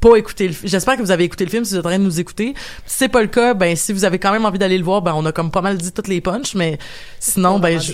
pas 0.00 0.16
écouté 0.16 0.48
le 0.48 0.54
j'espère 0.64 0.96
que 0.96 1.02
vous 1.02 1.10
avez 1.10 1.24
écouté 1.24 1.44
le 1.44 1.50
film 1.50 1.64
si 1.64 1.72
vous 1.74 1.80
êtes 1.80 1.86
en 1.86 1.90
train 1.90 1.98
de 1.98 2.04
nous 2.04 2.20
écouter 2.20 2.54
si 2.86 2.96
c'est 2.98 3.08
pas 3.08 3.20
le 3.20 3.28
cas 3.28 3.52
ben 3.54 3.76
si 3.76 3.92
vous 3.92 4.04
avez 4.04 4.18
quand 4.18 4.32
même 4.32 4.46
envie 4.46 4.58
d'aller 4.58 4.78
le 4.78 4.84
voir 4.84 5.02
ben 5.02 5.12
on 5.14 5.24
a 5.26 5.32
comme 5.32 5.50
pas 5.50 5.60
mal 5.60 5.76
dit 5.76 5.92
toutes 5.92 6.08
les 6.08 6.20
punches 6.20 6.54
mais 6.54 6.78
sinon 7.18 7.58
ben 7.58 7.80
je 7.80 7.92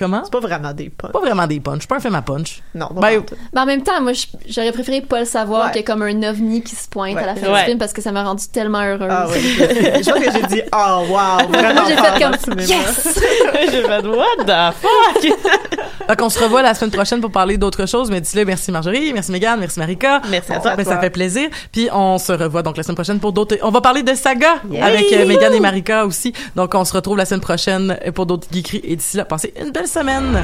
Comment? 0.00 0.22
C'est 0.24 0.32
pas 0.32 0.40
vraiment 0.40 0.72
des 0.74 0.90
punchs. 0.90 1.12
Pas 1.12 1.20
vraiment 1.20 1.46
des 1.46 1.60
punchs. 1.60 1.86
Pas 1.86 1.96
un 1.96 2.00
film 2.00 2.16
à 2.16 2.20
punch. 2.20 2.60
Non, 2.74 2.88
pas 2.88 3.00
Ben. 3.00 3.22
Mais 3.54 3.60
en 3.60 3.66
même 3.66 3.82
temps, 3.82 3.98
moi, 4.02 4.12
je- 4.12 4.26
j'aurais 4.46 4.72
préféré 4.72 5.00
pas 5.00 5.20
le 5.20 5.24
savoir 5.24 5.66
Ouais. 5.66 5.70
qu'il 5.70 5.80
y 5.80 5.84
a 5.84 5.86
comme 5.86 6.02
un 6.02 6.22
ovni 6.28 6.60
qui 6.62 6.74
se 6.74 6.88
pointe 6.88 7.14
Ouais. 7.14 7.22
à 7.22 7.26
la 7.26 7.34
fin 7.36 7.50
Ouais. 7.50 7.60
du 7.60 7.66
film 7.66 7.78
parce 7.78 7.92
que 7.94 8.02
ça 8.02 8.10
m'a 8.12 8.24
rendu 8.24 8.44
tellement 8.52 8.82
heureuse. 8.82 9.08
Ah 9.08 9.26
oui. 9.30 9.38
Je 9.58 10.10
crois 10.10 10.20
que 10.20 10.32
j'ai 10.32 10.46
dit, 10.48 10.62
oh 10.74 11.04
wow, 11.08 11.48
vraiment 11.48 11.82
j'ai 11.88 11.96
fait 11.96 12.20
comme 12.20 12.58
yes. 12.58 13.18
J'ai 13.70 13.82
fait 13.84 14.06
what 14.06 14.44
the 14.44 14.74
fuck? 14.74 15.78
Donc, 16.08 16.18
on 16.22 16.28
se 16.28 16.38
revoit 16.38 16.62
la 16.62 16.74
semaine 16.74 16.90
prochaine 16.92 17.20
pour 17.20 17.30
parler 17.30 17.56
d'autres 17.58 17.86
choses. 17.86 18.10
Mais 18.10 18.20
d'ici 18.20 18.36
là, 18.36 18.44
merci 18.44 18.70
Marjorie, 18.70 19.12
merci 19.12 19.32
Megan, 19.32 19.58
merci 19.58 19.78
Marika. 19.78 20.20
Merci 20.30 20.52
à 20.52 20.60
toi. 20.60 20.76
Ben, 20.76 20.84
ça 20.84 20.98
fait 20.98 21.10
plaisir. 21.10 21.48
Puis 21.72 21.88
on 21.92 22.18
se 22.18 22.32
revoit 22.32 22.62
donc 22.62 22.76
la 22.76 22.82
semaine 22.82 22.94
prochaine 22.96 23.18
pour 23.20 23.32
d'autres. 23.32 23.56
On 23.62 23.70
va 23.70 23.80
parler 23.80 24.02
de 24.02 24.14
saga 24.14 24.56
Yeah. 24.70 24.84
avec 24.86 25.12
euh, 25.12 25.26
Megan 25.26 25.52
et 25.54 25.60
Marika 25.60 26.06
aussi. 26.06 26.32
Donc 26.54 26.74
on 26.74 26.84
se 26.84 26.92
retrouve 26.92 27.16
la 27.16 27.24
semaine 27.24 27.40
prochaine 27.40 27.98
pour 28.14 28.26
d'autres 28.26 28.46
geekeries. 28.52 28.80
Et 28.84 28.96
d'ici 28.96 29.16
là, 29.16 29.24
passez 29.24 29.52
une 29.60 29.70
belle 29.70 29.88
semaine. 29.88 30.40